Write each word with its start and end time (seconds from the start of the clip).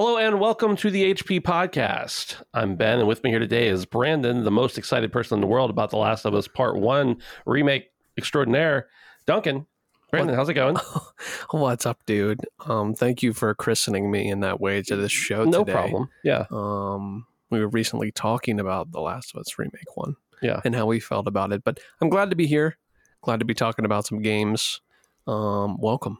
Hello 0.00 0.16
and 0.16 0.38
welcome 0.38 0.76
to 0.76 0.92
the 0.92 1.12
HP 1.12 1.40
podcast. 1.40 2.40
I'm 2.54 2.76
Ben, 2.76 3.00
and 3.00 3.08
with 3.08 3.24
me 3.24 3.30
here 3.30 3.40
today 3.40 3.66
is 3.66 3.84
Brandon, 3.84 4.44
the 4.44 4.50
most 4.52 4.78
excited 4.78 5.10
person 5.10 5.34
in 5.34 5.40
the 5.40 5.48
world 5.48 5.70
about 5.70 5.90
The 5.90 5.96
Last 5.96 6.24
of 6.24 6.34
Us 6.34 6.46
Part 6.46 6.76
1 6.76 7.16
remake 7.46 7.90
extraordinaire. 8.16 8.86
Duncan, 9.26 9.66
Brandon, 10.12 10.36
how's 10.36 10.48
it 10.48 10.54
going? 10.54 10.76
What's 11.50 11.84
up, 11.84 11.98
dude? 12.06 12.38
Um, 12.66 12.94
thank 12.94 13.24
you 13.24 13.32
for 13.32 13.52
christening 13.56 14.08
me 14.08 14.30
in 14.30 14.38
that 14.38 14.60
way 14.60 14.82
to 14.82 14.94
this 14.94 15.10
show 15.10 15.42
no 15.42 15.64
today. 15.64 15.72
problem. 15.72 16.08
Yeah. 16.22 16.44
Um, 16.52 17.26
we 17.50 17.58
were 17.58 17.66
recently 17.68 18.12
talking 18.12 18.60
about 18.60 18.92
The 18.92 19.00
Last 19.00 19.34
of 19.34 19.40
Us 19.40 19.58
remake 19.58 19.96
one 19.96 20.14
Yeah. 20.40 20.60
and 20.64 20.76
how 20.76 20.86
we 20.86 21.00
felt 21.00 21.26
about 21.26 21.52
it, 21.52 21.64
but 21.64 21.80
I'm 22.00 22.08
glad 22.08 22.30
to 22.30 22.36
be 22.36 22.46
here. 22.46 22.78
Glad 23.22 23.40
to 23.40 23.44
be 23.44 23.52
talking 23.54 23.84
about 23.84 24.06
some 24.06 24.22
games. 24.22 24.80
Um, 25.26 25.76
welcome. 25.80 26.18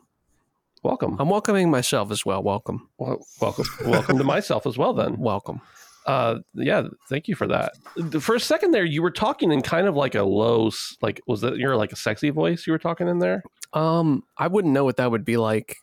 Welcome. 0.83 1.17
I'm 1.19 1.29
welcoming 1.29 1.71
myself 1.71 2.11
as 2.11 2.25
well. 2.25 2.43
Welcome. 2.43 2.89
Well, 2.99 3.19
welcome. 3.41 3.65
welcome 3.87 4.19
to 4.19 4.25
myself 4.25 4.67
as 4.67 4.79
well, 4.79 4.93
then. 4.95 5.19
Welcome. 5.19 5.61
Uh, 6.07 6.39
yeah, 6.55 6.85
thank 7.11 7.29
you 7.29 7.35
for 7.35 7.47
that. 7.47 7.73
For 8.21 8.35
a 8.35 8.41
second 8.41 8.71
there, 8.71 8.85
you 8.85 9.03
were 9.03 9.11
talking 9.11 9.53
in 9.53 9.61
kind 9.61 9.87
of 9.87 9.95
like 9.95 10.15
a 10.15 10.23
low, 10.23 10.71
like, 11.03 11.21
was 11.27 11.43
that 11.43 11.59
you're 11.59 11.77
like 11.77 11.93
a 11.93 11.97
sexy 11.97 12.31
voice 12.31 12.67
you 12.67 12.73
were 12.73 12.79
talking 12.79 13.09
in 13.09 13.19
there? 13.19 13.43
Um, 13.75 14.23
I 14.39 14.47
wouldn't 14.47 14.73
know 14.73 14.85
what 14.85 14.97
that 14.97 15.11
would 15.11 15.25
be 15.27 15.37
like, 15.37 15.77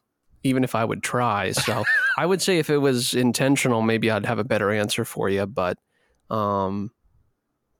even 0.44 0.64
if 0.64 0.74
I 0.74 0.84
would 0.84 1.04
try. 1.04 1.52
So 1.52 1.84
I 2.18 2.26
would 2.26 2.42
say 2.42 2.58
if 2.58 2.72
it 2.72 2.78
was 2.80 3.14
intentional, 3.14 3.84
maybe 3.84 4.10
I'd 4.10 4.26
have 4.26 4.40
a 4.40 4.44
better 4.44 4.72
answer 4.72 5.06
for 5.06 5.30
you. 5.30 5.46
But 5.46 5.78
um, 6.32 6.90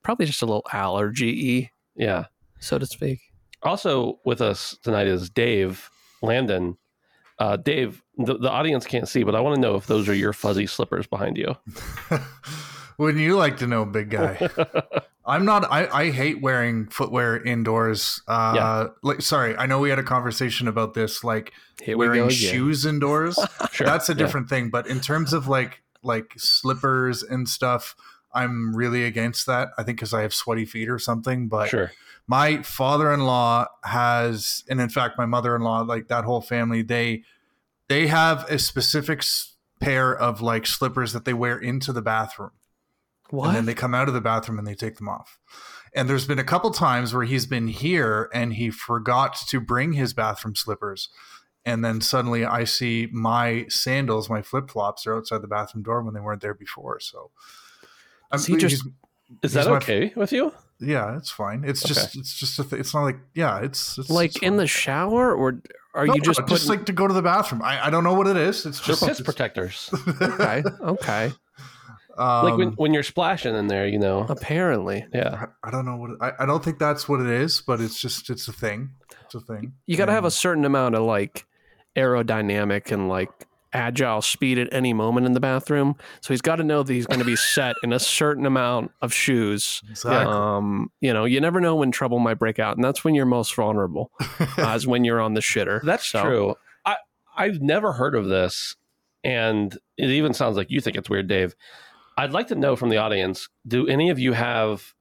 probably 0.04 0.28
just 0.28 0.44
a 0.44 0.46
little 0.46 0.66
allergy, 0.72 1.72
Yeah. 1.96 2.26
so 2.60 2.78
to 2.78 2.86
speak. 2.86 3.22
Also 3.64 4.20
with 4.24 4.42
us 4.42 4.78
tonight 4.84 5.08
is 5.08 5.32
Dave 5.32 5.90
Landon. 6.22 6.78
Uh, 7.38 7.58
Dave, 7.58 8.02
the, 8.18 8.38
the 8.38 8.50
audience 8.50 8.86
can't 8.86 9.08
see, 9.10 9.24
but 9.24 9.36
I 9.36 9.42
want 9.42 9.56
to 9.56 9.62
know 9.62 9.76
if 9.76 9.88
those 9.88 10.08
are 10.08 10.14
your 10.14 10.32
fuzzy 10.34 10.66
slippers 10.68 11.06
behind 11.08 11.38
you. 11.38 11.56
Wouldn't 12.98 13.22
you 13.22 13.36
like 13.36 13.58
to 13.58 13.68
know, 13.68 13.86
big 13.86 14.10
guy? 14.10 14.50
I'm 15.26 15.44
not. 15.44 15.70
I, 15.70 15.88
I 15.88 16.12
hate 16.12 16.42
wearing 16.42 16.88
footwear 16.88 17.42
indoors. 17.42 18.22
Uh, 18.28 18.54
Yeah. 18.56 18.88
like, 19.04 19.22
sorry, 19.22 19.56
I 19.58 19.66
know 19.66 19.80
we 19.80 19.90
had 19.90 20.00
a 20.00 20.04
conversation 20.04 20.68
about 20.68 20.94
this, 20.94 21.24
like 21.24 21.52
Here 21.82 21.98
wearing 21.98 22.30
shoes 22.30 22.86
indoors. 22.86 23.38
Sure. 23.74 23.86
That's 23.86 24.08
a 24.08 24.14
Yeah. 24.14 24.20
different 24.20 24.48
thing. 24.50 24.70
But 24.70 24.88
in 24.88 25.02
terms 25.02 25.34
of 25.34 25.48
like 25.48 25.82
like 26.04 26.34
slippers 26.38 27.24
and 27.24 27.50
stuff, 27.50 27.96
I'm 28.36 28.76
really 28.76 29.04
against 29.06 29.46
that. 29.48 29.70
I 29.78 29.84
think 29.84 29.98
because 29.98 30.14
I 30.14 30.22
have 30.22 30.34
sweaty 30.34 30.66
feet 30.66 30.90
or 30.90 31.00
something. 31.00 31.48
But 31.48 31.70
Sure. 31.70 31.92
my 32.28 32.62
father-in-law 32.62 33.68
has, 33.86 34.64
and 34.70 34.80
in 34.82 34.90
fact, 34.90 35.18
my 35.18 35.26
mother-in-law, 35.26 35.82
like 35.82 36.08
that 36.10 36.26
whole 36.26 36.42
family, 36.42 36.82
they 36.82 37.24
they 37.88 38.08
have 38.08 38.44
a 38.50 38.58
specific 38.60 39.24
pair 39.80 40.16
of 40.16 40.42
like 40.42 40.66
slippers 40.68 41.14
that 41.14 41.26
they 41.26 41.34
wear 41.34 41.58
into 41.58 41.94
the 41.94 42.02
bathroom 42.02 42.52
What? 43.30 43.48
and 43.48 43.56
then 43.58 43.66
they 43.66 43.74
come 43.76 43.94
out 43.94 44.08
of 44.08 44.14
the 44.14 44.22
bathroom 44.22 44.58
and 44.58 44.68
they 44.68 44.74
take 44.76 44.96
them 44.98 45.08
off. 45.10 45.38
And 45.94 46.10
there's 46.10 46.26
been 46.28 46.40
a 46.40 46.44
couple 46.44 46.72
times 46.72 47.14
where 47.14 47.26
he's 47.26 47.46
been 47.46 47.68
here 47.68 48.30
and 48.34 48.54
he 48.54 48.70
forgot 48.72 49.36
to 49.50 49.60
bring 49.62 49.94
his 49.94 50.14
bathroom 50.14 50.56
slippers. 50.56 51.10
And 51.64 51.84
then 51.86 52.02
suddenly 52.02 52.44
I 52.46 52.64
see 52.64 53.08
my 53.12 53.66
sandals, 53.70 54.30
my 54.30 54.42
flip 54.42 54.70
flops 54.70 55.06
are 55.08 55.16
outside 55.18 55.42
the 55.42 55.48
bathroom 55.48 55.84
door 55.84 56.02
when 56.04 56.14
they 56.14 56.20
weren't 56.22 56.42
there 56.42 56.54
before. 56.54 57.00
So 57.00 57.18
I'm, 57.20 57.32
Is 58.34 58.46
he 58.46 58.58
just- 58.58 58.86
Is 59.44 59.54
that 59.54 59.68
my- 59.68 59.78
okay 59.78 60.14
with 60.16 60.32
you? 60.32 60.54
yeah, 60.80 61.16
it's 61.18 61.30
fine. 61.32 61.64
It's 61.66 61.82
just, 61.84 62.16
it's 62.18 62.34
just, 62.34 62.60
a 62.60 62.64
th- 62.64 62.80
it's 62.80 62.94
not 62.94 63.04
like, 63.04 63.18
yeah, 63.34 63.60
it's, 63.60 63.98
it's 63.98 64.10
like 64.10 64.36
it's 64.36 64.44
in 64.44 64.58
the 64.58 64.68
shower, 64.68 65.34
or 65.34 65.62
are 65.94 66.06
No, 66.06 66.14
you 66.16 66.22
just 66.22 66.40
no, 66.40 66.44
putting? 66.46 66.58
just 66.58 66.70
like 66.70 66.86
to 66.88 66.92
go 66.94 67.08
to 67.08 67.14
the 67.14 67.22
bathroom? 67.22 67.62
I, 67.64 67.88
I 67.88 67.90
don't 67.90 68.04
know 68.04 68.14
what 68.14 68.28
it 68.28 68.36
is. 68.38 68.66
It's 68.66 68.82
just 68.82 69.06
piss 69.08 69.22
protectors. 69.22 69.90
okay, 70.22 70.64
okay. 70.82 71.32
Um, 72.18 72.46
like 72.46 72.58
when, 72.58 72.68
when 72.74 72.94
you're 72.94 73.04
splashing 73.04 73.56
in 73.56 73.68
there, 73.68 73.88
you 73.88 74.00
know. 74.00 74.26
Apparently, 74.30 75.06
Yeah. 75.14 75.48
I, 75.64 75.68
I 75.68 75.72
don't 75.72 75.86
know 75.86 75.96
what 75.98 76.12
it, 76.12 76.18
I, 76.22 76.32
I 76.40 76.46
don't 76.46 76.64
think 76.64 76.80
that's 76.80 77.08
what 77.10 77.20
it 77.22 77.28
is, 77.28 77.62
but 77.62 77.80
it's 77.82 78.00
just 78.00 78.30
it's 78.30 78.48
a 78.48 78.54
thing. 78.54 78.92
It's 79.26 79.36
a 79.36 79.40
thing. 79.42 79.74
you 79.86 79.98
got 79.98 80.06
to 80.06 80.12
have 80.14 80.24
a 80.26 80.32
certain 80.32 80.64
amount 80.66 80.96
of 80.96 81.04
like 81.04 81.46
aerodynamic 81.96 82.92
and 82.92 83.10
like 83.10 83.32
agile 83.76 84.22
speed 84.22 84.58
at 84.58 84.68
any 84.72 84.94
moment 84.94 85.26
in 85.26 85.34
the 85.34 85.40
bathroom. 85.40 85.96
So 86.22 86.34
he's 86.34 86.42
got 86.42 86.56
to 86.56 86.64
know 86.64 86.82
that 86.84 86.94
he's 86.94 87.06
going 87.06 87.20
to 87.20 87.26
be 87.26 87.36
set 87.54 87.76
in 87.84 87.92
a 87.94 88.00
certain 88.00 88.46
amount 88.46 88.92
of 89.02 89.14
shoes. 89.14 89.82
Exactly. 89.90 90.34
Um, 90.34 90.90
you 91.02 91.14
know, 91.14 91.26
you 91.26 91.42
never 91.42 91.60
know 91.60 91.76
when 91.76 91.92
trouble 91.92 92.20
might 92.20 92.40
break 92.40 92.58
out, 92.60 92.76
and 92.78 92.84
that's 92.84 93.04
when 93.04 93.16
you're 93.16 93.26
most 93.26 93.54
vulnerable, 93.56 94.12
uh, 94.58 94.74
is 94.76 94.88
when 94.88 95.04
you're 95.04 95.22
on 95.22 95.34
the 95.34 95.42
shitter. 95.42 95.82
That's 95.84 96.06
So- 96.08 96.24
true. 96.24 96.56
I 96.86 96.96
I've 97.36 97.62
never 97.62 97.92
heard 97.94 98.16
of 98.16 98.28
this, 98.28 98.76
and 99.24 99.78
it 99.98 100.10
even 100.10 100.34
sounds 100.34 100.56
like 100.58 100.72
you 100.72 100.80
think 100.82 100.96
it's 100.98 101.10
weird, 101.10 101.28
Dave. 101.28 101.56
I'd 102.18 102.32
like 102.32 102.48
to 102.48 102.56
know 102.56 102.76
from 102.76 102.90
the 102.90 102.98
audience: 102.98 103.50
Do 103.68 103.88
any 103.88 104.10
of 104.10 104.20
you 104.20 104.32
have 104.34 104.94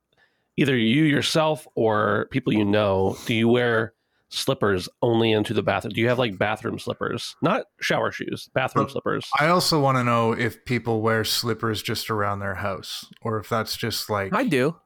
either 0.56 0.76
you 0.76 1.04
yourself 1.04 1.66
or 1.76 2.26
people 2.30 2.52
you 2.52 2.64
know? 2.64 3.16
Do 3.26 3.34
you 3.34 3.48
wear 3.48 3.92
slippers 4.30 4.88
only 5.02 5.32
into 5.32 5.54
the 5.54 5.62
bathroom? 5.62 5.92
Do 5.94 6.00
you 6.00 6.08
have 6.08 6.18
like 6.18 6.38
bathroom 6.38 6.78
slippers, 6.78 7.36
not 7.42 7.66
shower 7.80 8.10
shoes, 8.12 8.48
bathroom 8.54 8.86
Oh, 8.86 8.92
slippers? 8.92 9.28
I 9.38 9.48
also 9.48 9.80
want 9.80 9.98
to 9.98 10.04
know 10.04 10.32
if 10.32 10.64
people 10.64 11.00
wear 11.02 11.24
slippers 11.24 11.82
just 11.82 12.10
around 12.10 12.40
their 12.40 12.54
house, 12.56 13.06
or 13.22 13.38
if 13.38 13.48
that's 13.48 13.76
just 13.76 14.10
like. 14.10 14.34
I 14.34 14.44
do, 14.44 14.76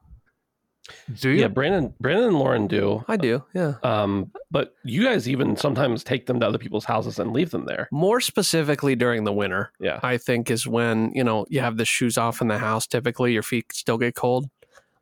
do 1.19 1.29
you? 1.29 1.41
Yeah, 1.41 1.47
Brandon, 1.47 1.93
Brandon 1.99 2.25
and 2.29 2.39
Lauren 2.39 2.67
do. 2.67 3.03
I 3.07 3.17
do, 3.17 3.43
yeah. 3.53 3.75
Um, 3.83 4.31
but 4.51 4.73
you 4.83 5.03
guys 5.03 5.29
even 5.29 5.55
sometimes 5.55 6.03
take 6.03 6.25
them 6.25 6.39
to 6.39 6.47
other 6.47 6.57
people's 6.57 6.85
houses 6.85 7.19
and 7.19 7.31
leave 7.31 7.51
them 7.51 7.65
there. 7.65 7.87
More 7.91 8.19
specifically 8.21 8.95
during 8.95 9.23
the 9.23 9.33
winter, 9.33 9.71
Yeah. 9.79 9.99
I 10.03 10.17
think 10.17 10.49
is 10.49 10.65
when 10.67 11.11
you 11.13 11.23
know 11.23 11.45
you 11.49 11.59
have 11.61 11.77
the 11.77 11.85
shoes 11.85 12.17
off 12.17 12.41
in 12.41 12.47
the 12.47 12.57
house. 12.57 12.87
Typically, 12.87 13.33
your 13.33 13.43
feet 13.43 13.65
still 13.73 13.97
get 13.97 14.15
cold. 14.15 14.47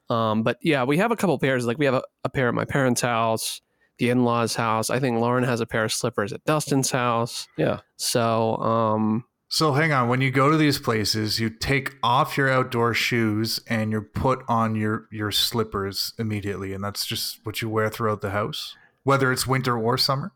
Um, 0.10 0.44
but 0.44 0.58
yeah, 0.62 0.84
we 0.86 0.98
have 0.98 1.12
a 1.12 1.16
couple 1.18 1.38
pairs. 1.38 1.66
Like 1.66 1.78
we 1.78 1.86
have 1.86 1.96
a, 1.96 2.04
a 2.24 2.30
pair 2.30 2.48
at 2.48 2.54
my 2.54 2.64
parents' 2.66 3.02
house, 3.02 3.62
the 4.00 4.10
in-laws' 4.10 4.56
house. 4.56 4.90
I 4.90 5.00
think 5.00 5.20
Lauren 5.20 5.44
has 5.44 5.60
a 5.62 5.66
pair 5.66 5.84
of 5.84 5.92
slippers 5.92 6.32
at 6.34 6.44
Dustin's 6.46 6.92
house. 6.92 7.48
Yeah. 7.58 7.80
So 7.98 8.58
um, 8.58 9.26
So 9.50 9.74
hang 9.74 9.92
on. 9.92 10.08
When 10.10 10.22
you 10.22 10.30
go 10.32 10.52
to 10.52 10.58
these 10.58 10.80
places, 10.80 11.40
you 11.40 11.50
take 11.50 11.96
off 12.04 12.38
your 12.38 12.50
outdoor 12.50 12.94
shoes 12.94 13.60
and 13.68 13.92
you 13.92 14.02
put 14.02 14.44
on 14.48 14.76
your 14.76 15.08
your 15.12 15.32
slippers 15.32 16.14
immediately, 16.20 16.74
and 16.74 16.84
that's 16.84 17.06
just 17.06 17.40
what 17.46 17.62
you 17.62 17.70
wear 17.70 17.90
throughout 17.90 18.22
the 18.22 18.32
house, 18.32 18.76
whether 19.04 19.32
it's 19.32 19.48
winter 19.48 19.78
or 19.78 19.98
summer. 19.98 20.32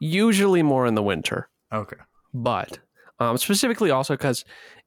usually 0.00 0.62
more 0.62 0.86
in 0.86 0.94
the 0.94 1.02
winter. 1.02 1.48
Okay. 1.72 1.96
but 2.32 2.78
um, 3.18 3.36
specifically 3.38 3.90
also 3.90 4.14
because 4.14 4.44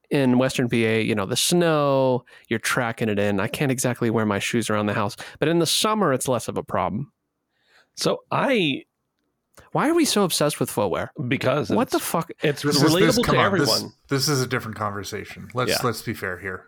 in 0.09 0.37
Western 0.37 0.69
PA, 0.69 0.75
you 0.75 1.15
know, 1.15 1.25
the 1.25 1.35
snow, 1.35 2.23
you're 2.49 2.59
tracking 2.59 3.09
it 3.09 3.19
in. 3.19 3.39
I 3.39 3.47
can't 3.47 3.71
exactly 3.71 4.09
wear 4.09 4.25
my 4.25 4.39
shoes 4.39 4.69
around 4.69 4.85
the 4.85 4.93
house, 4.93 5.17
but 5.39 5.49
in 5.49 5.59
the 5.59 5.65
summer, 5.65 6.13
it's 6.13 6.27
less 6.29 6.47
of 6.47 6.57
a 6.57 6.63
problem. 6.63 7.11
So 7.97 8.23
I 8.31 8.83
Why 9.71 9.89
are 9.89 9.93
we 9.95 10.05
so 10.05 10.23
obsessed 10.23 10.59
with 10.59 10.69
footwear? 10.71 11.11
because 11.27 11.69
What 11.69 11.89
the 11.89 11.99
fuck? 11.99 12.31
It's 12.41 12.61
This 12.61 12.81
is- 12.81 12.83
relatable 12.93 12.99
this- 13.15 13.25
to 13.25 13.31
on, 13.31 13.45
everyone. 13.45 13.67
This, 13.67 14.25
this 14.25 14.29
is 14.29 14.41
a 14.41 14.47
different 14.47 14.77
conversation. 14.77 15.49
Let's 15.53 15.71
Yeah. 15.71 15.77
let's 15.83 16.01
be 16.01 16.13
fair 16.13 16.37
here. 16.37 16.65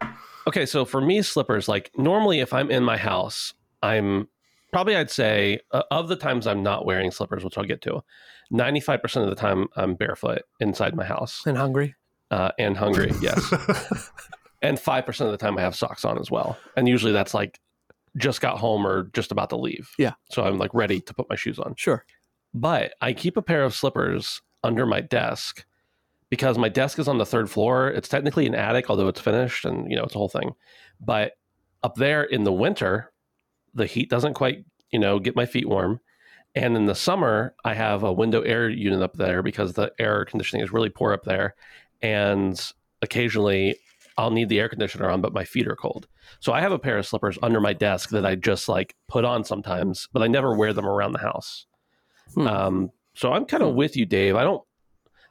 Okay, 0.47 0.65
so 0.65 0.85
for 0.85 0.99
me, 1.01 1.21
slippers, 1.21 1.67
like 1.67 1.91
normally 1.97 2.39
if 2.39 2.53
I'm 2.53 2.71
in 2.71 2.83
my 2.83 2.97
house, 2.97 3.53
I'm 3.83 4.27
probably 4.71 4.95
I'd 4.95 5.11
say 5.11 5.59
uh, 5.71 5.83
of 5.91 6.07
the 6.07 6.15
times 6.15 6.47
I'm 6.47 6.63
not 6.63 6.85
wearing 6.85 7.11
slippers, 7.11 7.43
which 7.43 7.57
I'll 7.57 7.63
get 7.63 7.81
to, 7.83 8.01
95% 8.51 9.23
of 9.23 9.29
the 9.29 9.35
time 9.35 9.67
I'm 9.75 9.93
barefoot 9.95 10.41
inside 10.59 10.95
my 10.95 11.05
house 11.05 11.43
And 11.45 11.57
hungry. 11.57 11.95
uh, 12.31 12.51
and 12.57 12.75
hungry. 12.77 13.11
Yes. 13.21 13.37
and 14.61 14.77
5% 14.77 15.25
of 15.25 15.31
the 15.31 15.37
time 15.37 15.57
I 15.57 15.61
have 15.61 15.75
socks 15.75 16.03
on 16.03 16.17
as 16.19 16.29
well. 16.31 16.57
And 16.75 16.87
usually 16.87 17.13
that's 17.13 17.33
like 17.33 17.59
just 18.17 18.41
got 18.41 18.57
home 18.57 18.85
or 18.85 19.09
just 19.13 19.31
about 19.31 19.49
to 19.49 19.57
leave. 19.57 19.89
Yeah. 19.97 20.13
So 20.31 20.43
I'm 20.43 20.57
like 20.57 20.73
ready 20.73 20.99
to 21.01 21.13
put 21.13 21.29
my 21.29 21.35
shoes 21.35 21.59
on. 21.59 21.75
Sure. 21.75 22.05
But 22.53 22.93
I 23.01 23.13
keep 23.13 23.37
a 23.37 23.41
pair 23.41 23.63
of 23.63 23.75
slippers 23.75 24.41
under 24.63 24.85
my 24.85 25.01
desk 25.01 25.65
because 26.29 26.57
my 26.57 26.69
desk 26.69 26.99
is 26.99 27.07
on 27.07 27.17
the 27.17 27.25
third 27.25 27.49
floor. 27.49 27.89
It's 27.89 28.09
technically 28.09 28.45
an 28.47 28.55
attic, 28.55 28.89
although 28.89 29.07
it's 29.07 29.19
finished 29.21 29.65
and 29.65 29.89
you 29.89 29.97
know 29.97 30.03
it's 30.03 30.15
a 30.15 30.17
whole 30.17 30.29
thing. 30.29 30.51
But 30.99 31.33
up 31.83 31.95
there 31.95 32.23
in 32.23 32.43
the 32.43 32.53
winter, 32.53 33.11
the 33.73 33.85
heat 33.85 34.09
doesn't 34.09 34.33
quite 34.33 34.65
you 34.91 34.99
know 34.99 35.19
get 35.19 35.35
my 35.35 35.45
feet 35.45 35.67
warm. 35.67 35.99
And 36.55 36.75
in 36.75 36.85
the 36.85 36.95
summer, 36.95 37.53
I 37.63 37.75
have 37.75 38.03
a 38.03 38.11
window 38.11 38.41
air 38.41 38.69
unit 38.69 39.03
up 39.03 39.13
there 39.13 39.43
because 39.43 39.73
the 39.73 39.91
air 39.99 40.25
conditioning 40.25 40.63
is 40.63 40.73
really 40.73 40.89
poor 40.89 41.13
up 41.13 41.23
there. 41.23 41.55
And 42.01 42.59
occasionally 43.01 43.75
I'll 44.19 44.31
need 44.31 44.49
the 44.49 44.59
air 44.59 44.67
conditioner 44.67 45.09
on, 45.09 45.21
but 45.21 45.33
my 45.33 45.45
feet 45.45 45.65
are 45.67 45.77
cold. 45.77 46.07
So 46.41 46.51
I 46.51 46.59
have 46.59 46.73
a 46.73 46.79
pair 46.79 46.97
of 46.97 47.07
slippers 47.07 47.39
under 47.41 47.61
my 47.61 47.71
desk 47.71 48.09
that 48.09 48.25
I 48.25 48.35
just 48.35 48.67
like 48.67 48.95
put 49.07 49.23
on 49.23 49.45
sometimes, 49.45 50.09
but 50.11 50.21
I 50.21 50.27
never 50.27 50.55
wear 50.55 50.73
them 50.73 50.85
around 50.85 51.13
the 51.13 51.19
house. 51.19 51.65
Hmm. 52.33 52.47
Um, 52.47 52.89
so 53.15 53.31
I'm 53.31 53.45
kind 53.45 53.63
of 53.63 53.75
with 53.75 53.95
you, 53.95 54.05
Dave. 54.05 54.35
I 54.35 54.43
don't, 54.43 54.61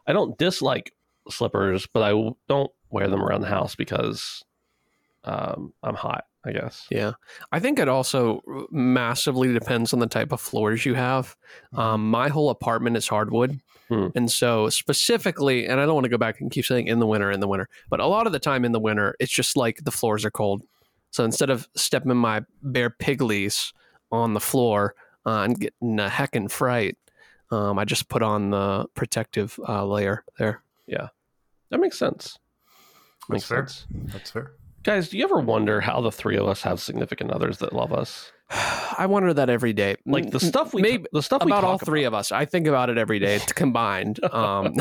I 0.06 0.14
don't 0.14 0.38
dislike 0.38 0.93
slippers, 1.29 1.87
but 1.93 2.02
I 2.02 2.32
don't 2.49 2.70
wear 2.88 3.08
them 3.08 3.23
around 3.23 3.43
the 3.43 3.49
house 3.49 3.75
because 3.75 4.43
um, 5.25 5.75
I'm 5.82 5.94
hot. 5.94 6.25
I 6.44 6.52
guess. 6.52 6.87
Yeah. 6.90 7.12
I 7.52 7.61
think 7.61 7.79
it 7.79 7.88
also 7.88 8.40
massively 8.70 9.52
depends 9.52 9.93
on 9.93 9.99
the 9.99 10.06
type 10.06 10.32
of 10.32 10.40
floors 10.40 10.87
you 10.87 10.94
have. 10.94 11.37
Um, 11.75 12.08
my 12.11 12.29
whole 12.29 12.49
apartment 12.49 12.96
is 12.96 13.06
hardwood. 13.06 13.61
Hmm. 13.88 14.08
And 14.14 14.31
so, 14.31 14.69
specifically, 14.69 15.67
and 15.67 15.81
I 15.81 15.87
don't 15.87 15.94
want 15.94 16.05
to 16.05 16.11
go 16.11 16.19
back 16.19 16.40
and 16.40 16.50
keep 16.50 16.64
saying 16.64 16.88
in 16.88 16.99
the 16.99 17.06
winter, 17.06 17.31
in 17.31 17.40
the 17.40 17.49
winter, 17.49 17.69
but 17.88 18.00
a 18.00 18.06
lot 18.06 18.26
of 18.26 18.32
the 18.32 18.38
time 18.38 18.64
in 18.64 18.73
the 18.73 18.81
winter, 18.81 19.14
it's 19.19 19.32
just 19.32 19.56
like 19.56 19.85
the 19.85 19.90
floors 19.90 20.25
are 20.25 20.31
cold. 20.31 20.62
So 21.11 21.25
instead 21.25 21.49
of 21.49 21.67
stepping 21.75 22.14
my 22.17 22.43
bare 22.62 22.90
piglies 22.90 23.73
on 24.12 24.35
the 24.35 24.40
floor 24.40 24.94
uh, 25.25 25.43
and 25.43 25.58
getting 25.58 25.99
a 25.99 26.08
heckin' 26.08 26.50
fright, 26.50 26.99
um, 27.50 27.79
I 27.79 27.87
just 27.87 28.08
put 28.08 28.23
on 28.23 28.50
the 28.50 28.87
protective 28.94 29.58
uh, 29.67 29.87
layer 29.87 30.25
there. 30.38 30.62
Yeah, 30.87 31.08
that 31.70 31.81
makes 31.81 31.99
sense. 31.99 32.38
That's 33.29 33.31
Makes 33.31 33.44
fair. 33.46 33.67
sense. 33.67 33.87
That's 34.12 34.31
fair. 34.31 34.52
Guys, 34.82 35.08
do 35.08 35.19
you 35.19 35.25
ever 35.25 35.40
wonder 35.40 35.81
how 35.81 36.00
the 36.00 36.12
three 36.12 36.37
of 36.37 36.46
us 36.46 36.62
have 36.62 36.81
significant 36.81 37.31
others 37.31 37.58
that 37.58 37.73
love 37.73 37.93
us? 37.93 38.32
I 38.99 39.06
wonder 39.06 39.33
that 39.35 39.50
every 39.50 39.73
day. 39.73 39.97
Like 40.06 40.31
the 40.31 40.41
stuff 40.41 40.73
we 40.75 40.83
maybe 40.83 41.06
the 41.12 41.23
stuff 41.23 41.45
we 41.45 41.50
about 41.50 41.65
all 41.65 41.79
three 41.79 42.05
of 42.05 42.15
us. 42.15 42.33
I 42.33 42.45
think 42.45 42.67
about 42.67 42.91
it 42.91 42.99
every 42.99 43.19
day 43.19 43.39
combined. 43.55 44.21
Um, 44.33 44.75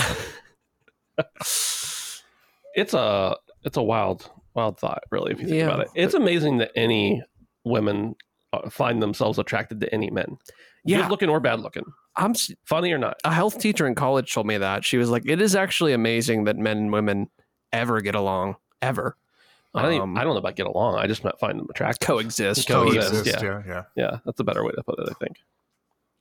it's 2.76 2.94
a 2.94 3.36
it's 3.64 3.78
a 3.78 3.82
wild 3.84 4.30
wild 4.54 4.80
thought 4.80 5.04
really 5.12 5.32
if 5.32 5.40
you 5.40 5.48
think 5.48 5.58
Yeah, 5.60 5.66
about 5.66 5.80
it 5.82 5.90
it's 5.96 6.14
amazing 6.14 6.58
that 6.60 6.72
any 6.76 7.24
women 7.66 8.16
uh, 8.54 8.70
find 8.70 9.02
themselves 9.02 9.40
attracted 9.40 9.80
to 9.82 9.94
any 9.94 10.10
men 10.12 10.38
Yeah. 10.86 11.02
good 11.02 11.10
looking 11.10 11.30
or 11.30 11.40
bad 11.40 11.60
looking 11.62 11.86
I'm 12.16 12.34
funny 12.66 12.92
or 12.92 12.98
not 13.00 13.18
a 13.24 13.32
health 13.34 13.58
teacher 13.60 13.88
in 13.88 13.96
college 13.96 14.32
told 14.34 14.48
me 14.48 14.58
that 14.58 14.84
she 14.86 14.98
was 14.98 15.10
like, 15.10 15.24
"It 15.28 15.42
is 15.42 15.56
actually 15.56 15.94
amazing 15.94 16.44
that 16.46 16.58
men 16.58 16.78
and 16.78 16.92
women 16.92 17.30
ever 17.72 18.02
get 18.02 18.16
along, 18.16 18.56
ever 18.82 19.16
I 19.74 19.82
don't, 19.82 19.92
even, 19.92 20.02
Um, 20.04 20.18
I 20.18 20.24
don't 20.24 20.34
know 20.34 20.40
about 20.40 20.56
get 20.56 20.66
along. 20.66 20.96
I 20.96 21.08
just 21.08 21.24
might 21.24 21.38
find 21.40 21.60
them 21.60 21.68
attractive. 21.70 22.08
Coexist." 22.08 22.68
Coexist, 22.68 23.12
Coexist, 23.12 23.44
yeah. 23.44 23.50
yeah, 23.50 23.64
yeah. 23.68 23.84
yeah 23.96 24.18
that's 24.26 24.40
a 24.40 24.44
better 24.44 24.64
way 24.64 24.72
to 24.72 24.84
put 24.84 25.00
it 25.00 25.08
i 25.10 25.14
think. 25.24 25.38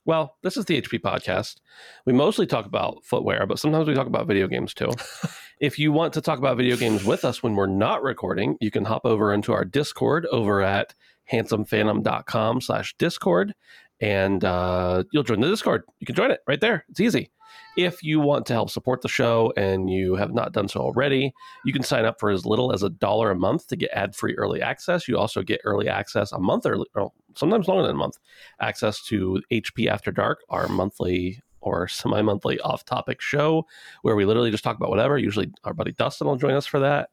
Well 0.05 0.37
this 0.43 0.57
is 0.57 0.65
the 0.67 0.81
hp 0.81 1.01
podcast. 1.01 1.57
We 2.05 2.13
mostly 2.13 2.47
talk 2.47 2.67
about 2.67 3.05
footwear 3.05 3.47
but 3.47 3.59
sometimes 3.59 3.89
we 3.89 3.95
talk 3.95 4.07
about 4.07 4.27
video 4.27 4.49
games 4.49 4.75
too. 4.75 4.91
If 5.59 5.79
you 5.79 5.91
want 5.91 6.13
to 6.13 6.21
talk 6.21 6.39
about 6.39 6.59
video 6.59 6.77
games 6.77 7.03
with 7.03 7.25
us 7.25 7.43
when 7.43 7.55
we're 7.57 7.67
not 7.67 8.03
recording 8.03 8.59
you 8.61 8.71
can 8.71 8.85
hop 8.85 9.07
over 9.07 9.33
into 9.33 9.55
our 9.55 9.65
discord 9.65 10.27
over 10.27 10.61
at 10.61 10.95
handsomephantom.com 11.33 12.61
slash 12.61 12.95
discord 12.99 13.55
and 13.99 14.45
uh, 14.45 15.05
you'll 15.13 15.23
join 15.23 15.41
the 15.41 15.49
discord. 15.49 15.85
You 15.99 16.07
can 16.07 16.15
join 16.15 16.31
it 16.31 16.41
right 16.47 16.61
there. 16.61 16.85
It's 16.91 17.01
easy 17.01 17.31
if 17.77 18.03
you 18.03 18.21
want 18.21 18.47
to 18.47 18.55
help 18.55 18.71
support 18.71 19.03
the 19.03 19.09
show 19.09 19.53
and 19.57 19.91
you 19.91 20.15
have 20.17 20.33
not 20.33 20.53
done 20.53 20.67
so 20.67 20.81
already 20.81 21.33
you 21.65 21.73
can 21.73 21.83
sign 21.83 22.07
up 22.07 22.19
for 22.19 22.31
as 22.31 22.47
little 22.47 22.73
as 22.73 22.83
a 22.83 22.89
dollar 22.89 23.31
a 23.31 23.37
month 23.37 23.69
to 23.69 23.77
get 23.77 23.91
ad-free 23.93 24.35
early 24.37 24.63
access. 24.63 25.07
You 25.07 25.19
also 25.19 25.43
get 25.43 25.61
early 25.65 25.89
access 25.89 26.33
a 26.33 26.39
month 26.39 26.67
early 26.67 26.87
or 26.95 27.13
sometimes 27.35 27.69
longer 27.69 27.87
than 27.87 27.97
a 27.97 27.99
month 27.99 28.19
access 28.61 29.05
to 29.05 29.43
hp 29.53 29.87
after 29.89 30.11
dark 30.11 30.41
our 30.49 30.69
monthly 30.69 31.43
or 31.61 31.87
semi-monthly 31.89 32.59
off-topic 32.61 33.21
show 33.21 33.67
where 34.03 34.17
we 34.17 34.25
literally 34.25 34.51
just 34.51 34.65
talk 34.65 34.77
about 34.77 34.91
whatever. 34.91 35.19
Usually 35.19 35.53
our 35.65 35.75
buddy 35.75 35.93
dustin 35.93 36.27
will 36.27 36.37
join 36.37 36.55
us 36.55 36.67
for 36.67 36.81
that. 36.81 37.11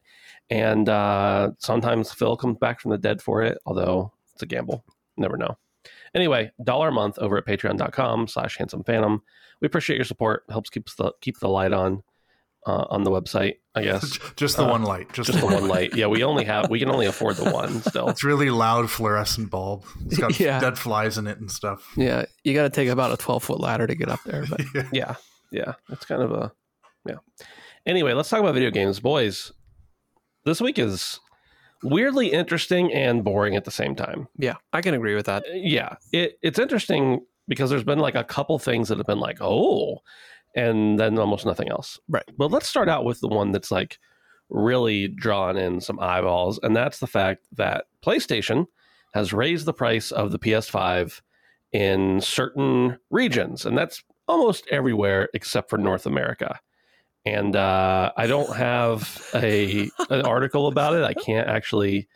And 0.48 0.88
uh, 0.88 1.50
sometimes 1.58 2.12
phil 2.12 2.36
comes 2.36 2.58
back 2.58 2.80
from 2.80 2.90
the 2.90 2.98
dead 2.98 3.20
for 3.20 3.42
it 3.42 3.58
although 3.66 4.12
it's 4.32 4.42
a 4.42 4.46
gamble. 4.46 4.84
Never 5.18 5.36
know. 5.36 5.58
Anyway 6.14 6.50
dollar 6.62 6.88
a 6.88 6.92
month 6.92 7.18
over 7.18 7.36
at 7.36 7.44
patreon.com 7.44 8.28
slash 8.28 8.56
handsome 8.56 8.82
phantom 8.82 9.22
we 9.64 9.66
appreciate 9.66 9.96
your 9.96 10.04
support 10.04 10.42
helps 10.50 10.68
keep 10.68 10.90
the 10.98 11.10
keep 11.22 11.38
the 11.38 11.48
light 11.48 11.72
on 11.72 12.02
uh, 12.66 12.84
on 12.90 13.02
the 13.02 13.10
website 13.10 13.54
i 13.74 13.82
guess 13.88 14.18
Just 14.36 14.58
the 14.58 14.64
Uh, 14.64 14.70
one 14.70 14.82
light. 14.82 15.10
Just, 15.14 15.30
just 15.32 15.40
the 15.40 15.46
one 15.46 15.68
light 15.68 15.96
yeah 15.96 16.06
we 16.06 16.22
only 16.22 16.44
have 16.44 16.68
we 16.68 16.78
can 16.78 16.90
only 16.90 17.06
afford 17.06 17.36
the 17.36 17.50
one 17.50 17.80
still 17.82 18.08
It's 18.10 18.22
really 18.22 18.50
loud 18.50 18.90
fluorescent 18.90 19.48
bulb. 19.50 19.84
It's 20.06 20.18
got 20.18 20.38
Yeah. 20.46 20.60
dead 20.60 20.78
flies 20.78 21.16
in 21.16 21.26
it 21.26 21.38
and 21.38 21.50
stuff. 21.50 21.90
Yeah, 21.96 22.26
you 22.44 22.52
got 22.52 22.64
to 22.64 22.70
take 22.70 22.90
about 22.90 23.10
a 23.10 23.16
twelve 23.16 23.42
foot 23.42 23.58
ladder 23.60 23.86
to 23.86 23.94
get 23.94 24.10
up 24.10 24.20
there. 24.26 24.44
But 24.50 24.60
Yeah. 24.74 24.88
yeah 24.92 25.14
yeah 25.50 25.72
it's 25.88 26.04
kind 26.04 26.20
of 26.22 26.30
a 26.32 26.52
yeah 27.06 27.16
anyway 27.86 28.12
let's 28.12 28.28
talk 28.28 28.40
about 28.40 28.54
video 28.54 28.70
games 28.70 29.00
boys 29.00 29.50
this 30.44 30.60
week 30.60 30.78
is 30.78 31.20
weirdly 31.82 32.28
interesting 32.32 32.92
and 32.92 33.22
boring 33.24 33.56
at 33.56 33.64
the 33.64 33.70
same 33.70 33.94
time 33.94 34.26
yeah, 34.38 34.54
I 34.72 34.80
can 34.80 34.94
agree 34.94 35.14
with 35.14 35.26
that. 35.26 35.44
yeah 35.52 35.96
it, 36.12 36.38
it's 36.42 36.58
interesting 36.58 37.24
because 37.48 37.70
there's 37.70 37.84
been 37.84 37.98
like 37.98 38.14
a 38.14 38.24
couple 38.24 38.58
things 38.58 38.88
that 38.88 38.98
have 38.98 39.06
been 39.06 39.20
like 39.20 39.38
oh 39.40 39.98
and 40.56 40.98
then 40.98 41.18
almost 41.18 41.44
nothing 41.46 41.68
else. 41.68 41.98
Right. 42.08 42.24
but 42.38 42.50
let's 42.50 42.68
start 42.68 42.88
out 42.88 43.04
with 43.04 43.20
the 43.20 43.28
one 43.28 43.52
that's 43.52 43.70
like 43.70 43.98
really 44.50 45.08
drawn 45.08 45.56
in 45.56 45.80
some 45.80 45.98
eyeballs 45.98 46.60
and 46.62 46.76
that's 46.76 46.98
the 46.98 47.06
fact 47.06 47.44
that 47.52 47.86
playstation 48.04 48.66
has 49.14 49.32
raised 49.32 49.64
the 49.64 49.72
price 49.72 50.12
of 50.12 50.32
the 50.32 50.38
ps5 50.38 51.20
in 51.72 52.20
certain 52.20 52.98
regions 53.10 53.64
and 53.64 53.76
that's 53.76 54.04
almost 54.28 54.66
everywhere 54.70 55.28
except 55.34 55.70
for 55.70 55.78
north 55.78 56.06
america. 56.06 56.60
And 57.26 57.56
uh, 57.56 58.12
i 58.16 58.26
don't 58.26 58.54
have 58.54 59.26
a 59.34 59.88
an 60.10 60.22
article 60.26 60.66
about 60.66 60.94
it. 60.94 61.02
I 61.04 61.14
can't 61.14 61.48
actually 61.48 62.06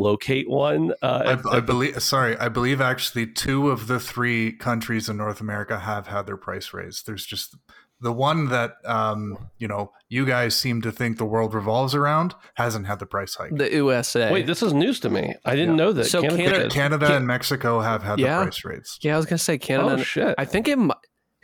locate 0.00 0.48
one 0.48 0.92
uh, 1.02 1.36
I, 1.44 1.56
I 1.56 1.60
believe. 1.60 2.02
Sorry, 2.02 2.36
I 2.38 2.48
believe 2.48 2.80
actually 2.80 3.26
two 3.26 3.70
of 3.70 3.86
the 3.86 3.98
three 4.00 4.52
countries 4.52 5.08
in 5.08 5.16
North 5.16 5.40
America 5.40 5.78
have 5.78 6.06
had 6.06 6.26
their 6.26 6.36
price 6.36 6.72
raised. 6.74 7.06
There's 7.06 7.24
just 7.26 7.56
the 8.00 8.12
one 8.12 8.50
that 8.50 8.74
um, 8.84 9.38
you 9.58 9.66
know 9.66 9.90
you 10.08 10.26
guys 10.26 10.54
seem 10.54 10.82
to 10.82 10.92
think 10.92 11.16
the 11.16 11.24
world 11.24 11.54
revolves 11.54 11.94
around 11.94 12.34
hasn't 12.54 12.86
had 12.86 12.98
the 12.98 13.06
price 13.06 13.34
hike. 13.34 13.56
The 13.56 13.72
USA. 13.72 14.30
Wait, 14.30 14.46
this 14.46 14.62
is 14.62 14.72
news 14.74 15.00
to 15.00 15.08
me. 15.10 15.34
I 15.44 15.56
didn't 15.56 15.76
Yeah. 15.78 15.84
know 15.84 15.92
that. 15.92 16.04
So 16.04 16.20
Canada, 16.20 16.42
Canada- 16.42 16.68
Canada 16.70 17.16
and 17.16 17.26
Mexico 17.26 17.80
have 17.80 18.02
had 18.02 18.18
Yeah. 18.18 18.38
the 18.40 18.44
price 18.44 18.64
raised. 18.64 19.04
yeah, 19.04 19.14
I 19.14 19.16
was 19.16 19.26
gonna 19.26 19.38
say 19.38 19.56
Canada. 19.58 19.96
Oh 19.98 20.02
shit! 20.02 20.34
I 20.38 20.44
think 20.44 20.68
it. 20.68 20.78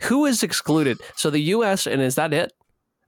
Who 0.03 0.25
is 0.25 0.43
excluded? 0.43 0.99
So 1.15 1.29
the 1.29 1.39
U.S. 1.39 1.87
and 1.87 2.01
is 2.01 2.15
that 2.15 2.33
it? 2.33 2.51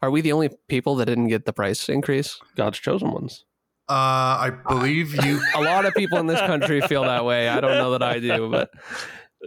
Are 0.02 0.12
we 0.12 0.22
the 0.22 0.32
only 0.34 0.50
people 0.68 0.96
that 0.98 1.06
didn't 1.06 1.28
get 1.30 1.46
the 1.46 1.54
price 1.54 1.90
increase? 1.90 2.40
God's 2.56 2.80
chosen 2.80 3.12
ones. 3.12 3.44
Uh, 3.88 4.50
I 4.50 4.51
believe 4.68 5.13
you. 5.25 5.39
A 5.56 5.62
lot 5.62 5.86
of 5.86 5.94
people 5.94 6.18
in 6.18 6.27
this 6.27 6.39
country 6.42 6.82
feel 6.82 7.04
that 7.04 7.24
way. 7.25 7.48
I 7.50 7.60
don't 7.62 7.77
know 7.77 7.92
that 7.92 8.01
I 8.04 8.20
do, 8.20 8.50
but 8.50 8.72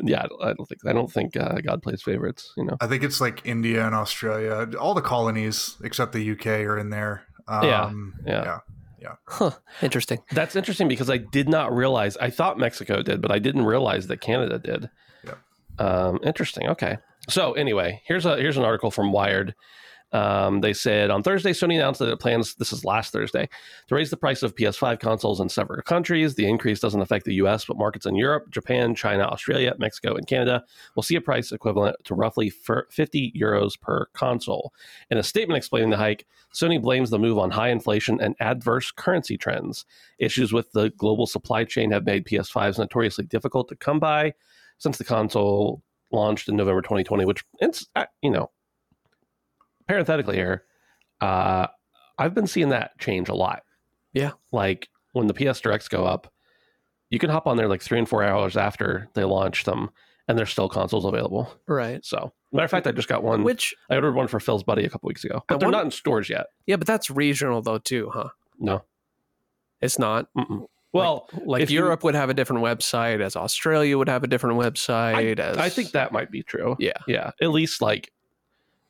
Yeah, 0.03 0.23
I 0.23 0.27
don't- 0.29 0.43
I 0.45 0.53
don't 0.53 0.67
think 0.69 0.81
I 0.87 0.93
don't 0.93 1.11
think 1.13 1.37
uh, 1.37 1.61
God 1.61 1.83
plays 1.83 2.03
favorites. 2.03 2.53
You 2.57 2.65
know. 2.67 2.77
I 2.81 2.87
think 2.87 3.03
it's 3.03 3.21
like 3.21 3.43
India 3.45 3.85
and 3.85 3.95
Australia. 3.97 4.69
All 4.79 4.95
the 4.95 5.01
colonies 5.03 5.77
except 5.83 6.13
the 6.13 6.31
UK 6.33 6.47
are 6.67 6.79
in 6.79 6.91
there. 6.91 7.25
Um, 7.49 8.15
yeah. 8.27 8.59
huh, 9.27 9.51
interesting. 9.83 10.19
That's 10.33 10.55
interesting 10.55 10.87
because 10.87 11.09
I 11.11 11.17
did 11.17 11.49
not 11.49 11.75
realize. 11.75 12.17
I 12.19 12.31
thought 12.31 12.59
Mexico 12.59 13.03
did, 13.03 13.21
but 13.23 13.31
I 13.33 13.39
didn't 13.39 13.65
realize 13.65 14.07
that 14.09 14.21
Canada 14.21 14.59
did. 14.59 14.91
Yeah. 15.25 15.35
Um, 15.85 16.19
interesting. 16.23 16.69
Okay. 16.69 16.99
So 17.29 17.55
anyway, 17.55 18.03
here's 18.07 18.25
a 18.27 18.37
here's 18.37 18.57
an 18.57 18.65
article 18.65 18.91
from 18.91 19.11
Wired. 19.13 19.55
Um, 20.13 20.61
they 20.61 20.73
said 20.73 21.11
on 21.11 21.23
Thursday, 21.23 21.53
Sony 21.53 21.75
announced 21.75 21.99
that 22.01 22.09
it 22.09 22.19
plans, 22.19 22.55
this 22.55 22.73
is 22.73 22.85
last 22.85 23.13
Thursday, 23.13 23.49
to 23.89 23.95
raise 23.95 24.11
the 24.11 24.17
price 24.17 24.43
of 24.43 24.55
PS5 24.55 25.01
consoles 25.01 25.41
in 25.41 25.49
several 25.49 25.83
countries. 25.83 26.35
The 26.35 26.49
increase 26.49 26.81
doesn't 26.81 27.01
affect 27.01 27.27
the 27.27 27.35
US, 27.35 27.67
but 27.67 27.77
markets 27.77 28.07
in 28.07 28.17
Europe, 28.17 28.51
Japan, 28.51 28.95
China, 28.95 29.25
Australia, 29.25 29.75
Mexico, 29.79 30.15
and 30.15 30.27
Canada 30.27 30.65
will 30.97 31.03
see 31.03 31.17
a 31.17 31.21
price 31.21 31.53
equivalent 31.53 31.97
to 32.05 32.15
roughly 32.15 32.51
50 32.51 33.33
euros 33.37 33.79
per 33.79 34.07
console. 34.15 34.73
In 35.11 35.19
a 35.19 35.23
statement 35.23 35.59
explaining 35.59 35.91
the 35.91 35.97
hike, 35.97 36.27
Sony 36.55 36.81
blames 36.81 37.11
the 37.11 37.19
move 37.19 37.39
on 37.39 37.51
high 37.51 37.69
inflation 37.69 38.21
and 38.21 38.35
adverse 38.41 38.91
currency 38.91 39.37
trends. 39.37 39.85
Issues 40.19 40.53
with 40.53 40.73
the 40.73 40.91
global 40.91 41.27
supply 41.27 41.65
chain 41.65 41.91
have 41.91 42.07
made 42.07 42.25
PS5s 42.25 42.79
notoriously 42.79 43.27
difficult 43.27 43.69
to 43.69 43.77
come 43.77 44.01
by 44.01 44.33
since 44.79 44.97
the 44.97 45.05
console 45.05 45.83
launched 46.11 46.49
in 46.49 46.57
November 46.57 46.81
2020, 46.81 47.25
which 47.27 47.45
it's, 47.61 47.87
uh, 47.97 48.07
you 48.23 48.31
know, 48.31 48.51
parenthetically 49.89 50.37
here, 50.37 50.65
uh, 51.21 51.67
I've 52.19 52.35
been 52.35 52.47
seeing 52.47 52.69
that 52.71 52.99
change 52.99 53.29
a 53.29 53.35
lot. 53.35 53.63
Yeah. 54.13 54.33
Like 54.53 54.89
when 55.13 55.27
the 55.27 55.35
PS 55.35 55.61
Directs 55.61 55.89
go 55.89 56.05
up, 56.05 56.33
you 57.11 57.19
can 57.19 57.31
hop 57.31 57.47
on 57.47 57.57
there 57.57 57.69
like 57.69 57.83
three 57.83 57.99
and 57.99 58.09
four 58.09 58.23
hours 58.23 58.57
after 58.57 59.09
they 59.15 59.25
launch 59.25 59.65
them, 59.65 59.91
and 60.29 60.37
there's 60.39 60.51
still 60.51 60.69
consoles 60.69 61.05
available. 61.07 61.53
Right. 61.67 62.05
So, 62.05 62.33
matter 62.53 62.65
of 62.67 62.71
fact, 62.71 62.87
I 62.87 62.93
just 62.93 63.09
got 63.09 63.23
one. 63.23 63.43
Which 63.45 63.75
I 63.89 63.95
ordered 63.95 64.15
one 64.15 64.29
for 64.29 64.41
Phil's 64.41 64.63
buddy 64.63 64.85
a 64.85 64.91
couple 64.91 65.09
weeks 65.09 65.25
ago, 65.25 65.43
but 65.49 65.55
I 65.55 65.59
they're 65.59 65.67
wonder- 65.69 65.79
not 65.79 65.85
in 65.87 65.91
stores 65.91 66.29
yet. 66.29 66.47
yeah, 66.67 66.77
but 66.77 66.87
that's 66.87 67.11
regional 67.11 67.63
though 67.63 67.79
too, 67.79 68.11
huh? 68.13 68.29
No. 68.59 68.83
It's 69.81 69.99
not. 69.99 70.27
Mm-mm. 70.37 70.67
Well, 70.93 71.29
Like 71.45 71.63
if 71.63 71.71
you- 71.71 71.81
Europe 71.81 72.03
would 72.05 72.15
have 72.15 72.31
a 72.31 72.35
different 72.35 72.63
website, 72.63 73.21
as 73.21 73.37
Australia 73.37 73.97
would 73.97 74.09
have 74.09 74.25
a 74.25 74.27
different 74.27 74.59
website. 74.59 75.39
as 75.39 75.57
I 75.57 75.69
think 75.69 75.93
that 75.93 76.13
might 76.13 76.31
be 76.31 76.43
true. 76.43 76.77
Yeah. 76.79 76.93
Yeah. 77.07 77.31
At 77.41 77.51
least 77.51 77.81
like 77.81 78.11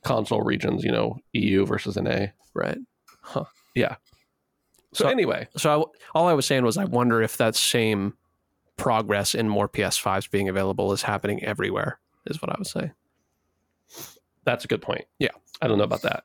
console 0.05 0.43
regions, 0.43 0.85
you 0.85 0.93
know, 0.93 1.19
EU 1.33 1.67
versus 1.67 1.97
NA. 1.97 2.27
right. 2.55 2.79
So, 3.35 3.47
So- 4.93 5.09
anyway, 5.09 5.49
So 5.57 5.71
I, 5.71 5.85
all 6.19 6.29
I 6.29 6.33
was 6.33 6.47
saying 6.47 6.65
was 6.65 6.77
I 6.79 6.85
wonder 6.85 7.21
if 7.23 7.37
that 7.37 7.55
same 7.57 8.15
progress 8.77 9.35
in 9.35 9.49
more 9.49 9.69
PS5s 9.69 10.31
being 10.31 10.49
available 10.49 10.93
is 10.93 11.03
happening 11.03 11.45
everywhere. 11.45 11.99
Is 12.27 12.41
what 12.41 12.51
I 12.51 12.57
was 12.59 12.71
saying. 12.71 12.93
that's 14.45 14.65
a 14.65 14.69
good 14.69 14.81
point. 14.83 15.05
Yeah. 15.19 15.31
I 15.61 15.69
don't 15.69 15.77
know 15.79 15.85
about 15.85 16.03
that. 16.03 16.25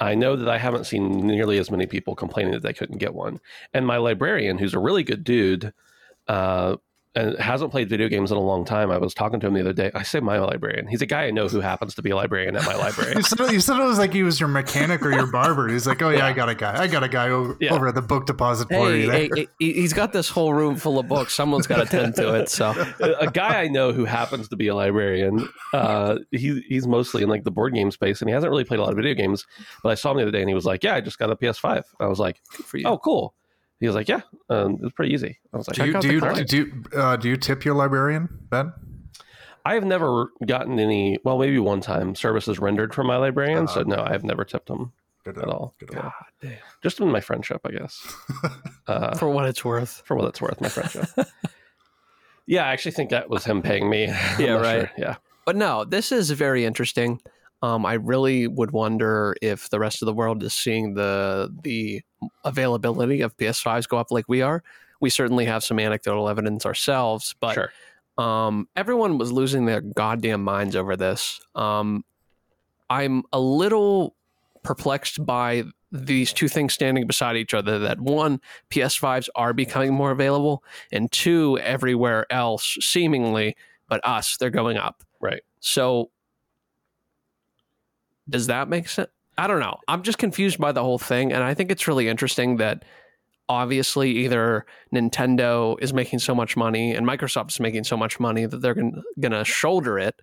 I 0.00 0.14
know 0.14 0.36
that 0.36 0.48
I 0.48 0.58
haven't 0.58 0.84
seen 0.84 1.26
nearly 1.26 1.56
as 1.58 1.70
many 1.70 1.86
people 1.86 2.14
complaining 2.14 2.52
that 2.52 2.62
they 2.62 2.72
couldn't 2.74 2.98
get 2.98 3.14
one. 3.14 3.40
And 3.72 3.86
my 3.86 3.96
librarian, 3.96 4.58
who's 4.58 4.74
a 4.74 4.78
really 4.78 5.02
good 5.04 5.24
dude, 5.24 5.72
uh, 6.28 6.76
and 7.16 7.38
hasn't 7.38 7.70
played 7.70 7.88
video 7.88 8.08
games 8.08 8.30
in 8.32 8.36
a 8.36 8.40
long 8.40 8.64
time. 8.64 8.90
I 8.90 8.98
was 8.98 9.14
talking 9.14 9.38
to 9.40 9.46
him 9.46 9.54
the 9.54 9.60
other 9.60 9.72
day. 9.72 9.90
I 9.94 10.02
say 10.02 10.20
my 10.20 10.38
librarian. 10.38 10.86
He's 10.88 11.00
a 11.02 11.06
guy 11.06 11.24
I 11.26 11.30
know 11.30 11.46
who 11.48 11.60
happens 11.60 11.94
to 11.94 12.02
be 12.02 12.10
a 12.10 12.16
librarian 12.16 12.56
at 12.56 12.64
my 12.66 12.74
library. 12.74 13.14
You 13.16 13.22
said, 13.22 13.52
you 13.52 13.60
said 13.60 13.80
it 13.80 13.84
was 13.84 13.98
like 13.98 14.12
he 14.12 14.22
was 14.24 14.40
your 14.40 14.48
mechanic 14.48 15.02
or 15.02 15.12
your 15.12 15.26
barber. 15.30 15.68
He's 15.68 15.86
like, 15.86 16.02
oh 16.02 16.10
yeah, 16.10 16.18
Yeah. 16.18 16.26
I 16.26 16.32
got 16.32 16.48
a 16.48 16.54
guy. 16.54 16.82
I 16.82 16.86
got 16.88 17.04
a 17.04 17.08
guy 17.08 17.28
over, 17.30 17.56
Yeah. 17.60 17.72
over 17.74 17.88
at 17.88 17.94
the 17.94 18.02
book 18.02 18.26
depository. 18.26 19.02
Hey, 19.02 19.06
there. 19.06 19.12
hey, 19.16 19.30
hey, 19.36 19.46
he- 19.60 19.72
he's 19.74 19.92
got 19.92 20.12
this 20.12 20.28
whole 20.28 20.52
room 20.52 20.76
full 20.76 20.98
of 20.98 21.06
books. 21.08 21.34
Someone's 21.34 21.66
got 21.66 21.76
to 21.76 21.86
tend 21.86 22.16
to 22.16 22.34
it. 22.34 22.48
So 22.48 22.70
a 23.20 23.30
guy 23.30 23.62
I 23.62 23.68
know 23.68 23.92
who 23.92 24.04
happens 24.04 24.48
to 24.48 24.56
be 24.56 24.68
a 24.68 24.74
librarian. 24.74 25.48
Uh, 25.72 26.18
he 26.32 26.60
he's 26.68 26.86
mostly 26.86 27.22
in 27.22 27.28
like 27.28 27.44
the 27.44 27.50
board 27.50 27.74
game 27.74 27.90
space, 27.90 28.20
and 28.22 28.28
he 28.28 28.34
hasn't 28.34 28.50
really 28.50 28.64
played 28.64 28.80
a 28.80 28.82
lot 28.82 28.90
of 28.90 28.96
video 28.96 29.14
games. 29.14 29.46
But 29.82 29.90
I 29.90 29.94
saw 29.94 30.10
him 30.10 30.16
the 30.16 30.22
other 30.24 30.32
day, 30.32 30.40
and 30.40 30.48
he 30.48 30.54
was 30.54 30.64
like, 30.66 30.82
"Yeah, 30.82 30.94
I 30.96 31.00
just 31.00 31.18
got 31.18 31.30
a 31.30 31.36
PS5." 31.36 31.84
I 32.00 32.06
was 32.06 32.18
like, 32.18 32.40
good 32.56 32.66
for 32.66 32.76
you. 32.78 32.84
"Oh, 32.86 32.98
cool." 32.98 33.34
He 33.80 33.86
was 33.86 33.94
like, 33.96 34.08
"Yeah, 34.08 34.20
um, 34.48 34.74
it 34.74 34.80
was 34.82 34.92
pretty 34.92 35.12
easy." 35.14 35.38
I 35.52 35.56
was 35.56 35.68
like, 35.68 35.76
do 35.76 35.84
you 35.86 36.00
do 36.00 36.12
you, 36.12 36.44
do 36.44 36.56
you, 36.56 36.84
uh, 36.98 37.16
do 37.16 37.28
you 37.28 37.36
tip 37.36 37.64
your 37.64 37.74
librarian, 37.74 38.28
Ben? 38.50 38.72
I 39.66 39.74
have 39.74 39.84
never 39.84 40.28
gotten 40.46 40.78
any. 40.78 41.18
Well, 41.24 41.38
maybe 41.38 41.58
one 41.58 41.80
time 41.80 42.14
services 42.14 42.58
rendered 42.58 42.94
from 42.94 43.06
my 43.06 43.16
librarian. 43.16 43.66
so 43.68 43.80
Uh, 43.80 43.84
no, 43.84 43.96
I 43.96 44.12
have 44.12 44.22
never 44.24 44.44
tipped 44.44 44.68
them 44.68 44.92
Good 45.24 45.38
at 45.38 45.48
all. 45.48 45.74
Good 45.80 45.90
Yeah. 45.92 46.02
God 46.02 46.12
damn. 46.42 46.58
Just 46.82 47.00
in 47.00 47.10
my 47.10 47.20
friendship, 47.20 47.60
I 47.64 47.70
guess. 47.70 48.06
Uh, 48.86 49.16
For 49.16 49.30
what 49.30 49.46
it's 49.46 49.64
worth. 49.64 50.02
for 50.04 50.14
what 50.14 50.28
it's 50.28 50.42
worth, 50.42 50.60
my 50.60 50.68
friendship. 50.68 51.08
yeah, 52.46 52.66
I 52.66 52.72
actually 52.74 52.92
think 52.92 53.08
that 53.08 53.30
was 53.30 53.42
him 53.46 53.62
paying 53.62 53.88
me. 53.88 54.04
Yeah, 54.38 54.56
right. 54.56 54.80
sure. 54.80 54.90
Yeah. 54.98 55.16
But 55.46 55.56
no, 55.56 55.84
this 55.86 56.12
is 56.12 56.30
very 56.32 56.66
interesting. 56.66 57.20
Um, 57.64 57.86
I 57.86 57.94
really 57.94 58.46
would 58.46 58.72
wonder 58.72 59.34
if 59.40 59.70
the 59.70 59.78
rest 59.78 60.02
of 60.02 60.06
the 60.06 60.12
world 60.12 60.42
is 60.42 60.52
seeing 60.52 60.92
the 60.92 61.50
the 61.62 62.02
availability 62.44 63.22
of 63.22 63.34
PS5s 63.38 63.88
go 63.88 63.96
up 63.96 64.10
like 64.10 64.26
we 64.28 64.42
are. 64.42 64.62
We 65.00 65.08
certainly 65.08 65.46
have 65.46 65.64
some 65.64 65.78
anecdotal 65.78 66.28
evidence 66.28 66.66
ourselves, 66.66 67.34
but 67.40 67.54
sure. 67.54 67.72
um, 68.18 68.68
everyone 68.76 69.16
was 69.16 69.32
losing 69.32 69.64
their 69.64 69.80
goddamn 69.80 70.44
minds 70.44 70.76
over 70.76 70.94
this. 70.94 71.40
Um, 71.54 72.04
I'm 72.90 73.22
a 73.32 73.40
little 73.40 74.14
perplexed 74.62 75.24
by 75.24 75.64
these 75.90 76.34
two 76.34 76.48
things 76.48 76.74
standing 76.74 77.06
beside 77.06 77.36
each 77.36 77.54
other 77.54 77.78
that 77.78 77.98
one, 77.98 78.42
PS5s 78.68 79.28
are 79.36 79.54
becoming 79.54 79.94
more 79.94 80.10
available, 80.10 80.62
and 80.92 81.10
two, 81.10 81.58
everywhere 81.60 82.26
else, 82.30 82.76
seemingly, 82.80 83.56
but 83.88 84.02
us, 84.04 84.36
they're 84.36 84.50
going 84.50 84.76
up. 84.76 85.02
Right. 85.18 85.42
So, 85.60 86.10
does 88.28 88.46
that 88.46 88.68
make 88.68 88.88
sense? 88.88 89.10
I 89.36 89.46
don't 89.46 89.60
know. 89.60 89.78
I'm 89.88 90.02
just 90.02 90.18
confused 90.18 90.58
by 90.58 90.72
the 90.72 90.82
whole 90.82 90.98
thing. 90.98 91.32
And 91.32 91.42
I 91.42 91.54
think 91.54 91.70
it's 91.70 91.88
really 91.88 92.08
interesting 92.08 92.58
that 92.58 92.84
obviously 93.48 94.10
either 94.10 94.64
Nintendo 94.94 95.76
is 95.80 95.92
making 95.92 96.20
so 96.20 96.34
much 96.34 96.56
money 96.56 96.94
and 96.94 97.06
Microsoft 97.06 97.50
is 97.50 97.60
making 97.60 97.84
so 97.84 97.96
much 97.96 98.20
money 98.20 98.46
that 98.46 98.58
they're 98.58 98.74
going 98.74 99.02
to 99.32 99.44
shoulder 99.44 99.98
it. 99.98 100.14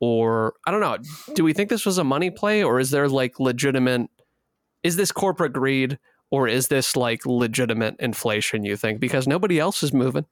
Or 0.00 0.54
I 0.66 0.70
don't 0.70 0.80
know. 0.80 0.98
Do 1.34 1.44
we 1.44 1.52
think 1.52 1.70
this 1.70 1.86
was 1.86 1.98
a 1.98 2.04
money 2.04 2.30
play 2.30 2.62
or 2.62 2.80
is 2.80 2.90
there 2.90 3.08
like 3.08 3.38
legitimate, 3.38 4.10
is 4.82 4.96
this 4.96 5.12
corporate 5.12 5.52
greed 5.52 5.98
or 6.30 6.48
is 6.48 6.68
this 6.68 6.96
like 6.96 7.24
legitimate 7.24 7.96
inflation, 7.98 8.64
you 8.64 8.76
think? 8.76 9.00
Because 9.00 9.26
nobody 9.28 9.58
else 9.58 9.82
is 9.82 9.92
moving. 9.92 10.26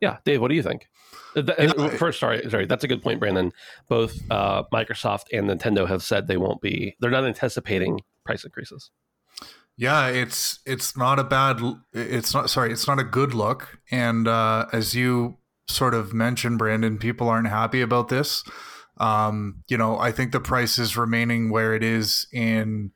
Yeah, 0.00 0.18
Dave, 0.24 0.40
what 0.40 0.48
do 0.48 0.54
you 0.54 0.62
think? 0.62 0.88
Uh, 1.34 1.40
uh, 1.40 1.88
First, 1.90 2.20
sorry, 2.20 2.48
sorry, 2.50 2.66
that's 2.66 2.84
a 2.84 2.88
good 2.88 3.02
point, 3.02 3.20
Brandon. 3.20 3.52
Both 3.88 4.18
uh, 4.30 4.64
Microsoft 4.72 5.24
and 5.32 5.48
Nintendo 5.48 5.86
have 5.86 6.02
said 6.02 6.26
they 6.26 6.36
won't 6.36 6.60
be. 6.60 6.96
They're 7.00 7.10
not 7.10 7.24
anticipating 7.24 8.00
price 8.24 8.44
increases. 8.44 8.90
Yeah, 9.76 10.08
it's 10.08 10.60
it's 10.64 10.96
not 10.96 11.18
a 11.18 11.24
bad. 11.24 11.60
It's 11.92 12.32
not 12.32 12.48
sorry. 12.48 12.72
It's 12.72 12.86
not 12.88 12.98
a 12.98 13.04
good 13.04 13.34
look. 13.34 13.78
And 13.90 14.26
uh, 14.26 14.66
as 14.72 14.94
you 14.94 15.36
sort 15.68 15.92
of 15.94 16.14
mentioned, 16.14 16.58
Brandon, 16.58 16.96
people 16.96 17.28
aren't 17.28 17.48
happy 17.48 17.82
about 17.82 18.08
this. 18.08 18.42
Um, 18.98 19.62
you 19.68 19.76
know, 19.76 19.98
I 19.98 20.12
think 20.12 20.32
the 20.32 20.40
price 20.40 20.78
is 20.78 20.96
remaining 20.96 21.50
where 21.50 21.74
it 21.74 21.82
is 21.82 22.26
in, 22.32 22.92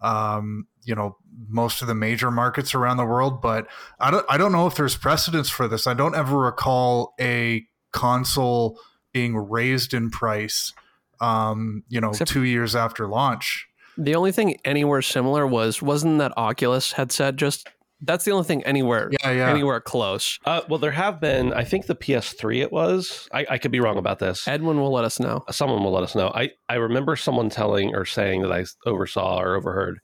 um, 0.00 0.66
you 0.84 0.94
know, 0.94 1.16
most 1.48 1.82
of 1.82 1.88
the 1.88 1.94
major 1.94 2.30
markets 2.30 2.74
around 2.74 2.96
the 2.96 3.04
world. 3.06 3.40
But 3.42 3.66
I 4.00 4.10
don't. 4.10 4.26
I 4.28 4.36
don't 4.36 4.52
know 4.52 4.66
if 4.66 4.74
there's 4.74 4.96
precedence 4.96 5.48
for 5.50 5.68
this. 5.68 5.86
I 5.86 5.94
don't 5.94 6.14
ever 6.14 6.38
recall 6.38 7.14
a 7.20 7.64
console 7.92 8.78
being 9.12 9.36
raised 9.36 9.94
in 9.94 10.10
price. 10.10 10.72
Um, 11.20 11.84
you 11.88 12.00
know, 12.00 12.10
Except- 12.10 12.30
two 12.30 12.42
years 12.42 12.74
after 12.74 13.06
launch. 13.06 13.66
The 13.98 14.14
only 14.14 14.32
thing 14.32 14.56
anywhere 14.64 15.02
similar 15.02 15.46
was 15.46 15.82
wasn't 15.82 16.18
that 16.18 16.32
Oculus 16.36 16.92
had 16.92 17.12
said 17.12 17.36
just 17.36 17.68
that's 18.04 18.24
the 18.24 18.32
only 18.32 18.44
thing 18.44 18.64
anywhere 18.64 19.10
Yeah, 19.22 19.30
yeah. 19.30 19.50
anywhere 19.50 19.80
close. 19.80 20.40
Uh, 20.44 20.62
well, 20.68 20.78
there 20.80 20.90
have 20.90 21.20
been. 21.20 21.52
I 21.52 21.62
think 21.62 21.86
the 21.86 21.94
PS3 21.94 22.60
it 22.62 22.72
was. 22.72 23.28
I, 23.32 23.46
I 23.50 23.58
could 23.58 23.70
be 23.70 23.78
wrong 23.78 23.98
about 23.98 24.18
this. 24.18 24.48
Edwin 24.48 24.80
will 24.80 24.90
let 24.90 25.04
us 25.04 25.20
know. 25.20 25.44
Someone 25.52 25.84
will 25.84 25.92
let 25.92 26.02
us 26.02 26.14
know. 26.16 26.32
I 26.34 26.50
I 26.68 26.74
remember 26.76 27.14
someone 27.16 27.48
telling 27.50 27.94
or 27.94 28.04
saying 28.04 28.42
that 28.42 28.50
I 28.50 28.64
oversaw 28.86 29.38
or 29.40 29.54
overheard 29.54 30.00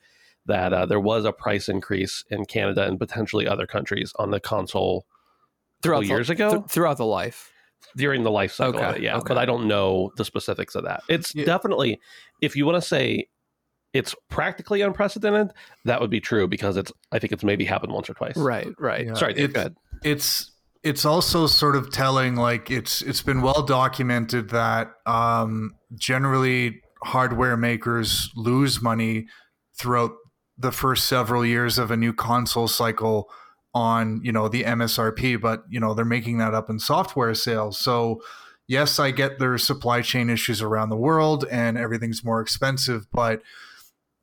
that 0.48 0.72
uh, 0.72 0.84
there 0.86 1.00
was 1.00 1.24
a 1.24 1.32
price 1.32 1.68
increase 1.68 2.24
in 2.30 2.44
Canada 2.44 2.84
and 2.84 2.98
potentially 2.98 3.46
other 3.46 3.66
countries 3.66 4.12
on 4.18 4.30
the 4.30 4.40
console 4.40 5.06
Throughout 5.82 5.98
Couple 5.98 6.08
the- 6.08 6.14
years 6.14 6.30
ago? 6.30 6.50
th- 6.58 6.70
throughout 6.70 6.96
the 6.96 7.06
life. 7.06 7.52
during 7.96 8.24
the 8.24 8.30
life 8.32 8.50
cycle. 8.52 8.80
of 8.80 8.86
Okay, 8.88 8.96
it, 8.98 9.02
yeah, 9.04 9.16
okay. 9.18 9.24
but 9.28 9.38
I 9.38 9.44
don't 9.46 9.68
know 9.68 10.10
the 10.16 10.24
specifics 10.24 10.74
of 10.74 10.82
that. 10.84 11.02
It's 11.08 11.32
Yeah. 11.34 11.44
definitely 11.44 12.00
if 12.42 12.56
you 12.56 12.66
want 12.66 12.82
to 12.82 12.86
say 12.86 13.28
it's 13.94 14.14
practically 14.28 14.80
unprecedented, 14.82 15.52
that 15.84 16.00
would 16.00 16.10
be 16.10 16.20
true 16.20 16.48
because 16.48 16.76
it's. 16.76 16.92
I 17.12 17.18
think 17.20 17.32
it's 17.32 17.44
maybe 17.44 17.64
happened 17.64 17.92
once 17.92 18.10
or 18.10 18.14
twice. 18.14 18.36
Right, 18.36 18.68
right. 18.78 19.06
Yeah. 19.06 19.14
Sorry, 19.14 19.32
Dave. 19.34 19.50
It's- 19.50 19.68
Go 19.68 19.74
it's 20.02 20.50
it's 20.84 21.04
also 21.04 21.46
sort 21.46 21.74
of 21.76 21.90
telling 21.92 22.34
like 22.36 22.70
it's 22.70 23.00
it's 23.02 23.22
been 23.22 23.40
well 23.42 23.62
documented 23.62 24.50
that 24.50 24.90
um, 25.06 25.74
generally 25.94 26.80
hardware 27.04 27.56
makers 27.56 28.30
lose 28.36 28.82
money 28.82 29.26
throughout 29.78 30.12
the 30.58 30.72
first 30.72 31.06
several 31.06 31.44
years 31.44 31.78
of 31.78 31.90
a 31.90 31.96
new 31.96 32.12
console 32.12 32.68
cycle 32.68 33.30
on 33.74 34.20
you 34.22 34.32
know 34.32 34.48
the 34.48 34.64
MSRP 34.64 35.40
but 35.40 35.64
you 35.68 35.78
know 35.78 35.94
they're 35.94 36.04
making 36.04 36.38
that 36.38 36.54
up 36.54 36.70
in 36.70 36.78
software 36.78 37.34
sales 37.34 37.78
so 37.78 38.20
yes 38.66 38.98
I 38.98 39.10
get 39.10 39.38
there's 39.38 39.62
supply 39.62 40.02
chain 40.02 40.30
issues 40.30 40.62
around 40.62 40.88
the 40.88 40.96
world 40.96 41.44
and 41.50 41.76
everything's 41.76 42.24
more 42.24 42.40
expensive 42.40 43.06
but 43.12 43.42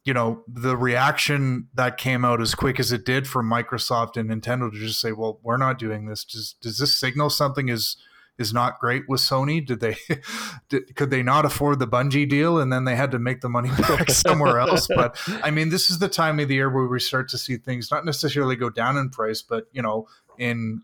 you 0.06 0.13
know 0.13 0.44
the 0.48 0.77
reaction 0.77 1.68
that 1.74 1.98
came 1.98 2.24
out 2.24 2.39
as 2.39 2.56
quick 2.56 2.80
as 2.80 2.92
it 2.92 3.06
did 3.06 3.27
from 3.27 3.50
Microsoft 3.50 4.18
and 4.18 4.30
Nintendo 4.30 4.72
to 4.72 4.77
just 4.77 5.01
say, 5.01 5.12
"Well, 5.12 5.39
we're 5.42 5.58
not 5.58 5.80
doing 5.80 6.06
this." 6.06 6.24
Does 6.24 6.56
does 6.62 6.77
this 6.77 6.96
signal 6.96 7.32
something 7.32 7.70
is 7.70 7.98
is 8.38 8.54
not 8.54 8.80
great 8.80 9.04
with 9.08 9.22
Sony. 9.22 9.65
Did 9.65 9.80
they 9.80 9.96
did, 10.70 10.96
could 10.96 11.10
they 11.10 11.24
not 11.24 11.46
afford 11.46 11.80
the 11.80 11.88
Bungie 11.88 12.27
deal 12.27 12.60
and 12.60 12.72
then 12.72 12.86
they 12.86 12.96
had 12.96 13.12
to 13.12 13.20
make 13.20 13.42
the 13.42 13.50
money 13.50 13.70
back 13.80 14.10
somewhere 14.10 14.60
else? 14.60 14.88
But 14.88 15.18
I 15.44 15.51
mean, 15.51 15.70
this 15.70 15.89
is 15.89 16.00
the 16.00 16.10
time 16.10 16.39
of 16.39 16.48
the 16.48 16.56
year 16.56 16.70
where 16.70 16.86
we 16.86 17.00
start 17.00 17.30
to 17.30 17.38
see 17.38 17.58
things 17.58 17.92
not 17.92 18.06
necessarily 18.06 18.56
go 18.56 18.70
down 18.70 18.98
in 18.98 19.10
price, 19.10 19.42
but 19.42 19.65
you 19.72 19.82
know, 19.82 20.08
in 20.38 20.82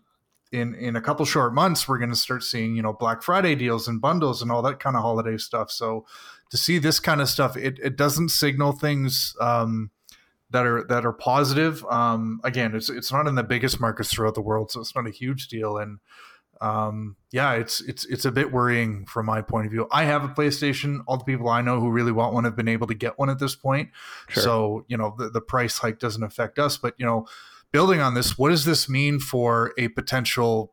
in 0.50 0.74
in 0.74 0.96
a 0.96 1.00
couple 1.00 1.24
short 1.24 1.54
months, 1.54 1.88
we're 1.88 1.98
going 1.98 2.10
to 2.10 2.16
start 2.16 2.42
seeing 2.42 2.76
you 2.76 2.82
know 2.82 2.92
Black 2.92 3.22
Friday 3.22 3.54
deals 3.54 3.88
and 3.88 4.00
bundles 4.00 4.42
and 4.42 4.50
all 4.50 4.62
that 4.62 4.80
kind 4.80 4.96
of 4.96 5.02
holiday 5.02 5.36
stuff. 5.36 5.70
So 5.70 6.06
to 6.50 6.56
see 6.56 6.78
this 6.78 7.00
kind 7.00 7.20
of 7.20 7.28
stuff, 7.28 7.56
it 7.56 7.78
it 7.82 7.96
doesn't 7.96 8.30
signal 8.30 8.72
things. 8.72 9.36
Um, 9.40 9.90
that 10.52 10.66
are 10.66 10.84
that 10.84 11.04
are 11.04 11.12
positive. 11.12 11.84
Um, 11.86 12.40
again, 12.44 12.74
it's 12.74 12.88
it's 12.90 13.10
not 13.10 13.26
in 13.26 13.34
the 13.34 13.42
biggest 13.42 13.80
markets 13.80 14.12
throughout 14.12 14.34
the 14.34 14.42
world, 14.42 14.70
so 14.70 14.80
it's 14.80 14.94
not 14.94 15.06
a 15.06 15.10
huge 15.10 15.48
deal. 15.48 15.78
And 15.78 15.98
um, 16.62 17.16
yeah, 17.32 17.54
it's 17.54 17.80
it's 17.80 18.04
it's 18.06 18.24
a 18.24 18.30
bit 18.30 18.52
worrying 18.52 19.04
from 19.06 19.26
my 19.26 19.42
point 19.42 19.66
of 19.66 19.72
view. 19.72 19.88
I 19.90 20.04
have 20.04 20.22
a 20.22 20.28
PlayStation. 20.28 21.00
All 21.06 21.16
the 21.16 21.24
people 21.24 21.48
I 21.48 21.60
know 21.60 21.80
who 21.80 21.90
really 21.90 22.12
want 22.12 22.34
one 22.34 22.44
have 22.44 22.54
been 22.54 22.68
able 22.68 22.86
to 22.86 22.94
get 22.94 23.18
one 23.18 23.28
at 23.28 23.40
this 23.40 23.56
point. 23.56 23.90
Sure. 24.28 24.42
So 24.42 24.84
you 24.86 24.96
know 24.96 25.14
the, 25.18 25.28
the 25.28 25.40
price 25.40 25.78
hike 25.78 25.98
doesn't 25.98 26.22
affect 26.22 26.60
us. 26.60 26.78
But 26.78 26.94
you 26.98 27.04
know, 27.04 27.26
building 27.72 28.00
on 28.00 28.14
this, 28.14 28.38
what 28.38 28.50
does 28.50 28.64
this 28.64 28.88
mean 28.88 29.18
for 29.18 29.74
a 29.76 29.88
potential 29.88 30.72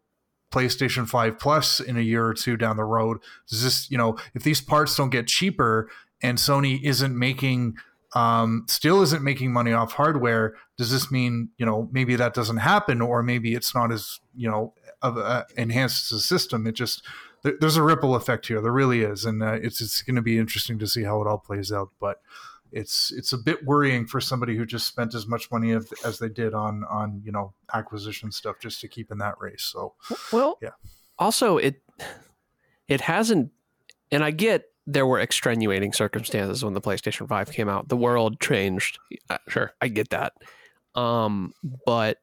PlayStation 0.52 1.08
5 1.08 1.40
Plus 1.40 1.80
in 1.80 1.98
a 1.98 2.02
year 2.02 2.26
or 2.26 2.36
two 2.36 2.56
down 2.56 2.78
the 2.78 2.84
road? 2.84 3.18
Does 3.50 3.64
this, 3.64 3.90
you 3.90 3.98
know, 3.98 4.18
if 4.36 4.44
these 4.44 4.62
parts 4.62 4.96
don't 4.96 5.10
get 5.10 5.28
cheaper 5.28 5.90
and 6.22 6.38
Sony 6.38 6.84
isn't 6.84 7.18
making 7.18 7.78
um, 8.14 8.66
still 8.68 9.02
isn't 9.02 9.24
making 9.24 9.54
money 9.54 9.72
off 9.72 9.94
hardware, 9.94 10.56
does 10.78 10.92
this 10.92 11.12
mean 11.12 11.50
you 11.58 11.66
know 11.66 11.90
maybe 11.92 12.16
that 12.16 12.34
doesn't 12.34 12.58
happen, 12.58 13.02
or 13.02 13.22
maybe 13.24 13.54
it's 13.54 13.76
not 13.76 13.92
as 13.92 14.20
you 14.36 14.50
know 14.50 14.74
of, 15.02 15.18
uh, 15.18 15.46
enhanced 15.58 16.12
as 16.12 16.20
a 16.20 16.24
system? 16.24 16.68
It 16.68 16.74
just 16.74 17.04
there, 17.44 17.54
there's 17.60 17.78
a 17.78 17.84
ripple 17.84 18.16
effect 18.16 18.48
here. 18.48 18.62
There 18.62 18.72
really 18.72 19.02
is, 19.02 19.26
and 19.26 19.42
uh, 19.42 19.54
it's 19.54 19.82
it's 19.82 20.02
going 20.02 20.16
to 20.16 20.22
be 20.22 20.38
interesting 20.38 20.80
to 20.80 20.88
see 20.88 21.04
how 21.04 21.22
it 21.22 21.28
all 21.28 21.38
plays 21.38 21.72
out. 21.72 21.90
But 22.00 22.22
it's 22.72 23.12
it's 23.12 23.34
a 23.34 23.38
bit 23.38 23.66
worrying 23.66 24.06
for 24.06 24.22
somebody 24.22 24.56
who 24.56 24.66
just 24.66 24.88
spent 24.88 25.16
as 25.16 25.28
much 25.28 25.52
money 25.52 25.72
as, 25.72 25.92
as 26.06 26.20
they 26.20 26.30
did 26.30 26.54
on 26.54 26.84
on 26.90 27.22
you 27.24 27.32
know 27.32 27.54
acquisition 27.74 28.32
stuff 28.32 28.58
just 28.60 28.82
to 28.82 28.88
keep 28.88 29.12
in 29.12 29.18
that 29.20 29.36
race. 29.40 29.64
So 29.64 29.94
well, 30.32 30.58
yeah. 30.62 30.72
Also, 31.18 31.58
it 31.58 31.82
it 32.88 33.02
hasn't, 33.02 33.52
and 34.12 34.24
I 34.24 34.32
get 34.32 34.66
there 34.86 35.06
were 35.06 35.20
extenuating 35.20 35.94
circumstances 35.94 36.66
when 36.66 36.74
the 36.74 36.82
PlayStation 36.82 37.28
5 37.28 37.52
came 37.52 37.70
out. 37.70 37.90
The 37.90 37.98
world 37.98 38.40
changed. 38.40 38.98
Sure, 39.48 39.72
I 39.80 39.88
get 39.88 40.10
that. 40.10 40.34
Um, 40.96 41.54
but 41.86 42.18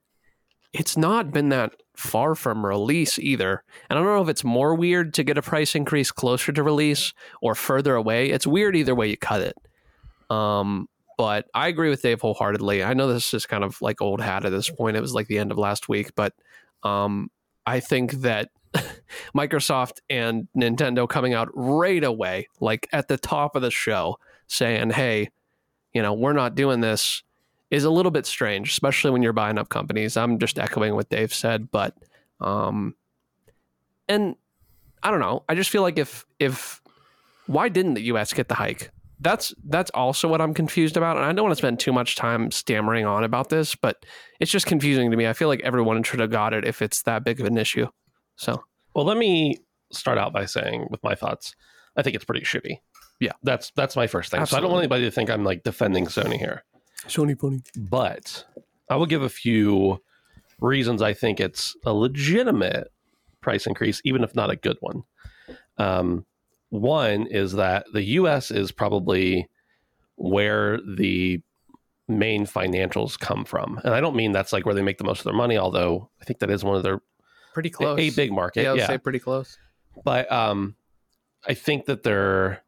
it's 0.73 0.97
not 0.97 1.31
been 1.31 1.51
that 1.51 1.75
far 1.97 2.35
from 2.35 2.65
release 2.65 3.19
either. 3.19 3.65
And 3.89 3.99
I 3.99 4.03
don't 4.03 4.15
know 4.15 4.23
if 4.23 4.29
it's 4.29 4.45
more 4.45 4.75
weird 4.75 5.15
to 5.15 5.25
get 5.25 5.39
a 5.39 5.43
price 5.43 5.75
increase 5.75 6.11
closer 6.11 6.53
to 6.53 6.63
release 6.63 7.13
or 7.41 7.55
further 7.55 7.95
away. 7.95 8.31
It's 8.31 8.47
weird 8.47 8.77
either 8.77 8.95
way 8.95 9.09
you 9.09 9.17
cut 9.17 9.41
it. 9.41 9.57
Um, 10.31 10.89
but 11.17 11.47
I 11.55 11.69
agree 11.69 11.89
with 11.89 12.03
Dave 12.03 12.21
wholeheartedly. 12.21 12.85
I 12.85 12.95
know 12.95 13.13
this 13.13 13.33
is 13.33 13.47
kind 13.47 13.65
of 13.65 13.81
like 13.81 14.03
old 14.03 14.21
hat 14.21 14.45
at 14.45 14.51
this 14.51 14.69
point. 14.69 14.97
It 14.97 15.01
was 15.01 15.15
like 15.15 15.29
the 15.29 15.39
end 15.39 15.51
of 15.51 15.59
last 15.59 15.89
week, 15.89 16.15
but 16.15 16.35
um, 16.83 17.31
I 17.65 17.81
think 17.81 18.13
that 18.21 18.51
Microsoft 19.37 20.01
and 20.11 20.49
Nintendo 20.57 21.09
coming 21.09 21.33
out 21.33 21.49
right 21.55 22.05
away, 22.05 22.49
like 22.61 22.89
at 22.93 23.09
the 23.09 23.17
top 23.17 23.57
of 23.57 23.63
the 23.63 23.71
show, 23.71 24.19
saying, 24.47 24.91
hey, 24.91 25.31
you 25.95 26.03
know, 26.03 26.13
we're 26.13 26.35
not 26.35 26.55
doing 26.55 26.81
this 26.81 27.23
is 27.71 27.85
a 27.85 27.91
little 27.91 28.11
bit 28.11 28.27
strange, 28.27 28.71
especially 28.71 29.11
when 29.11 29.23
you're 29.23 29.33
buying 29.33 29.59
up 29.59 29.69
companies. 29.69 30.17
I'm 30.17 30.39
just 30.39 30.59
echoing 30.59 30.95
what 30.95 31.09
Dave 31.09 31.35
said, 31.35 31.71
but 31.71 31.95
um 32.41 32.95
and 34.09 34.37
I 35.03 35.11
don't 35.11 35.21
know. 35.21 35.45
I 35.49 35.55
just 35.55 35.71
feel 35.71 35.83
like 35.83 35.99
if 35.99 36.25
if 36.39 36.81
why 37.47 37.69
didn't 37.69 37.95
the 37.95 38.03
US 38.03 38.33
get 38.33 38.49
the 38.49 38.55
hike? 38.55 38.91
That's 39.21 39.55
that's 39.65 39.91
also 39.95 40.29
what 40.29 40.41
I'm 40.41 40.53
confused 40.53 40.97
about. 40.97 41.17
And 41.17 41.25
I 41.25 41.33
don't 41.33 41.45
want 41.45 41.53
to 41.53 41.61
spend 41.61 41.81
too 41.81 41.93
much 41.93 42.17
time 42.17 42.51
stammering 42.51 43.07
on 43.07 43.25
about 43.25 43.49
this, 43.49 43.75
but 43.75 44.05
it's 44.41 44.51
just 44.51 44.67
confusing 44.67 45.11
to 45.11 45.17
me. 45.17 45.27
I 45.27 45.33
feel 45.33 45.49
like 45.49 45.61
everyone 45.61 46.03
should 46.03 46.21
have 46.21 46.31
got 46.31 46.53
it 46.53 46.67
if 46.67 46.83
it's 46.83 47.03
that 47.03 47.25
big 47.25 47.41
of 47.41 47.47
an 47.47 47.57
issue. 47.57 47.87
So, 48.37 48.63
well, 48.95 49.07
let 49.07 49.17
me 49.17 49.57
start 49.91 50.19
out 50.19 50.33
by 50.33 50.45
saying 50.45 50.89
with 50.91 51.03
my 51.03 51.15
thoughts. 51.15 51.55
I 51.97 52.03
think 52.03 52.15
it's 52.15 52.25
pretty 52.25 52.45
shitty. 52.45 52.79
Yeah, 53.21 53.33
that's 53.43 53.73
that's 53.75 53.97
my 53.97 54.07
first 54.07 54.31
thing. 54.31 54.41
Absolutely. 54.41 54.57
So 54.57 54.59
I 54.59 54.61
don't 54.61 54.73
want 54.73 54.83
anybody 54.83 55.05
to 55.05 55.11
think 55.11 55.31
I'm 55.31 55.45
like 55.45 55.63
defending 55.63 56.07
Sony 56.07 56.37
here. 56.37 56.65
Sony 57.05 57.39
pony. 57.39 57.61
But 57.77 58.45
I 58.91 58.97
will 58.97 59.07
give 59.07 59.23
a 59.23 59.29
few 59.29 60.01
reasons 60.61 61.03
I 61.03 61.13
think 61.13 61.41
it's 61.41 61.77
a 61.85 61.93
legitimate 61.93 62.91
price 63.41 63.67
increase, 63.67 64.01
even 64.05 64.25
if 64.25 64.35
not 64.35 64.51
a 64.51 64.57
good 64.57 64.77
one. 64.81 65.05
Um, 65.79 66.25
one 66.71 67.27
is 67.27 67.53
that 67.53 67.87
the 67.93 68.03
U.S. 68.03 68.51
is 68.51 68.73
probably 68.73 69.49
where 70.17 70.79
the 70.81 71.41
main 72.09 72.47
financials 72.47 73.19
come 73.19 73.45
from, 73.45 73.81
and 73.85 73.95
I 73.95 74.01
don't 74.01 74.17
mean 74.17 74.33
that's 74.33 74.53
like 74.53 74.67
where 74.67 74.75
they 74.75 74.83
make 74.83 74.99
the 74.99 75.05
most 75.05 75.21
of 75.21 75.25
their 75.25 75.35
money. 75.35 75.57
Although 75.57 76.11
I 76.21 76.25
think 76.25 76.41
that 76.41 76.51
is 76.51 76.65
one 76.65 76.77
of 76.77 76.83
their 76.83 77.01
pretty 77.55 77.71
close. 77.71 77.99
A, 77.99 78.03
a 78.03 78.11
big 78.11 78.33
market. 78.33 78.63
Yeah, 78.63 78.71
I 78.71 78.73
would 78.73 78.81
yeah. 78.81 78.87
say 78.87 78.99
pretty 78.99 79.19
close. 79.19 79.57
But 80.05 80.31
um, 80.31 80.77
I 81.47 81.55
think 81.55 81.87
that 81.87 82.03
their 82.03 82.63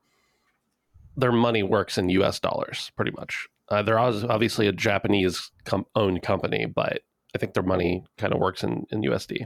their 1.16 1.32
money 1.32 1.62
works 1.62 1.98
in 1.98 2.08
U.S. 2.10 2.38
dollars 2.38 2.92
pretty 2.96 3.12
much. 3.12 3.48
Uh, 3.70 3.82
they're 3.82 3.98
obviously 3.98 4.66
a 4.66 4.72
Japanese 4.72 5.50
com- 5.64 5.86
owned 5.94 6.22
company, 6.22 6.66
but 6.66 7.02
I 7.34 7.38
think 7.38 7.54
their 7.54 7.62
money 7.62 8.04
kind 8.16 8.32
of 8.32 8.40
works 8.40 8.64
in, 8.64 8.86
in 8.90 9.02
USD. 9.02 9.44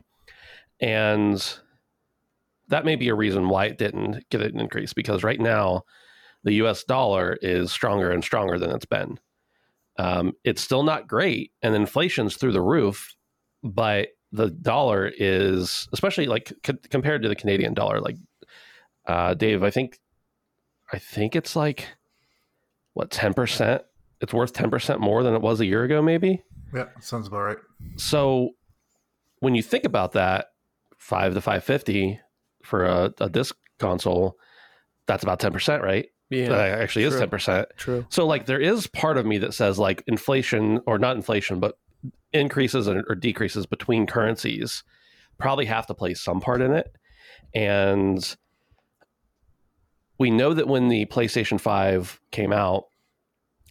And 0.80 1.58
that 2.68 2.84
may 2.84 2.96
be 2.96 3.08
a 3.08 3.14
reason 3.14 3.48
why 3.48 3.66
it 3.66 3.78
didn't 3.78 4.28
get 4.30 4.42
an 4.42 4.60
increase 4.60 4.92
because 4.92 5.24
right 5.24 5.40
now 5.40 5.82
the 6.44 6.54
US 6.54 6.84
dollar 6.84 7.38
is 7.42 7.72
stronger 7.72 8.10
and 8.10 8.22
stronger 8.22 8.58
than 8.58 8.70
it's 8.70 8.86
been. 8.86 9.18
Um, 9.98 10.32
it's 10.42 10.62
still 10.62 10.82
not 10.82 11.06
great, 11.06 11.52
and 11.62 11.74
inflation's 11.74 12.36
through 12.36 12.52
the 12.52 12.62
roof, 12.62 13.14
but 13.62 14.08
the 14.32 14.48
dollar 14.48 15.12
is 15.18 15.86
especially 15.92 16.26
like 16.26 16.52
c- 16.64 16.72
compared 16.88 17.22
to 17.22 17.28
the 17.28 17.36
Canadian 17.36 17.74
dollar. 17.74 18.00
Like 18.00 18.16
uh, 19.06 19.34
Dave, 19.34 19.62
I 19.62 19.70
think, 19.70 20.00
I 20.92 20.98
think 20.98 21.36
it's 21.36 21.54
like 21.54 21.88
what 22.94 23.10
ten 23.10 23.34
percent. 23.34 23.82
It's 24.22 24.32
worth 24.32 24.52
ten 24.52 24.70
percent 24.70 25.00
more 25.00 25.22
than 25.22 25.34
it 25.34 25.42
was 25.42 25.60
a 25.60 25.66
year 25.66 25.84
ago, 25.84 26.00
maybe. 26.00 26.42
Yeah, 26.74 26.86
sounds 27.00 27.26
about 27.26 27.40
right. 27.40 27.58
So 27.96 28.50
when 29.40 29.54
you 29.54 29.62
think 29.62 29.84
about 29.84 30.12
that, 30.12 30.46
five 30.96 31.34
to 31.34 31.40
five 31.40 31.64
fifty 31.64 32.20
for 32.62 32.84
a, 32.84 33.12
a 33.20 33.28
disc 33.28 33.56
console, 33.78 34.36
that's 35.06 35.24
about 35.24 35.40
ten 35.40 35.52
percent, 35.52 35.82
right? 35.82 36.06
Yeah, 36.30 36.48
that 36.48 36.80
actually 36.80 37.04
true. 37.06 37.14
is 37.14 37.20
ten 37.20 37.28
percent. 37.28 37.68
True. 37.76 38.06
So 38.08 38.26
like, 38.26 38.46
there 38.46 38.60
is 38.60 38.86
part 38.86 39.18
of 39.18 39.26
me 39.26 39.38
that 39.38 39.52
says 39.52 39.78
like 39.78 40.04
inflation, 40.06 40.80
or 40.86 40.98
not 40.98 41.16
inflation, 41.16 41.60
but 41.60 41.76
increases 42.32 42.88
or 42.88 43.14
decreases 43.14 43.66
between 43.66 44.06
currencies 44.06 44.84
probably 45.38 45.66
have 45.66 45.86
to 45.88 45.94
play 45.94 46.14
some 46.14 46.40
part 46.40 46.62
in 46.62 46.72
it. 46.72 46.94
And 47.54 48.36
we 50.18 50.30
know 50.30 50.54
that 50.54 50.68
when 50.68 50.88
the 50.88 51.06
PlayStation 51.06 51.60
5 51.60 52.20
came 52.30 52.52
out, 52.52 52.84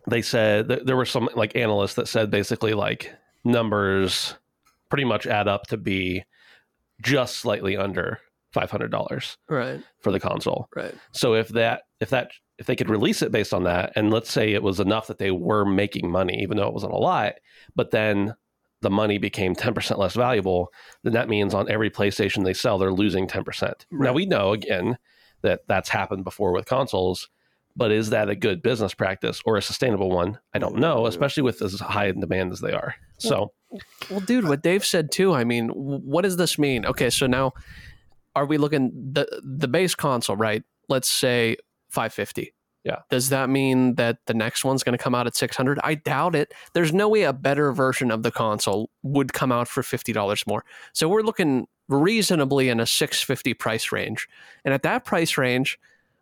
they 0.10 0.22
said 0.22 0.68
there 0.68 0.96
were 0.96 1.06
some 1.06 1.30
like 1.36 1.56
analysts 1.56 1.96
that 1.96 2.08
said 2.08 2.32
basically 2.32 2.74
like 2.74 3.14
numbers 3.44 4.36
pretty 4.90 5.06
much 5.06 5.28
add 5.28 5.48
up 5.48 5.68
to 5.68 5.78
be 5.78 6.24
just 7.02 7.38
slightly 7.38 7.78
under 7.78 8.20
$500 8.56 9.38
right 9.50 9.82
for 10.02 10.12
the 10.12 10.20
console. 10.20 10.68
Right. 10.76 10.94
So 11.12 11.34
if 11.36 11.50
that 11.50 11.84
if 12.00 12.10
that 12.10 12.32
if 12.58 12.66
they 12.68 12.76
could 12.76 12.90
release 12.90 13.22
it 13.22 13.32
based 13.32 13.54
on 13.54 13.64
that 13.64 13.94
and 13.96 14.12
let's 14.12 14.32
say 14.32 14.54
it 14.54 14.64
was 14.64 14.80
enough 14.80 15.08
that 15.08 15.18
they 15.18 15.32
were 15.32 15.66
making 15.66 16.12
money 16.12 16.42
even 16.42 16.58
though 16.58 16.68
it 16.68 16.74
wasn't 16.74 16.94
a 16.94 16.98
lot, 16.98 17.36
but 17.76 17.92
then 17.92 18.36
the 18.82 18.90
money 18.90 19.18
became 19.18 19.56
10% 19.56 19.98
less 19.98 20.16
valuable, 20.16 20.74
then 21.04 21.14
that 21.14 21.30
means 21.30 21.54
on 21.54 21.70
every 21.70 21.90
PlayStation 21.90 22.44
they 22.44 22.54
sell, 22.54 22.78
they're 22.78 22.92
losing 22.92 23.28
10%. 23.28 23.46
Right. 23.62 23.86
Now, 23.92 24.14
we 24.14 24.26
know 24.26 24.54
again 24.54 24.98
that 25.44 25.62
that's 25.68 25.90
happened 25.90 26.24
before 26.24 26.52
with 26.52 26.66
consoles, 26.66 27.30
but 27.76 27.92
is 27.92 28.10
that 28.10 28.30
a 28.30 28.36
good 28.36 28.62
business 28.62 28.94
practice 28.94 29.42
or 29.46 29.58
a 29.58 29.62
sustainable 29.62 30.10
one? 30.10 30.40
I 30.54 30.60
don't 30.60 30.78
know, 30.78 31.06
especially 31.06 31.44
with 31.44 31.62
as 31.62 31.80
high 31.80 32.08
in 32.08 32.20
demand 32.20 32.52
as 32.52 32.60
they 32.60 32.74
are. 32.74 32.96
So, 33.18 33.54
well, 34.10 34.20
dude, 34.22 34.48
what 34.48 34.64
Dave 34.64 34.86
said 34.86 35.12
too, 35.12 35.34
I 35.34 35.44
mean, 35.44 35.70
what 35.70 36.24
does 36.24 36.38
this 36.38 36.58
mean? 36.58 36.86
Okay, 36.86 37.10
so 37.10 37.28
now 37.28 37.54
are 38.36 38.46
we 38.46 38.58
looking 38.58 38.92
the 39.14 39.28
the 39.44 39.68
base 39.68 39.96
console, 39.96 40.36
right? 40.36 40.64
Let's 40.90 41.10
say 41.10 41.58
550 41.90 42.54
yeah. 42.84 42.98
Does 43.12 43.30
that 43.30 43.50
mean 43.50 43.96
that 43.96 44.18
the 44.26 44.34
next 44.34 44.66
one's 44.66 44.84
going 44.84 44.98
to 44.98 45.04
come 45.04 45.14
out 45.14 45.28
at 45.28 45.36
600? 45.36 45.80
I 45.84 45.96
doubt 45.96 46.36
it. 46.36 46.54
There's 46.74 46.92
no 46.92 47.10
way 47.10 47.24
a 47.24 47.34
better 47.34 47.72
version 47.72 48.10
of 48.10 48.24
the 48.24 48.32
console 48.32 48.90
would 49.04 49.34
come 49.34 49.52
out 49.52 49.68
for 49.68 49.84
$50 49.84 50.48
more. 50.48 50.66
So 50.94 51.08
we're 51.08 51.22
looking 51.22 51.68
reasonably 51.88 52.70
in 52.70 52.80
a 52.80 52.88
650 52.88 53.54
price 53.54 53.92
range. 53.92 54.28
And 54.66 54.74
at 54.74 54.82
that 54.84 55.06
price 55.06 55.38
range, 55.38 55.78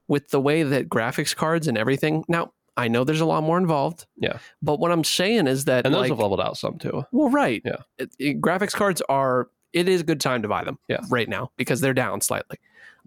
with 0.09 0.27
the 0.29 0.41
way 0.41 0.63
that 0.63 0.89
graphics 0.89 1.33
cards 1.33 1.67
and 1.67 1.77
everything, 1.77 2.25
now 2.27 2.51
I 2.75 2.87
know 2.89 3.03
there's 3.03 3.21
a 3.21 3.25
lot 3.25 3.43
more 3.43 3.57
involved. 3.57 4.05
Yeah. 4.17 4.39
But 4.61 4.79
what 4.79 4.91
I'm 4.91 5.03
saying 5.05 5.47
is 5.47 5.65
that 5.65 5.85
And 5.85 5.93
those 5.93 6.01
like, 6.01 6.09
have 6.09 6.19
leveled 6.19 6.41
out 6.41 6.57
some 6.57 6.77
too. 6.77 7.03
Well, 7.11 7.29
right. 7.29 7.61
Yeah. 7.63 7.77
It, 7.97 8.15
it, 8.19 8.41
graphics 8.41 8.73
cards 8.73 9.01
are 9.07 9.49
it 9.71 9.87
is 9.87 10.01
a 10.01 10.03
good 10.03 10.19
time 10.19 10.41
to 10.41 10.47
buy 10.47 10.63
them 10.63 10.79
Yeah. 10.89 10.99
right 11.09 11.29
now 11.29 11.51
because 11.55 11.79
they're 11.79 11.93
down 11.93 12.21
slightly. 12.21 12.57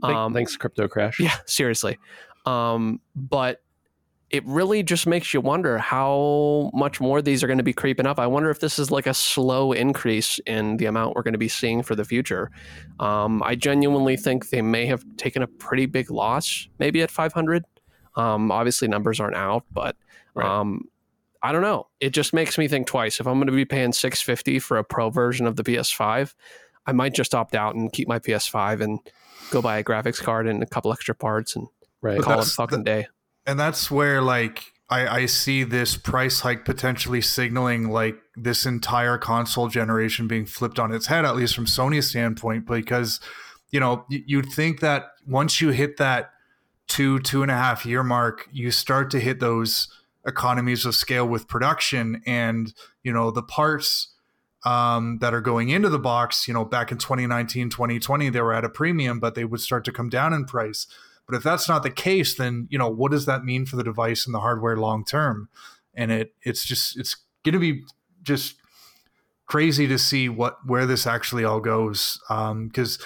Um, 0.03 0.33
thanks, 0.33 0.57
crypto 0.57 0.89
crash. 0.89 1.21
yeah, 1.21 1.37
seriously. 1.47 1.99
Um, 2.47 3.01
but 3.15 3.63
it 4.33 4.45
really 4.47 4.83
just 4.83 5.07
makes 5.07 5.33
you 5.35 5.41
wonder 5.41 5.77
how 5.79 6.71
much 6.75 7.01
more 7.01 7.21
these 7.21 7.45
are 7.45 7.47
going 7.47 7.59
to 7.59 7.63
be 7.65 7.73
creeping 7.73 8.07
up. 8.07 8.19
I 8.19 8.27
wonder 8.27 8.49
if 8.51 8.61
this 8.61 8.79
is 8.79 8.91
like 8.91 9.07
a 9.07 9.13
slow 9.15 9.73
increase 9.73 10.41
in 10.47 10.79
the 10.79 10.87
amount 10.87 11.15
we're 11.15 11.23
going 11.23 11.35
to 11.35 11.39
be 11.39 11.49
seeing 11.49 11.83
for 11.83 11.95
the 11.95 12.05
future. 12.05 12.51
Um, 12.99 13.43
I 13.43 13.55
genuinely 13.55 14.17
think 14.17 14.49
they 14.49 14.63
may 14.63 14.87
have 14.87 15.05
taken 15.19 15.43
a 15.43 15.47
pretty 15.47 15.85
big 15.87 16.11
loss, 16.11 16.67
maybe 16.79 17.03
at 17.03 17.11
500. 17.11 17.65
Um, 18.17 18.51
obviously, 18.51 18.89
numbers 18.89 19.21
aren't 19.21 19.37
out, 19.37 19.65
but 19.71 19.97
Right. 20.35 20.47
um, 20.47 20.89
I 21.43 21.53
don't 21.53 21.63
know. 21.63 21.89
It 22.01 22.11
just 22.11 22.33
makes 22.33 22.57
me 22.57 22.69
think 22.69 22.87
twice. 22.87 23.21
If 23.21 23.27
I'm 23.27 23.35
going 23.35 23.49
to 23.49 23.53
be 23.53 23.65
paying 23.65 23.93
650 23.93 24.59
for 24.61 24.79
a 24.79 24.85
pro 24.85 25.11
version 25.11 25.47
of 25.47 25.57
the 25.57 25.63
PS5, 25.65 26.35
I 26.87 26.93
might 26.93 27.15
just 27.15 27.35
opt 27.35 27.55
out 27.55 27.75
and 27.75 27.93
keep 27.93 28.09
my 28.09 28.19
PS5 28.19 28.81
and 28.81 28.99
go 29.51 29.61
buy 29.61 29.79
a 29.79 29.85
graphics 29.85 30.23
card 30.23 30.47
and 30.47 30.63
a 30.63 30.67
couple 30.67 30.93
extra 30.93 31.15
parts 31.15 31.55
and 31.55 31.67
Right. 32.01 32.21
Call 32.21 32.41
it 32.41 32.47
a 32.47 32.51
fucking 32.51 32.79
the- 32.79 32.85
day. 32.85 33.07
And 33.47 33.59
that's 33.59 33.91
where 33.91 34.23
like 34.23 34.73
I, 34.93 35.21
I 35.21 35.27
see 35.27 35.65
this 35.65 35.97
price 35.97 36.41
hike 36.41 36.65
potentially 36.65 37.23
signaling 37.23 37.89
like 37.89 38.17
this 38.37 38.67
entire 38.67 39.17
console 39.17 39.69
generation 39.69 40.29
being 40.29 40.45
flipped 40.45 40.79
on 40.79 40.93
its 40.93 41.07
head, 41.07 41.25
at 41.25 41.35
least 41.35 41.55
from 41.55 41.65
Sony's 41.65 42.11
standpoint, 42.11 42.67
because 42.67 43.21
you 43.71 43.81
know 43.81 44.05
you'd 44.09 44.53
think 44.53 44.81
that 44.81 45.07
once 45.27 45.61
you 45.61 45.71
hit 45.71 45.97
that 45.97 46.33
two 46.89 47.21
two 47.21 47.43
and 47.43 47.51
a 47.51 47.57
half 47.57 47.87
year 47.87 48.03
mark, 48.03 48.49
you 48.53 48.71
start 48.71 49.11
to 49.13 49.21
hit 49.21 49.41
those 49.41 49.89
economies 50.27 50.85
of 50.85 50.95
scale 50.95 51.27
with 51.27 51.49
production 51.49 52.23
and 52.27 52.75
you 53.03 53.13
know 53.13 53.31
the 53.31 53.43
parts 53.43 54.09
um, 54.65 55.19
that 55.21 55.35
are 55.35 55.41
going 55.41 55.71
into 55.71 55.89
the 55.89 55.99
box 55.99 56.47
you 56.47 56.55
know 56.55 56.65
back 56.65 56.93
in 56.93 56.99
2019 56.99 57.71
2020 57.71 58.31
they 58.31 58.41
were 58.41 58.53
at 58.53 58.65
a 58.65 58.69
premium 58.69 59.19
but 59.19 59.35
they 59.35 59.45
would 59.45 59.61
start 59.61 59.85
to 59.85 59.91
come 59.91 60.09
down 60.09 60.33
in 60.33 60.45
price 60.45 60.87
but 61.27 61.37
if 61.37 61.43
that's 61.43 61.69
not 61.69 61.83
the 61.83 61.91
case, 61.91 62.35
then 62.35 62.69
you 62.71 62.79
know 62.79 62.89
what 62.89 63.13
does 63.13 63.27
that 63.27 63.45
mean 63.45 63.67
for 63.67 63.77
the 63.77 63.85
device 63.85 64.27
and 64.27 64.35
the 64.35 64.41
hardware 64.41 64.77
long 64.77 65.05
term? 65.05 65.49
And 65.95 66.11
it 66.11 66.35
it's 66.43 66.65
just 66.65 66.99
it's 66.99 67.17
going 67.45 67.55
to 67.55 67.59
be 67.59 67.83
just 68.23 68.57
crazy 69.47 69.87
to 69.87 69.99
see 69.99 70.29
what 70.29 70.59
where 70.67 70.87
this 70.87 71.07
actually 71.07 71.45
all 71.45 71.61
goes. 71.61 72.19
Because 72.29 72.99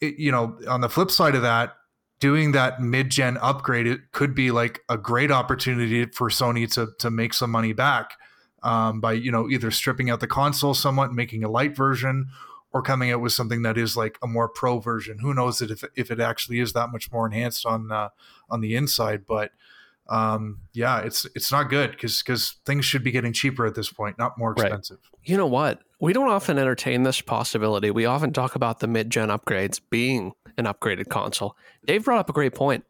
you 0.00 0.30
know 0.30 0.58
on 0.68 0.80
the 0.80 0.88
flip 0.88 1.10
side 1.10 1.34
of 1.34 1.42
that, 1.42 1.74
doing 2.20 2.52
that 2.52 2.80
mid 2.80 3.10
gen 3.10 3.36
upgrade 3.38 3.86
it 3.86 4.00
could 4.12 4.34
be 4.34 4.50
like 4.50 4.80
a 4.88 4.96
great 4.96 5.30
opportunity 5.30 6.06
for 6.06 6.28
Sony 6.28 6.70
to 6.74 6.88
to 6.98 7.10
make 7.10 7.34
some 7.34 7.50
money 7.50 7.72
back 7.72 8.12
um, 8.64 9.00
by 9.00 9.12
you 9.12 9.30
know 9.30 9.48
either 9.48 9.70
stripping 9.70 10.10
out 10.10 10.20
the 10.20 10.26
console 10.26 10.74
somewhat, 10.74 11.08
and 11.08 11.16
making 11.16 11.44
a 11.44 11.50
light 11.50 11.76
version, 11.76 12.28
or 12.74 12.82
coming 12.82 13.10
out 13.12 13.20
with 13.22 13.32
something 13.32 13.62
that 13.62 13.78
is 13.78 13.96
like 13.96 14.18
a 14.22 14.26
more 14.26 14.48
pro 14.48 14.80
version. 14.80 15.20
Who 15.20 15.32
knows 15.32 15.60
that 15.60 15.70
if 15.70 15.84
if 15.96 16.10
it 16.10 16.20
actually 16.20 16.58
is 16.60 16.74
that 16.74 16.90
much 16.90 17.10
more 17.10 17.24
enhanced 17.24 17.64
on 17.64 17.90
uh, 17.90 18.08
on 18.50 18.60
the 18.60 18.74
inside, 18.76 19.24
but 19.26 19.52
um, 20.08 20.58
yeah, 20.74 20.98
it's 21.00 21.24
it's 21.34 21.50
not 21.50 21.70
good 21.70 21.92
because 21.92 22.22
because 22.22 22.56
things 22.66 22.84
should 22.84 23.02
be 23.04 23.10
getting 23.12 23.32
cheaper 23.32 23.64
at 23.64 23.74
this 23.74 23.90
point, 23.90 24.18
not 24.18 24.36
more 24.36 24.52
Right. 24.52 24.66
expensive. 24.66 24.98
You 25.22 25.36
know 25.38 25.46
what? 25.46 25.80
We 26.00 26.12
don't 26.12 26.28
often 26.30 26.58
entertain 26.58 27.04
this 27.04 27.22
possibility. 27.22 27.90
We 27.90 28.04
often 28.04 28.32
talk 28.32 28.54
about 28.56 28.80
the 28.80 28.86
mid 28.88 29.08
gen 29.08 29.28
upgrades 29.30 29.80
being 29.88 30.32
an 30.58 30.66
upgraded 30.66 31.08
console. 31.08 31.56
Dave 31.86 32.04
brought 32.04 32.18
up 32.18 32.28
a 32.28 32.32
great 32.34 32.54
point. 32.54 32.84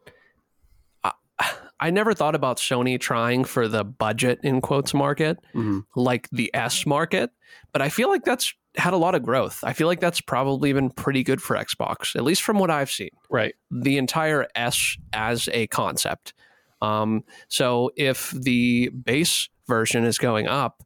I, 1.81 1.91
never 1.91 2.15
thought 2.15 2.35
about 2.35 2.59
Sony 2.59 2.99
trying 3.01 3.45
for 3.45 3.69
the 3.69 3.85
budget 3.85 4.41
in 4.43 4.61
quotes 4.61 4.95
market 4.95 5.39
Mhm. 5.55 5.85
like 5.97 6.29
the 6.31 6.51
S 6.55 6.87
market, 6.87 7.31
but 7.73 7.83
I 7.83 7.89
feel 7.89 8.09
like 8.09 8.25
that's 8.25 8.53
had 8.77 8.93
a 8.93 8.97
lot 8.97 9.15
of 9.15 9.23
growth. 9.23 9.63
I 9.63 9.73
feel 9.73 9.87
like 9.87 10.01
that's 10.01 10.21
probably 10.21 10.73
been 10.73 10.91
pretty 10.91 11.23
good 11.23 11.41
for 11.41 11.57
Xbox, 11.57 12.17
at 12.17 12.25
least 12.25 12.43
from 12.43 12.59
what 12.59 12.71
I've 12.71 12.91
seen 12.91 13.11
Right. 13.31 13.55
the 13.71 13.99
entire 13.99 14.49
S 14.57 14.97
as 15.13 15.49
a 15.53 15.67
concept. 15.69 16.35
Um, 16.83 17.23
so 17.49 17.91
if 17.97 18.31
the 18.33 18.89
base 18.91 19.49
version 19.69 20.05
is 20.05 20.19
going 20.19 20.49
up, 20.49 20.83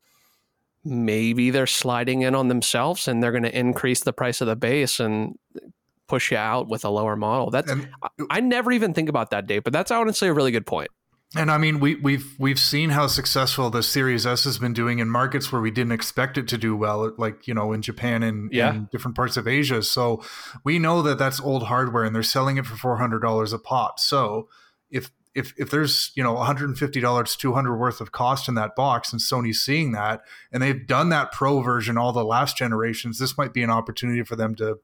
maybe 0.85 1.51
they're 1.51 1.67
sliding 1.67 2.23
in 2.23 2.35
on 2.35 2.49
themselves 2.49 3.09
and 3.09 3.23
they're 3.23 3.33
going 3.33 3.43
to 3.43 3.59
increase 3.59 4.01
the 4.01 4.13
price 4.13 4.41
of 4.41 4.47
the 4.47 4.57
base 4.57 5.01
and 5.01 5.39
push 6.09 6.31
you 6.33 6.37
out 6.37 6.69
with 6.69 6.85
a 6.85 6.91
lower 6.91 7.17
model. 7.17 7.51
That's 7.51 7.71
And 7.71 7.89
I, 8.03 8.09
I 8.31 8.41
never 8.41 8.73
even 8.73 8.95
think 8.95 9.09
about 9.09 9.31
that, 9.31 9.47
Dave, 9.47 9.65
but 9.65 9.73
that's 9.73 9.91
honestly 9.91 10.29
a 10.29 10.33
really 10.33 10.51
good 10.51 10.67
point. 10.67 10.91
And 11.37 11.51
I 11.51 11.59
mean, 11.59 11.79
we, 11.79 11.97
we've 11.97 12.35
we've 12.39 12.59
seen 12.59 12.89
how 12.89 13.07
successful 13.07 13.69
the 13.69 13.83
Series 13.83 14.27
S 14.27 14.45
has 14.45 14.57
been 14.57 14.73
doing 14.73 14.99
in 14.99 15.11
markets 15.11 15.53
where 15.53 15.61
we 15.61 15.71
didn't 15.71 15.93
expect 15.93 16.39
it 16.39 16.49
to 16.49 16.57
do 16.57 16.75
well, 16.75 17.13
like 17.19 17.47
you 17.47 17.53
know 17.53 17.73
in 17.75 17.83
Japan 17.83 18.23
and, 18.23 18.51
Yeah. 18.51 18.73
and 18.73 18.91
different 18.91 19.15
parts 19.15 19.37
of 19.37 19.47
Asia. 19.47 19.83
So 19.83 20.23
we 20.65 20.79
know 20.79 21.03
that 21.03 21.19
that's 21.19 21.39
old 21.39 21.65
hardware, 21.65 22.05
and 22.05 22.15
they're 22.15 22.23
selling 22.23 22.57
it 22.57 22.65
for 22.65 22.77
four 22.77 22.97
hundred 22.97 23.21
dollars 23.21 23.53
a 23.53 23.59
pop. 23.59 24.01
So 24.01 24.49
if 24.91 25.11
if 25.35 25.53
if 25.59 25.71
there's 25.71 26.13
you 26.15 26.23
know 26.23 26.33
one 26.33 26.47
hundred 26.47 26.71
and 26.71 26.79
fifty 26.79 26.99
dollars, 26.99 27.37
two 27.37 27.53
hundred 27.53 27.77
worth 27.77 28.01
of 28.01 28.11
cost 28.11 28.49
in 28.49 28.55
that 28.55 28.75
box, 28.75 29.13
and 29.13 29.21
Sony's 29.21 29.61
seeing 29.61 29.93
that, 29.93 30.23
and 30.51 30.63
they've 30.63 30.87
done 30.87 31.11
that 31.11 31.31
Pro 31.31 31.61
version 31.61 31.99
all 31.99 32.13
the 32.13 32.25
last 32.25 32.57
generations, 32.57 33.19
this 33.19 33.37
might 33.37 33.53
be 33.53 33.63
an 33.63 33.71
opportunity 33.71 34.23
for 34.23 34.35
them 34.35 34.55
to, 34.55 34.79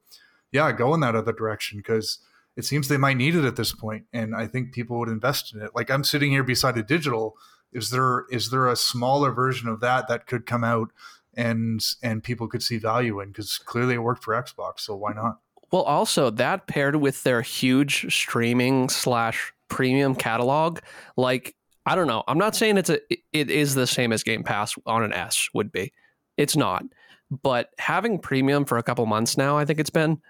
yeah, 0.51 0.71
go 0.71 0.93
in 0.93 0.99
that 1.01 1.15
other 1.15 1.33
direction 1.33 1.77
because 1.77 2.19
it 2.55 2.63
seems 2.63 2.87
they 2.87 2.97
might 2.97 3.17
need 3.17 3.35
it 3.35 3.43
at 3.43 3.57
this 3.57 3.73
point 3.73 4.05
and 4.13 4.33
i 4.33 4.47
think 4.47 4.71
people 4.71 4.97
would 4.97 5.09
invest 5.09 5.53
in 5.53 5.61
it 5.61 5.71
like 5.75 5.89
i'm 5.89 6.05
sitting 6.05 6.31
here 6.31 6.43
beside 6.43 6.77
a 6.77 6.83
digital 6.83 7.35
is 7.73 7.89
there 7.89 8.25
is 8.31 8.49
there 8.49 8.67
a 8.67 8.75
smaller 8.75 9.31
version 9.31 9.67
of 9.67 9.81
that 9.81 10.07
that 10.07 10.25
could 10.25 10.45
come 10.45 10.63
out 10.63 10.89
and 11.35 11.83
and 12.01 12.23
people 12.23 12.47
could 12.47 12.63
see 12.63 12.77
value 12.77 13.19
in 13.19 13.27
because 13.27 13.57
clearly 13.57 13.95
it 13.95 14.03
worked 14.03 14.23
for 14.23 14.33
xbox 14.33 14.79
so 14.79 14.95
why 14.95 15.11
not 15.11 15.39
Well, 15.71 15.83
also 15.83 16.29
that 16.29 16.67
paired 16.67 16.95
with 16.95 17.23
their 17.23 17.41
huge 17.41 18.13
streaming 18.13 18.87
slash 18.87 19.51
premium 19.67 20.15
catalog, 20.15 20.79
like 21.17 21.55
I 21.85 21.95
don't 21.95 22.07
know. 22.07 22.23
I'm 22.27 22.37
not 22.37 22.55
saying 22.55 22.77
it's 22.77 22.89
a 22.89 22.99
it 23.33 23.51
is 23.51 23.75
the 23.75 23.87
same 23.87 24.11
as 24.11 24.23
Game 24.23 24.43
Pass 24.43 24.75
on 24.85 25.03
an 25.03 25.13
S 25.13 25.49
would 25.53 25.71
be. 25.71 25.91
It's 26.37 26.55
not. 26.55 26.83
But 27.29 27.69
having 27.79 28.19
premium 28.19 28.65
for 28.65 28.77
a 28.77 28.83
couple 28.83 29.05
months 29.05 29.37
now, 29.37 29.57
I 29.57 29.65
think 29.65 29.79
it's 29.79 29.89
been 29.89 30.21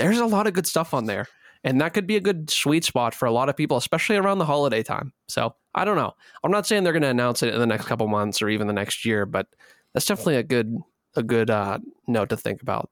there's 0.00 0.18
a 0.18 0.26
lot 0.26 0.46
of 0.46 0.52
good 0.52 0.66
stuff 0.66 0.94
on 0.94 1.06
there. 1.06 1.26
And 1.62 1.80
that 1.80 1.92
could 1.92 2.06
be 2.06 2.16
a 2.16 2.20
good 2.20 2.48
sweet 2.48 2.84
spot 2.84 3.14
for 3.14 3.26
a 3.26 3.32
lot 3.32 3.50
of 3.50 3.56
people, 3.56 3.76
especially 3.76 4.16
around 4.16 4.38
the 4.38 4.46
holiday 4.46 4.82
time. 4.82 5.12
So 5.28 5.54
I 5.74 5.84
don't 5.84 5.96
know. 5.96 6.12
I'm 6.42 6.50
not 6.50 6.66
saying 6.66 6.84
they're 6.84 6.92
going 6.94 7.02
to 7.02 7.08
announce 7.08 7.42
it 7.42 7.52
in 7.52 7.60
the 7.60 7.66
next 7.66 7.86
couple 7.86 8.08
months 8.08 8.40
or 8.40 8.48
even 8.48 8.66
the 8.66 8.72
next 8.72 9.04
year, 9.04 9.26
but 9.26 9.46
that's 9.92 10.06
definitely 10.06 10.36
a 10.36 10.42
good 10.42 10.74
a 11.16 11.22
good 11.22 11.50
uh, 11.50 11.78
note 12.06 12.30
to 12.30 12.36
think 12.36 12.62
about. 12.62 12.88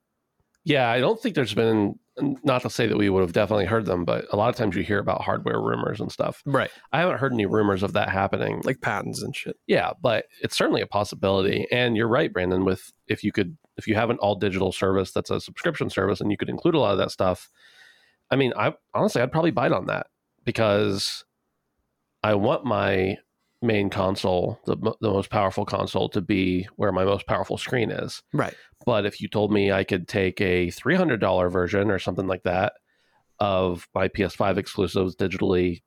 Yeah, 0.65 0.91
I 0.91 1.01
don't 1.01 1.21
think 1.21 1.35
there's 1.35 1.55
been 1.55 1.99
not 2.43 2.63
to 2.63 2.71
say 2.71 2.87
that 2.87 2.97
we 2.97 3.09
would 3.09 3.21
have 3.21 3.33
definitely 3.33 3.65
heard 3.65 3.87
them, 3.87 4.05
but 4.05 4.27
a 4.33 4.37
lot 4.37 4.49
of 4.49 4.57
times 4.57 4.77
you 4.77 4.83
hear 4.83 4.99
about 4.99 5.23
hardware 5.23 5.61
rumors 5.61 6.01
and 6.01 6.11
stuff. 6.11 6.43
Right. 6.45 6.71
I 6.93 7.01
haven't 7.01 7.19
heard 7.19 7.33
any 7.33 7.47
rumors 7.47 7.83
of 7.83 7.93
that 7.93 8.11
happening. 8.11 8.61
Like 8.65 8.81
patents 8.81 9.23
and 9.23 9.35
shit. 9.35 9.57
Yeah, 9.67 9.93
but 10.03 10.27
it's 10.43 10.57
certainly 10.57 10.83
a 10.83 10.87
possibility. 10.87 11.67
And 11.71 11.97
you're 11.97 12.09
right, 12.09 12.33
Brandon, 12.33 12.65
with 12.65 12.93
if 13.07 13.23
you 13.23 13.33
could 13.33 13.57
if 13.79 13.87
you 13.87 13.95
have 13.95 14.11
an 14.11 14.19
all 14.19 14.35
digital 14.35 14.73
service 14.73 15.13
that's 15.13 15.31
a 15.31 15.41
subscription 15.41 15.89
service 15.89 16.21
and 16.21 16.31
you 16.31 16.37
could 16.37 16.51
include 16.51 16.75
a 16.75 16.79
lot 16.81 16.93
of 16.93 16.99
that 16.99 17.11
stuff, 17.11 17.49
I 18.31 18.37
mean, 18.37 18.53
I 18.57 18.75
honestly 18.93 19.23
I'd 19.23 19.33
probably 19.33 19.51
bite 19.53 19.73
on 19.73 19.87
that 19.87 20.09
because 20.45 21.25
I 22.23 22.35
want 22.35 22.65
my 22.65 23.17
main 23.63 23.91
console, 23.91 24.59
the, 24.67 24.77
the 25.01 25.11
most 25.11 25.31
powerful 25.31 25.65
console 25.65 26.09
to 26.11 26.21
be 26.21 26.69
where 26.77 26.93
my 26.93 27.05
most 27.05 27.27
powerful 27.27 27.59
screen 27.59 27.91
is. 27.91 28.23
Right. 28.33 28.55
But 28.87 29.05
if 29.07 29.21
you 29.21 29.29
told 29.29 29.53
me 29.53 29.73
I 29.73 29.85
could 29.85 30.07
take 30.09 30.41
a 30.41 30.69
$300 30.69 31.51
version 31.51 31.91
or 31.91 31.99
something 31.99 32.27
like 32.27 32.43
that 32.45 32.75
of 33.41 33.89
my 33.95 34.09
PS5 34.09 34.59
exclusives 34.59 35.17
digitally 35.17 35.83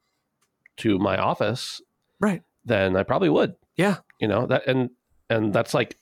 to 0.77 0.97
my 0.99 1.17
office, 1.17 1.82
Right. 2.19 2.41
then 2.65 2.95
I 2.95 3.04
probably 3.04 3.30
would. 3.30 3.56
Yeah. 3.75 3.97
You 4.19 4.27
know, 4.27 4.45
that 4.47 4.67
and 4.67 4.89
and 5.30 5.54
that's 5.54 5.73
like 5.73 5.97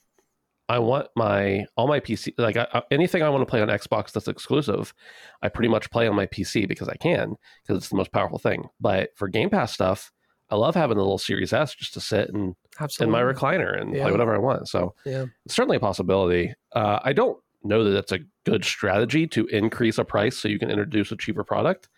I 0.69 0.79
want 0.79 1.07
my 1.15 1.65
all 1.75 1.87
my 1.87 1.99
PC 1.99 2.33
like 2.37 2.55
I, 2.55 2.81
anything 2.91 3.23
I 3.23 3.29
want 3.29 3.41
to 3.41 3.45
play 3.49 3.61
on 3.61 3.67
Xbox 3.69 4.11
that's 4.11 4.27
exclusive, 4.27 4.93
I 5.41 5.49
pretty 5.49 5.67
much 5.69 5.89
play 5.89 6.07
on 6.07 6.15
my 6.15 6.27
PC 6.27 6.67
because 6.67 6.87
I 6.87 6.95
can 6.95 7.35
because 7.63 7.77
it's 7.77 7.89
the 7.89 7.95
most 7.97 8.11
powerful 8.13 8.37
thing. 8.39 8.69
But 8.79 9.09
for 9.15 9.27
Game 9.27 9.49
Pass 9.49 9.73
stuff, 9.73 10.11
I 10.51 10.55
love 10.55 10.75
having 10.75 10.97
the 10.97 11.03
little 11.03 11.17
Series 11.17 11.53
S 11.53 11.73
just 11.75 11.93
to 11.95 11.99
sit 11.99 12.29
and 12.29 12.55
in 13.01 13.09
my 13.09 13.21
recliner 13.21 13.79
and 13.81 13.95
Yeah. 13.95 14.03
play 14.03 14.11
whatever 14.11 14.33
I 14.35 14.37
want. 14.37 14.69
So 14.69 14.93
Yeah. 15.05 15.25
it's 15.45 15.55
certainly 15.55 15.77
a 15.77 15.81
possibility. 15.81 16.53
Uh, 16.73 16.99
I 17.03 17.13
don't 17.13 17.37
know 17.63 17.83
that 17.83 17.97
it's 17.97 18.11
a 18.11 18.19
good 18.45 18.63
strategy 18.63 19.27
to 19.27 19.45
increase 19.47 19.97
a 19.97 20.05
price 20.05 20.37
so 20.37 20.47
you 20.47 20.59
can 20.59 20.69
introduce 20.69 21.11
a 21.11 21.17
cheaper 21.17 21.43
product, 21.43 21.89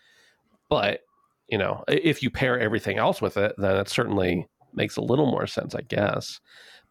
but 0.68 1.00
you 1.48 1.58
know, 1.58 1.84
if 1.88 2.22
you 2.22 2.30
pair 2.30 2.58
everything 2.58 2.96
else 2.96 3.20
with 3.20 3.36
it, 3.36 3.54
then 3.58 3.76
it 3.76 3.88
certainly 3.88 4.46
makes 4.72 4.96
a 4.96 5.02
little 5.02 5.26
more 5.26 5.46
sense, 5.46 5.74
I 5.74 5.82
guess. 5.82 6.40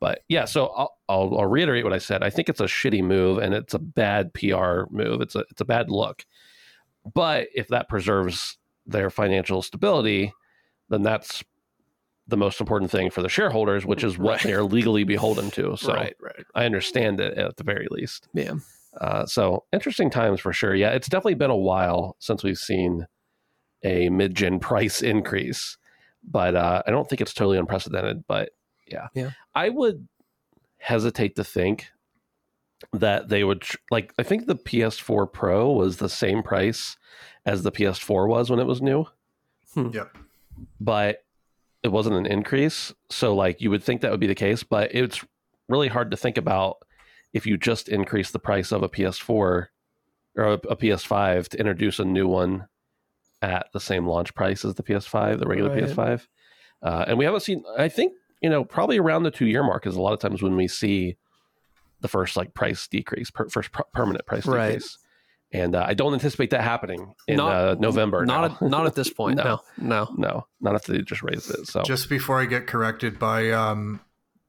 But 0.02 0.24
yeah, 0.28 0.44
so 0.46 0.66
I'll, 0.76 0.98
I'll, 1.08 1.38
I'll 1.40 1.46
reiterate 1.46 1.86
what 1.86 1.94
I 1.94 2.00
said. 2.00 2.24
I 2.24 2.30
think 2.32 2.50
it's 2.50 2.60
a 2.60 2.66
shitty 2.66 3.02
move 3.04 3.38
and 3.38 3.54
it's 3.54 3.74
a 3.76 3.80
bad 3.80 4.34
PR 4.34 4.82
move. 4.90 5.22
It's 5.22 5.36
a 5.36 5.46
it's 5.52 5.62
a 5.62 5.66
bad 5.66 5.90
look. 5.90 6.26
But 7.14 7.48
if 7.56 7.70
that 7.70 7.88
preserves 7.88 8.58
their 8.86 9.10
financial 9.10 9.62
stability, 9.62 10.34
then 10.90 11.04
that's 11.04 11.44
the 12.28 12.36
most 12.38 12.60
important 12.60 12.90
thing 12.92 13.10
for 13.12 13.22
the 13.22 13.30
shareholders, 13.30 13.86
which 13.86 14.04
is 14.04 14.18
what 14.18 14.34
Right. 14.38 14.44
they're 14.44 14.64
legally 14.64 15.04
beholden 15.04 15.52
to. 15.52 15.76
So 15.78 15.94
right. 15.94 16.16
Right. 16.20 16.46
I 16.56 16.66
understand 16.66 17.20
it 17.22 17.38
at 17.38 17.58
the 17.58 17.64
very 17.64 17.88
least. 17.92 18.28
Yeah. 18.34 18.54
Uh, 19.00 19.26
so 19.26 19.64
interesting 19.72 20.10
times 20.10 20.40
for 20.42 20.52
sure. 20.52 20.76
Yeah, 20.76 20.90
it's 20.90 21.08
definitely 21.08 21.36
been 21.36 21.50
a 21.52 21.56
while 21.56 22.16
since 22.20 22.44
we've 22.44 22.58
seen 22.58 23.06
a 23.84 24.10
mid-gen 24.10 24.60
price 24.70 25.02
increase, 25.02 25.78
but 26.24 26.56
uh, 26.56 26.82
I 26.86 26.92
don't 26.92 27.08
think 27.08 27.22
it's 27.22 27.34
totally 27.34 27.58
unprecedented. 27.58 28.26
But 28.28 28.50
yeah, 28.88 29.08
Yeah. 29.14 29.32
I 29.56 29.70
would 29.70 30.08
hesitate 30.78 31.36
to 31.36 31.44
think 31.44 31.88
that 32.94 33.30
they 33.30 33.44
would 33.44 33.62
tr- 33.62 33.78
like. 33.92 34.14
I 34.18 34.24
think 34.24 34.48
the 34.48 34.56
PS4 34.56 35.32
Pro 35.32 35.72
was 35.72 35.98
the 35.98 36.10
same 36.10 36.42
price 36.44 36.98
as 37.46 37.64
the 37.64 37.72
PS4 37.72 38.28
was 38.28 38.50
when 38.50 38.60
it 38.60 38.66
was 38.66 38.82
new, 38.82 39.06
Yep. 39.76 40.18
but 40.80 41.24
it 41.84 41.90
wasn't 41.92 42.16
an 42.16 42.26
increase. 42.26 42.94
So 43.10 43.36
like 43.36 43.62
you 43.62 43.70
would 43.70 43.84
think 43.84 44.02
that 44.02 44.12
would 44.12 44.20
be 44.20 44.28
the 44.28 44.36
case, 44.36 44.64
but 44.64 44.94
it's 44.94 45.24
really 45.68 45.88
hard 45.88 46.12
to 46.12 46.18
think 46.18 46.38
about 46.38 46.78
if 47.34 47.46
you 47.46 47.58
just 47.58 47.88
increase 47.88 48.32
the 48.32 48.40
price 48.40 48.72
of 48.72 48.84
a 48.84 48.90
PS4 48.90 49.30
or 49.30 49.68
a, 50.36 50.54
a 50.54 50.76
PS5 50.76 51.48
to 51.50 51.58
introduce 51.60 52.00
a 52.00 52.06
new 52.06 52.28
one 52.28 52.68
at 53.42 53.68
the 53.74 53.80
same 53.80 54.06
launch 54.08 54.34
price 54.36 54.64
as 54.66 54.76
the 54.76 54.84
PS5, 54.84 55.40
the 55.40 55.48
regular 55.48 55.70
Right. 55.72 55.84
PS5. 55.84 56.28
Uh, 56.84 57.06
and 57.08 57.18
we 57.18 57.26
haven't 57.26 57.40
seen. 57.42 57.64
I 57.78 57.90
think 57.90 58.14
you 58.42 58.50
know 58.50 58.64
probably 58.64 58.98
around 58.98 59.24
the 59.24 59.32
two 59.32 59.46
year 59.48 59.64
mark 59.64 59.86
is 59.88 59.96
a 59.96 60.02
lot 60.02 60.14
of 60.14 60.20
times 60.20 60.42
when 60.42 60.56
we 60.56 60.68
see 60.68 61.18
the 62.02 62.08
first 62.08 62.36
like 62.36 62.54
price 62.54 62.88
decrease, 62.88 63.30
per, 63.30 63.48
first 63.50 63.72
per- 63.72 63.84
permanent 63.94 64.26
price 64.26 64.46
Right. 64.48 64.68
decrease. 64.74 64.98
And 65.54 65.76
uh, 65.76 65.84
I 65.86 65.94
don't 65.94 66.14
anticipate 66.14 66.50
that 66.52 66.62
happening 66.62 67.14
in 67.28 67.36
Not- 67.38 67.52
uh, 67.54 67.76
November. 67.78 68.26
Not 68.26 68.62
now. 68.62 68.66
at, 68.68 68.72
not 68.72 68.86
at 68.88 68.96
this 68.96 69.10
point. 69.14 69.36
No. 69.38 69.44
no. 69.44 69.60
no, 69.78 70.16
no, 70.18 70.48
not 70.62 70.76
after 70.76 70.94
they 70.94 71.02
just 71.02 71.22
raise 71.24 71.50
it. 71.50 71.68
So 71.68 71.84
Just 71.84 72.10
before 72.10 72.40
I 72.42 72.46
get 72.46 72.68
corrected 72.68 73.20
by 73.20 73.52
um 73.52 74.00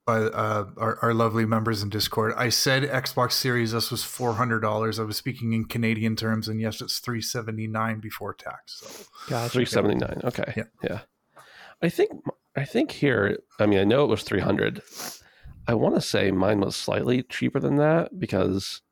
by 0.07 0.19
uh, 0.23 0.67
our, 0.79 0.99
our 1.03 1.15
lovely 1.15 1.45
members 1.45 1.83
in 1.83 1.89
Discord, 1.89 2.33
I 2.37 2.49
said 2.49 2.83
Xbox 2.85 3.33
Series 3.33 3.73
S 3.75 3.91
was 3.91 4.03
four 4.03 4.35
hundred 4.35 4.61
dollars. 4.61 4.99
I 4.99 5.03
was 5.05 5.17
speaking 5.17 5.53
in 5.53 5.65
Canadian 5.67 6.17
terms, 6.17 6.49
and 6.49 6.61
yes, 6.61 6.81
it's 6.81 6.99
three 7.01 7.21
seventy 7.21 7.67
nine 7.67 8.01
before 8.01 8.33
tax. 8.35 8.81
So 8.81 9.05
Gotcha. 9.29 9.51
Three 9.51 9.67
seventy 9.67 9.97
nine. 9.97 10.21
Okay. 10.25 10.55
Yeah. 10.57 10.65
Yeah. 10.83 11.01
I 11.83 11.89
think 11.89 12.13
I 12.57 12.65
think 12.65 12.91
here. 12.91 13.39
I 13.59 13.67
mean, 13.67 13.79
I 13.79 13.85
know 13.85 14.05
it 14.05 14.09
was 14.09 14.23
three 14.23 14.41
hundred. 14.41 14.83
I 15.67 15.75
want 15.75 15.95
to 15.95 16.01
say 16.01 16.31
mine 16.31 16.61
was 16.61 16.75
slightly 16.77 17.23
cheaper 17.25 17.61
than 17.61 17.77
that 17.77 18.19
because 18.19 18.83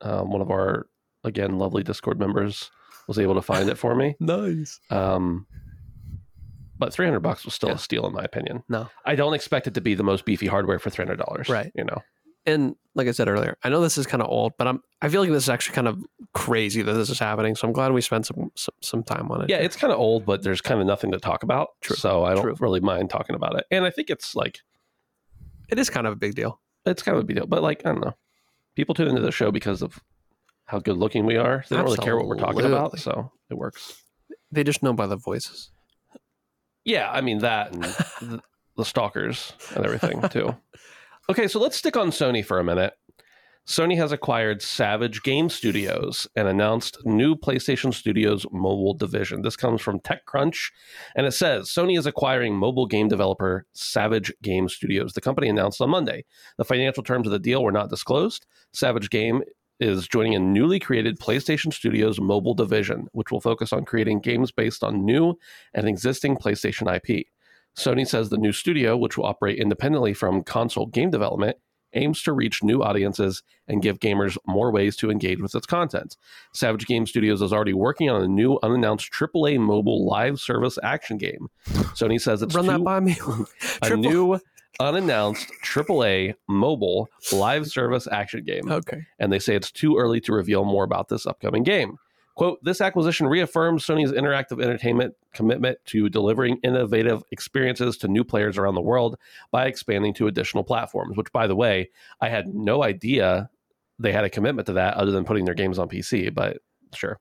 um, 0.00 0.30
one 0.30 0.40
of 0.40 0.50
our 0.50 0.86
again 1.24 1.58
lovely 1.58 1.82
Discord 1.82 2.18
members 2.18 2.70
was 3.06 3.18
able 3.18 3.34
to 3.34 3.42
find 3.42 3.68
it 3.68 3.76
for 3.78 3.94
me. 3.94 4.16
Nice. 4.20 4.80
Um, 4.90 5.46
but 6.78 6.92
three 6.92 7.06
hundred 7.06 7.20
bucks 7.20 7.44
was 7.44 7.54
still 7.54 7.68
Yeah. 7.70 7.76
a 7.76 7.78
steal 7.78 8.06
in 8.06 8.12
my 8.12 8.22
opinion. 8.24 8.62
No. 8.68 8.88
I 9.04 9.14
don't 9.14 9.34
expect 9.34 9.66
it 9.66 9.74
to 9.74 9.80
be 9.80 9.94
the 9.94 10.02
most 10.02 10.24
beefy 10.24 10.46
hardware 10.46 10.78
for 10.78 10.90
three 10.90 11.04
hundred 11.04 11.18
dollars. 11.18 11.48
Right. 11.48 11.70
You 11.74 11.84
know. 11.84 12.02
And 12.46 12.76
like 12.94 13.08
I 13.08 13.10
said 13.10 13.28
earlier, 13.28 13.56
I 13.64 13.68
know 13.68 13.80
this 13.80 13.98
is 13.98 14.06
kind 14.06 14.22
of 14.22 14.28
old, 14.30 14.52
but 14.56 14.66
I'm 14.68 14.80
I 15.02 15.08
feel 15.08 15.20
like 15.20 15.30
this 15.30 15.42
is 15.44 15.48
actually 15.50 15.74
kind 15.74 15.88
of 15.88 16.02
crazy 16.32 16.80
that 16.82 16.92
this 16.92 17.10
is 17.10 17.18
happening. 17.18 17.56
So 17.56 17.66
I'm 17.66 17.72
glad 17.72 17.92
we 17.92 18.00
spent 18.00 18.26
some 18.26 18.50
some, 18.54 18.74
some 18.80 19.02
time 19.02 19.30
on 19.30 19.42
it. 19.42 19.50
Yeah, 19.50 19.58
it's 19.58 19.76
kind 19.76 19.92
of 19.92 19.98
old, 19.98 20.24
but 20.24 20.42
there's 20.42 20.60
kind 20.60 20.80
of 20.80 20.86
nothing 20.86 21.12
to 21.12 21.18
talk 21.18 21.42
about. 21.42 21.70
True. 21.80 21.96
So 21.96 22.24
I 22.24 22.34
don't 22.34 22.42
True. 22.42 22.56
really 22.60 22.80
mind 22.80 23.10
talking 23.10 23.34
about 23.36 23.56
it. 23.56 23.66
And 23.70 23.84
I 23.84 23.90
think 23.90 24.10
it's 24.10 24.34
like 24.36 24.60
it 25.68 25.78
is 25.78 25.90
kind 25.90 26.06
of 26.06 26.12
a 26.12 26.16
big 26.16 26.34
deal. 26.34 26.60
it's 26.84 27.02
kind 27.02 27.16
of 27.16 27.24
a 27.24 27.26
big 27.26 27.36
deal. 27.36 27.46
But 27.46 27.62
like, 27.62 27.84
I 27.84 27.90
don't 27.92 28.00
know. 28.00 28.14
People 28.76 28.94
tune 28.94 29.08
into 29.08 29.22
the 29.22 29.32
show 29.32 29.50
because 29.50 29.82
of 29.82 29.98
how 30.66 30.78
good 30.78 30.96
looking 30.96 31.26
we 31.26 31.36
are. 31.36 31.64
They 31.68 31.76
don't 31.76 31.84
really 31.84 31.96
care 31.98 32.16
what 32.16 32.26
we're 32.26 32.36
talking 32.36 32.64
about, 32.64 32.98
so 32.98 33.32
it 33.50 33.54
works. 33.54 34.00
They 34.52 34.62
just 34.64 34.82
know 34.82 34.92
by 34.92 35.06
the 35.06 35.16
voices. 35.16 35.70
Yeah, 36.84 37.10
I 37.10 37.20
mean 37.20 37.38
that 37.38 37.72
and 37.72 37.82
the, 38.20 38.42
the 38.76 38.84
stalkers 38.84 39.52
and 39.74 39.84
everything 39.84 40.22
too. 40.28 40.56
Okay, 41.28 41.48
so 41.48 41.58
let's 41.58 41.76
stick 41.76 41.96
on 41.96 42.10
Sony 42.10 42.44
for 42.44 42.60
a 42.60 42.64
minute. 42.64 42.94
Sony 43.66 43.96
has 43.96 44.12
acquired 44.12 44.62
Savage 44.62 45.24
Game 45.24 45.48
Studios 45.48 46.28
and 46.36 46.46
announced 46.46 47.04
new 47.04 47.34
PlayStation 47.34 47.92
Studios 47.92 48.46
mobile 48.52 48.94
division. 48.94 49.42
This 49.42 49.56
comes 49.56 49.82
from 49.82 49.98
TechCrunch, 49.98 50.70
and 51.16 51.26
it 51.26 51.32
says 51.32 51.68
Sony 51.68 51.98
is 51.98 52.06
acquiring 52.06 52.54
mobile 52.54 52.86
game 52.86 53.08
developer 53.08 53.66
Savage 53.72 54.32
Game 54.40 54.68
Studios. 54.68 55.14
The 55.14 55.20
company 55.20 55.48
announced 55.48 55.80
on 55.80 55.90
Monday. 55.90 56.24
The 56.58 56.64
financial 56.64 57.02
terms 57.02 57.26
of 57.26 57.32
the 57.32 57.40
deal 57.40 57.64
were 57.64 57.72
not 57.72 57.90
disclosed. 57.90 58.46
Savage 58.72 59.10
Game 59.10 59.42
is 59.80 60.06
joining 60.06 60.36
a 60.36 60.38
newly 60.38 60.78
created 60.78 61.18
PlayStation 61.18 61.72
Studios 61.72 62.20
mobile 62.20 62.54
division, 62.54 63.08
which 63.14 63.32
will 63.32 63.40
focus 63.40 63.72
on 63.72 63.84
creating 63.84 64.20
games 64.20 64.52
based 64.52 64.84
on 64.84 65.04
new 65.04 65.36
and 65.74 65.88
existing 65.88 66.36
PlayStation 66.36 66.86
IP. 66.94 67.26
Sony 67.76 68.06
says 68.06 68.28
the 68.30 68.38
new 68.38 68.52
studio, 68.52 68.96
which 68.96 69.16
will 69.18 69.26
operate 69.26 69.58
independently 69.58 70.14
from 70.14 70.42
console 70.42 70.86
game 70.86 71.10
development, 71.10 71.56
aims 71.92 72.22
to 72.22 72.32
reach 72.32 72.62
new 72.62 72.82
audiences 72.82 73.42
and 73.68 73.82
give 73.82 74.00
gamers 74.00 74.36
more 74.46 74.70
ways 74.70 74.96
to 74.96 75.10
engage 75.10 75.40
with 75.40 75.54
its 75.54 75.66
content. 75.66 76.16
Savage 76.52 76.86
Game 76.86 77.06
Studios 77.06 77.40
is 77.40 77.52
already 77.52 77.72
working 77.72 78.10
on 78.10 78.22
a 78.22 78.28
new 78.28 78.58
unannounced 78.62 79.10
AAA 79.12 79.58
mobile 79.58 80.06
live 80.06 80.38
service 80.40 80.78
action 80.82 81.16
game. 81.16 81.48
Sony 81.94 82.20
says 82.20 82.42
it's 82.42 82.54
Run 82.54 82.66
that 82.66 82.82
by 82.84 83.00
me. 83.00 83.16
a 83.82 83.90
new 83.96 84.38
unannounced 84.78 85.50
AAA 85.64 86.34
mobile 86.48 87.08
live 87.32 87.66
service 87.66 88.06
action 88.10 88.44
game 88.44 88.70
Okay. 88.70 89.06
and 89.18 89.32
they 89.32 89.38
say 89.38 89.54
it's 89.54 89.70
too 89.70 89.96
early 89.96 90.20
to 90.20 90.32
reveal 90.32 90.64
more 90.64 90.84
about 90.84 91.08
this 91.08 91.26
upcoming 91.26 91.62
game. 91.62 91.96
Quote, 92.34 92.62
this 92.62 92.82
acquisition 92.82 93.26
reaffirms 93.26 93.86
Sony's 93.86 94.12
interactive 94.12 94.62
entertainment 94.62 95.14
commitment 95.36 95.78
to 95.86 96.08
delivering 96.08 96.58
innovative 96.62 97.22
experiences 97.30 97.96
to 97.98 98.08
new 98.08 98.24
players 98.24 98.58
around 98.58 98.74
the 98.74 98.80
world 98.80 99.16
by 99.52 99.66
expanding 99.66 100.14
to 100.14 100.26
additional 100.26 100.64
platforms, 100.64 101.16
which, 101.16 101.32
by 101.32 101.46
the 101.46 101.56
way, 101.56 101.90
I 102.20 102.28
had 102.28 102.54
no 102.54 102.82
idea 102.82 103.50
they 103.98 104.12
had 104.12 104.24
a 104.24 104.30
commitment 104.30 104.66
to 104.66 104.72
that 104.74 104.94
other 104.94 105.10
than 105.10 105.24
putting 105.24 105.44
their 105.44 105.54
games 105.54 105.78
on 105.78 105.88
PC, 105.88 106.34
but 106.34 106.58
sure. 106.94 107.20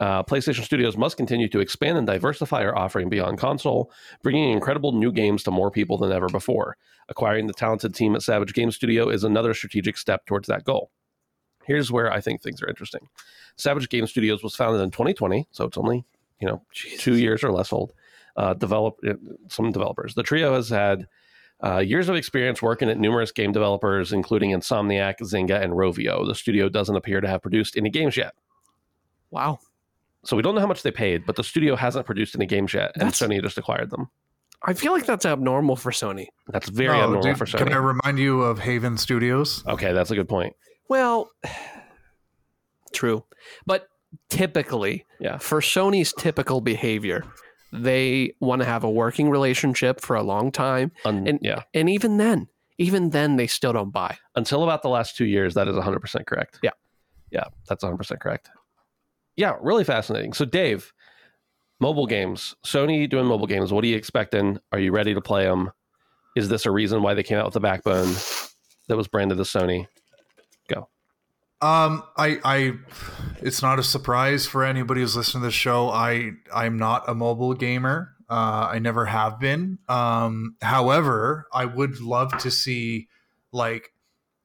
Uh, 0.00 0.24
PlayStation 0.24 0.64
Studios 0.64 0.96
must 0.96 1.16
continue 1.16 1.48
to 1.48 1.60
expand 1.60 1.96
and 1.96 2.06
diversify 2.06 2.64
our 2.64 2.76
offering 2.76 3.08
beyond 3.08 3.38
console, 3.38 3.92
bringing 4.22 4.50
incredible 4.50 4.92
new 4.92 5.12
games 5.12 5.44
to 5.44 5.52
more 5.52 5.70
people 5.70 5.96
than 5.96 6.10
ever 6.10 6.28
before. 6.28 6.76
Acquiring 7.08 7.46
the 7.46 7.52
talented 7.52 7.94
team 7.94 8.16
at 8.16 8.22
Savage 8.22 8.54
Game 8.54 8.72
Studio 8.72 9.08
is 9.08 9.22
another 9.22 9.54
strategic 9.54 9.96
step 9.96 10.26
towards 10.26 10.48
that 10.48 10.64
goal. 10.64 10.90
Here's 11.64 11.92
where 11.92 12.12
I 12.12 12.20
think 12.20 12.42
things 12.42 12.60
are 12.62 12.68
interesting. 12.68 13.08
Savage 13.56 13.88
Game 13.88 14.06
Studios 14.06 14.42
was 14.42 14.56
founded 14.56 14.82
in 14.82 14.90
2020, 14.90 15.46
so 15.50 15.64
it's 15.64 15.78
only 15.78 16.04
you 16.44 16.50
know 16.50 16.62
two 16.98 17.14
years 17.16 17.42
or 17.42 17.50
less 17.52 17.72
old. 17.72 17.92
Uh, 18.36 18.52
develop 18.52 18.98
uh, 19.08 19.14
some 19.48 19.70
developers. 19.72 20.14
The 20.14 20.22
trio 20.24 20.54
has 20.54 20.68
had 20.68 21.06
uh, 21.64 21.78
years 21.78 22.08
of 22.08 22.16
experience 22.16 22.60
working 22.60 22.90
at 22.90 22.98
numerous 22.98 23.30
game 23.32 23.52
developers, 23.52 24.12
including 24.12 24.50
Insomniac, 24.50 25.14
Zynga, 25.20 25.62
and 25.62 25.72
Rovio. 25.72 26.26
The 26.26 26.34
studio 26.34 26.68
doesn't 26.68 26.96
appear 26.96 27.20
to 27.20 27.28
have 27.28 27.40
produced 27.42 27.76
any 27.76 27.90
games 27.90 28.16
yet, 28.16 28.34
Wow. 29.30 29.60
so 30.24 30.36
we 30.36 30.42
don't 30.42 30.54
know 30.56 30.60
how 30.60 30.66
much 30.66 30.82
they 30.82 30.90
paid. 30.90 31.24
But 31.26 31.36
the 31.36 31.44
studio 31.44 31.76
hasn't 31.76 32.06
produced 32.06 32.34
any 32.34 32.46
games 32.46 32.74
yet, 32.74 32.90
and 32.96 33.02
That's- 33.02 33.20
Sony 33.20 33.40
just 33.40 33.56
acquired 33.56 33.90
them. 33.90 34.10
I 34.66 34.72
feel 34.74 34.92
like 34.92 35.06
that's 35.06 35.24
abnormal 35.26 35.76
for 35.76 35.92
Sony. 35.92 36.26
That's 36.48 36.68
very 36.68 36.96
No, 36.98 37.04
abnormal 37.04 37.22
dude, 37.22 37.38
for 37.38 37.44
Sony. 37.46 37.58
Can 37.58 37.72
I 37.72 37.76
remind 37.76 38.18
you 38.18 38.42
of 38.42 38.58
Haven 38.58 38.96
Studios? 38.98 39.62
Okay, 39.68 39.92
that's 39.92 40.10
a 40.10 40.14
good 40.16 40.28
point. 40.28 40.56
Well, 40.88 41.30
true. 42.92 43.24
But 43.66 43.86
typically, 44.30 45.04
Yeah. 45.20 45.38
for 45.38 45.60
Sony's 45.60 46.12
typical 46.18 46.60
behavior, 46.60 47.24
they 47.72 48.32
want 48.40 48.60
to 48.62 48.66
have 48.66 48.84
a 48.84 48.90
working 48.90 49.30
relationship 49.30 50.00
for 50.00 50.16
a 50.16 50.22
long 50.22 50.52
time. 50.52 50.92
And- 51.04 51.38
yeah, 51.42 51.62
And 51.74 51.88
even 51.90 52.16
then, 52.18 52.48
even 52.78 53.10
then, 53.10 53.36
they 53.36 53.46
still 53.46 53.72
don't 53.72 53.90
buy. 53.90 54.16
until 54.36 54.62
about 54.64 54.82
the 54.82 54.88
last 54.88 55.16
two 55.16 55.24
years, 55.26 55.54
that 55.54 55.68
is 55.68 55.76
100% 55.76 56.26
correct. 56.26 56.58
Yeah. 56.62 56.70
Yeah, 57.30 57.44
that's 57.68 57.82
100% 57.82 58.20
correct. 58.20 58.50
Yeah, 59.36 59.56
really 59.60 59.82
fascinating. 59.84 60.32
So, 60.34 60.44
Dave, 60.44 60.92
mobile 61.80 62.06
games, 62.06 62.54
Sony 62.64 63.08
doing 63.08 63.26
mobile 63.26 63.46
games, 63.48 63.72
what 63.72 63.82
are 63.84 63.88
you 63.88 63.96
expecting? 63.96 64.58
Are 64.70 64.78
you 64.78 64.92
ready 64.92 65.14
to 65.14 65.20
play 65.20 65.44
them? 65.44 65.72
Is 66.36 66.48
this 66.48 66.66
a 66.66 66.70
reason 66.70 67.02
why 67.02 67.14
they 67.14 67.22
came 67.24 67.38
out 67.38 67.44
with 67.46 67.54
the 67.54 67.60
backbone 67.60 68.12
that 68.88 68.96
was 68.96 69.08
branded 69.08 69.40
as 69.40 69.48
Sony? 69.48 69.86
Um, 71.64 72.02
I, 72.18 72.40
I, 72.44 72.72
it's 73.40 73.62
not 73.62 73.78
a 73.78 73.82
surprise 73.82 74.44
for 74.44 74.64
anybody 74.64 75.00
who's 75.00 75.16
listening 75.16 75.44
to 75.44 75.46
the 75.46 75.50
show. 75.50 75.88
I, 75.88 76.32
I'm 76.54 76.76
not 76.76 77.08
a 77.08 77.14
mobile 77.14 77.54
gamer. 77.54 78.14
Uh, 78.28 78.68
I 78.70 78.80
never 78.80 79.06
have 79.06 79.40
been. 79.40 79.78
Um, 79.88 80.56
however, 80.60 81.46
I 81.54 81.64
would 81.64 82.02
love 82.02 82.36
to 82.36 82.50
see 82.50 83.08
like 83.50 83.94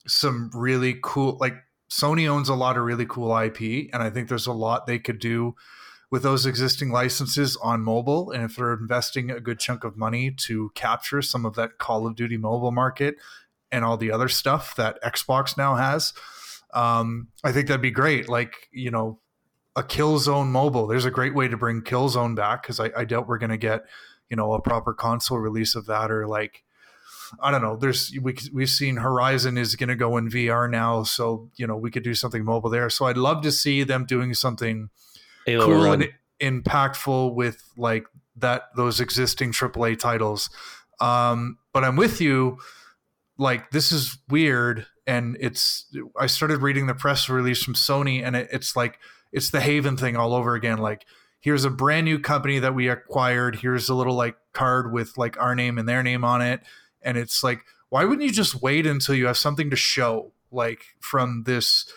some 0.08 0.49
really 0.53 0.97
cool, 1.03 1.38
like 1.41 1.55
Sony 1.91 2.25
owns 2.25 2.47
a 2.47 2.55
lot 2.55 2.77
of 2.77 2.84
really 2.84 3.05
cool 3.05 3.38
IP, 3.38 3.89
and 3.91 4.01
I 4.01 4.10
think 4.10 4.29
there's 4.29 4.47
a 4.47 4.53
lot 4.53 4.88
they 4.88 4.97
could 4.97 5.19
do 5.19 5.55
with 6.10 6.23
those 6.23 6.45
existing 6.45 6.89
licenses 6.89 7.58
on 7.58 7.82
mobile. 7.82 8.32
And 8.32 8.45
if 8.45 8.55
they're 8.55 8.71
investing 8.71 9.29
a 9.29 9.41
good 9.41 9.60
chunk 9.60 9.84
of 9.84 9.97
money 9.97 10.32
to 10.32 10.71
capture 10.73 11.21
some 11.21 11.45
of 11.45 11.55
that 11.55 11.79
Call 11.79 12.08
of 12.08 12.15
Duty 12.15 12.38
mobile 12.38 12.71
market 12.71 13.15
and 13.73 13.84
all 13.84 13.97
the 13.97 14.10
other 14.10 14.29
stuff 14.29 14.73
that 14.77 15.03
Xbox 15.03 15.58
now 15.58 15.75
has, 15.75 16.13
um, 16.73 17.27
I 17.43 17.51
think 17.51 17.67
that'd 17.67 17.82
be 17.82 17.91
great. 17.91 18.29
Like, 18.29 18.69
you 18.71 18.91
know, 18.91 19.19
a 19.75 19.84
Killzone 19.84 20.47
mobile. 20.47 20.88
There's 20.88 21.05
a 21.05 21.12
great 21.12 21.36
way 21.36 21.47
to 21.47 21.58
bring 21.58 21.82
Killzone 21.82 22.36
back 22.36 22.63
because 22.63 22.79
I, 22.79 22.91
I 22.95 23.05
doubt 23.05 23.27
we're 23.27 23.38
going 23.38 23.51
to 23.51 23.58
get, 23.58 23.84
you 24.29 24.36
know, 24.36 24.53
a 24.53 24.62
proper 24.62 24.93
console 24.93 25.39
release 25.39 25.75
of 25.75 25.86
that 25.88 26.12
or 26.12 26.27
like 26.27 26.63
I 27.41 27.51
don't 27.51 27.62
know. 27.62 27.75
There's 27.75 28.12
we 28.21 28.36
we've 28.53 28.69
seen 28.69 28.97
Horizon 28.97 29.58
is 29.58 29.75
going 29.75 29.89
to 29.89 29.95
go 29.95 30.17
in 30.17 30.29
VR 30.29 30.69
now, 30.69 31.03
so 31.03 31.49
you 31.58 31.67
know 31.67 31.75
we 31.75 31.91
could 31.91 32.03
do 32.03 32.13
something 32.13 32.43
mobile 32.43 32.69
there. 32.69 32.89
So 32.89 33.05
I'd 33.05 33.17
love 33.17 33.43
to 33.43 33.51
see 33.51 33.84
them 33.84 34.05
doing 34.05 34.34
something 34.34 34.89
Halo 35.45 35.65
cool 35.65 35.84
Run. 35.84 36.03
and 36.39 36.63
impactful 36.63 37.36
with 37.36 37.62
like 37.77 38.05
that 38.38 38.63
those 38.75 38.99
existing 38.99 39.51
AAA 39.51 39.99
titles. 39.99 40.49
Um, 40.99 41.58
but 41.73 41.84
I'm 41.84 41.95
with 41.95 42.19
you. 42.19 42.58
Like 43.39 43.71
this 43.71 43.91
is 43.91 44.19
weird, 44.30 44.86
and 45.08 45.36
it's. 45.39 45.86
I 46.19 46.28
started 46.28 46.62
reading 46.62 46.86
the 46.86 46.93
press 46.93 47.28
release 47.28 47.63
from 47.63 47.73
Sony, 47.73 48.23
and 48.23 48.36
it, 48.36 48.49
it's 48.52 48.75
like 48.75 48.99
it's 49.32 49.49
the 49.49 49.62
Haven 49.62 49.97
thing 49.97 50.15
all 50.15 50.36
over 50.36 50.54
again. 50.54 50.78
Like 50.78 51.06
here's 51.39 51.65
a 51.65 51.71
brand 51.71 52.06
new 52.06 52.19
company 52.19 52.60
that 52.60 52.75
we 52.75 52.88
acquired. 52.88 53.56
Here's 53.56 53.89
a 53.89 53.95
little 53.95 54.15
like 54.15 54.36
card 54.54 54.93
with 54.93 55.17
like 55.17 55.41
our 55.41 55.56
name 55.56 55.80
and 55.80 55.89
their 55.89 56.04
name 56.04 56.23
on 56.23 56.41
it, 56.41 56.62
and 57.02 57.17
it's 57.17 57.43
like 57.43 57.62
why 57.89 58.06
wouldn't 58.06 58.28
you 58.28 58.32
just 58.32 58.62
wait 58.62 58.86
until 58.86 59.15
you 59.15 59.25
have 59.25 59.38
something 59.38 59.71
to 59.71 59.75
show 59.75 60.32
like 60.52 60.84
from 60.99 61.43
this 61.45 61.91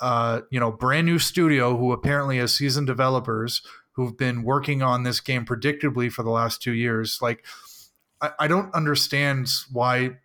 uh, 0.00 0.42
you 0.50 0.60
know, 0.60 0.70
brand 0.70 1.06
new 1.06 1.18
studio 1.18 1.76
who 1.76 1.92
apparently 1.92 2.38
has 2.38 2.54
seasoned 2.54 2.86
developers 2.86 3.62
who've 3.92 4.16
been 4.16 4.42
working 4.42 4.82
on 4.82 5.02
this 5.02 5.20
game 5.20 5.44
predictably 5.46 6.12
for 6.12 6.22
the 6.22 6.30
last 6.30 6.60
two 6.60 6.72
years. 6.72 7.20
Like, 7.22 7.44
I, 8.20 8.30
I 8.40 8.48
don't 8.48 8.72
understand 8.74 9.48
why, 9.72 10.18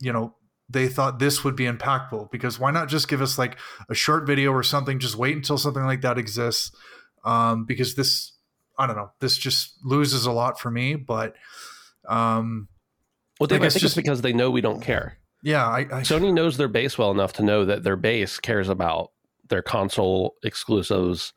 you 0.00 0.12
know, 0.12 0.34
they 0.68 0.88
thought 0.88 1.18
this 1.18 1.42
would 1.44 1.56
be 1.56 1.64
impactful 1.64 2.30
because 2.30 2.58
why 2.58 2.70
not 2.70 2.88
just 2.88 3.08
give 3.08 3.20
us 3.20 3.38
like 3.38 3.58
a 3.88 3.94
short 3.94 4.26
video 4.26 4.50
or 4.52 4.62
something? 4.62 4.98
Just 4.98 5.16
wait 5.16 5.36
until 5.36 5.58
something 5.58 5.84
like 5.84 6.00
that 6.02 6.18
exists. 6.18 6.70
Um, 7.24 7.64
because 7.66 7.94
this, 7.96 8.32
I 8.78 8.86
don't 8.86 8.96
know, 8.96 9.10
this 9.20 9.36
just 9.36 9.74
loses 9.84 10.26
a 10.26 10.32
lot 10.32 10.58
for 10.58 10.70
me. 10.70 10.94
But 10.94 11.34
um, 12.08 12.68
Well, 13.38 13.46
Dave, 13.46 13.60
Like, 13.60 13.66
I 13.66 13.70
think 13.70 13.82
just- 13.82 13.84
it's 13.84 13.94
because 13.94 14.22
they 14.22 14.32
know 14.32 14.50
we 14.50 14.60
don't 14.60 14.80
care. 14.80 15.18
yeah, 15.42 15.66
I, 15.66 15.78
I 15.80 15.84
Sony 16.02 16.32
knows 16.32 16.56
their 16.56 16.68
base 16.68 16.96
well 16.96 17.10
enough 17.10 17.32
to 17.34 17.42
know 17.42 17.64
that 17.64 17.82
their 17.82 17.96
base 17.96 18.38
cares 18.38 18.68
about 18.68 19.10
their 19.48 19.62
console 19.62 20.36
exclusives, 20.44 21.32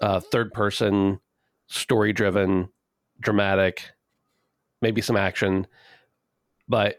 uh, 0.00 0.20
third 0.20 0.52
person, 0.52 1.18
story 1.66 2.12
driven, 2.12 2.68
dramatic, 3.18 3.82
maybe 4.80 5.00
some 5.00 5.16
action. 5.16 5.66
But 6.68 6.98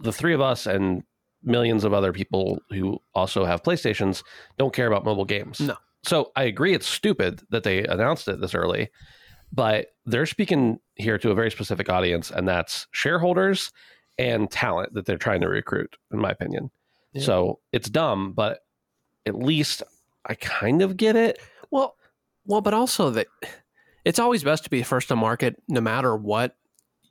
the 0.00 0.12
three 0.12 0.34
of 0.34 0.40
us 0.40 0.66
and 0.66 1.02
millions 1.42 1.84
of 1.84 1.92
other 1.92 2.12
people 2.12 2.60
who 2.70 3.00
also 3.14 3.44
have 3.44 3.62
PlayStations 3.62 4.22
don't 4.58 4.72
care 4.72 4.86
about 4.86 5.04
mobile 5.04 5.24
games. 5.24 5.60
No. 5.60 5.76
So 6.04 6.32
I 6.36 6.44
agree 6.44 6.74
it's 6.74 6.86
stupid 6.86 7.42
that 7.50 7.62
they 7.62 7.84
announced 7.84 8.28
it 8.28 8.40
this 8.40 8.54
early, 8.54 8.90
but 9.52 9.88
they're 10.04 10.26
speaking 10.26 10.78
here 10.96 11.18
to 11.18 11.30
a 11.30 11.34
very 11.34 11.50
specific 11.50 11.88
audience, 11.88 12.30
and 12.30 12.48
that's 12.48 12.86
shareholders 12.90 13.72
and 14.18 14.50
talent 14.50 14.94
that 14.94 15.06
they're 15.06 15.16
trying 15.16 15.40
to 15.40 15.48
recruit, 15.48 15.96
in 16.12 16.18
my 16.18 16.30
opinion. 16.30 16.70
Yeah. 17.12 17.22
So 17.22 17.60
it's 17.72 17.88
dumb, 17.88 18.32
but 18.32 18.60
at 19.26 19.36
least 19.36 19.82
I 20.26 20.34
kind 20.34 20.82
of 20.82 20.96
get 20.96 21.16
it. 21.16 21.38
Well, 21.70 21.96
well, 22.46 22.60
but 22.60 22.74
also 22.74 23.10
that 23.10 23.28
it's 24.04 24.18
always 24.18 24.42
best 24.42 24.64
to 24.64 24.70
be 24.70 24.82
first 24.82 25.08
to 25.08 25.16
market, 25.16 25.60
no 25.68 25.80
matter 25.80 26.16
what. 26.16 26.56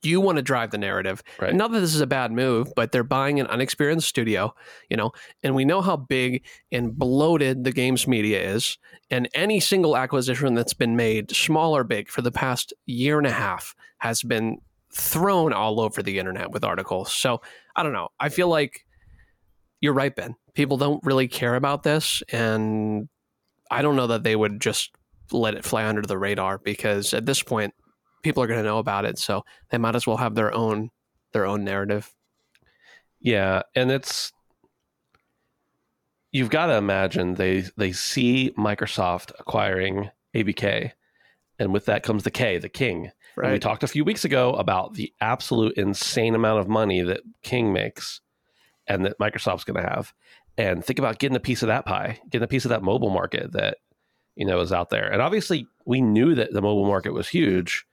You 0.04 0.20
want 0.20 0.38
to 0.38 0.42
drive 0.42 0.72
the 0.72 0.78
narrative. 0.78 1.22
Right. 1.40 1.54
Not 1.54 1.72
that 1.72 1.80
this 1.80 1.94
is 1.94 2.02
a 2.02 2.08
bad 2.08 2.32
move, 2.32 2.74
but 2.76 2.92
they're 2.92 3.04
buying 3.04 3.40
an 3.40 3.48
unexperienced 3.48 4.08
studio, 4.08 4.56
you 4.90 4.98
know, 4.98 5.12
and 5.44 5.54
we 5.54 5.66
know 5.66 5.82
how 5.82 5.96
big 5.96 6.44
and 6.72 6.98
bloated 6.98 7.64
the 7.64 7.72
games 7.72 8.08
media 8.08 8.42
is. 8.42 8.78
And 9.12 9.30
any 9.34 9.60
single 9.60 9.96
acquisition 9.96 10.56
that's 10.56 10.74
been 10.74 10.96
made, 10.96 11.36
small 11.36 11.76
or 11.76 11.84
big, 11.84 12.10
for 12.10 12.22
the 12.22 12.32
past 12.32 12.74
year 12.86 13.18
and 13.18 13.28
a 13.28 13.32
half 13.32 13.76
has 14.00 14.24
been 14.24 14.58
thrown 14.94 15.54
all 15.54 15.80
over 15.80 16.02
the 16.02 16.20
internet 16.20 16.52
with 16.52 16.64
articles. 16.64 17.14
So 17.14 17.42
I 17.76 17.84
don't 17.84 17.94
know. 17.94 18.10
I 18.20 18.30
feel 18.30 18.48
like 18.48 18.86
you're 19.82 19.94
right, 19.94 20.16
Ben. 20.16 20.36
People 20.54 20.78
don't 20.78 21.04
really 21.06 21.28
care 21.28 21.56
about 21.56 21.84
this. 21.84 22.24
And 22.32 23.08
I 23.70 23.82
don't 23.82 23.96
know 23.96 24.08
that 24.08 24.24
they 24.24 24.36
would 24.36 24.60
just 24.60 24.92
let 25.32 25.56
it 25.56 25.64
fly 25.64 25.86
under 25.86 26.02
the 26.02 26.18
radar 26.18 26.58
because 26.58 27.14
at 27.14 27.26
this 27.26 27.42
point, 27.42 27.74
people 28.22 28.44
are 28.44 28.48
going 28.48 28.60
to 28.60 28.68
know 28.68 28.80
about 28.80 29.06
it. 29.06 29.18
So 29.18 29.44
they 29.70 29.78
might 29.78 29.96
as 29.96 30.06
well 30.08 30.18
have 30.18 30.36
their 30.36 30.54
own 30.54 30.90
their 31.34 31.46
own 31.46 31.64
narrative. 31.64 32.14
Yeah, 33.20 33.64
and 33.76 33.92
it's 33.92 34.34
you've 36.32 36.50
got 36.50 36.68
to 36.68 36.76
imagine 36.76 37.36
they 37.36 37.66
they 37.78 37.92
see 37.92 38.54
Microsoft 38.58 39.32
acquiring 39.40 40.10
ABK, 40.36 40.92
and 41.60 41.74
with 41.74 41.86
that 41.86 42.04
comes 42.04 42.24
the 42.24 42.32
K, 42.32 42.58
the 42.58 42.70
King. 42.70 43.12
And 43.42 43.54
we 43.54 43.60
talked 43.60 43.84
a 43.84 43.88
few 43.88 44.04
weeks 44.04 44.26
ago 44.26 44.54
about 44.54 44.96
the 44.96 45.14
absolute 45.22 45.78
insane 45.78 46.36
amount 46.36 46.60
of 46.60 46.68
money 46.68 47.02
that 47.02 47.22
King 47.44 47.72
makes, 47.72 48.22
and 48.88 49.06
that 49.06 49.20
Microsoft's 49.20 49.64
going 49.64 49.82
to 49.82 49.90
have. 49.90 50.14
And 50.58 50.84
think 50.84 51.00
about 51.00 51.20
getting 51.20 51.38
a 51.38 51.42
piece 51.42 51.64
of 51.64 51.68
that 51.68 51.86
pie, 51.86 52.20
getting 52.30 52.44
a 52.44 52.48
piece 52.48 52.66
of 52.66 52.70
that 52.70 52.84
mobile 52.84 53.10
market 53.10 53.54
that 53.54 53.78
you 54.36 54.46
know 54.46 54.60
is 54.60 54.74
out 54.74 54.90
there. 54.90 55.08
And 55.12 55.22
obviously, 55.22 55.68
we 55.86 56.02
knew 56.02 56.36
that 56.36 56.54
the 56.54 56.62
mobile 56.62 56.88
market 56.88 57.14
was 57.14 57.30
huge, 57.30 57.86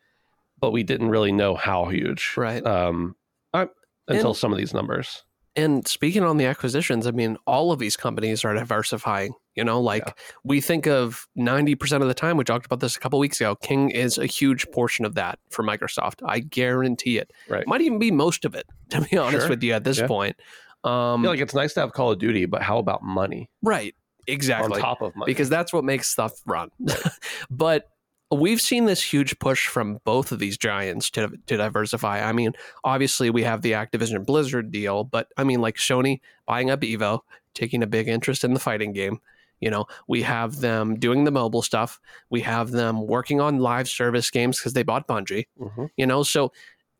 but 0.61 0.71
we 0.73 0.83
didn't 0.83 1.09
really 1.09 1.33
know 1.33 1.55
how 1.55 1.87
huge. 1.87 2.35
Right. 2.37 2.65
Um, 2.67 3.17
I, 3.53 3.69
until 4.09 4.29
And- 4.31 4.37
some 4.37 4.53
of 4.53 4.59
these 4.59 4.75
numbers. 4.75 5.23
And 5.57 5.89
speaking 5.89 6.23
on 6.23 6.37
the 6.37 6.45
acquisitions, 6.45 7.05
I 7.05 7.11
mean, 7.11 7.37
all 7.45 7.73
of 7.73 7.81
these 7.81 7.97
companies 7.97 8.45
are 8.45 8.55
diversifying. 8.55 9.33
You 9.57 9.65
know, 9.65 9.81
like 9.81 10.17
we 10.45 10.61
think 10.61 10.87
of 10.87 11.27
90% 11.37 12.01
of 12.01 12.07
the 12.07 12.15
time, 12.15 12.37
we 12.37 12.45
talked 12.45 12.65
about 12.65 12.79
this 12.79 12.95
a 12.95 13.01
couple 13.01 13.19
weeks 13.19 13.41
ago. 13.41 13.57
King 13.57 13.91
is 13.91 14.19
a 14.19 14.27
huge 14.27 14.71
portion 14.71 15.05
of 15.05 15.17
that 15.17 15.41
for 15.51 15.65
Microsoft. 15.65 16.21
I 16.25 16.39
guarantee 16.41 17.19
it. 17.19 17.33
Right. 17.49 17.67
Might 17.67 17.81
even 17.81 17.99
be 17.99 18.13
most 18.13 18.45
of 18.45 18.55
it, 18.55 18.67
to 18.91 19.01
be 19.01 19.17
honest 19.19 19.41
Sure. 19.47 19.49
with 19.49 19.63
you 19.65 19.73
at 19.73 19.83
this 19.83 19.99
Yeah. 19.99 20.07
point. 20.07 20.37
Um, 20.85 21.23
feel 21.23 21.31
like 21.33 21.41
it's 21.41 21.55
nice 21.55 21.75
to 21.75 21.81
have 21.81 21.93
Call 21.93 22.13
of 22.13 22.21
Duty, 22.21 22.47
but 22.47 22.63
how 22.63 22.79
about 22.79 23.03
money 23.03 23.51
right. 23.63 23.97
Exactly. 24.29 24.75
on 24.77 24.81
top 24.81 25.03
of 25.03 25.17
money? 25.17 25.29
because 25.29 25.49
that's 25.49 25.73
what 25.73 25.83
makes 25.83 26.07
stuff 26.07 26.35
run. 26.47 26.71
but 27.51 27.89
we've 28.31 28.61
seen 28.61 28.85
this 28.85 29.03
huge 29.03 29.39
push 29.39 29.69
from 29.69 30.01
both 30.05 30.33
of 30.33 30.39
these 30.39 30.57
giants 30.59 31.11
to 31.11 31.29
to 31.47 31.57
diversify. 31.57 32.23
I 32.23 32.33
mean, 32.33 32.53
obviously 32.85 33.31
we 33.31 33.43
have 33.45 33.63
the 33.63 33.73
Activision 33.73 34.25
Blizzard 34.27 34.71
deal, 34.71 35.05
but 35.05 35.29
I 35.37 35.45
mean 35.45 35.61
like 35.61 35.77
Sony 35.77 36.21
buying 36.47 36.71
up 36.71 36.81
Evo, 36.81 37.21
taking 37.55 37.83
a 37.83 37.87
big 37.87 38.09
interest 38.09 38.45
in 38.45 38.55
the 38.55 38.61
fighting 38.61 38.93
game. 38.93 39.21
You 39.61 39.71
know, 39.71 39.87
we 40.07 40.23
have 40.23 40.61
them 40.61 40.99
doing 41.01 41.25
the 41.25 41.33
mobile 41.33 41.63
stuff. 41.63 41.99
We 42.31 42.43
have 42.43 42.71
them 42.71 43.07
working 43.07 43.41
on 43.41 43.59
live 43.59 43.89
service 43.89 44.31
games 44.31 44.59
because 44.59 44.73
they 44.73 44.85
bought 44.85 45.09
Bungie. 45.09 45.47
Mhm. 45.61 45.89
You 45.97 46.07
know, 46.07 46.23
so 46.23 46.53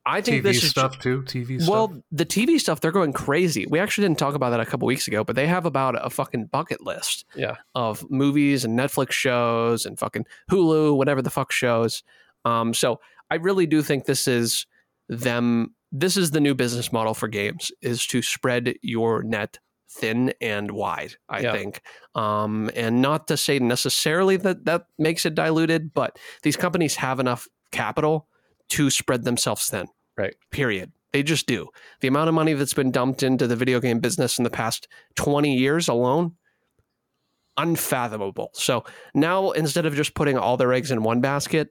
I 0.09 0.21
think 0.23 0.39
TV 0.41 0.43
this 0.45 0.63
is 0.65 0.71
stuff 0.71 0.99
too. 0.99 1.23
TV 1.23 1.61
stuff. 1.61 1.71
well, 1.71 2.03
the 2.11 2.25
TV 2.25 2.59
stuff, 2.59 2.81
they're 2.81 2.91
going 2.93 3.13
crazy. 3.13 3.67
We 3.69 3.79
actually 3.79 4.07
didn't 4.07 4.19
talk 4.19 4.35
about 4.35 4.51
that 4.51 4.61
a 4.61 4.67
couple 4.67 4.87
weeks 4.87 5.07
ago, 5.07 5.23
but 5.23 5.37
they 5.37 5.47
have 5.47 5.67
about 5.67 5.95
a 6.05 6.09
fucking 6.11 6.47
bucket 6.47 6.81
list 6.81 7.25
Yeah. 7.37 7.57
of 7.75 8.09
movies 8.11 8.65
and 8.65 8.79
Netflix 8.79 9.13
shows 9.13 9.85
and 9.87 9.99
fucking 9.99 10.25
Hulu, 10.51 10.97
whatever 10.97 11.21
the 11.21 11.31
fuck 11.31 11.53
shows. 11.53 12.03
Um, 12.45 12.73
so 12.75 13.01
I 13.31 13.35
really 13.37 13.67
do 13.67 13.83
think 13.83 14.07
this 14.07 14.27
is 14.27 14.67
them. 15.09 15.75
This 15.93 16.17
is 16.17 16.31
the 16.31 16.41
new 16.41 16.55
business 16.55 16.93
model 16.93 17.15
for 17.15 17.29
games: 17.29 17.71
is 17.83 18.07
to 18.07 18.23
spread 18.23 18.75
your 18.83 19.23
net 19.23 19.59
thin 19.91 20.33
and 20.41 20.71
wide. 20.71 21.15
I 21.29 21.41
Yeah. 21.41 21.53
think, 21.53 21.81
um, 22.15 22.71
and 22.77 23.01
not 23.03 23.27
to 23.29 23.37
say 23.37 23.59
necessarily 23.59 24.37
that 24.39 24.65
that 24.67 24.87
makes 24.99 25.25
it 25.27 25.35
diluted, 25.35 25.93
but 25.95 26.19
these 26.43 26.57
companies 26.57 26.97
have 26.97 27.21
enough 27.21 27.49
capital 27.73 28.29
to 28.71 28.91
spread 28.91 29.25
themselves 29.25 29.67
thin. 29.71 29.89
Right. 30.19 30.35
Period. 30.51 30.93
They 31.13 31.23
just 31.23 31.47
do. 31.47 31.69
The 32.01 32.09
amount 32.09 32.29
of 32.29 32.35
money 32.35 32.53
that's 32.53 32.75
been 32.75 32.91
dumped 32.91 33.23
into 33.23 33.47
the 33.47 33.57
video 33.57 33.81
game 33.81 34.01
business 34.01 34.37
in 34.37 34.45
the 34.45 34.51
past 34.51 34.89
20 35.15 35.57
years 35.57 35.89
alone, 35.89 36.35
unfathomable. 37.57 38.51
So 38.53 38.85
now 39.15 39.53
instead 39.53 39.87
of 39.87 39.95
just 39.95 40.15
putting 40.15 40.37
all 40.37 40.57
their 40.57 40.73
eggs 40.73 40.91
in 40.91 41.03
one 41.03 41.21
basket 41.21 41.71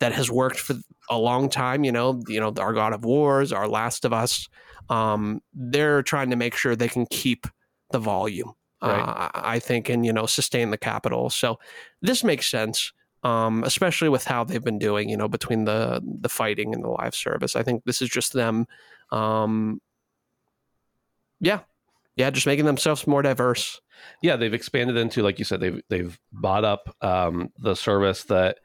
that 0.00 0.12
has 0.12 0.30
worked 0.30 0.58
for 0.58 0.76
a 1.10 1.18
long 1.18 1.50
time, 1.50 1.84
you 1.84 1.92
know, 1.92 2.22
you 2.28 2.40
know, 2.40 2.54
our 2.58 2.72
God 2.72 2.92
of 2.92 3.04
Wars, 3.04 3.52
our 3.52 3.68
Last 3.68 4.04
of 4.04 4.12
Us, 4.12 4.48
um, 4.88 5.40
they're 5.52 6.02
trying 6.02 6.30
to 6.30 6.36
make 6.36 6.54
sure 6.54 6.74
they 6.74 6.88
can 6.88 7.04
keep 7.06 7.46
the 7.90 7.98
volume. 7.98 8.52
Right. 8.80 9.00
Uh, 9.00 9.30
I 9.34 9.58
think, 9.58 9.88
and 9.88 10.06
you 10.06 10.12
know, 10.12 10.26
sustain 10.26 10.70
the 10.70 10.78
capital. 10.78 11.30
So 11.30 11.58
this 12.00 12.22
makes 12.22 12.48
sense 12.48 12.92
um, 13.22 13.64
especially 13.64 14.08
with 14.08 14.24
how 14.24 14.44
they've 14.44 14.64
been 14.64 14.78
doing, 14.78 15.08
you 15.08 15.16
know, 15.16 15.28
between 15.28 15.64
the 15.64 16.02
the 16.04 16.28
fighting 16.28 16.74
and 16.74 16.84
the 16.84 16.88
live 16.88 17.14
service. 17.14 17.56
I 17.56 17.62
think 17.62 17.84
this 17.84 18.00
is 18.02 18.08
just 18.08 18.32
them, 18.32 18.66
um, 19.10 19.80
yeah, 21.40 21.60
yeah, 22.16 22.30
just 22.30 22.46
making 22.46 22.64
themselves 22.64 23.06
more 23.06 23.22
diverse. 23.22 23.80
yeah, 24.22 24.36
they've 24.36 24.54
expanded 24.54 24.96
into, 24.96 25.22
like 25.22 25.38
you 25.38 25.44
said, 25.44 25.60
they've 25.60 25.82
they've 25.88 26.18
bought 26.32 26.64
up 26.64 26.94
um, 27.00 27.50
the 27.58 27.74
service 27.74 28.24
that 28.24 28.58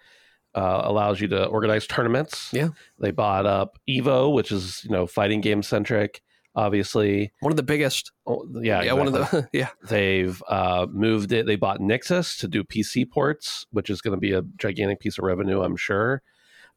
uh, 0.55 0.81
allows 0.83 1.19
you 1.19 1.27
to 1.29 1.45
organize 1.45 1.87
tournaments. 1.87 2.49
Yeah. 2.53 2.69
they 2.99 3.11
bought 3.11 3.45
up 3.45 3.79
Evo, 3.89 4.33
which 4.33 4.51
is 4.51 4.83
you 4.83 4.91
know 4.91 5.07
fighting 5.07 5.41
game 5.41 5.63
centric. 5.63 6.21
Obviously, 6.55 7.31
One 7.39 7.51
of 7.51 7.57
the 7.57 7.63
biggest, 7.63 8.11
oh, 8.27 8.47
yeah, 8.61 8.83
yeah, 8.83 8.93
one 8.93 9.07
of 9.07 9.13
the, 9.13 9.49
yeah, 9.53 9.69
They've 9.87 10.41
uh, 10.47 10.85
moved 10.91 11.31
it. 11.31 11.47
They 11.47 11.55
bought 11.55 11.79
Nixxes 11.79 12.37
to 12.39 12.47
do 12.47 12.63
PC 12.63 13.09
ports, 13.09 13.65
which 13.71 13.89
is 13.89 14.01
going 14.01 14.15
to 14.15 14.19
be 14.19 14.33
a 14.33 14.43
gigantic 14.57 14.99
piece 14.99 15.17
of 15.17 15.23
revenue, 15.23 15.63
I'm 15.63 15.75
sure. 15.75 16.21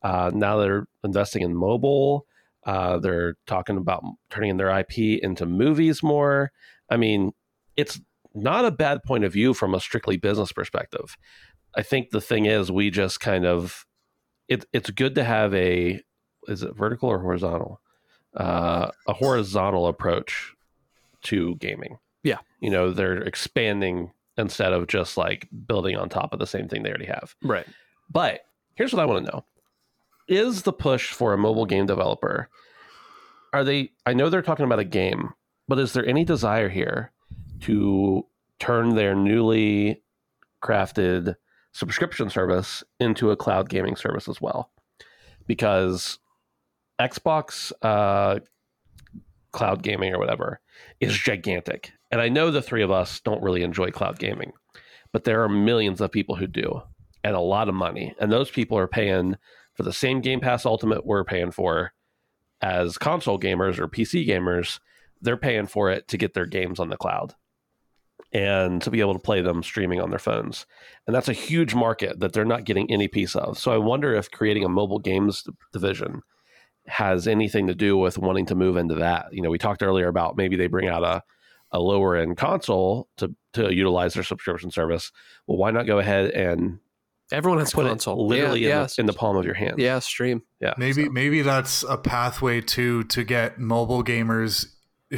Uh, 0.03 0.31
now 0.35 0.57
they're 0.59 0.87
investing 1.05 1.43
in 1.43 1.55
mobile. 1.55 2.27
Uh, 2.65 2.99
they're 2.99 3.37
talking 3.47 3.77
about 3.77 4.03
turning 4.31 4.57
their 4.57 4.77
IP 4.79 5.21
into 5.23 5.45
movies 5.45 6.03
more. 6.03 6.53
I 6.91 6.97
mean, 6.97 7.33
it's 7.77 8.01
not 8.35 8.65
a 8.65 8.71
bad 8.71 9.03
point 9.05 9.25
of 9.25 9.33
view 9.33 9.55
from 9.55 9.75
a 9.75 9.81
strictly 9.81 10.17
business 10.17 10.53
perspective. 10.53 11.17
I 11.77 11.83
think 11.83 12.11
the 12.11 12.21
thing 12.21 12.47
is, 12.47 12.73
we 12.73 12.91
just 12.91 13.21
kind 13.21 13.45
of 13.45 13.85
it, 14.49 14.65
it's 14.73 14.91
good 14.91 15.15
to 15.17 15.25
have 15.25 15.55
a 15.55 16.01
is 16.49 16.63
it 16.63 16.77
vertical 16.77 17.09
or 17.09 17.19
horizontal? 17.21 17.81
Uh, 18.37 18.91
a 19.07 19.13
horizontal 19.13 19.87
approach 19.87 20.55
to 21.23 21.57
gaming. 21.57 21.99
Yeah. 22.23 22.39
You 22.61 22.71
know, 22.71 22.91
they're 22.91 23.23
expanding 23.23 24.13
instead 24.37 24.73
of 24.73 24.89
just 24.89 25.17
like 25.17 25.49
building 25.67 25.97
on 25.97 26.09
top 26.09 26.33
of 26.33 26.39
the 26.39 26.47
same 26.47 26.69
thing 26.69 26.83
they 26.83 26.91
already 26.91 27.07
have. 27.07 27.35
Right. 27.43 27.67
But 28.11 28.41
here's 28.75 28.93
what 28.93 29.03
I 29.03 29.07
want 29.07 29.25
to 29.25 29.33
know. 29.33 29.45
Is 30.29 30.63
the 30.63 30.73
push 30.73 31.13
for 31.13 31.33
a 31.33 31.39
mobile 31.39 31.67
game 31.67 31.87
developer 31.87 32.51
are 33.53 33.65
they 33.65 33.91
I 34.05 34.13
know 34.13 34.29
they're 34.29 34.43
talking 34.43 34.67
about 34.67 34.81
a 34.81 34.85
game, 34.85 35.31
but 35.67 35.79
is 35.79 35.93
there 35.93 36.07
any 36.07 36.25
desire 36.25 36.69
here 36.69 37.13
to 37.61 38.27
turn 38.59 38.95
their 38.95 39.15
newly 39.15 40.03
crafted 40.63 41.37
subscription 41.73 42.29
service 42.29 42.85
into 43.01 43.31
a 43.31 43.37
cloud 43.37 43.69
gaming 43.69 43.97
service 43.97 44.29
as 44.29 44.41
well? 44.41 44.71
Because 45.47 46.19
Xbox 47.01 47.73
uh, 47.83 48.41
cloud 49.53 49.83
gaming 49.83 50.15
or 50.15 50.19
whatever 50.19 50.61
is 51.01 51.17
gigantic. 51.17 51.93
And 52.11 52.21
I 52.21 52.29
know 52.29 52.51
the 52.51 52.63
three 52.63 52.83
of 52.83 52.91
us 52.91 53.21
don't 53.21 53.43
really 53.43 53.63
enjoy 53.63 53.91
cloud 53.91 54.19
gaming, 54.19 54.53
but 55.13 55.25
there 55.25 55.43
are 55.43 55.49
millions 55.49 56.01
of 56.01 56.13
people 56.13 56.37
who 56.37 56.47
do 56.47 56.83
and 57.25 57.35
a 57.35 57.41
lot 57.41 57.69
of 57.69 57.75
money. 57.75 58.15
And 58.21 58.31
those 58.31 58.51
people 58.51 58.79
are 58.79 58.87
paying 58.87 59.37
for 59.75 59.83
the 59.83 59.93
same 59.93 60.21
Game 60.21 60.41
Pass 60.41 60.65
Ultimate 60.65 61.05
we're 61.05 61.25
paying 61.25 61.51
for 61.51 61.93
as 62.63 62.99
console 62.99 63.39
gamers 63.39 63.79
or 63.79 63.89
PC 63.89 64.27
gamers. 64.27 64.79
They're 65.21 65.37
paying 65.37 65.67
for 65.67 65.91
it 65.91 66.09
to 66.09 66.19
get 66.19 66.35
their 66.35 66.47
games 66.47 66.79
on 66.79 66.89
the 66.89 66.97
cloud 66.97 67.35
and 68.33 68.83
to 68.83 68.91
be 68.91 69.01
able 69.01 69.15
to 69.15 69.19
play 69.19 69.41
them 69.41 69.63
streaming 69.63 70.01
on 70.01 70.11
their 70.11 70.19
phones. 70.19 70.67
And 71.07 71.15
that's 71.15 71.29
a 71.29 71.35
huge 71.35 71.75
market 71.75 72.21
that 72.21 72.33
they're 72.33 72.45
not 72.45 72.65
getting 72.65 72.91
any 72.91 73.09
piece 73.09 73.35
of. 73.35 73.59
So 73.59 73.73
I 73.73 73.79
wonder 73.79 74.15
if 74.15 74.31
creating 74.31 74.65
a 74.65 74.69
mobile 74.69 74.99
games 74.99 75.45
division 75.73 76.23
has 76.89 77.27
anything 77.27 77.67
to 77.67 77.75
do 77.75 77.97
with 77.97 78.19
wanting 78.19 78.47
to 78.47 78.55
move 78.55 78.77
into 78.77 78.97
that. 78.97 79.27
You 79.33 79.43
know, 79.43 79.51
we 79.51 79.59
talked 79.59 79.83
earlier 79.83 80.09
about 80.09 80.37
maybe 80.37 80.57
they 80.57 80.67
bring 80.67 80.89
out 80.89 81.03
a 81.03 81.23
a 81.73 81.81
lower 81.81 82.17
end 82.17 82.37
console 82.37 83.09
to 83.17 83.35
to 83.55 83.75
utilize 83.75 84.15
their 84.15 84.23
subscription 84.23 84.71
service. 84.71 85.11
Well, 85.47 85.59
why 85.59 85.71
not 85.73 85.87
go 85.87 85.99
ahead 85.99 86.31
and 86.31 86.79
Everyone 87.33 87.59
has 87.59 87.73
put 87.73 87.87
console. 87.89 88.21
it 88.21 88.29
literally 88.29 88.61
yeah, 88.61 88.67
in, 88.67 88.73
yeah, 88.83 88.87
the, 88.87 88.95
in 89.01 89.07
the 89.07 89.13
palm 89.13 89.37
of 89.37 89.45
your 89.45 89.55
hand? 89.55 89.79
yeah, 89.79 89.99
stream. 89.99 90.43
yeah. 90.61 90.75
Maybe 90.79 91.07
so- 91.07 91.11
maybe 91.11 91.43
that's 91.43 91.83
a 91.83 91.99
pathway 91.99 92.61
to 92.61 93.03
to 93.05 93.25
get 93.25 93.59
mobile 93.59 94.05
gamers 94.05 94.67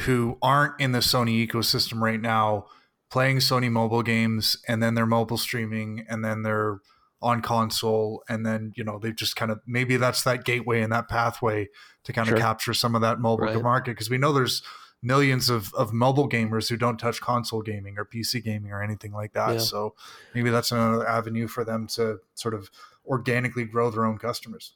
who 0.03 0.39
aren't 0.43 0.81
in 0.81 0.93
the 0.93 0.99
Sony 1.01 1.47
ecosystem 1.47 2.01
right 2.01 2.21
now 2.21 2.67
playing 3.11 3.39
Sony 3.39 3.71
mobile 3.71 4.03
games 4.03 4.57
and 4.67 4.83
then 4.83 4.95
they're 4.95 5.07
mobile 5.07 5.39
streaming 5.39 6.05
and 6.09 6.25
then 6.25 6.43
they're 6.43 6.79
on 7.21 7.43
console 7.43 8.23
and 8.29 8.47
then 8.47 8.73
you 8.77 8.85
know 8.85 8.99
they 8.99 9.11
just 9.13 9.35
kind 9.35 9.51
of 9.51 9.59
maybe 9.67 9.97
that's 9.97 10.23
that 10.23 10.45
gateway 10.45 10.81
and 10.83 10.93
that 10.93 11.09
pathway 11.09 11.69
to 12.05 12.13
kind 12.13 12.29
Sure. 12.29 12.37
of 12.37 12.41
capture 12.43 12.73
some 12.73 12.95
of 12.95 13.01
that 13.01 13.19
mobile 13.19 13.47
Right. 13.47 13.61
market 13.63 13.91
because 13.93 14.09
we 14.09 14.19
know 14.19 14.33
there's 14.33 14.63
millions 15.03 15.49
of, 15.51 15.73
of 15.75 15.93
mobile 15.93 16.29
gamers 16.29 16.69
who 16.69 16.77
don't 16.77 16.97
touch 16.99 17.21
console 17.21 17.63
gaming 17.63 17.99
or 17.99 18.05
PC 18.05 18.43
gaming 18.43 18.73
or 18.73 18.83
anything 18.83 19.13
like 19.13 19.33
that. 19.33 19.53
Yeah. 19.55 19.59
So 19.59 19.95
maybe 20.35 20.51
that's 20.51 20.73
another 20.73 21.07
avenue 21.09 21.47
for 21.49 21.65
them 21.65 21.87
to 21.89 22.19
sort 22.35 22.55
of 22.55 22.71
organically 23.07 23.65
grow 23.65 23.91
their 23.91 24.05
own 24.05 24.19
customers. 24.19 24.75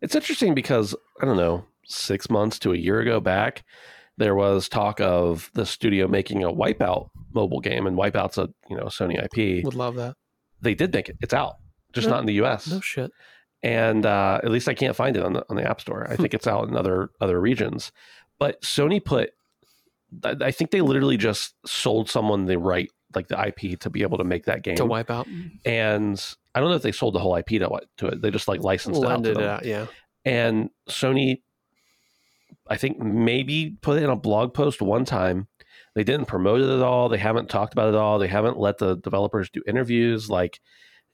It's 0.00 0.14
interesting 0.14 0.54
because 0.54 0.94
I 1.20 1.24
don't 1.24 1.36
know, 1.36 1.64
six 1.86 2.28
months 2.30 2.58
to 2.60 2.72
a 2.72 2.76
year 2.76 3.00
ago 3.00 3.20
back, 3.20 3.64
there 4.16 4.34
was 4.34 4.68
talk 4.68 5.00
of 5.00 5.50
the 5.54 5.64
studio 5.66 6.06
making 6.08 6.42
a 6.44 6.48
Wipeout 6.50 7.10
mobile 7.32 7.60
game, 7.60 7.86
and 7.86 7.96
Wipeout's 7.96 8.38
a 8.38 8.48
you 8.68 8.76
know 8.76 8.84
Sony 8.86 9.22
IP. 9.22 9.64
Would 9.64 9.74
love 9.74 9.94
that. 9.96 10.14
They 10.60 10.74
did 10.74 10.92
make 10.92 11.08
it; 11.08 11.16
it's 11.20 11.32
out, 11.32 11.56
just 11.92 12.06
No- 12.06 12.14
not 12.14 12.20
in 12.20 12.26
the 12.26 12.34
U.S. 12.34 12.68
No 12.70 12.80
shit. 12.80 13.10
and 13.62 14.06
uh, 14.06 14.40
at 14.42 14.50
least 14.50 14.68
I 14.68 14.74
can't 14.74 14.96
find 14.96 15.16
it 15.16 15.22
on 15.24 15.32
the 15.34 15.44
on 15.50 15.56
the 15.56 15.68
App 15.68 15.80
Store. 15.80 16.06
I 16.10 16.16
think 16.16 16.34
it's 16.34 16.46
out 16.46 16.68
in 16.68 16.76
other 16.76 17.10
other 17.20 17.40
regions. 17.40 17.92
But 18.38 18.62
Sony 18.62 19.04
put, 19.04 19.30
I 20.24 20.36
I 20.40 20.50
think 20.50 20.70
they 20.70 20.80
literally 20.80 21.16
just 21.16 21.54
sold 21.66 22.08
someone 22.08 22.46
the 22.46 22.58
right, 22.58 22.90
like 23.14 23.28
the 23.28 23.38
IP, 23.48 23.78
to 23.80 23.90
be 23.90 24.02
able 24.02 24.18
to 24.18 24.24
make 24.24 24.44
that 24.46 24.62
game. 24.62 24.76
To 24.76 24.84
wipe 24.86 25.10
out. 25.10 25.26
and 25.64 26.34
I 26.54 26.60
don't 26.60 26.70
know 26.70 26.76
if 26.76 26.82
they 26.82 26.92
sold 26.92 27.14
the 27.14 27.18
whole 27.20 27.36
IP 27.36 27.48
to 27.60 27.80
to 27.98 28.06
it. 28.08 28.22
They 28.22 28.30
just 28.30 28.48
like 28.48 28.62
licensed 28.62 29.00
it 29.02 29.04
out 29.04 29.08
to 29.08 29.14
Lended 29.14 29.38
it 29.38 29.44
out. 29.44 29.64
Yeah. 29.64 29.86
And 30.24 30.70
Sony, 30.88 31.40
I 32.68 32.76
think 32.76 32.98
maybe 32.98 33.76
put 33.80 33.98
it 33.98 34.02
in 34.04 34.10
a 34.10 34.16
blog 34.16 34.52
post 34.54 34.80
one 34.82 35.04
time. 35.04 35.48
They 35.94 36.04
didn't 36.04 36.26
promote 36.26 36.60
it 36.60 36.68
at 36.68 36.82
all. 36.82 37.08
They 37.08 37.18
haven't 37.18 37.48
talked 37.50 37.72
about 37.72 37.86
it 37.88 37.94
at 37.96 38.00
all. 38.00 38.18
They 38.18 38.28
haven't 38.28 38.58
let 38.58 38.78
the 38.78 38.96
developers 38.96 39.50
do 39.50 39.60
interviews. 39.66 40.30
Like, 40.30 40.60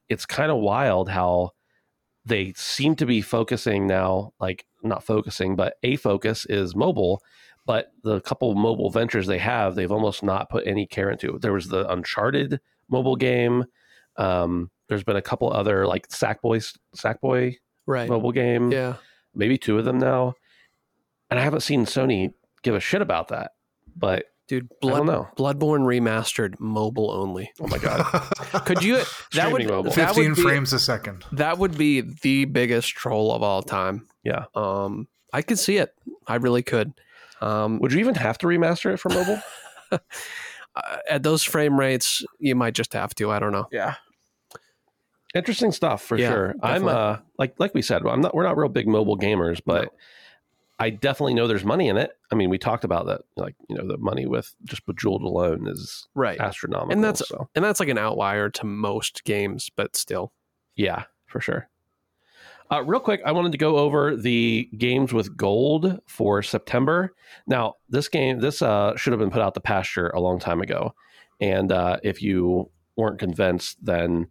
it's 0.09 0.27
kind 0.27 0.51
of 0.51 0.59
wild 0.59 1.09
how 1.09 1.51
they 2.25 2.53
seem 2.57 2.97
to 2.97 3.07
be 3.07 3.21
focusing 3.23 3.87
now, 3.87 4.33
like, 4.41 4.67
not 4.83 5.05
focusing, 5.05 5.55
but 5.57 5.75
a 5.83 5.97
focus 5.97 6.45
is 6.47 6.75
mobile. 6.75 7.23
But 7.67 7.93
the 8.05 8.21
couple 8.21 8.55
mobile 8.55 8.91
ventures 8.91 9.27
they 9.27 9.39
have, 9.39 9.75
they've 9.75 9.91
almost 9.91 10.23
not 10.23 10.49
put 10.51 10.67
any 10.67 10.87
care 10.87 11.11
into. 11.11 11.39
There 11.41 11.53
was 11.53 11.69
the 11.69 11.91
Uncharted 11.91 12.61
mobile 12.89 13.17
game. 13.17 13.65
Um, 14.17 14.71
there's 14.89 15.03
been 15.05 15.17
a 15.17 15.23
couple 15.23 15.53
other 15.53 15.87
like 15.87 16.09
Sackboy 16.09 16.77
Sackboy 16.97 17.57
Right. 17.87 18.09
mobile 18.09 18.33
game 18.33 18.71
Yeah. 18.73 18.95
maybe 19.35 19.59
two 19.59 19.79
of 19.79 19.85
them 19.85 19.99
now. 19.99 20.35
And 21.29 21.41
I 21.41 21.43
haven't 21.43 21.61
seen 21.61 21.85
Sony 21.87 22.33
give 22.63 22.75
a 22.77 22.81
shit 22.81 23.03
about 23.03 23.29
that. 23.29 23.53
But 23.97 24.27
Dude, 24.49 24.69
I 24.83 24.87
don't 24.87 25.05
Blood, 25.05 25.07
know. 25.07 25.29
Bloodborne 25.37 25.81
remastered, 25.81 26.59
mobile 26.61 27.11
only. 27.11 27.51
Oh 27.61 27.67
my 27.67 27.79
god. 27.79 28.05
Could 28.65 28.83
you? 28.85 28.99
That 29.33 29.51
would 29.51 29.63
Streaming 29.63 29.67
mobile. 29.69 29.91
that 29.91 30.09
15 30.15 30.29
would 30.31 30.37
be, 30.37 30.43
frames 30.43 30.73
a 30.73 30.79
second. 30.79 31.25
That 31.33 31.59
would 31.59 31.77
be 31.77 32.01
the 32.01 32.45
biggest 32.45 32.91
troll 32.91 33.33
of 33.33 33.43
all 33.43 33.63
time. 33.63 34.07
Yeah. 34.23 34.45
Um, 34.55 35.09
I 35.33 35.43
could 35.43 35.59
see 35.59 35.79
it. 35.79 35.93
I 36.29 36.37
really 36.37 36.63
could. 36.63 36.93
Um, 37.41 37.81
Would 37.81 37.93
you 37.93 37.99
even 38.01 38.15
have 38.15 38.39
to 38.39 38.47
remaster 38.47 38.95
it 38.95 38.99
for 38.99 39.09
mobile? 39.11 39.41
uh, 39.93 39.99
at 41.11 41.23
those 41.23 41.43
frame 41.43 41.79
rates, 41.79 42.25
you 42.39 42.55
might 42.55 42.75
just 42.75 42.93
have 42.95 43.15
to. 43.17 43.31
I 43.31 43.39
don't 43.41 43.53
know. 43.53 43.67
yeah. 43.73 43.97
Interesting 45.35 45.73
stuff 45.73 46.03
for 46.03 46.17
Yeah, 46.17 46.31
sure. 46.31 46.55
I'm 46.63 46.83
definitely. 46.83 46.93
uh 46.95 47.17
like 47.39 47.55
like 47.59 47.75
we 47.75 47.83
said, 47.83 48.07
I'm 48.07 48.21
not 48.23 48.35
we're 48.35 48.45
not 48.45 48.57
real 48.57 48.69
big 48.71 48.89
mobile 48.89 49.19
gamers, 49.19 49.61
but 49.67 49.85
No. 49.85 49.91
I 50.79 50.91
definitely 50.91 51.35
know 51.35 51.47
there's 51.47 51.65
money 51.65 51.89
in 51.89 51.97
it. 51.97 52.11
I 52.31 52.35
mean, 52.35 52.51
we 52.51 52.59
talked 52.59 52.85
about 52.85 53.07
that, 53.07 53.23
like 53.37 53.55
you 53.69 53.77
know, 53.77 53.87
the 53.87 53.97
money 53.97 54.27
with 54.27 54.55
just 54.65 54.85
Bejeweled 54.85 55.23
alone 55.23 55.67
is 55.69 56.07
Right. 56.15 56.39
astronomical. 56.39 56.93
And 56.93 57.03
that's- 57.03 57.27
so 57.27 57.49
And 57.55 57.65
that's 57.65 57.81
like 57.81 57.89
an 57.89 57.97
outlier 57.99 58.51
to 58.51 58.67
most 58.67 59.25
games, 59.25 59.71
but 59.75 59.97
still. 59.97 60.33
Yeah, 60.75 61.05
for 61.27 61.41
sure. 61.41 61.69
Uh, 62.71 62.83
real 62.83 63.01
quick, 63.01 63.21
I 63.25 63.31
wanted 63.33 63.53
to 63.53 63.59
go 63.59 63.79
over 63.79 64.17
the 64.17 64.69
games 64.77 65.13
with 65.13 65.37
gold 65.37 66.01
for 66.07 66.43
September. 66.43 67.15
Now, 67.47 67.75
this 67.89 68.09
game, 68.09 68.41
this 68.41 68.61
uh, 68.61 68.97
should 68.97 69.13
have 69.13 69.21
been 69.21 69.31
put 69.31 69.41
out 69.41 69.55
the 69.55 69.61
pasture 69.61 70.09
a 70.11 70.21
long 70.21 70.41
time 70.41 70.61
ago. 70.61 70.93
And 71.41 71.71
uh, 71.71 71.99
if 72.03 72.21
you 72.23 72.71
weren't 72.97 73.19
convinced, 73.21 73.83
then 73.85 74.27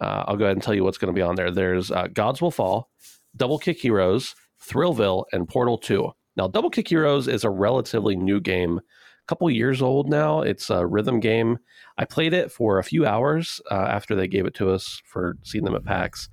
uh, 0.00 0.24
I'll 0.28 0.36
go 0.36 0.44
ahead 0.44 0.56
and 0.56 0.62
tell 0.62 0.74
you 0.74 0.84
what's 0.84 0.98
going 0.98 1.12
to 1.12 1.18
be 1.18 1.22
on 1.22 1.34
there. 1.36 1.50
There's 1.50 1.90
uh, 1.90 2.08
Gods 2.12 2.42
Will 2.42 2.50
Fall, 2.50 2.90
Double 3.34 3.58
Kick 3.58 3.78
Heroes, 3.80 4.34
Thrillville, 4.60 5.24
and 5.32 5.48
Portal 5.48 5.78
2. 5.78 6.10
Now, 6.36 6.46
Double 6.46 6.70
Kick 6.70 6.88
Heroes 6.88 7.26
is 7.28 7.44
a 7.44 7.50
relatively 7.50 8.16
new 8.16 8.40
game, 8.40 8.78
a 8.78 8.82
couple 9.26 9.50
years 9.50 9.82
old 9.82 10.08
now. 10.08 10.40
It's 10.40 10.70
a 10.70 10.86
rhythm 10.86 11.20
game. 11.20 11.58
I 11.96 12.04
played 12.04 12.32
it 12.32 12.52
for 12.52 12.78
a 12.78 12.84
few 12.84 13.04
hours 13.04 13.60
uh, 13.70 13.74
after 13.74 14.14
they 14.14 14.28
gave 14.28 14.46
it 14.46 14.54
to 14.54 14.70
us 14.70 15.02
for 15.04 15.36
seeing 15.42 15.64
them 15.64 15.74
at 15.74 15.84
PAX, 15.84 16.28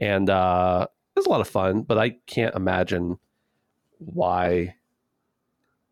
and 0.00 0.30
uh, 0.30 0.86
it 1.14 1.18
was 1.18 1.26
a 1.26 1.30
lot 1.30 1.42
of 1.42 1.48
fun. 1.48 1.82
But 1.82 1.98
I 1.98 2.16
can't 2.26 2.54
imagine 2.54 3.18
why 3.98 4.76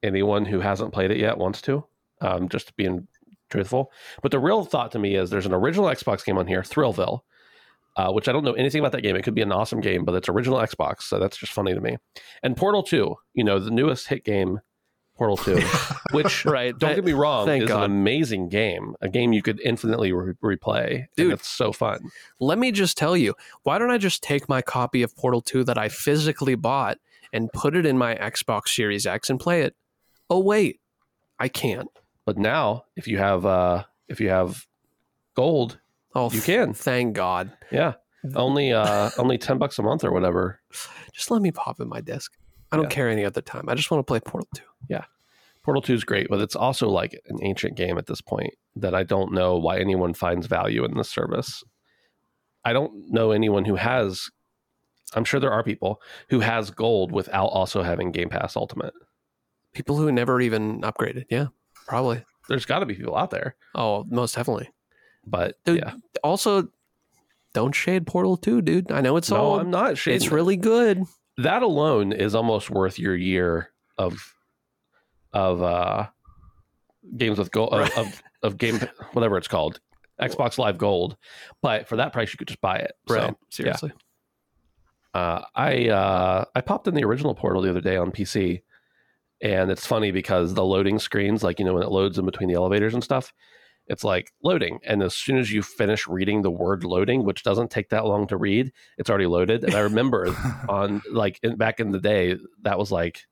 anyone 0.02 0.46
who 0.46 0.60
hasn't 0.60 0.94
played 0.94 1.10
it 1.10 1.18
yet 1.18 1.36
wants 1.36 1.60
to. 1.62 1.84
Um, 2.20 2.48
just 2.48 2.74
being 2.76 3.06
truthful, 3.50 3.92
but 4.22 4.32
the 4.32 4.40
real 4.40 4.64
thought 4.64 4.90
to 4.92 4.98
me 4.98 5.14
is 5.14 5.30
there's 5.30 5.46
an 5.46 5.54
original 5.54 5.86
Xbox 5.86 6.24
game 6.24 6.38
on 6.38 6.46
here, 6.46 6.62
Thrillville, 6.62 7.20
uh, 7.98 8.10
which 8.12 8.28
I 8.28 8.32
don't 8.32 8.44
know 8.44 8.52
anything 8.54 8.78
about 8.80 8.92
that 8.92 9.02
game. 9.02 9.16
It 9.16 9.22
could 9.24 9.34
be 9.34 9.42
an 9.42 9.52
awesome 9.52 9.80
game, 9.80 10.04
but 10.06 10.14
it's 10.14 10.28
original 10.30 10.58
Xbox, 10.58 11.02
so 11.02 11.18
that's 11.18 11.36
just 11.36 11.52
funny 11.52 11.74
to 11.74 11.80
me. 11.80 11.96
And 12.42 12.56
Portal 12.56 12.82
Two, 12.82 13.16
you 13.34 13.44
know, 13.44 13.58
the 13.58 13.70
newest 13.70 14.06
hit 14.08 14.24
game, 14.24 14.60
Portal 15.16 15.36
Two, 15.36 15.60
which 16.12 16.44
Right. 16.46 16.78
don't 16.78 16.94
get 16.94 17.04
me 17.04 17.12
wrong, 17.12 17.44
Thank 17.46 17.64
is 17.64 17.68
God. 17.68 17.84
an 17.84 17.90
amazing 17.90 18.48
game. 18.48 18.94
A 19.00 19.08
game 19.08 19.32
you 19.32 19.42
could 19.42 19.60
infinitely 19.60 20.12
re- 20.12 20.34
replay. 20.42 21.06
Dude. 21.16 21.32
it's 21.32 21.48
so 21.48 21.72
fun. 21.72 22.10
Let 22.40 22.56
me 22.58 22.70
just 22.72 22.96
tell 22.96 23.16
you, 23.16 23.34
why 23.64 23.78
don't 23.78 23.90
I 23.90 23.98
just 23.98 24.22
take 24.22 24.48
my 24.48 24.62
copy 24.62 25.02
of 25.02 25.14
Portal 25.16 25.40
2 25.42 25.64
that 25.64 25.76
I 25.76 25.88
physically 25.88 26.54
bought 26.54 26.98
and 27.32 27.52
put 27.52 27.74
it 27.76 27.84
in 27.84 27.98
my 27.98 28.14
Xbox 28.14 28.68
Series 28.68 29.06
X 29.06 29.28
and 29.28 29.38
play 29.40 29.62
it? 29.62 29.74
Oh, 30.30 30.38
wait, 30.38 30.80
I 31.38 31.48
can't. 31.48 31.88
But 32.24 32.38
now, 32.38 32.84
if 32.96 33.08
you 33.08 33.18
have 33.18 33.44
uh, 33.44 33.84
if 34.08 34.20
you 34.20 34.28
have 34.28 34.66
gold, 35.34 35.78
Oh, 36.14 36.30
You 36.30 36.40
can. 36.40 36.72
Thank 36.74 37.14
God. 37.14 37.52
yeah, 37.70 37.94
only 38.34 38.72
uh, 38.72 39.10
only 39.18 39.38
ten 39.38 39.58
bucks 39.58 39.78
a 39.78 39.82
month 39.82 40.04
or 40.04 40.12
whatever. 40.12 40.60
Just 41.12 41.30
let 41.30 41.42
me 41.42 41.50
pop 41.50 41.80
in 41.80 41.88
my 41.88 42.00
disc. 42.00 42.32
I 42.72 42.76
don't 42.76 42.84
Yeah. 42.86 42.90
care 42.90 43.08
any 43.08 43.24
other 43.24 43.40
time. 43.40 43.68
I 43.68 43.74
just 43.74 43.90
want 43.90 44.00
to 44.00 44.10
play 44.10 44.20
Portal 44.20 44.46
2. 44.54 44.62
Yeah. 44.90 45.04
Portal 45.64 45.80
2 45.82 45.94
is 45.94 46.04
great, 46.04 46.28
but 46.28 46.40
it's 46.40 46.54
also 46.54 46.88
like 46.90 47.18
an 47.28 47.38
ancient 47.42 47.76
game 47.76 47.96
at 47.98 48.06
this 48.06 48.20
point 48.20 48.52
that 48.76 48.94
I 48.94 49.04
don't 49.04 49.32
know 49.32 49.56
why 49.56 49.78
anyone 49.78 50.12
finds 50.14 50.46
value 50.46 50.84
in 50.84 50.94
this 50.96 51.08
service. 51.10 51.64
I 52.64 52.72
don't 52.74 53.10
know 53.10 53.30
anyone 53.32 53.64
who 53.64 53.76
has 53.76 54.28
I'm 55.14 55.24
sure 55.24 55.40
there 55.40 55.50
are 55.52 55.62
people 55.62 56.02
who 56.28 56.40
has 56.40 56.70
gold 56.70 57.10
without 57.12 57.46
also 57.46 57.82
having 57.82 58.12
Game 58.12 58.28
Pass 58.28 58.54
Ultimate. 58.56 58.92
People 59.72 59.96
who 59.96 60.12
never 60.12 60.38
even 60.40 60.82
upgraded. 60.82 61.24
Yeah, 61.30 61.46
probably. 61.86 62.22
There's 62.50 62.66
got 62.66 62.80
to 62.80 62.86
be 62.86 62.94
people 62.94 63.16
out 63.16 63.30
there, 63.30 63.56
Oh, 63.74 64.04
most 64.08 64.34
definitely. 64.34 64.68
But 65.30 65.56
Dude, 65.64 65.78
yeah. 65.78 65.94
Also, 66.22 66.68
don't 67.54 67.74
shade 67.74 68.06
Portal 68.06 68.36
2, 68.36 68.62
dude. 68.62 68.92
I 68.92 69.00
know 69.00 69.16
it's 69.16 69.30
No, 69.30 69.36
old. 69.38 69.60
I'm 69.60 69.70
not 69.70 69.96
shading 69.98 70.16
it's 70.16 70.26
it. 70.26 70.32
really 70.32 70.56
good. 70.56 71.04
that 71.38 71.62
alone 71.62 72.12
is 72.12 72.34
almost 72.34 72.70
worth 72.70 72.98
your 72.98 73.14
year 73.16 73.70
of 73.96 74.34
of 75.32 75.62
uh 75.62 76.06
games 77.16 77.38
with 77.38 77.50
gold 77.50 77.72
Right. 77.72 77.90
of, 77.98 78.06
of 78.06 78.22
of 78.42 78.56
game 78.58 78.80
whatever 79.12 79.36
it's 79.36 79.48
called 79.48 79.80
xbox 80.20 80.58
live 80.58 80.78
gold 80.78 81.16
but 81.62 81.86
for 81.88 81.96
that 81.96 82.12
price 82.12 82.32
you 82.32 82.38
could 82.38 82.48
just 82.48 82.60
buy 82.60 82.76
it 82.76 82.92
Right. 83.08 83.30
so 83.30 83.38
Seriously. 83.50 83.92
uh, 85.14 85.42
i 85.54 85.88
uh 85.88 86.44
i 86.54 86.60
popped 86.60 86.86
in 86.88 86.94
the 86.94 87.04
original 87.04 87.34
portal 87.34 87.62
the 87.62 87.70
other 87.70 87.80
day 87.80 87.96
on 87.96 88.10
pc 88.12 88.62
and 89.40 89.70
it's 89.70 89.86
funny 89.86 90.10
because 90.10 90.54
the 90.54 90.64
loading 90.64 90.98
screens 90.98 91.42
like 91.44 91.58
you 91.58 91.64
know 91.64 91.74
when 91.74 91.82
it 91.82 91.90
loads 91.90 92.18
in 92.18 92.24
between 92.24 92.48
the 92.48 92.54
elevators 92.56 92.94
and 92.94 93.02
stuff 93.04 93.32
it's 93.88 94.04
like 94.04 94.32
loading 94.42 94.78
and 94.84 95.02
as 95.02 95.14
soon 95.14 95.38
as 95.38 95.50
you 95.50 95.62
finish 95.62 96.06
reading 96.06 96.42
the 96.42 96.50
word 96.50 96.84
loading 96.84 97.24
which 97.24 97.42
doesn't 97.42 97.70
take 97.70 97.88
that 97.88 98.04
long 98.04 98.26
to 98.26 98.36
read 98.36 98.70
it's 98.98 99.08
already 99.10 99.26
loaded 99.26 99.64
and 99.64 99.74
i 99.74 99.80
remember 99.80 100.26
on 100.68 101.00
like 101.12 101.38
in, 101.42 101.56
back 101.56 101.80
in 101.80 101.90
the 101.90 102.00
day 102.00 102.36
that 102.62 102.78
was 102.78 102.92
like 102.92 103.26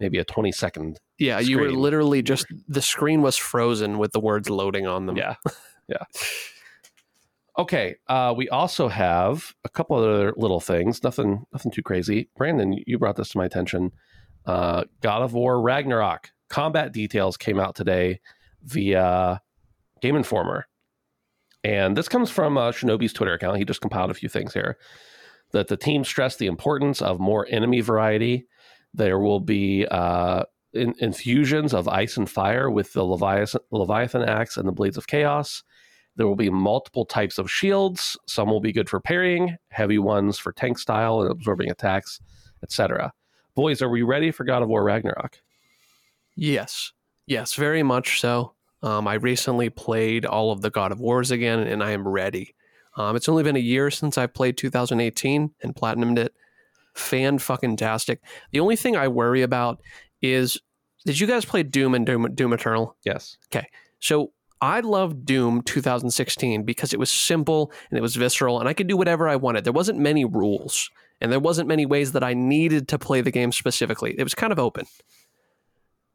maybe 0.00 0.18
a 0.18 0.24
20 0.24 0.50
second 0.52 0.98
Yeah, 1.18 1.38
you 1.40 1.58
were 1.58 1.70
literally 1.70 2.22
just 2.22 2.46
the 2.66 2.80
screen 2.82 3.20
was 3.22 3.36
frozen 3.36 3.98
with 3.98 4.12
the 4.12 4.20
words 4.20 4.48
loading 4.48 4.86
on 4.86 5.06
them. 5.06 5.16
yeah 5.16 5.34
yeah. 5.88 6.04
Okay 7.58 7.96
uh 8.08 8.32
we 8.36 8.48
also 8.48 8.88
have 8.88 9.54
a 9.64 9.68
couple 9.68 9.96
other 9.96 10.32
little 10.36 10.60
things 10.60 11.02
nothing 11.02 11.44
nothing 11.52 11.70
too 11.70 11.82
crazy. 11.82 12.28
Brandon 12.36 12.74
you 12.86 12.98
brought 12.98 13.16
this 13.16 13.30
to 13.30 13.38
my 13.38 13.44
attention. 13.44 13.92
Uh 14.46 14.84
god 15.02 15.22
of 15.22 15.34
war 15.34 15.60
ragnarok 15.60 16.30
combat 16.48 16.92
details 16.92 17.36
came 17.36 17.60
out 17.60 17.74
today 17.74 18.20
via 18.62 19.40
game 20.00 20.16
informer 20.16 20.66
and 21.62 21.96
this 21.96 22.08
comes 22.08 22.30
from 22.30 22.56
uh, 22.56 22.70
shinobi's 22.70 23.12
twitter 23.12 23.34
account 23.34 23.58
he 23.58 23.64
just 23.64 23.80
compiled 23.80 24.10
a 24.10 24.14
few 24.14 24.28
things 24.28 24.54
here 24.54 24.78
that 25.52 25.68
the 25.68 25.76
team 25.76 26.04
stressed 26.04 26.38
the 26.38 26.46
importance 26.46 27.02
of 27.02 27.18
more 27.20 27.46
enemy 27.50 27.80
variety 27.80 28.46
there 28.94 29.18
will 29.18 29.40
be 29.40 29.86
uh 29.90 30.42
in, 30.72 30.94
infusions 30.98 31.74
of 31.74 31.88
ice 31.88 32.16
and 32.16 32.30
fire 32.30 32.70
with 32.70 32.92
the 32.92 33.04
Leviathan, 33.04 33.60
Leviathan 33.70 34.22
axe 34.22 34.56
and 34.56 34.68
the 34.68 34.72
blades 34.72 34.96
of 34.96 35.06
chaos. 35.06 35.62
There 36.16 36.26
will 36.26 36.36
be 36.36 36.50
multiple 36.50 37.04
types 37.04 37.38
of 37.38 37.50
shields. 37.50 38.16
Some 38.26 38.48
will 38.48 38.60
be 38.60 38.72
good 38.72 38.88
for 38.88 39.00
parrying, 39.00 39.56
heavy 39.70 39.98
ones 39.98 40.38
for 40.38 40.52
tank 40.52 40.78
style 40.78 41.22
and 41.22 41.30
absorbing 41.30 41.70
attacks, 41.70 42.20
etc. 42.62 43.12
Boys, 43.54 43.80
are 43.80 43.88
we 43.88 44.02
ready 44.02 44.30
for 44.30 44.44
God 44.44 44.62
of 44.62 44.68
War 44.68 44.84
Ragnarok? 44.84 45.40
Yes. 46.36 46.92
Yes, 47.26 47.54
very 47.54 47.82
much 47.82 48.20
so. 48.20 48.54
Um, 48.82 49.06
I 49.06 49.14
recently 49.14 49.70
played 49.70 50.24
all 50.24 50.52
of 50.52 50.62
the 50.62 50.70
God 50.70 50.92
of 50.92 51.00
Wars 51.00 51.30
again, 51.30 51.60
and 51.60 51.82
I 51.82 51.90
am 51.90 52.06
ready. 52.06 52.54
Um, 52.96 53.16
it's 53.16 53.28
only 53.28 53.42
been 53.42 53.56
a 53.56 53.60
year 53.60 53.90
since 53.90 54.18
I 54.18 54.26
played 54.26 54.56
2018 54.56 55.50
and 55.62 55.74
platinumed 55.74 56.18
it. 56.18 56.34
Fan 56.94 57.38
fucking 57.38 57.76
tastic. 57.76 58.20
The 58.52 58.60
only 58.60 58.76
thing 58.76 58.96
I 58.96 59.08
worry 59.08 59.42
about 59.42 59.80
is 60.22 60.58
did 61.06 61.18
you 61.18 61.26
guys 61.26 61.44
play 61.44 61.62
Doom 61.62 61.94
and 61.94 62.04
Doom, 62.04 62.34
Doom 62.34 62.52
Eternal? 62.52 62.96
Yes. 63.04 63.38
Okay. 63.46 63.66
So 64.00 64.32
I 64.60 64.80
loved 64.80 65.24
Doom 65.24 65.62
2016 65.62 66.64
because 66.64 66.92
it 66.92 66.98
was 66.98 67.10
simple 67.10 67.72
and 67.90 67.98
it 67.98 68.02
was 68.02 68.16
visceral 68.16 68.60
and 68.60 68.68
I 68.68 68.74
could 68.74 68.86
do 68.86 68.96
whatever 68.96 69.28
I 69.28 69.36
wanted. 69.36 69.64
There 69.64 69.72
wasn't 69.72 69.98
many 69.98 70.24
rules 70.24 70.90
and 71.20 71.32
there 71.32 71.40
wasn't 71.40 71.68
many 71.68 71.86
ways 71.86 72.12
that 72.12 72.24
I 72.24 72.34
needed 72.34 72.88
to 72.88 72.98
play 72.98 73.20
the 73.20 73.30
game 73.30 73.52
specifically. 73.52 74.14
It 74.18 74.24
was 74.24 74.34
kind 74.34 74.52
of 74.52 74.58
open. 74.58 74.86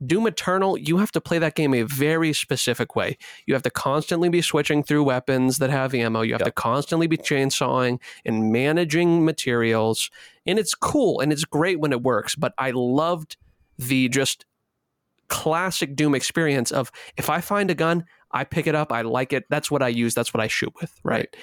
Doom 0.06 0.28
Eternal, 0.28 0.78
you 0.78 0.97
have 0.97 1.12
to 1.14 1.22
play 1.22 1.39
that 1.39 1.56
game 1.56 1.74
a 1.74 1.84
very 1.84 2.34
specific 2.34 2.95
way. 2.95 3.18
You 3.45 3.53
have 3.53 3.64
to 3.64 3.70
constantly 3.70 4.30
be 4.30 4.41
switching 4.41 4.84
through 4.84 5.03
weapons 5.03 5.58
that 5.60 5.70
have 5.70 5.93
ammo. 5.93 6.22
You 6.22 6.34
have 6.34 6.41
Yep. 6.41 6.47
to 6.47 6.51
constantly 6.53 7.08
be 7.08 7.18
chainsawing 7.18 7.99
and 8.26 8.51
managing 8.51 9.24
materials. 9.26 10.10
And 10.45 10.60
it's 10.60 10.76
cool 10.76 11.20
and 11.20 11.32
it's 11.32 11.45
great 11.45 11.80
when 11.80 11.91
it 11.91 12.03
works. 12.03 12.36
But 12.36 12.53
I 12.58 12.72
loved 12.72 13.38
the 13.78 14.10
just 14.10 14.45
classic 15.28 15.95
Doom 15.95 16.14
experience 16.16 16.72
of 16.72 16.91
if 17.18 17.30
I 17.30 17.41
find 17.41 17.72
a 17.72 17.76
gun, 17.76 18.06
I 18.32 18.43
pick 18.43 18.68
it 18.68 18.76
up, 18.76 18.91
I 18.91 19.01
like 19.01 19.34
it. 19.34 19.45
That's 19.49 19.72
what 19.72 19.82
I 19.82 19.88
use. 19.88 20.14
That's 20.14 20.34
what 20.34 20.41
I 20.41 20.47
shoot 20.47 20.74
with. 20.80 20.93
Right. 21.03 21.34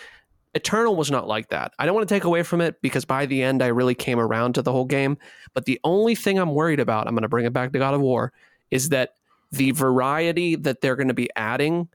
Eternal 0.54 0.94
was 0.94 1.10
not 1.10 1.26
like 1.26 1.48
that. 1.48 1.72
I 1.78 1.86
don't 1.86 1.94
want 1.94 2.06
to 2.06 2.14
take 2.14 2.24
away 2.24 2.42
from 2.42 2.60
it 2.60 2.80
because 2.82 3.06
by 3.06 3.24
the 3.24 3.42
end, 3.42 3.62
I 3.62 3.68
really 3.68 3.94
came 3.94 4.20
around 4.20 4.54
to 4.54 4.62
the 4.62 4.70
whole 4.70 4.84
game. 4.84 5.16
But 5.54 5.64
the 5.64 5.80
only 5.82 6.14
thing 6.14 6.38
I'm 6.38 6.54
worried 6.54 6.78
about, 6.78 7.06
I'm 7.08 7.14
going 7.14 7.22
to 7.22 7.28
bring 7.28 7.46
it 7.46 7.54
back 7.54 7.72
to 7.72 7.78
God 7.78 7.94
of 7.94 8.02
War, 8.02 8.32
is 8.72 8.88
that 8.88 9.10
the 9.52 9.70
variety 9.70 10.56
that 10.56 10.80
they're 10.80 10.96
going 10.96 11.08
to 11.08 11.14
be 11.14 11.28
adding 11.36 11.88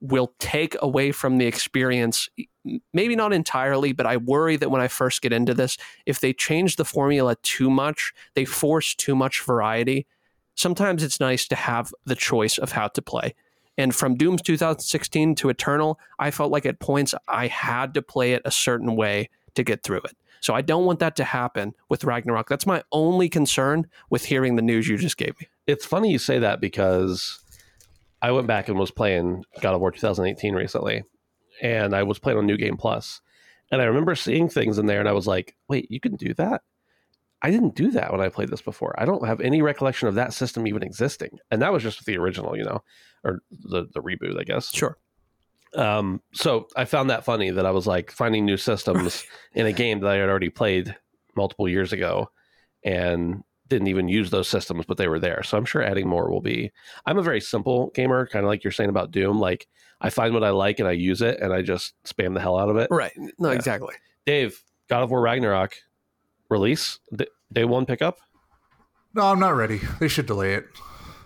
will 0.00 0.34
take 0.38 0.76
away 0.82 1.12
from 1.12 1.38
the 1.38 1.46
experience. 1.46 2.28
Maybe 2.92 3.16
not 3.16 3.32
entirely, 3.32 3.92
but 3.92 4.04
I 4.04 4.18
worry 4.18 4.56
that 4.56 4.70
when 4.70 4.82
I 4.82 4.88
first 4.88 5.22
get 5.22 5.32
into 5.32 5.54
this, 5.54 5.78
if 6.04 6.20
they 6.20 6.34
change 6.34 6.76
the 6.76 6.84
formula 6.84 7.36
too 7.42 7.70
much, 7.70 8.12
they 8.34 8.44
force 8.44 8.94
too 8.94 9.14
much 9.14 9.42
variety. 9.42 10.06
Sometimes 10.56 11.02
it's 11.02 11.20
nice 11.20 11.46
to 11.48 11.56
have 11.56 11.94
the 12.04 12.16
choice 12.16 12.58
of 12.58 12.72
how 12.72 12.88
to 12.88 13.00
play. 13.00 13.34
And 13.78 13.94
from 13.94 14.16
Doom's 14.16 14.42
2016 14.42 15.36
to 15.36 15.48
Eternal, 15.48 15.98
I 16.18 16.30
felt 16.30 16.52
like 16.52 16.66
at 16.66 16.80
points 16.80 17.14
I 17.28 17.46
had 17.46 17.94
to 17.94 18.02
play 18.02 18.32
it 18.32 18.42
a 18.44 18.50
certain 18.50 18.96
way 18.96 19.30
to 19.54 19.62
get 19.62 19.82
through 19.82 20.02
it. 20.02 20.16
So 20.40 20.52
I 20.52 20.62
don't 20.62 20.84
want 20.84 20.98
that 20.98 21.16
to 21.16 21.24
happen 21.24 21.74
with 21.88 22.04
Ragnarok. 22.04 22.48
That's 22.48 22.66
my 22.66 22.82
only 22.92 23.28
concern 23.28 23.86
with 24.10 24.26
hearing 24.26 24.56
the 24.56 24.62
news 24.62 24.86
you 24.88 24.98
just 24.98 25.16
gave 25.16 25.40
me. 25.40 25.48
It's 25.66 25.86
funny 25.86 26.10
you 26.10 26.18
say 26.18 26.38
that 26.40 26.60
because 26.60 27.38
I 28.20 28.32
went 28.32 28.46
back 28.46 28.68
and 28.68 28.78
was 28.78 28.90
playing 28.90 29.44
God 29.60 29.74
of 29.74 29.80
War 29.80 29.90
2018 29.90 30.54
recently, 30.54 31.04
and 31.62 31.94
I 31.94 32.02
was 32.02 32.18
playing 32.18 32.38
on 32.38 32.46
New 32.46 32.56
Game 32.56 32.76
Plus, 32.76 33.20
and 33.70 33.80
I 33.80 33.84
remember 33.84 34.14
seeing 34.14 34.48
things 34.48 34.78
in 34.78 34.86
there, 34.86 35.00
and 35.00 35.08
I 35.08 35.12
was 35.12 35.26
like, 35.26 35.56
"Wait, 35.68 35.90
you 35.90 36.00
can 36.00 36.16
do 36.16 36.34
that?" 36.34 36.62
I 37.42 37.50
didn't 37.50 37.74
do 37.74 37.90
that 37.90 38.10
when 38.10 38.22
I 38.22 38.30
played 38.30 38.48
this 38.48 38.62
before. 38.62 38.94
I 38.98 39.04
don't 39.04 39.26
have 39.26 39.42
any 39.42 39.60
recollection 39.60 40.08
of 40.08 40.14
that 40.14 40.32
system 40.32 40.66
even 40.66 40.82
existing, 40.82 41.38
and 41.50 41.60
that 41.60 41.72
was 41.72 41.82
just 41.82 42.04
the 42.06 42.16
original, 42.16 42.56
you 42.56 42.64
know, 42.64 42.82
or 43.22 43.42
the 43.50 43.86
the 43.92 44.00
reboot, 44.00 44.40
I 44.40 44.44
guess. 44.44 44.72
Sure. 44.72 44.96
Um, 45.74 46.22
so 46.32 46.68
I 46.76 46.86
found 46.86 47.10
that 47.10 47.24
funny 47.24 47.50
that 47.50 47.66
I 47.66 47.70
was 47.72 47.86
like 47.86 48.10
finding 48.10 48.46
new 48.46 48.56
systems 48.56 49.24
in 49.54 49.66
a 49.66 49.72
game 49.72 50.00
that 50.00 50.10
I 50.10 50.16
had 50.16 50.28
already 50.28 50.48
played 50.48 50.96
multiple 51.36 51.68
years 51.68 51.92
ago, 51.92 52.30
and 52.82 53.44
didn't 53.68 53.88
even 53.88 54.08
use 54.08 54.30
those 54.30 54.48
systems, 54.48 54.84
but 54.86 54.96
they 54.98 55.08
were 55.08 55.18
there. 55.18 55.42
So 55.42 55.56
I'm 55.56 55.64
sure 55.64 55.82
adding 55.82 56.06
more 56.08 56.30
will 56.30 56.40
be. 56.42 56.70
I'm 57.06 57.18
a 57.18 57.22
very 57.22 57.40
simple 57.40 57.90
gamer, 57.94 58.26
kind 58.26 58.44
of 58.44 58.48
like 58.48 58.62
you're 58.64 58.70
saying 58.72 58.90
about 58.90 59.10
Doom. 59.10 59.38
Like 59.40 59.66
I 60.00 60.10
find 60.10 60.34
what 60.34 60.44
I 60.44 60.50
like 60.50 60.78
and 60.80 60.88
I 60.88 60.92
use 60.92 61.22
it, 61.22 61.40
and 61.40 61.52
I 61.52 61.62
just 61.62 61.94
spam 62.04 62.34
the 62.34 62.40
hell 62.40 62.58
out 62.58 62.68
of 62.68 62.76
it. 62.76 62.88
Right. 62.90 63.12
No, 63.38 63.50
Yeah. 63.50 63.56
exactly. 63.56 63.94
Dave, 64.26 64.62
God 64.88 65.02
of 65.02 65.10
War 65.10 65.20
Ragnarok 65.20 65.74
release 66.50 66.98
d- 67.14 67.26
day 67.52 67.64
one 67.64 67.86
pickup. 67.86 68.18
No, 69.14 69.22
I'm 69.22 69.38
not 69.38 69.54
ready. 69.54 69.80
They 70.00 70.08
should 70.08 70.26
delay 70.26 70.54
it. 70.54 70.66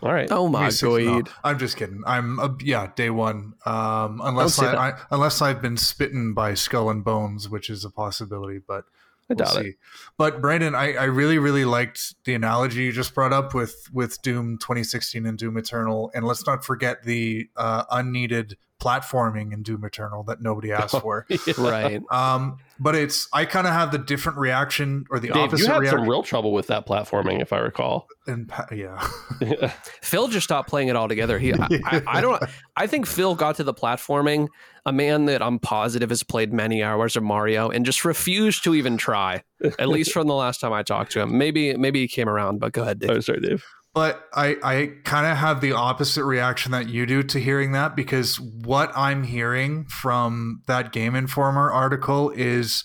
All 0.01 0.13
right. 0.13 0.31
Oh 0.31 0.47
my 0.49 0.61
Maybe 0.61 0.71
six- 0.71 0.83
no, 0.83 1.23
god. 1.23 1.31
I'm 1.43 1.59
just 1.59 1.77
kidding. 1.77 2.03
I'm 2.07 2.39
uh, 2.39 2.51
yeah, 2.63 2.91
day 2.95 3.11
one. 3.11 3.55
Um, 3.67 4.21
unless 4.23 4.59
I, 4.61 4.91
I 4.91 4.93
unless 5.11 5.43
I've 5.43 5.61
been 5.61 5.75
spitten 5.75 6.35
by 6.37 6.55
skull 6.55 6.89
and 6.91 7.03
bones, 7.03 7.49
which 7.49 7.69
is 7.69 7.85
a 7.85 7.91
possibility, 7.91 8.59
but 8.65 8.85
I 9.31 9.35
we'll 9.35 9.47
see. 9.47 9.69
it. 9.71 9.75
But 10.17 10.41
Brandon, 10.41 10.75
I, 10.75 10.95
I 10.95 11.05
really 11.05 11.39
really 11.39 11.65
liked 11.65 12.15
the 12.25 12.35
analogy 12.35 12.85
you 12.85 12.93
just 12.93 13.15
brought 13.15 13.33
up 13.33 13.55
with 13.55 13.89
with 13.93 14.21
Doom 14.23 14.59
2016 14.59 15.27
and 15.27 15.39
Doom 15.39 15.57
Eternal, 15.57 16.11
and 16.15 16.27
let's 16.27 16.47
not 16.47 16.65
forget 16.65 17.03
the 17.03 17.49
uh, 17.57 17.85
unneeded 17.91 18.57
platforming 18.81 19.53
in 19.53 19.63
Doom 19.63 19.85
Eternal 19.85 20.23
that 20.25 20.41
nobody 20.41 20.73
asked 20.73 21.01
for. 21.01 21.27
Right. 21.59 22.01
Um, 22.11 22.59
but 22.81 22.95
it's 22.95 23.27
I 23.33 23.45
kind 23.45 23.67
of 23.67 23.73
have 23.73 23.91
the 23.91 23.99
different 23.99 24.39
reaction 24.39 25.05
or 25.11 25.19
the 25.19 25.29
Dave, 25.29 25.37
you 25.37 25.43
opposite 25.43 25.67
had 25.67 25.81
reaction. 25.81 25.99
some 26.01 26.09
real 26.09 26.23
trouble 26.23 26.53
with 26.53 26.69
that 26.69 26.87
platforming, 26.87 27.43
if 27.43 27.53
I 27.53 27.59
recall. 27.59 28.07
and 28.29 28.49
pa- 28.49 28.67
yeah. 28.73 28.99
Phil 30.03 30.29
just 30.29 30.45
stopped 30.45 30.69
playing 30.69 30.89
it 30.89 30.95
altogether. 30.97 31.39
He, 31.39 31.53
I, 31.55 31.67
I, 31.85 32.03
I 32.07 32.21
don't. 32.21 32.43
I 32.77 32.87
think 32.87 33.07
Phil 33.07 33.35
got 33.35 33.57
to 33.57 33.65
the 33.65 33.75
platforming. 33.75 34.49
A 34.87 34.93
man 34.93 35.27
that 35.27 35.43
I'm 35.43 35.59
positive 35.59 36.09
has 36.09 36.23
played 36.23 36.53
many 36.53 36.83
hours 36.83 37.15
of 37.17 37.23
Mario 37.23 37.69
and 37.69 37.85
just 37.85 38.05
refused 38.07 38.65
to 38.65 38.75
even 38.75 38.97
try. 38.97 39.43
At 39.79 39.89
least 39.89 40.13
from 40.13 40.29
the 40.29 40.35
last 40.35 40.61
time 40.61 40.73
I 40.73 40.83
talked 40.83 41.13
to 41.13 41.21
him. 41.21 41.37
Maybe, 41.37 41.77
maybe 41.77 42.01
he 42.01 42.09
came 42.09 42.29
around. 42.29 42.59
But 42.61 42.73
go 42.73 42.83
ahead, 42.83 43.01
Dave. 43.01 43.11
oh, 43.11 43.21
sorry, 43.21 43.41
Dave. 43.41 43.65
But 43.95 44.29
I, 44.33 44.57
I 44.63 44.93
kind 45.05 45.27
of 45.27 45.37
have 45.39 45.61
the 45.61 45.73
opposite 45.73 46.25
reaction 46.25 46.73
that 46.73 46.89
you 46.89 47.05
do 47.07 47.23
to 47.25 47.41
hearing 47.41 47.73
that 47.73 47.97
because 47.97 48.39
what 48.39 48.93
I'm 48.97 49.25
hearing 49.25 49.87
from 49.87 50.63
that 50.67 50.93
Game 50.93 51.15
Informer 51.17 51.71
article 51.71 52.31
is 52.31 52.85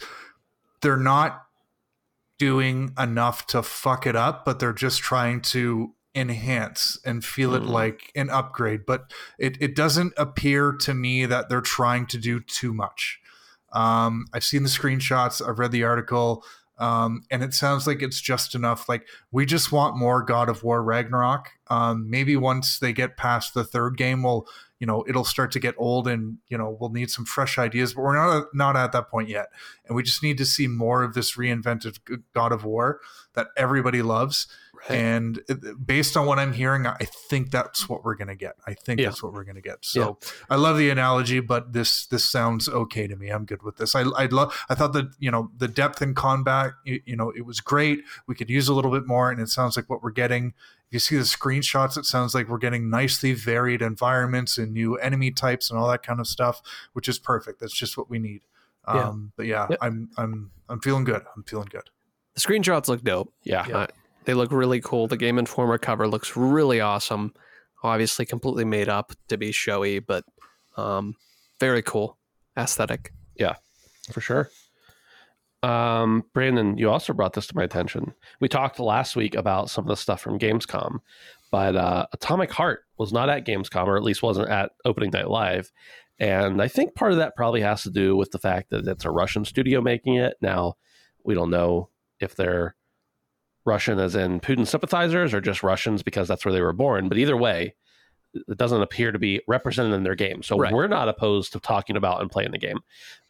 they're 0.81 0.97
not 0.97 1.43
doing 2.39 2.93
enough 2.97 3.45
to 3.47 3.61
fuck 3.61 4.07
it 4.07 4.15
up, 4.15 4.43
but 4.43 4.59
they're 4.59 4.73
just 4.73 5.01
trying 5.01 5.41
to 5.41 5.93
enhance 6.15 6.97
and 7.05 7.23
feel 7.23 7.53
it 7.53 7.63
Mm. 7.63 7.69
like 7.69 8.11
an 8.15 8.29
upgrade. 8.29 8.85
But 8.85 9.11
it, 9.37 9.57
it 9.61 9.75
doesn't 9.75 10.13
appear 10.17 10.71
to 10.71 10.93
me 10.93 11.25
that 11.25 11.47
they're 11.49 11.61
trying 11.61 12.05
to 12.07 12.17
do 12.17 12.39
too 12.39 12.73
much. 12.73 13.19
Um, 13.71 14.25
I've 14.33 14.43
seen 14.43 14.63
the 14.63 14.69
screenshots, 14.69 15.47
I've 15.47 15.59
read 15.59 15.71
the 15.71 15.83
article, 15.83 16.43
um, 16.79 17.21
and 17.29 17.43
it 17.43 17.53
sounds 17.53 17.85
like 17.85 18.01
it's 18.01 18.19
just 18.19 18.55
enough. 18.55 18.89
Like 18.89 19.07
we 19.31 19.45
just 19.45 19.71
want 19.71 19.97
more 19.97 20.23
God 20.23 20.49
of 20.49 20.63
War 20.63 20.83
Ragnarok. 20.83 21.49
Um, 21.67 22.09
maybe 22.09 22.35
once 22.35 22.79
they 22.79 22.93
get 22.93 23.17
past 23.17 23.53
the 23.53 23.63
third 23.63 23.97
game, 23.97 24.23
we'll 24.23 24.47
you 24.79 24.87
know 24.87 25.05
it'll 25.07 25.23
start 25.23 25.51
to 25.51 25.59
get 25.59 25.75
old, 25.77 26.07
and 26.07 26.37
you 26.47 26.57
know 26.57 26.75
we'll 26.79 26.89
need 26.89 27.11
some 27.11 27.25
fresh 27.25 27.57
ideas. 27.57 27.93
But 27.93 28.01
we're 28.01 28.15
not 28.15 28.47
not 28.53 28.75
at 28.75 28.91
that 28.93 29.09
point 29.09 29.29
yet, 29.29 29.47
and 29.85 29.95
we 29.95 30.03
just 30.03 30.23
need 30.23 30.37
to 30.39 30.45
see 30.45 30.67
more 30.67 31.03
of 31.03 31.13
this 31.13 31.37
reinvented 31.37 31.99
God 32.33 32.51
of 32.51 32.65
War 32.65 32.99
that 33.33 33.47
everybody 33.55 34.01
loves. 34.01 34.47
Right. 34.89 34.95
And 34.97 35.41
based 35.85 36.17
on 36.17 36.25
what 36.25 36.39
I'm 36.39 36.51
hearing, 36.53 36.85
I 36.85 37.05
think 37.29 37.51
that's 37.51 37.87
what 37.87 38.03
we're 38.03 38.15
gonna 38.15 38.35
get. 38.35 38.55
I 38.67 38.73
think 38.73 38.99
Yeah. 38.99 39.07
that's 39.09 39.23
what 39.23 39.31
we're 39.33 39.45
gonna 39.45 39.61
get. 39.61 39.77
So 39.81 40.17
I 40.49 40.55
love 40.55 40.77
the 40.77 40.89
analogy, 40.89 41.39
but 41.39 41.71
this 41.73 42.05
this 42.07 42.25
sounds 42.29 42.67
okay 42.67 43.07
to 43.07 43.15
me. 43.15 43.29
I'm 43.29 43.45
good 43.45 43.63
with 43.63 43.77
this. 43.77 43.95
I 43.95 44.01
I 44.01 44.25
love. 44.25 44.53
I 44.69 44.75
thought 44.75 44.93
that 44.93 45.11
you 45.19 45.31
know 45.31 45.51
the 45.57 45.67
depth 45.69 46.01
in 46.01 46.13
combat. 46.13 46.73
You, 46.83 47.01
you 47.05 47.15
know, 47.15 47.29
it 47.31 47.45
was 47.45 47.61
great. 47.61 48.03
We 48.27 48.35
could 48.35 48.49
use 48.49 48.67
a 48.67 48.73
little 48.73 48.91
bit 48.91 49.07
more, 49.07 49.31
and 49.31 49.39
it 49.39 49.49
sounds 49.49 49.77
like 49.77 49.89
what 49.89 50.03
we're 50.03 50.11
getting. 50.11 50.53
If 50.89 50.93
you 50.93 50.99
see 50.99 51.15
the 51.17 51.23
screenshots, 51.23 51.97
it 51.97 52.05
sounds 52.05 52.35
like 52.35 52.49
we're 52.49 52.57
getting 52.57 52.89
nicely 52.89 53.33
varied 53.33 53.81
environments 53.81 54.57
and 54.57 54.73
new 54.73 54.95
enemy 54.97 55.31
types 55.31 55.69
and 55.71 55.79
all 55.79 55.87
that 55.89 56.03
kind 56.03 56.19
of 56.19 56.27
stuff, 56.27 56.61
which 56.91 57.07
is 57.07 57.17
perfect. 57.17 57.59
That's 57.61 57.73
just 57.73 57.97
what 57.97 58.09
we 58.09 58.19
need. 58.19 58.41
Yeah. 58.87 59.07
Um, 59.07 59.31
but 59.37 59.45
yeah, 59.45 59.67
Yep. 59.69 59.79
I'm 59.81 60.09
I'm 60.17 60.51
I'm 60.67 60.81
feeling 60.81 61.05
good. 61.05 61.23
I'm 61.35 61.43
feeling 61.43 61.69
good. 61.71 61.89
The 62.35 62.41
screenshots 62.41 62.89
look 62.89 63.01
dope. 63.03 63.31
Yeah. 63.43 63.61
Uh, 63.61 63.87
they 64.25 64.33
look 64.33 64.51
really 64.51 64.81
cool. 64.81 65.07
The 65.07 65.17
Game 65.17 65.37
Informer 65.37 65.77
cover 65.77 66.07
looks 66.07 66.35
really 66.35 66.81
awesome. 66.81 67.33
Obviously, 67.83 68.25
completely 68.25 68.65
made 68.65 68.89
up 68.89 69.11
to 69.27 69.37
be 69.37 69.51
showy, 69.51 69.99
but 69.99 70.23
um, 70.77 71.15
very 71.59 71.81
cool 71.81 72.17
aesthetic. 72.57 73.13
Yeah, 73.35 73.55
for 74.11 74.21
sure. 74.21 74.49
Um, 75.63 76.23
Brandon, 76.33 76.77
you 76.77 76.89
also 76.89 77.13
brought 77.13 77.33
this 77.33 77.47
to 77.47 77.55
my 77.55 77.63
attention. 77.63 78.13
We 78.41 78.49
talked 78.49 78.79
last 78.79 79.15
week 79.15 79.35
about 79.35 79.69
some 79.69 79.85
of 79.85 79.87
the 79.87 79.95
stuff 79.95 80.21
from 80.21 80.37
Gamescom, 80.37 80.99
but 81.51 81.75
uh, 81.75 82.05
Atomic 82.11 82.51
Heart 82.51 82.85
was 82.97 83.13
not 83.13 83.29
at 83.29 83.45
Gamescom, 83.45 83.87
or 83.87 83.95
at 83.95 84.03
least 84.03 84.23
wasn't 84.23 84.49
at 84.49 84.71
Opening 84.83 85.11
Night 85.11 85.29
Live. 85.29 85.71
And 86.19 86.61
I 86.61 86.67
think 86.67 86.95
part 86.95 87.11
of 87.11 87.17
that 87.17 87.35
probably 87.35 87.61
has 87.61 87.83
to 87.83 87.89
do 87.89 88.15
with 88.15 88.31
the 88.31 88.39
fact 88.39 88.69
that 88.69 88.87
it's 88.87 89.05
a 89.05 89.11
Russian 89.11 89.45
studio 89.45 89.81
making 89.81 90.15
it. 90.15 90.35
Now, 90.41 90.75
we 91.23 91.33
don't 91.33 91.49
know 91.49 91.89
if 92.19 92.35
they're 92.35 92.75
Russian 93.65 93.99
as 93.99 94.15
in 94.15 94.39
Putin 94.39 94.67
sympathizers 94.67 95.33
or 95.33 95.41
just 95.41 95.63
Russians 95.63 96.03
because 96.03 96.27
that's 96.27 96.43
where 96.45 96.53
they 96.53 96.61
were 96.61 96.73
born. 96.73 97.07
But 97.09 97.17
either 97.17 97.37
way, 97.37 97.75
it 98.33 98.57
doesn't 98.57 98.81
appear 98.81 99.11
to 99.11 99.19
be 99.19 99.41
represented 99.47 99.93
in 99.93 100.03
their 100.03 100.15
game. 100.15 100.41
So 100.43 100.57
Right. 100.57 100.73
we're 100.73 100.87
not 100.87 101.07
opposed 101.07 101.53
to 101.53 101.59
talking 101.59 101.95
about 101.95 102.21
and 102.21 102.29
playing 102.31 102.51
the 102.51 102.57
game. 102.57 102.79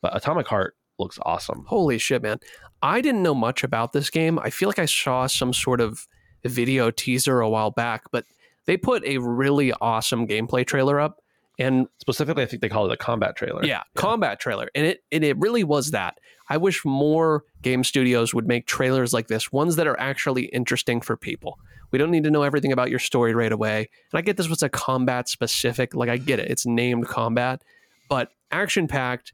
But 0.01 0.15
Atomic 0.15 0.47
Heart 0.47 0.75
looks 0.97 1.19
awesome. 1.23 1.65
Holy 1.67 1.97
shit, 1.97 2.21
man. 2.23 2.39
I 2.81 3.01
didn't 3.01 3.21
know 3.23 3.36
much 3.36 3.63
about 3.63 3.93
this 3.93 4.09
game. 4.09 4.39
I 4.39 4.49
feel 4.49 4.69
like 4.69 4.79
I 4.79 4.86
saw 4.86 5.27
some 5.27 5.53
sort 5.53 5.81
of 5.81 6.07
video 6.45 6.89
teaser 6.91 7.39
a 7.41 7.49
while 7.49 7.71
back, 7.71 8.03
but 8.11 8.25
they 8.65 8.77
put 8.77 9.03
a 9.05 9.17
really 9.17 9.73
awesome 9.81 10.27
gameplay 10.27 10.65
trailer 10.65 10.99
up. 10.99 11.19
And 11.59 11.88
Specifically, 11.99 12.43
I 12.43 12.45
think 12.47 12.61
they 12.61 12.69
call 12.69 12.86
it 12.89 12.91
a 12.93 12.97
combat 12.97 13.36
trailer. 13.36 13.63
yeah, 13.63 13.84
combat 13.95 14.39
trailer. 14.39 14.69
And 14.73 14.88
it 14.88 15.03
and 15.11 15.23
it 15.23 15.38
really 15.38 15.63
was 15.63 15.91
that. 15.91 16.17
I 16.49 16.57
wish 16.57 16.83
more 16.85 17.43
game 17.61 17.83
studios 17.83 18.33
would 18.33 18.47
make 18.47 18.65
trailers 18.67 19.13
like 19.13 19.27
this, 19.27 19.51
ones 19.51 19.75
that 19.77 19.87
are 19.87 19.99
actually 19.99 20.45
interesting 20.45 20.99
for 21.01 21.15
people. 21.15 21.57
We 21.91 21.99
don't 21.99 22.11
need 22.11 22.23
to 22.25 22.31
know 22.31 22.43
everything 22.43 22.71
about 22.71 22.89
your 22.89 22.99
story 22.99 23.33
right 23.33 23.51
away. 23.51 23.89
And 24.11 24.17
I 24.17 24.21
get 24.21 24.35
this 24.37 24.49
was 24.49 24.63
a 24.63 24.69
combat 24.69 25.29
specific, 25.29 25.93
like 25.95 26.09
I 26.09 26.17
get 26.17 26.39
it. 26.39 26.49
It's 26.49 26.65
named 26.65 27.07
combat, 27.07 27.61
but 28.09 28.29
action 28.51 28.87
packed 28.87 29.31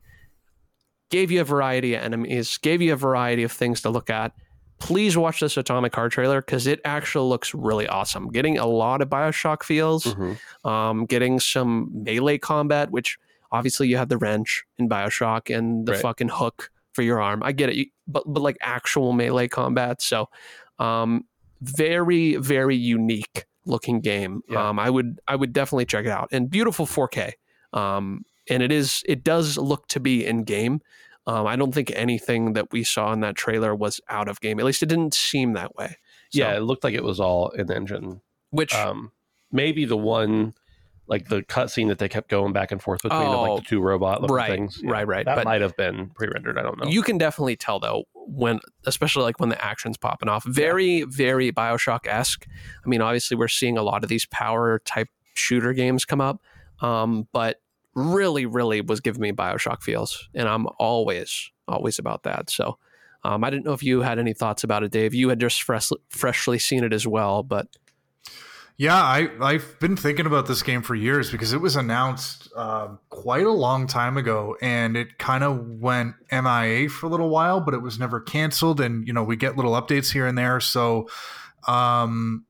gave 1.10 1.32
you 1.32 1.42
a 1.42 1.44
variety 1.44 1.96
of 1.96 2.04
enemies, 2.04 2.58
gave 2.60 2.82
you 2.82 2.94
a 2.94 2.98
variety 2.98 3.44
of 3.44 3.52
things 3.52 3.82
to 3.82 3.90
look 3.90 4.10
at. 4.10 4.34
Please 4.78 5.18
watch 5.18 5.40
this 5.40 5.58
Atomic 5.58 5.94
Heart 5.96 6.12
trailer 6.12 6.42
because 6.42 6.68
it 6.68 6.80
actually 6.86 7.28
looks 7.28 7.54
really 7.54 7.88
awesome. 7.88 8.30
Getting 8.30 8.58
a 8.58 8.68
lot 8.68 9.02
of 9.02 9.10
Bioshock 9.10 9.64
feels 9.64 10.04
Mhm. 10.06 10.38
um, 10.64 11.06
getting 11.06 11.40
some 11.40 11.90
melee 11.92 12.38
combat, 12.38 12.92
which 12.92 13.18
obviously 13.52 13.88
you 13.88 13.98
have 13.98 14.10
the 14.10 14.18
wrench 14.18 14.64
in 14.78 14.88
Bioshock 14.88 15.54
and 15.54 15.86
the 15.88 15.94
Right. 15.94 16.02
fucking 16.02 16.30
hook 16.30 16.70
for 16.94 17.02
your 17.02 17.22
arm. 17.22 17.42
I 17.44 17.52
get 17.52 17.70
it, 17.70 17.88
but 18.08 18.24
but 18.28 18.42
like 18.42 18.58
actual 18.62 19.14
melee 19.14 19.48
combat. 19.48 20.02
So, 20.02 20.30
um, 20.80 21.26
very 21.62 22.36
very 22.38 22.76
unique 22.76 23.46
looking 23.66 24.00
game. 24.02 24.42
Yeah. 24.50 24.70
Um, 24.70 24.80
I 24.80 24.90
would 24.90 25.20
I 25.28 25.36
would 25.36 25.54
definitely 25.54 25.86
check 25.86 26.06
it 26.06 26.12
out. 26.12 26.30
And 26.32 26.50
beautiful 26.50 26.86
4K. 26.86 27.34
Um, 27.74 28.24
and 28.50 28.64
it 28.64 28.72
is 28.72 29.04
it 29.06 29.24
does 29.24 29.58
look 29.58 29.88
to 29.90 30.00
be 30.00 30.26
in 30.26 30.44
game. 30.44 30.82
Um, 31.28 31.46
I 31.46 31.56
don't 31.56 31.74
think 31.74 31.92
anything 31.96 32.54
that 32.54 32.72
we 32.72 32.84
saw 32.84 33.14
in 33.14 33.20
that 33.20 33.36
trailer 33.36 33.76
was 33.76 34.02
out 34.10 34.28
of 34.28 34.40
game. 34.42 34.60
At 34.60 34.66
least 34.66 34.82
it 34.82 34.88
didn't 34.90 35.14
seem 35.14 35.54
that 35.54 35.76
way. 35.76 35.90
So- 36.32 36.40
Yeah, 36.40 36.56
it 36.56 36.62
looked 36.62 36.84
like 36.84 36.96
it 36.96 37.04
was 37.04 37.20
all 37.20 37.50
in 37.50 37.72
engine. 37.72 38.22
which 38.52 38.74
Um, 38.74 39.12
maybe 39.52 39.86
the 39.86 39.98
one, 39.98 40.56
like 41.10 41.28
the 41.28 41.42
cutscene 41.42 41.88
that 41.90 41.98
they 41.98 42.08
kept 42.08 42.30
going 42.30 42.54
back 42.54 42.72
and 42.72 42.82
forth 42.82 43.02
between 43.02 43.22
of 43.24 43.28
Oh, 43.34 43.54
like 43.56 43.64
the 43.64 43.68
two 43.70 43.82
robot 43.82 44.22
looking 44.22 44.36
right, 44.36 44.50
things. 44.52 44.80
right, 44.84 45.06
right. 45.08 45.26
That 45.26 45.36
But- 45.36 45.46
might 45.46 45.60
have 45.62 45.76
been 45.76 46.12
pre-rendered. 46.12 46.58
I 46.58 46.62
don't 46.62 46.80
know. 46.80 46.88
You 46.90 47.02
can 47.02 47.18
definitely 47.18 47.56
tell 47.56 47.80
though 47.80 48.04
when, 48.14 48.60
especially 48.86 49.24
like 49.24 49.40
when 49.40 49.50
the 49.50 49.62
action's 49.64 49.98
popping 49.98 50.30
off. 50.30 50.46
Very, 50.46 51.02
very 51.04 51.52
Bioshock 51.52 52.06
esque. 52.08 52.46
I 52.86 52.88
mean, 52.88 53.02
obviously 53.02 53.36
we're 53.36 53.48
seeing 53.48 53.78
a 53.78 53.84
lot 53.84 54.04
of 54.04 54.10
these 54.10 54.26
power 54.28 54.80
type 54.86 55.10
shooter 55.34 55.74
games 55.74 56.06
come 56.06 56.22
up, 56.22 56.42
um, 56.82 57.28
but 57.34 57.60
really, 57.96 58.46
really 58.46 58.80
was 58.82 59.00
giving 59.02 59.22
me 59.22 59.32
Bioshock 59.32 59.82
feels, 59.82 60.30
and 60.36 60.48
I'm 60.48 60.68
always, 60.78 61.52
always 61.68 62.00
about 62.00 62.24
that. 62.24 62.50
So. 62.50 62.78
Um, 63.26 63.44
I 63.44 63.50
didn't 63.50 63.66
know 63.66 63.74
if 63.74 63.84
you 63.84 64.00
had 64.00 64.18
any 64.18 64.32
thoughts 64.32 64.64
about 64.64 64.82
it, 64.82 64.92
Dave. 64.94 65.14
You 65.14 65.28
had 65.28 65.42
just 65.42 65.62
fresh, 65.64 65.90
freshly 66.08 66.58
seen 66.58 66.86
it 66.86 66.94
as 66.94 67.06
well, 67.06 67.44
but 67.44 67.68
Yeah, 68.80 68.96
I 68.96 69.28
I've 69.42 69.78
been 69.82 69.98
thinking 69.98 70.26
about 70.26 70.48
this 70.48 70.64
game 70.64 70.82
for 70.84 70.96
years 70.96 71.30
because 71.30 71.52
it 71.52 71.60
was 71.60 71.76
announced 71.76 72.48
um, 72.56 72.98
quite 73.10 73.46
a 73.46 73.52
long 73.52 73.88
time 73.88 74.16
ago, 74.16 74.56
and 74.62 74.96
it 74.96 75.18
kind 75.18 75.44
of 75.44 75.68
went 75.82 76.16
MIA 76.32 76.88
for 76.88 77.08
a 77.08 77.10
little 77.10 77.28
while, 77.28 77.60
but 77.60 77.74
it 77.74 77.82
was 77.82 78.00
never 78.00 78.22
canceled. 78.22 78.80
And 78.80 79.06
you 79.06 79.12
know, 79.12 79.22
we 79.22 79.36
get 79.36 79.58
little 79.58 79.74
updates 79.74 80.14
here 80.14 80.26
and 80.26 80.38
there. 80.38 80.62
So, 80.62 81.10
um, 81.68 82.46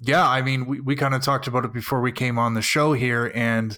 yeah, 0.00 0.26
I 0.26 0.40
mean, 0.40 0.64
we 0.64 0.80
we 0.80 0.96
kind 0.96 1.12
of 1.12 1.20
talked 1.20 1.46
about 1.46 1.66
it 1.66 1.74
before 1.74 2.00
we 2.00 2.10
came 2.10 2.38
on 2.38 2.54
the 2.54 2.62
show 2.62 2.94
here, 2.94 3.30
and 3.34 3.76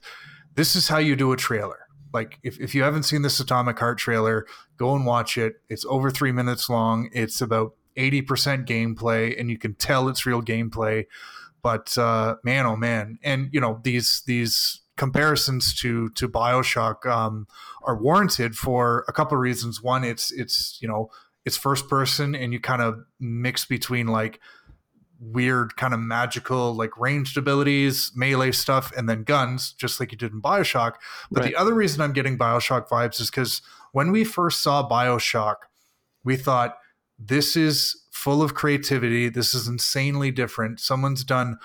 this 0.55 0.77
is 0.77 0.87
how 0.87 0.99
you 0.99 1.17
do 1.17 1.33
a 1.33 1.37
trailer. 1.37 1.81
Like, 2.15 2.39
if 2.45 2.61
if 2.61 2.77
you 2.77 2.85
haven't 2.85 3.07
seen 3.07 3.23
this 3.23 3.41
Atomic 3.41 3.77
Heart 3.77 3.99
trailer, 3.99 4.47
go 4.77 4.95
and 4.95 5.05
watch 5.05 5.37
it. 5.37 5.55
It's 5.69 5.85
over 5.87 6.13
three 6.13 6.31
minutes 6.31 6.71
long. 6.71 7.11
It's 7.13 7.41
about 7.41 7.75
eighty 7.97 8.23
percent 8.23 8.69
gameplay, 8.69 9.35
and 9.37 9.51
you 9.51 9.59
can 9.59 9.75
tell 9.75 10.09
it's 10.09 10.25
real 10.25 10.43
gameplay 10.43 11.07
but 11.63 11.97
uh, 11.99 12.37
man, 12.45 12.67
oh 12.67 12.77
man, 12.77 13.19
and 13.23 13.49
you 13.53 13.61
know 13.61 13.81
these 13.83 14.23
these 14.27 14.81
comparisons 14.97 15.75
to 15.81 16.09
to 16.11 16.29
Bioshock 16.29 17.07
um, 17.07 17.47
are 17.83 17.97
warranted 18.01 18.57
for 18.57 19.05
a 19.09 19.13
couple 19.13 19.37
of 19.37 19.41
reasons. 19.41 19.83
One, 19.83 20.05
it's 20.05 20.31
it's 20.33 20.79
you 20.81 20.89
know 20.89 21.11
it's 21.45 21.57
first 21.57 21.89
person, 21.89 22.35
and 22.35 22.53
you 22.53 22.61
kind 22.61 22.83
of 22.83 22.99
mix 23.21 23.65
between 23.65 24.07
like 24.09 24.41
weird 25.21 25.77
kind 25.77 25.93
of 25.93 25.99
magical 25.99 26.73
like 26.77 26.97
ranged 26.97 27.37
abilities 27.37 28.13
melee 28.15 28.53
stuff 28.53 28.93
and 28.97 29.09
then 29.09 29.25
guns 29.25 29.73
just 29.73 29.99
like 29.99 30.13
you 30.13 30.19
did 30.19 30.31
in 30.33 30.41
bioshock 30.41 30.93
but 31.29 31.41
Right. 31.43 31.49
the 31.51 31.57
other 31.57 31.75
reason 31.75 32.01
i'm 32.01 32.13
getting 32.13 32.39
bioshock 32.39 32.87
vibes 32.89 33.21
is 33.21 33.29
because 33.29 33.61
when 33.91 34.13
we 34.13 34.23
first 34.23 34.63
saw 34.63 34.89
bioshock 34.89 35.57
we 36.23 36.37
thought 36.37 36.79
this 37.19 37.57
is 37.57 38.05
full 38.19 38.43
of 38.43 38.53
creativity. 38.53 39.29
This 39.29 39.55
is 39.55 39.69
insanely 39.69 40.33
different. 40.33 40.81
Someone's 40.81 41.23
done 41.23 41.57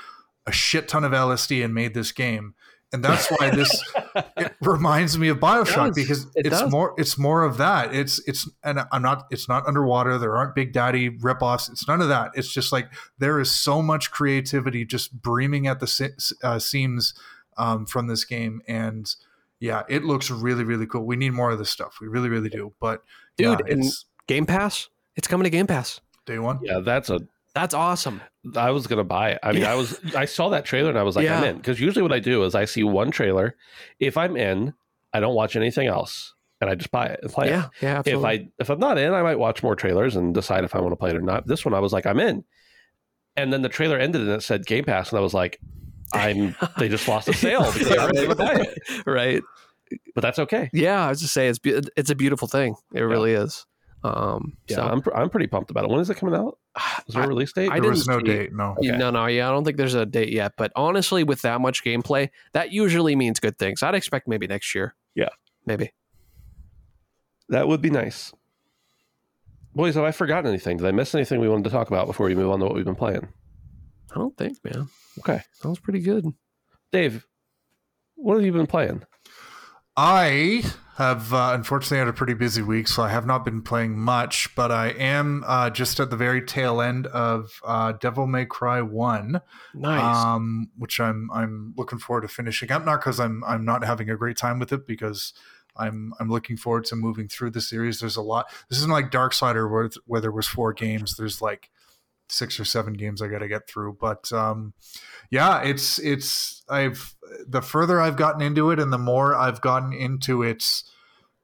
a 0.45 0.51
shit 0.51 0.87
ton 0.87 1.03
of 1.03 1.11
LSD 1.11 1.65
and 1.65 1.73
made 1.73 1.95
this 1.95 2.11
game. 2.11 2.53
And 2.91 3.03
that's 3.03 3.27
why 3.29 3.49
this 3.49 3.71
it 4.37 4.53
reminds 4.61 5.17
me 5.17 5.29
of 5.29 5.39
Bioshock 5.39 5.87
does. 5.87 5.95
because 5.95 6.23
It 6.35 6.45
it's 6.45 6.59
does. 6.61 6.71
more 6.71 6.93
it's 6.99 7.17
more 7.17 7.41
of 7.41 7.57
that. 7.57 7.95
It's 7.95 8.21
it's 8.27 8.47
and 8.63 8.81
I'm 8.91 9.01
not 9.01 9.25
it's 9.31 9.49
not 9.49 9.65
underwater. 9.65 10.19
There 10.19 10.37
aren't 10.37 10.53
Big 10.53 10.73
Daddy 10.73 11.09
ripoffs. 11.09 11.71
It's 11.71 11.87
none 11.87 12.01
of 12.01 12.09
that. 12.09 12.29
It's 12.35 12.53
just 12.53 12.71
like 12.71 12.87
there 13.17 13.39
is 13.39 13.49
so 13.49 13.81
much 13.81 14.11
creativity 14.11 14.85
just 14.85 15.19
breaming 15.19 15.65
at 15.65 15.79
the 15.79 16.35
uh, 16.43 16.59
seams 16.59 17.15
um, 17.57 17.87
from 17.87 18.05
this 18.05 18.25
game, 18.25 18.61
and 18.67 19.11
yeah, 19.59 19.81
it 19.89 20.03
looks 20.03 20.29
really 20.29 20.63
really 20.63 20.85
cool. 20.85 21.03
We 21.03 21.15
need 21.15 21.31
more 21.33 21.49
of 21.49 21.57
this 21.57 21.71
stuff. 21.71 21.97
We 21.99 22.07
really 22.07 22.29
really 22.29 22.49
do. 22.49 22.73
But 22.79 23.01
Dude, 23.37 23.59
yeah, 23.65 23.75
it's 23.75 24.05
Game 24.27 24.45
Pass, 24.45 24.89
it's 25.15 25.27
coming 25.27 25.45
to 25.45 25.49
Game 25.49 25.65
Pass. 25.65 25.99
Day 26.25 26.39
one. 26.39 26.59
yeah, 26.63 26.79
that's 26.79 27.09
a. 27.09 27.19
That's 27.55 27.75
awesome. 27.75 28.19
I 28.55 28.71
was 28.71 28.87
gonna 28.87 29.03
buy 29.03 29.31
it. 29.31 29.39
I 29.43 29.51
mean, 29.51 29.63
I 29.65 29.75
was. 29.75 29.99
I 30.15 30.25
saw 30.25 30.49
that 30.49 30.65
trailer 30.65 30.89
and 30.89 30.97
I 30.97 31.03
was 31.03 31.15
like, 31.15 31.29
I'm 31.29 31.43
in. 31.43 31.57
Because 31.57 31.79
usually 31.79 32.01
what 32.01 32.11
I 32.11 32.19
do 32.19 32.43
is 32.43 32.55
I 32.55 32.65
see 32.65 32.83
one 32.83 33.11
trailer. 33.11 33.55
If 33.99 34.17
I'm 34.17 34.35
in, 34.35 34.73
I 35.13 35.19
don't 35.19 35.35
watch 35.35 35.55
anything 35.55 35.87
else, 35.87 36.33
and 36.59 36.69
I 36.69 36.75
just 36.75 36.89
buy 36.91 37.05
it 37.07 37.19
and 37.21 37.31
play 37.31 37.47
it. 37.47 37.51
yeah, 37.51 37.67
yeah, 37.81 38.01
If. 38.05 38.23
I 38.23 38.47
if 38.57 38.69
I'm 38.69 38.79
not 38.79 38.97
in, 38.97 39.13
I 39.13 39.21
might 39.21 39.37
watch 39.37 39.61
more 39.61 39.75
trailers 39.75 40.15
and 40.15 40.33
decide 40.33 40.63
if 40.63 40.73
I 40.75 40.79
want 40.81 40.93
to 40.93 40.95
play 40.95 41.11
it 41.11 41.15
or 41.15 41.21
not. 41.21 41.45
This 41.45 41.63
one 41.63 41.73
I 41.75 41.79
was 41.79 41.93
like, 41.93 42.05
I'm 42.07 42.19
in. 42.19 42.43
And 43.35 43.51
then 43.53 43.61
the 43.61 43.69
trailer 43.69 43.97
ended 43.99 44.21
and 44.21 44.31
it 44.31 44.41
said 44.43 44.65
Game 44.65 44.83
Pass, 44.85 45.11
and 45.11 45.19
I 45.19 45.21
was 45.21 45.33
like, 45.35 45.59
I'm 46.11 46.55
they 46.77 46.89
just 46.89 47.07
lost 47.07 47.27
a 47.27 47.33
sale 47.33 47.71
because 47.71 47.91
I 47.91 47.97
already 47.97 48.27
would 48.27 48.37
buy 48.37 48.53
it. 48.61 48.79
right. 49.05 49.43
But 50.15 50.21
that's 50.21 50.39
okay. 50.39 50.71
Yeah, 50.73 51.05
I 51.05 51.09
was 51.09 51.21
just 51.21 51.33
say 51.33 51.47
it's 51.49 51.59
it's 51.95 52.09
a 52.09 52.15
beautiful 52.15 52.47
thing. 52.47 52.75
It 52.93 53.01
really 53.01 53.33
is. 53.33 53.65
Um, 54.03 54.57
Yeah, 54.67 54.75
so 54.77 54.81
I'm 54.83 55.01
pr- 55.01 55.13
I'm 55.15 55.29
pretty 55.29 55.47
pumped 55.47 55.71
about 55.71 55.85
it. 55.85 55.89
When 55.89 55.99
is 56.01 56.09
it 56.09 56.15
coming 56.17 56.35
out? 56.35 56.57
Is 57.07 57.13
there 57.15 57.23
a 57.23 57.27
release 57.27 57.53
date? 57.53 57.71
I 57.71 57.79
There 57.79 57.89
was 57.89 58.07
no 58.07 58.19
see- 58.19 58.25
date. 58.25 58.53
No. 58.53 58.75
Okay. 58.77 58.97
No, 58.97 59.09
no, 59.11 59.25
yeah, 59.27 59.47
I 59.47 59.51
don't 59.51 59.63
think 59.63 59.77
there's 59.77 59.93
a 59.93 60.05
date 60.05 60.29
yet. 60.33 60.53
But 60.57 60.71
honestly, 60.75 61.23
with 61.23 61.41
that 61.43 61.61
much 61.61 61.83
gameplay, 61.85 62.29
that 62.53 62.71
usually 62.73 63.15
means 63.15 63.39
good 63.39 63.57
things. 63.57 63.81
I'd 63.81 63.95
expect 63.95 64.27
maybe 64.27 64.45
next 64.47 64.73
year. 64.75 64.95
Yeah. 65.15 65.29
maybe. 65.65 65.91
that 67.49 67.67
would 67.67 67.81
be 67.81 67.89
nice. 67.89 68.33
Boys, 69.75 69.95
have 69.95 70.03
I 70.03 70.11
forgotten 70.11 70.47
anything? 70.49 70.77
Did 70.77 70.87
I 70.87 70.91
miss 70.91 71.15
anything 71.15 71.39
we 71.39 71.49
wanted 71.49 71.63
to 71.65 71.69
talk 71.69 71.87
about 71.87 72.07
before 72.07 72.27
we 72.27 72.35
move 72.35 72.49
on 72.51 72.59
to 72.59 72.65
what 72.65 72.75
we've 72.75 72.85
been 72.85 72.95
playing? 72.95 73.27
I 74.11 74.15
don't 74.19 74.35
think, 74.37 74.57
man. 74.63 74.89
Okay, 75.19 75.41
That 75.61 75.69
was 75.69 75.79
pretty 75.79 75.99
good. 76.01 76.25
Dave, 76.91 77.25
what 78.15 78.35
have 78.35 78.45
you 78.45 78.51
been 78.51 78.67
playing? 78.67 79.03
I 79.95 80.63
have 80.97 81.33
uh, 81.33 81.51
unfortunately 81.53 81.97
had 81.99 82.07
a 82.07 82.13
pretty 82.13 82.33
busy 82.33 82.61
week, 82.61 82.87
so 82.87 83.03
I 83.03 83.09
have 83.09 83.25
not 83.25 83.43
been 83.45 83.61
playing 83.61 83.97
much. 83.97 84.53
But 84.55 84.71
I 84.71 84.87
am 84.89 85.43
uh, 85.45 85.69
just 85.69 85.99
at 85.99 86.09
the 86.09 86.15
very 86.15 86.41
tail 86.41 86.81
end 86.81 87.07
of 87.07 87.61
uh, 87.65 87.93
Devil 87.93 88.27
May 88.27 88.45
Cry 88.45 88.81
One, 88.81 89.41
Nice. 89.73 90.25
um, 90.25 90.69
which 90.77 90.99
I'm 90.99 91.29
I'm 91.31 91.73
looking 91.77 91.99
forward 91.99 92.21
to 92.21 92.27
finishing 92.27 92.71
up. 92.71 92.85
Not 92.85 93.01
because 93.01 93.19
I'm 93.19 93.43
I'm 93.43 93.65
not 93.65 93.83
having 93.83 94.09
a 94.09 94.15
great 94.15 94.37
time 94.37 94.59
with 94.59 94.71
it, 94.73 94.85
because 94.87 95.33
I'm 95.75 96.13
I'm 96.19 96.29
looking 96.29 96.57
forward 96.57 96.85
to 96.85 96.95
moving 96.95 97.27
through 97.27 97.51
the 97.51 97.61
series. 97.61 97.99
There's 97.99 98.17
a 98.17 98.21
lot. 98.21 98.47
This 98.69 98.79
isn't 98.79 98.91
like 98.91 99.11
Dark 99.11 99.33
Darksider 99.33 99.69
where 99.71 99.89
where 100.05 100.21
there 100.21 100.31
was 100.31 100.47
four 100.47 100.73
games. 100.73 101.17
There's 101.17 101.41
like 101.41 101.69
six 102.33 102.59
or 102.59 102.65
seven 102.65 102.93
games 102.93 103.21
I 103.21 103.27
got 103.27 103.39
to 103.39 103.47
get 103.47 103.67
through. 103.67 103.97
But 103.99 104.31
um, 104.33 104.73
yeah, 105.29 105.61
it's 105.61 105.99
it's 105.99 106.63
I've 106.69 107.15
the 107.47 107.61
further 107.61 108.01
I've 108.01 108.17
gotten 108.17 108.41
into 108.41 108.71
it, 108.71 108.79
and 108.79 108.91
the 108.91 108.97
more 108.97 109.35
I've 109.35 109.61
gotten 109.61 109.93
into 109.93 110.43
its 110.43 110.89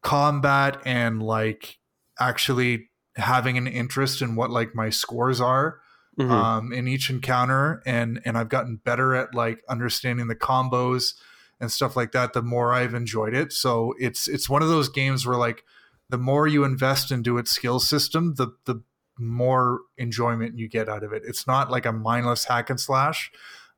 combat 0.01 0.81
and 0.85 1.21
like 1.21 1.77
actually 2.19 2.89
having 3.15 3.57
an 3.57 3.67
interest 3.67 4.21
in 4.21 4.35
what 4.35 4.49
like 4.49 4.73
my 4.75 4.89
scores 4.89 5.41
are 5.41 5.81
Mhm. 6.17 6.31
um, 6.31 6.73
in 6.73 6.85
each 6.87 7.09
encounter, 7.09 7.81
and 7.85 8.19
and 8.25 8.37
I've 8.37 8.49
gotten 8.49 8.75
better 8.83 9.15
at 9.15 9.33
like 9.33 9.63
understanding 9.69 10.27
the 10.27 10.35
combos 10.35 11.13
and 11.61 11.71
stuff 11.71 11.95
like 11.95 12.11
that. 12.11 12.33
The 12.33 12.41
more 12.41 12.73
I've 12.73 12.93
enjoyed 12.93 13.33
it, 13.33 13.53
so 13.53 13.93
it's 13.99 14.27
it's 14.27 14.49
one 14.49 14.61
of 14.61 14.67
those 14.67 14.89
games 14.89 15.25
where 15.25 15.37
like 15.37 15.63
the 16.09 16.17
more 16.17 16.45
you 16.47 16.65
invest 16.65 17.11
into 17.11 17.37
its 17.37 17.51
skill 17.51 17.79
system, 17.79 18.33
the 18.35 18.47
the 18.65 18.81
more 19.19 19.81
enjoyment 19.97 20.57
you 20.57 20.67
get 20.67 20.89
out 20.89 21.03
of 21.03 21.13
it. 21.13 21.23
It's 21.25 21.45
not 21.45 21.69
like 21.69 21.85
a 21.85 21.91
mindless 21.91 22.45
hack 22.45 22.69
and 22.69 22.79
slash, 22.79 23.31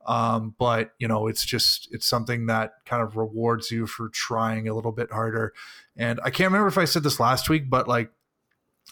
um, 0.06 0.56
but 0.58 0.92
you 1.00 1.08
know, 1.08 1.28
it's 1.28 1.46
just 1.46 1.88
it's 1.92 2.08
something 2.08 2.48
that 2.48 2.74
kind 2.86 3.04
of 3.04 3.18
rewards 3.18 3.72
you 3.72 3.88
for 3.88 4.10
trying 4.10 4.68
a 4.68 4.74
little 4.74 4.92
bit 4.92 5.12
harder. 5.12 5.54
And 5.96 6.20
I 6.24 6.30
can't 6.30 6.52
remember 6.52 6.68
if 6.68 6.78
I 6.78 6.86
said 6.86 7.04
this 7.04 7.20
last 7.20 7.50
week, 7.50 7.70
but 7.70 7.88
like 7.88 8.12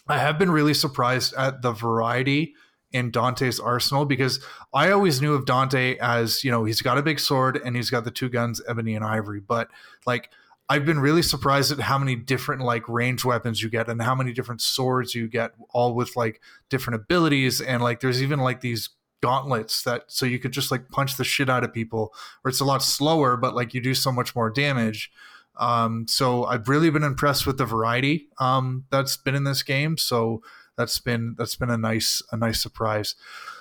I 0.08 0.18
have 0.18 0.38
been 0.38 0.50
really 0.50 0.74
surprised 0.74 1.34
at 1.34 1.62
the 1.62 1.72
variety 1.72 2.54
in 2.92 3.10
Dante's 3.10 3.60
arsenal 3.60 4.04
because 4.04 4.44
I 4.74 4.90
always 4.90 5.22
knew 5.22 5.34
of 5.34 5.46
Dante 5.46 5.96
as, 5.98 6.42
you 6.42 6.50
know, 6.50 6.64
he's 6.64 6.82
got 6.82 6.98
a 6.98 7.02
big 7.02 7.20
sword 7.20 7.60
and 7.64 7.76
he's 7.76 7.90
got 7.90 8.04
the 8.04 8.10
two 8.10 8.28
guns, 8.28 8.60
ebony 8.68 8.96
and 8.96 9.04
ivory. 9.04 9.40
But 9.40 9.68
like 10.06 10.30
I've 10.70 10.86
been 10.86 11.00
really 11.00 11.22
surprised 11.22 11.72
at 11.72 11.80
how 11.80 11.98
many 11.98 12.14
different 12.14 12.62
like 12.62 12.88
range 12.88 13.24
weapons 13.24 13.60
you 13.60 13.68
get 13.68 13.88
and 13.88 14.00
how 14.00 14.14
many 14.14 14.32
different 14.32 14.60
swords 14.60 15.16
you 15.16 15.26
get, 15.26 15.50
all 15.70 15.96
with 15.96 16.14
like 16.14 16.40
different 16.68 17.00
abilities. 17.02 17.60
And 17.60 17.82
like 17.82 17.98
there's 17.98 18.22
even 18.22 18.38
like 18.38 18.60
these 18.60 18.88
gauntlets 19.20 19.82
that 19.82 20.04
so 20.06 20.24
you 20.24 20.38
could 20.38 20.52
just 20.52 20.70
like 20.70 20.88
punch 20.88 21.16
the 21.16 21.24
shit 21.24 21.50
out 21.50 21.64
of 21.64 21.74
people, 21.74 22.14
or 22.44 22.50
it's 22.50 22.60
a 22.60 22.64
lot 22.64 22.84
slower, 22.84 23.36
but 23.36 23.56
like 23.56 23.74
you 23.74 23.80
do 23.80 23.94
so 23.94 24.12
much 24.12 24.36
more 24.36 24.48
damage. 24.48 25.10
Um, 25.56 26.06
so 26.06 26.44
I've 26.44 26.68
really 26.68 26.88
been 26.88 27.02
impressed 27.02 27.48
with 27.48 27.58
the 27.58 27.66
variety 27.66 28.28
um, 28.38 28.84
that's 28.90 29.16
been 29.16 29.34
in 29.34 29.42
this 29.42 29.64
game. 29.64 29.98
So 29.98 30.40
that's 30.76 31.00
been 31.00 31.34
that's 31.36 31.56
been 31.56 31.70
a 31.70 31.76
nice 31.76 32.22
a 32.30 32.36
nice 32.36 32.62
surprise. 32.62 33.16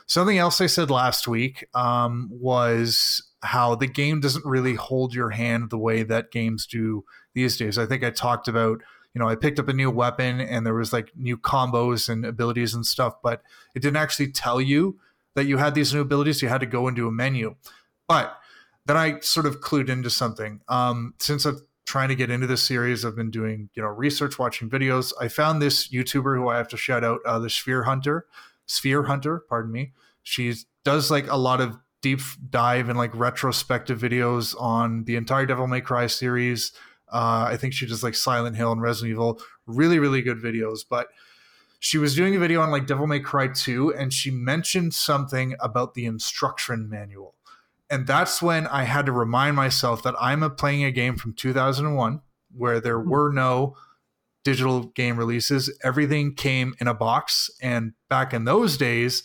Something 0.05 0.37
else 0.37 0.61
I 0.61 0.67
said 0.67 0.91
last 0.91 1.27
week 1.27 1.65
um, 1.73 2.29
was 2.31 3.23
how 3.41 3.75
the 3.75 3.87
game 3.87 4.19
doesn't 4.19 4.45
really 4.45 4.75
hold 4.75 5.13
your 5.13 5.29
hand 5.29 5.69
the 5.69 5.77
way 5.77 6.03
that 6.03 6.31
games 6.31 6.65
do 6.65 7.05
these 7.33 7.57
days. 7.57 7.77
I 7.77 7.85
think 7.85 8.03
I 8.03 8.09
talked 8.09 8.47
about 8.47 8.81
you 9.13 9.19
know 9.19 9.27
I 9.27 9.35
picked 9.35 9.59
up 9.59 9.67
a 9.67 9.73
new 9.73 9.89
weapon 9.89 10.39
and 10.39 10.65
there 10.65 10.73
was 10.73 10.93
like 10.93 11.11
new 11.15 11.37
combos 11.37 12.09
and 12.09 12.25
abilities 12.25 12.73
and 12.73 12.85
stuff, 12.85 13.15
but 13.23 13.41
it 13.75 13.81
didn't 13.81 13.97
actually 13.97 14.31
tell 14.31 14.59
you 14.59 14.99
that 15.35 15.45
you 15.45 15.57
had 15.57 15.75
these 15.75 15.93
new 15.93 16.01
abilities. 16.01 16.41
You 16.41 16.49
had 16.49 16.61
to 16.61 16.67
go 16.67 16.87
into 16.87 17.07
a 17.07 17.11
menu, 17.11 17.55
but 18.07 18.37
then 18.85 18.97
I 18.97 19.19
sort 19.19 19.45
of 19.45 19.61
clued 19.61 19.89
into 19.89 20.09
something. 20.09 20.61
Um, 20.67 21.13
since 21.19 21.45
I've 21.45 21.61
trying 21.89 22.09
to 22.09 22.15
get 22.15 22.29
into 22.29 22.45
this 22.45 22.61
series, 22.61 23.03
I've 23.03 23.15
been 23.15 23.31
doing 23.31 23.67
you 23.73 23.81
know 23.81 23.89
research, 23.89 24.37
watching 24.37 24.69
videos. 24.69 25.11
I 25.19 25.27
found 25.27 25.59
this 25.59 25.87
YouTuber 25.87 26.37
who 26.37 26.47
I 26.47 26.57
have 26.57 26.67
to 26.67 26.77
shout 26.77 27.03
out, 27.03 27.19
uh, 27.25 27.39
the 27.39 27.49
Sphere 27.49 27.83
Hunter, 27.83 28.27
Sphere 28.67 29.03
Hunter, 29.03 29.39
pardon 29.49 29.71
me. 29.71 29.93
She 30.21 30.53
does 30.83 31.09
like 31.09 31.27
a 31.31 31.35
lot 31.35 31.61
of 31.61 31.79
deep 32.01 32.21
dive 32.49 32.89
and 32.89 32.97
like 32.97 33.13
retrospective 33.15 33.99
videos 33.99 34.59
on 34.59 35.03
the 35.05 35.15
entire 35.15 35.45
Devil 35.45 35.67
May 35.67 35.81
Cry 35.81 36.07
series. 36.07 36.71
Uh, 37.11 37.47
I 37.49 37.57
think 37.57 37.73
she 37.73 37.85
does 37.85 38.03
like 38.03 38.15
Silent 38.15 38.55
Hill 38.55 38.71
and 38.71 38.81
Resident 38.81 39.11
Evil. 39.11 39.41
Really, 39.65 39.99
really 39.99 40.21
good 40.21 40.37
videos. 40.37 40.79
But 40.87 41.07
she 41.79 41.97
was 41.97 42.15
doing 42.15 42.35
a 42.35 42.39
video 42.39 42.61
on 42.61 42.71
like 42.71 42.87
Devil 42.87 43.07
May 43.07 43.19
Cry 43.19 43.47
2, 43.47 43.93
and 43.95 44.13
she 44.13 44.31
mentioned 44.31 44.93
something 44.93 45.55
about 45.59 45.93
the 45.93 46.05
instruction 46.05 46.89
manual 46.89 47.35
and 47.89 48.05
that's 48.05 48.41
when 48.41 48.67
I 48.67 48.83
had 48.83 49.05
to 49.07 49.11
remind 49.11 49.55
myself 49.55 50.03
that 50.03 50.15
I'm 50.19 50.43
a, 50.43 50.49
playing 50.49 50.83
a 50.83 50.91
game 50.91 51.15
from 51.15 51.33
2001 51.33 52.21
where 52.55 52.79
there 52.79 52.99
were 52.99 53.31
no 53.31 53.75
digital 54.43 54.83
game 54.83 55.17
releases. 55.17 55.75
Everything 55.83 56.35
came 56.35 56.75
in 56.79 56.87
a 56.87 56.93
box, 56.93 57.49
and 57.61 57.93
back 58.09 58.33
in 58.33 58.45
those 58.45 58.77
days, 58.77 59.23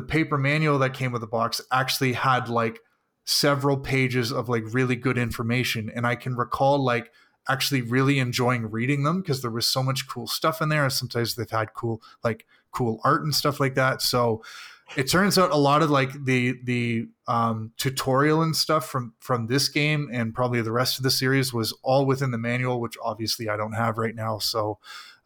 the 0.00 0.06
paper 0.06 0.38
manual 0.38 0.78
that 0.78 0.94
came 0.94 1.12
with 1.12 1.20
the 1.20 1.26
box 1.26 1.60
actually 1.70 2.14
had 2.14 2.48
like 2.48 2.80
several 3.26 3.76
pages 3.76 4.32
of 4.32 4.48
like 4.48 4.64
really 4.72 4.96
good 4.96 5.18
information, 5.18 5.90
and 5.94 6.06
I 6.06 6.14
can 6.14 6.36
recall 6.36 6.82
like 6.82 7.12
actually 7.48 7.82
really 7.82 8.18
enjoying 8.18 8.70
reading 8.70 9.02
them 9.02 9.20
because 9.20 9.42
there 9.42 9.50
was 9.50 9.66
so 9.66 9.82
much 9.82 10.08
cool 10.08 10.26
stuff 10.26 10.62
in 10.62 10.70
there. 10.70 10.84
And 10.84 10.92
sometimes 10.92 11.34
they've 11.34 11.50
had 11.50 11.74
cool 11.74 12.00
like 12.24 12.46
cool 12.70 12.98
art 13.04 13.22
and 13.22 13.34
stuff 13.34 13.60
like 13.60 13.74
that. 13.74 14.00
So 14.00 14.42
it 14.96 15.04
turns 15.04 15.36
out 15.36 15.50
a 15.50 15.56
lot 15.56 15.82
of 15.82 15.90
like 15.90 16.24
the 16.24 16.58
the 16.64 17.08
um, 17.28 17.72
tutorial 17.76 18.40
and 18.40 18.56
stuff 18.56 18.88
from 18.88 19.12
from 19.20 19.48
this 19.48 19.68
game 19.68 20.08
and 20.10 20.34
probably 20.34 20.62
the 20.62 20.72
rest 20.72 20.98
of 20.98 21.02
the 21.02 21.10
series 21.10 21.52
was 21.52 21.74
all 21.82 22.06
within 22.06 22.30
the 22.30 22.38
manual, 22.38 22.80
which 22.80 22.96
obviously 23.02 23.50
I 23.50 23.58
don't 23.58 23.74
have 23.74 23.98
right 23.98 24.14
now. 24.14 24.38
So 24.38 24.78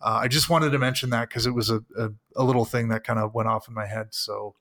uh, 0.04 0.20
I 0.22 0.28
just 0.28 0.48
wanted 0.50 0.70
to 0.70 0.78
mention 0.78 1.10
that 1.10 1.28
because 1.28 1.46
it 1.46 1.50
was 1.54 1.70
a, 1.70 1.82
a, 1.98 2.10
a 2.36 2.44
little 2.44 2.64
thing 2.64 2.88
that 2.88 3.02
kind 3.04 3.18
of 3.18 3.34
went 3.34 3.48
off 3.48 3.66
in 3.68 3.74
my 3.74 3.86
head. 3.86 4.08
So 4.14 4.54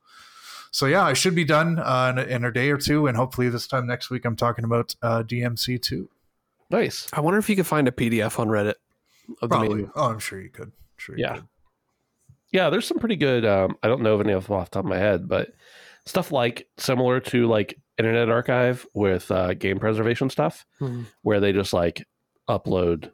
so 0.70 0.86
yeah, 0.86 1.04
I 1.04 1.12
should 1.12 1.34
be 1.36 1.44
done 1.44 1.78
uh, 1.78 2.12
in, 2.12 2.18
a, 2.18 2.22
in 2.36 2.44
a 2.44 2.50
day 2.50 2.70
or 2.70 2.78
two, 2.78 3.06
and 3.06 3.16
hopefully 3.16 3.48
this 3.48 3.66
time 3.68 3.86
next 3.86 4.10
week 4.10 4.24
I'm 4.24 4.34
talking 4.36 4.64
about 4.64 4.96
uh, 5.02 5.22
DMC 5.22 5.80
two. 5.80 6.08
Nice. 6.70 7.06
I 7.12 7.20
wonder 7.20 7.38
if 7.38 7.48
you 7.48 7.54
could 7.56 7.66
find 7.66 7.86
a 7.86 7.92
PDF 7.92 8.38
on 8.40 8.48
Reddit 8.48 8.74
of 9.42 9.50
Probably. 9.50 9.68
manual. 9.68 9.90
Oh, 9.94 10.10
I'm 10.10 10.18
sure 10.18 10.40
you 10.40 10.48
could. 10.50 10.72
Sure. 10.96 11.16
You 11.16 11.24
Yeah. 11.24 11.34
could. 11.36 11.44
Yeah, 12.52 12.70
there's 12.70 12.86
some 12.86 12.98
pretty 12.98 13.16
good. 13.16 13.44
Um, 13.44 13.76
I 13.82 13.88
don't 13.88 14.02
know 14.02 14.14
of 14.14 14.20
any 14.20 14.32
of 14.32 14.46
them 14.46 14.56
off 14.56 14.70
the 14.70 14.74
top 14.76 14.84
of 14.84 14.88
my 14.88 14.98
head, 14.98 15.28
but 15.28 15.52
stuff 16.06 16.30
like 16.32 16.68
similar 16.78 17.18
to 17.20 17.46
like 17.46 17.78
Internet 17.98 18.28
Archive 18.28 18.86
with 18.94 19.30
uh, 19.30 19.54
game 19.54 19.78
preservation 19.78 20.30
stuff, 20.30 20.64
Mhm. 20.80 21.06
where 21.22 21.38
they 21.40 21.52
just 21.52 21.72
like 21.72 22.06
upload 22.48 23.10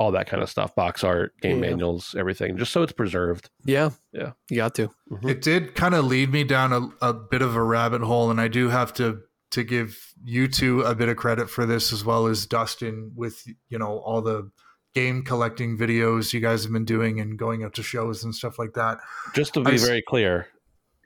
all 0.00 0.10
that 0.12 0.26
kind 0.26 0.42
of 0.42 0.48
stuff, 0.48 0.74
box 0.74 1.04
art, 1.04 1.32
game 1.42 1.62
Yeah. 1.62 1.70
manuals, 1.70 2.14
everything, 2.18 2.56
just 2.56 2.72
so 2.72 2.82
it's 2.82 2.90
preserved. 2.92 3.50
Yeah, 3.66 3.90
Yeah. 4.12 4.32
you 4.48 4.56
got 4.56 4.74
to. 4.76 4.90
It 5.22 5.42
did 5.42 5.74
kind 5.74 5.94
of 5.94 6.06
lead 6.06 6.32
me 6.32 6.42
down 6.42 6.72
a, 6.72 6.88
a 7.06 7.12
bit 7.12 7.42
of 7.42 7.54
a 7.54 7.62
rabbit 7.62 8.00
hole, 8.00 8.30
and 8.30 8.40
I 8.40 8.48
do 8.48 8.70
have 8.70 8.92
to 8.94 9.20
to 9.50 9.62
give 9.64 10.14
you 10.24 10.46
two 10.48 10.80
a 10.82 10.94
bit 10.94 11.08
of 11.08 11.16
credit 11.16 11.50
for 11.50 11.66
this 11.66 11.92
as 11.92 12.04
well 12.04 12.26
as 12.28 12.46
Dustin 12.46 13.12
with 13.14 13.46
you 13.68 13.78
know 13.78 13.98
all 13.98 14.22
the 14.22 14.50
game 14.94 15.22
collecting 15.22 15.76
videos 15.76 16.32
you 16.32 16.40
guys 16.40 16.62
have 16.64 16.72
been 16.72 16.84
doing 16.84 17.20
and 17.20 17.38
going 17.38 17.62
out 17.62 17.74
to 17.74 17.82
shows 17.82 18.24
and 18.24 18.34
stuff 18.34 18.58
like 18.58 18.72
that. 18.74 18.98
Just 19.34 19.52
to 19.54 19.60
I 19.60 19.70
be 19.70 19.74
s- 19.74 19.84
very 19.86 20.02
clear, 20.02 20.46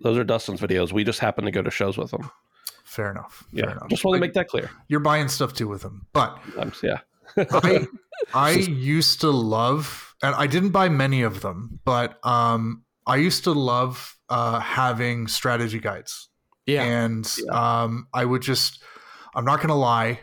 those 0.02 0.16
are 0.18 0.24
Dustin's 0.24 0.60
videos. 0.60 0.92
We 0.92 1.02
just 1.04 1.18
happen 1.20 1.44
to 1.46 1.50
go 1.50 1.62
to 1.62 1.70
shows 1.70 1.98
with 1.98 2.10
them. 2.12 2.30
Fair 2.84 3.10
enough. 3.10 3.44
Yeah, 3.50 3.64
Fair 3.64 3.70
enough. 3.72 3.88
just 3.88 4.04
want 4.04 4.14
to 4.16 4.20
Like, 4.20 4.28
make 4.28 4.34
that 4.34 4.48
clear. 4.48 4.70
you're 4.88 5.00
buying 5.00 5.28
stuff 5.28 5.52
too 5.54 5.66
with 5.66 5.82
them, 5.82 6.06
but 6.12 6.38
Um, 6.58 6.72
yeah, 6.82 7.00
I 7.36 7.86
I 8.34 8.50
used 8.52 9.20
to 9.22 9.30
love, 9.30 10.14
and 10.22 10.34
I 10.34 10.46
didn't 10.46 10.70
buy 10.70 10.88
many 10.88 11.22
of 11.22 11.40
them, 11.40 11.80
but 11.84 12.24
um, 12.24 12.84
I 13.06 13.16
used 13.16 13.44
to 13.44 13.52
love 13.52 14.16
uh, 14.28 14.60
having 14.60 15.26
strategy 15.26 15.78
guides. 15.78 16.28
Yeah. 16.66 16.82
and 16.84 17.30
um, 17.50 18.08
I 18.14 18.24
would 18.24 18.40
just, 18.40 18.82
I'm 19.34 19.44
not 19.44 19.60
gonna 19.60 19.76
lie, 19.76 20.20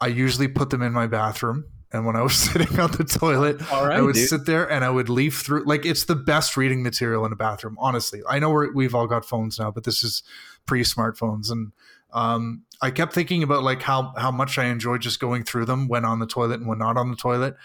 I 0.00 0.08
usually 0.08 0.48
put 0.48 0.70
them 0.70 0.82
in 0.82 0.92
my 0.92 1.06
bathroom 1.06 1.66
And 1.92 2.04
when 2.04 2.16
I 2.16 2.22
was 2.22 2.34
sitting 2.50 2.80
on 2.80 2.90
the 2.92 3.04
toilet, 3.04 3.60
right, 3.70 3.92
I 3.98 4.00
would 4.02 4.14
dude. 4.14 4.28
sit 4.28 4.44
there 4.44 4.68
and 4.70 4.84
I 4.84 4.90
would 4.90 5.08
leaf 5.08 5.40
through. 5.40 5.64
Like 5.64 5.86
it's 5.86 6.04
the 6.04 6.16
best 6.16 6.56
reading 6.56 6.82
material 6.82 7.24
in 7.26 7.32
a 7.32 7.36
bathroom. 7.36 7.76
Honestly, 7.78 8.20
I 8.28 8.38
know 8.40 8.50
we're, 8.50 8.72
we've 8.72 8.94
all 8.94 9.06
got 9.06 9.24
phones 9.24 9.58
now, 9.58 9.70
but 9.70 9.84
this 9.84 10.02
is 10.02 10.22
pre-smartphones, 10.66 11.50
and 11.50 11.72
um, 12.12 12.64
I 12.80 12.90
kept 12.90 13.12
thinking 13.12 13.42
about 13.42 13.62
like 13.62 13.82
how 13.82 14.12
how 14.16 14.30
much 14.30 14.58
I 14.58 14.66
enjoyed 14.66 15.00
just 15.02 15.20
going 15.20 15.44
through 15.44 15.64
them 15.66 15.88
when 15.88 16.04
on 16.04 16.18
the 16.18 16.26
toilet 16.26 16.60
and 16.60 16.68
when 16.68 16.78
not 16.78 16.96
on 16.96 17.10
the 17.10 17.16
toilet. 17.16 17.56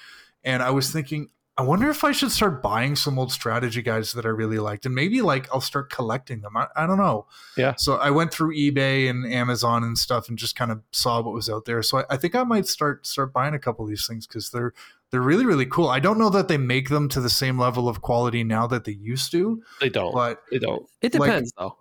And 0.43 0.61
I 0.63 0.71
was 0.71 0.91
thinking, 0.91 1.29
I 1.55 1.61
wonder 1.61 1.89
if 1.91 2.03
I 2.03 2.11
should 2.13 2.31
start 2.31 2.63
buying 2.63 2.95
some 2.95 3.19
old 3.19 3.31
strategy 3.31 3.83
guides 3.83 4.13
that 4.13 4.25
I 4.25 4.29
really 4.29 4.57
liked, 4.57 4.87
and 4.87 4.95
maybe 4.95 5.21
like 5.21 5.47
I'll 5.53 5.61
start 5.61 5.91
collecting 5.91 6.41
them. 6.41 6.57
I, 6.57 6.65
I 6.75 6.87
don't 6.87 6.97
know. 6.97 7.27
Yeah. 7.55 7.75
So 7.77 7.95
I 7.97 8.09
went 8.09 8.33
through 8.33 8.55
eBay 8.55 9.07
and 9.09 9.31
Amazon 9.31 9.83
and 9.83 9.97
stuff, 9.97 10.29
and 10.29 10.37
just 10.37 10.55
kind 10.55 10.71
of 10.71 10.81
saw 10.91 11.21
what 11.21 11.33
was 11.33 11.49
out 11.49 11.65
there. 11.65 11.83
So 11.83 11.99
I, 11.99 12.05
I 12.09 12.17
think 12.17 12.33
I 12.33 12.43
might 12.43 12.65
start 12.65 13.05
start 13.05 13.31
buying 13.31 13.53
a 13.53 13.59
couple 13.59 13.85
of 13.85 13.89
these 13.89 14.07
things 14.07 14.25
because 14.25 14.49
they're 14.49 14.73
they're 15.11 15.21
really 15.21 15.45
really 15.45 15.67
cool. 15.67 15.89
I 15.89 15.99
don't 15.99 16.17
know 16.17 16.31
that 16.31 16.47
they 16.47 16.57
make 16.57 16.89
them 16.89 17.07
to 17.09 17.21
the 17.21 17.29
same 17.29 17.59
level 17.59 17.87
of 17.87 18.01
quality 18.01 18.43
now 18.43 18.65
that 18.65 18.85
they 18.85 18.93
used 18.93 19.31
to, 19.33 19.61
They 19.79 19.89
don't. 19.89 20.11
but 20.11 20.41
They 20.49 20.57
don't. 20.57 20.89
It 21.03 21.13
like- 21.13 21.29
depends 21.29 21.53
though. 21.55 21.77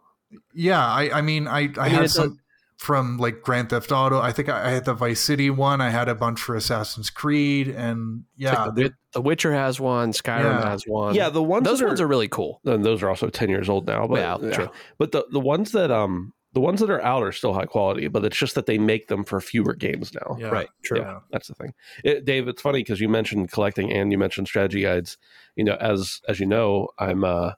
yeah, 0.54 0.84
I, 0.86 1.18
I 1.18 1.22
mean, 1.22 1.48
I, 1.48 1.60
I, 1.60 1.60
mean, 1.62 1.74
had 1.94 2.04
it 2.04 2.08
some 2.10 2.38
from 2.82 3.16
like 3.18 3.42
Grand 3.42 3.70
Theft 3.70 3.92
Auto. 3.92 4.20
I 4.20 4.32
think 4.32 4.48
I, 4.48 4.66
I 4.66 4.70
had 4.70 4.84
the 4.84 4.92
Vice 4.94 5.20
City 5.20 5.50
one. 5.50 5.80
I 5.80 5.90
had 5.90 6.08
a 6.08 6.14
bunch 6.14 6.40
for 6.40 6.56
Assassin's 6.56 7.10
Creed, 7.10 7.68
and 7.68 8.24
yeah, 8.36 8.64
like 8.64 8.74
the, 8.74 8.92
the 9.14 9.20
Witcher 9.22 9.52
has 9.52 9.78
one, 9.80 10.12
Skyrim 10.12 10.42
Yeah. 10.60 10.68
has 10.70 10.82
one. 10.84 11.14
Yeah, 11.14 11.28
the 11.28 11.42
ones 11.42 11.64
those 11.64 11.78
that 11.78 11.86
ones 11.86 12.00
are 12.00 12.08
really 12.08 12.28
cool. 12.28 12.60
and 12.64 12.84
those 12.84 13.02
are 13.02 13.08
also 13.08 13.28
10 13.30 13.48
years 13.48 13.68
old 13.68 13.86
now 13.86 14.06
but 14.08 14.18
Yeah, 14.18 14.36
yeah, 14.42 14.50
true. 14.54 14.68
but 14.98 15.12
the 15.12 15.24
the 15.30 15.40
ones 15.40 15.72
that 15.72 15.90
um 15.90 16.32
the 16.54 16.60
ones 16.60 16.80
that 16.80 16.90
are 16.90 17.00
out 17.02 17.22
are 17.22 17.32
still 17.32 17.54
high 17.54 17.64
quality 17.66 18.08
but 18.08 18.24
it's 18.24 18.36
just 18.36 18.54
that 18.56 18.66
they 18.66 18.76
make 18.78 19.08
them 19.08 19.22
for 19.24 19.40
fewer 19.40 19.74
games 19.74 20.12
now 20.14 20.36
yeah, 20.38 20.48
Right, 20.48 20.68
true. 20.84 20.98
Yeah. 21.00 21.20
that's 21.30 21.48
the 21.48 21.54
thing 21.54 21.72
it, 22.04 22.24
dave 22.24 22.48
it's 22.48 22.60
funny 22.62 22.80
because 22.80 23.00
you 23.00 23.08
mentioned 23.08 23.50
collecting 23.52 23.92
and 23.92 24.10
you 24.12 24.18
mentioned 24.18 24.48
strategy 24.48 24.82
guides 24.82 25.16
you 25.56 25.64
know 25.64 25.76
as 25.80 26.20
as 26.28 26.40
you 26.40 26.46
know 26.46 26.88
i'm 26.98 27.22
uh 27.24 27.52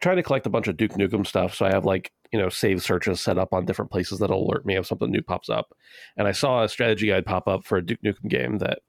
trying 0.00 0.16
to 0.16 0.22
collect 0.22 0.46
a 0.46 0.50
bunch 0.50 0.68
of 0.68 0.76
duke 0.76 0.92
nukem 0.92 1.26
stuff 1.26 1.54
so 1.54 1.66
i 1.66 1.70
have 1.70 1.84
like 1.84 2.12
you 2.32 2.38
know 2.38 2.48
save 2.48 2.82
searches 2.82 3.20
set 3.20 3.38
up 3.38 3.52
on 3.52 3.64
different 3.64 3.90
places 3.90 4.18
that'll 4.18 4.46
alert 4.46 4.66
me 4.66 4.76
if 4.76 4.86
something 4.86 5.10
new 5.10 5.22
pops 5.22 5.48
up. 5.48 5.72
And 6.16 6.28
i 6.28 6.32
saw 6.32 6.62
a 6.62 6.68
strategy 6.68 7.06
guide 7.08 7.26
pop 7.26 7.48
up 7.48 7.64
for 7.64 7.78
a 7.78 7.84
duke 7.84 8.02
nukem 8.04 8.28
game 8.28 8.58
that 8.58 8.80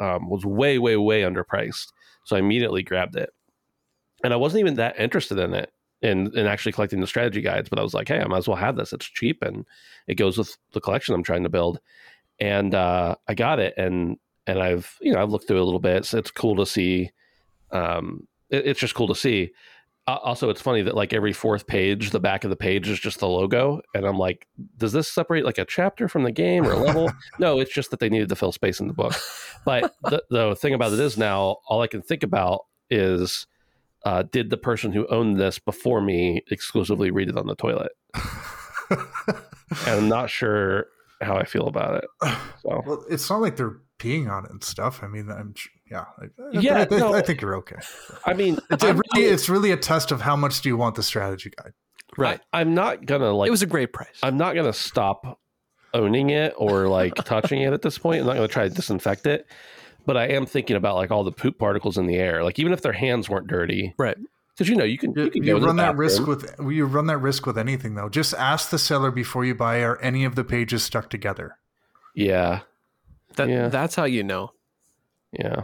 um, 0.00 0.28
was 0.30 0.44
way 0.44 0.78
way 0.78 0.96
way 0.96 1.22
underpriced. 1.22 1.92
So 2.24 2.36
i 2.36 2.38
immediately 2.38 2.82
grabbed 2.82 3.16
it. 3.16 3.30
And 4.24 4.32
i 4.32 4.36
wasn't 4.36 4.60
even 4.60 4.74
that 4.74 4.98
interested 4.98 5.38
in 5.38 5.54
it 5.54 5.72
in, 6.00 6.30
in 6.38 6.46
actually 6.46 6.70
collecting 6.72 7.00
the 7.00 7.06
strategy 7.08 7.40
guides 7.40 7.68
but 7.68 7.78
i 7.78 7.82
was 7.82 7.92
like 7.94 8.06
hey 8.08 8.20
i 8.20 8.26
might 8.26 8.38
as 8.38 8.48
well 8.48 8.56
have 8.56 8.76
this. 8.76 8.92
It's 8.92 9.06
cheap 9.06 9.42
and 9.42 9.66
it 10.06 10.14
goes 10.14 10.38
with 10.38 10.56
the 10.72 10.80
collection 10.80 11.14
i'm 11.14 11.22
trying 11.24 11.42
to 11.42 11.48
build. 11.48 11.80
And 12.40 12.74
uh, 12.74 13.16
i 13.26 13.34
got 13.34 13.58
it 13.58 13.74
and 13.76 14.16
and 14.46 14.60
i've 14.62 14.96
you 15.00 15.12
know 15.12 15.20
i've 15.20 15.30
looked 15.30 15.46
through 15.48 15.60
a 15.62 15.64
little 15.64 15.80
bit. 15.80 15.96
It's, 15.96 16.14
it's 16.14 16.30
cool 16.30 16.56
to 16.56 16.64
see 16.66 17.10
um, 17.70 18.26
it- 18.50 18.66
it's 18.66 18.80
just 18.80 18.94
cool 18.94 19.08
to 19.08 19.14
see 19.14 19.50
also 20.16 20.48
it's 20.50 20.60
funny 20.60 20.82
that 20.82 20.94
like 20.94 21.12
every 21.12 21.32
fourth 21.32 21.66
page 21.66 22.10
the 22.10 22.20
back 22.20 22.44
of 22.44 22.50
the 22.50 22.56
page 22.56 22.88
is 22.88 22.98
just 22.98 23.20
the 23.20 23.28
logo 23.28 23.80
and 23.94 24.06
i'm 24.06 24.18
like 24.18 24.46
does 24.76 24.92
this 24.92 25.10
separate 25.10 25.44
like 25.44 25.58
a 25.58 25.64
chapter 25.64 26.08
from 26.08 26.22
the 26.22 26.32
game 26.32 26.66
or 26.66 26.72
a 26.72 26.78
level? 26.78 27.10
No 27.38 27.60
it's 27.60 27.72
just 27.72 27.90
that 27.90 28.00
they 28.00 28.08
needed 28.08 28.28
to 28.30 28.36
fill 28.36 28.52
space 28.52 28.80
in 28.80 28.88
the 28.88 28.94
book. 28.94 29.14
But 29.64 29.94
the, 30.02 30.22
the 30.30 30.56
thing 30.56 30.74
about 30.74 30.92
it 30.92 31.00
is 31.00 31.16
now 31.18 31.58
all 31.66 31.82
i 31.82 31.86
can 31.86 32.02
think 32.02 32.22
about 32.22 32.64
is 32.90 33.46
uh, 34.04 34.22
did 34.22 34.48
the 34.48 34.56
person 34.56 34.92
who 34.92 35.06
owned 35.08 35.38
this 35.38 35.58
before 35.58 36.00
me 36.00 36.42
exclusively 36.50 37.10
read 37.10 37.28
it 37.28 37.36
on 37.36 37.46
the 37.46 37.56
toilet? 37.56 37.92
And 39.86 40.00
i'm 40.00 40.08
not 40.08 40.30
sure 40.30 40.86
how 41.20 41.36
i 41.36 41.44
feel 41.44 41.66
about 41.66 42.02
it. 42.02 42.04
So 42.62 42.82
well, 42.84 43.04
it's 43.08 43.28
not 43.30 43.40
like 43.40 43.56
they're 43.56 43.80
peeing 43.98 44.30
on 44.30 44.44
it 44.44 44.50
and 44.50 44.62
stuff. 44.62 45.02
I 45.02 45.08
mean, 45.08 45.30
I'm 45.30 45.54
yeah, 45.90 46.04
I, 46.20 46.24
I- 46.24 46.60
Yeah, 46.60 46.80
I, 46.80 46.84
think- 46.84 47.00
no. 47.00 47.14
I 47.14 47.22
think 47.22 47.40
you're 47.40 47.56
okay. 47.56 47.76
i 48.24 48.34
mean 48.34 48.58
It's 48.70 48.84
I'm, 48.84 49.00
really, 49.14 49.26
it's 49.28 49.48
really 49.48 49.70
a 49.72 49.76
test 49.76 50.12
of 50.12 50.20
how 50.20 50.36
much 50.36 50.60
do 50.60 50.68
you 50.68 50.76
want 50.76 50.94
the 50.96 51.02
strategy 51.02 51.50
guide. 51.56 51.72
Right. 52.16 52.40
I, 52.52 52.62
am 52.62 52.74
not 52.74 53.04
gonna 53.06 53.32
like 53.32 53.48
it 53.48 53.50
was 53.50 53.62
a 53.62 53.66
great 53.66 53.92
price. 53.92 54.18
I'm 54.22 54.36
not 54.36 54.54
gonna 54.54 54.72
stop 54.72 55.38
owning 55.94 56.30
it 56.30 56.54
or 56.56 56.88
like 56.88 57.14
touching 57.24 57.62
it 57.62 57.72
at 57.72 57.82
this 57.82 57.98
point. 57.98 58.20
I'm 58.20 58.26
not 58.26 58.34
gonna 58.34 58.48
try 58.48 58.68
to 58.68 58.74
disinfect 58.74 59.26
it, 59.26 59.46
but 60.06 60.16
I 60.16 60.26
am 60.28 60.46
thinking 60.46 60.76
about 60.76 60.96
like 60.96 61.10
all 61.10 61.22
the 61.24 61.32
poop 61.32 61.58
particles 61.58 61.98
in 61.98 62.06
the 62.06 62.16
air. 62.16 62.42
Like 62.44 62.58
even 62.58 62.72
if 62.72 62.80
their 62.82 62.92
hands 62.92 63.28
weren't 63.28 63.46
dirty, 63.46 63.94
right. 63.98 64.16
because 64.54 64.68
you 64.68 64.74
know 64.76 64.84
you 64.84 64.98
can 64.98 65.12
you, 65.14 65.24
You, 65.24 65.30
can 65.30 65.44
you 65.44 65.58
run 65.58 65.76
that 65.76 65.96
risk 65.96 66.26
with 66.26 66.54
you 66.60 66.86
run 66.86 67.06
that 67.06 67.18
risk 67.18 67.46
with 67.46 67.58
anything 67.58 67.94
though. 67.94 68.08
Just 68.08 68.34
ask 68.34 68.70
the 68.70 68.78
seller 68.78 69.10
before 69.10 69.44
you 69.44 69.54
buy 69.54 69.80
are 69.80 69.98
any 70.00 70.24
of 70.24 70.34
the 70.34 70.44
pages 70.44 70.82
stuck 70.82 71.10
together. 71.10 71.56
yeah, 72.14 72.60
That 73.36 73.48
Yeah. 73.48 73.68
that's 73.68 73.94
how 73.94 74.04
you 74.04 74.22
know. 74.24 74.52
yeah. 75.32 75.62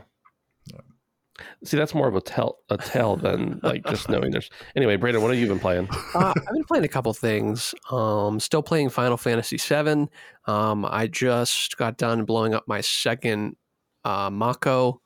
See, 1.64 1.76
that's 1.76 1.94
more 1.94 2.06
of 2.06 2.14
a 2.14 2.20
tell 2.20 2.58
a 2.70 2.76
tell 2.76 3.16
than 3.16 3.58
like 3.64 3.84
just 3.86 4.08
knowing 4.08 4.30
there's. 4.30 4.50
Anyway, 4.76 4.94
Brandon, 4.96 5.20
what 5.20 5.32
have 5.32 5.40
you 5.40 5.48
been 5.48 5.58
playing? 5.58 5.88
Uh, 6.14 6.32
I've 6.36 6.54
been 6.54 6.62
playing 6.64 6.84
a 6.84 6.88
couple 6.88 7.12
things. 7.12 7.74
Um, 7.90 8.38
still 8.38 8.62
playing 8.62 8.90
Final 8.90 9.16
Fantasy 9.16 9.56
VII. 9.56 10.06
Um, 10.46 10.84
I 10.84 11.08
just 11.08 11.76
got 11.76 11.96
done 11.96 12.24
blowing 12.24 12.54
up 12.54 12.68
my 12.68 12.80
second 12.80 13.56
uh, 14.04 14.30
Mako 14.30 15.00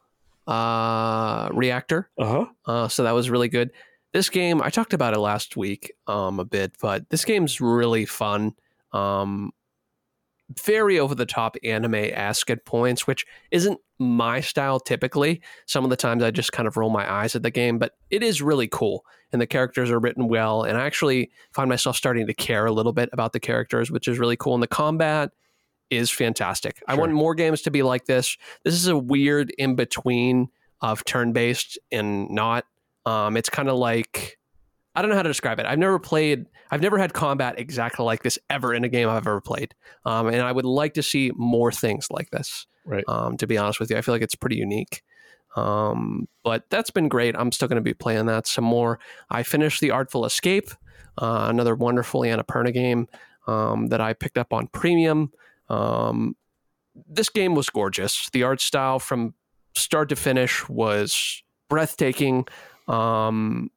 uh, 0.46 1.48
reactor. 1.52 2.10
Uh 2.18 2.26
huh. 2.26 2.46
Uh, 2.66 2.88
so 2.88 3.04
that 3.04 3.12
was 3.12 3.30
really 3.30 3.48
good. 3.48 3.70
This 4.12 4.28
game, 4.28 4.60
I 4.60 4.68
talked 4.68 4.92
about 4.92 5.14
it 5.14 5.20
last 5.20 5.56
week 5.56 5.92
um, 6.08 6.40
a 6.40 6.44
bit, 6.44 6.76
but 6.80 7.08
this 7.08 7.24
game's 7.24 7.58
really 7.60 8.04
fun. 8.04 8.52
Um, 8.92 9.52
very 10.56 10.98
over 10.98 11.14
the 11.14 11.26
top 11.26 11.56
anime 11.62 11.94
esque 11.94 12.50
at 12.50 12.64
points, 12.64 13.06
which 13.06 13.26
isn't 13.50 13.78
my 13.98 14.40
style 14.40 14.80
typically. 14.80 15.42
Some 15.66 15.84
of 15.84 15.90
the 15.90 15.96
times 15.96 16.22
I 16.22 16.30
just 16.30 16.52
kind 16.52 16.66
of 16.66 16.76
roll 16.76 16.90
my 16.90 17.10
eyes 17.10 17.36
at 17.36 17.42
the 17.42 17.50
game, 17.50 17.78
but 17.78 17.92
it 18.10 18.22
is 18.22 18.40
really 18.40 18.68
cool. 18.68 19.04
And 19.32 19.42
the 19.42 19.46
characters 19.46 19.90
are 19.90 19.98
written 19.98 20.28
well. 20.28 20.62
And 20.62 20.78
I 20.78 20.86
actually 20.86 21.30
find 21.52 21.68
myself 21.68 21.96
starting 21.96 22.26
to 22.26 22.34
care 22.34 22.64
a 22.64 22.72
little 22.72 22.94
bit 22.94 23.10
about 23.12 23.32
the 23.32 23.40
characters, 23.40 23.90
which 23.90 24.08
is 24.08 24.18
really 24.18 24.36
cool. 24.36 24.54
And 24.54 24.62
the 24.62 24.68
combat 24.68 25.30
is 25.90 26.10
fantastic. 26.10 26.82
I 26.86 26.94
want 26.94 27.12
more 27.12 27.34
games 27.34 27.62
to 27.62 27.70
be 27.70 27.82
like 27.82 28.06
this. 28.06 28.36
This 28.64 28.74
is 28.74 28.88
a 28.88 28.96
weird 28.96 29.50
in 29.58 29.74
between 29.74 30.48
of 30.80 31.04
turn 31.04 31.32
based 31.32 31.78
and 31.92 32.30
not. 32.30 32.64
Um, 33.04 33.36
it's 33.36 33.48
kind 33.48 33.68
of 33.68 33.76
like 33.76 34.37
I 34.98 35.00
don't 35.00 35.10
know 35.10 35.16
how 35.16 35.22
to 35.22 35.28
describe 35.28 35.60
it. 35.60 35.66
I've 35.66 35.78
never 35.78 36.00
played. 36.00 36.46
I've 36.72 36.82
never 36.82 36.98
had 36.98 37.12
combat 37.12 37.54
exactly 37.56 38.04
like 38.04 38.24
this 38.24 38.36
ever 38.50 38.74
in 38.74 38.82
a 38.82 38.88
game 38.88 39.08
I've 39.08 39.28
ever 39.28 39.40
played. 39.40 39.72
Um, 40.04 40.26
and 40.26 40.42
I 40.42 40.50
would 40.50 40.64
like 40.64 40.94
to 40.94 41.04
see 41.04 41.30
more 41.36 41.70
things 41.70 42.08
like 42.10 42.30
this. 42.30 42.66
Right. 42.84 43.04
Um, 43.06 43.36
to 43.36 43.46
be 43.46 43.56
honest 43.56 43.78
with 43.78 43.90
you, 43.92 43.96
I 43.96 44.00
feel 44.00 44.12
like 44.12 44.22
it's 44.22 44.34
pretty 44.34 44.56
unique. 44.56 45.04
Um, 45.54 46.26
but 46.42 46.64
that's 46.68 46.90
been 46.90 47.08
great. 47.08 47.36
I'm 47.38 47.52
still 47.52 47.68
going 47.68 47.76
to 47.76 47.80
be 47.80 47.94
playing 47.94 48.26
that 48.26 48.48
some 48.48 48.64
more. 48.64 48.98
I 49.30 49.44
finished 49.44 49.80
the 49.80 49.92
Artful 49.92 50.24
Escape, 50.24 50.68
uh, 51.22 51.46
another 51.48 51.76
wonderful 51.76 52.22
Annapurna 52.22 52.74
game 52.74 53.06
um, 53.46 53.90
that 53.90 54.00
I 54.00 54.14
picked 54.14 54.36
up 54.36 54.52
on 54.52 54.66
premium. 54.66 55.30
Um, 55.68 56.34
this 57.08 57.28
game 57.28 57.54
was 57.54 57.70
gorgeous. 57.70 58.28
The 58.30 58.42
art 58.42 58.60
style 58.60 58.98
from 58.98 59.34
start 59.76 60.08
to 60.08 60.16
finish 60.16 60.68
was 60.68 61.44
breathtaking. 61.68 62.48
Um, 62.88 63.70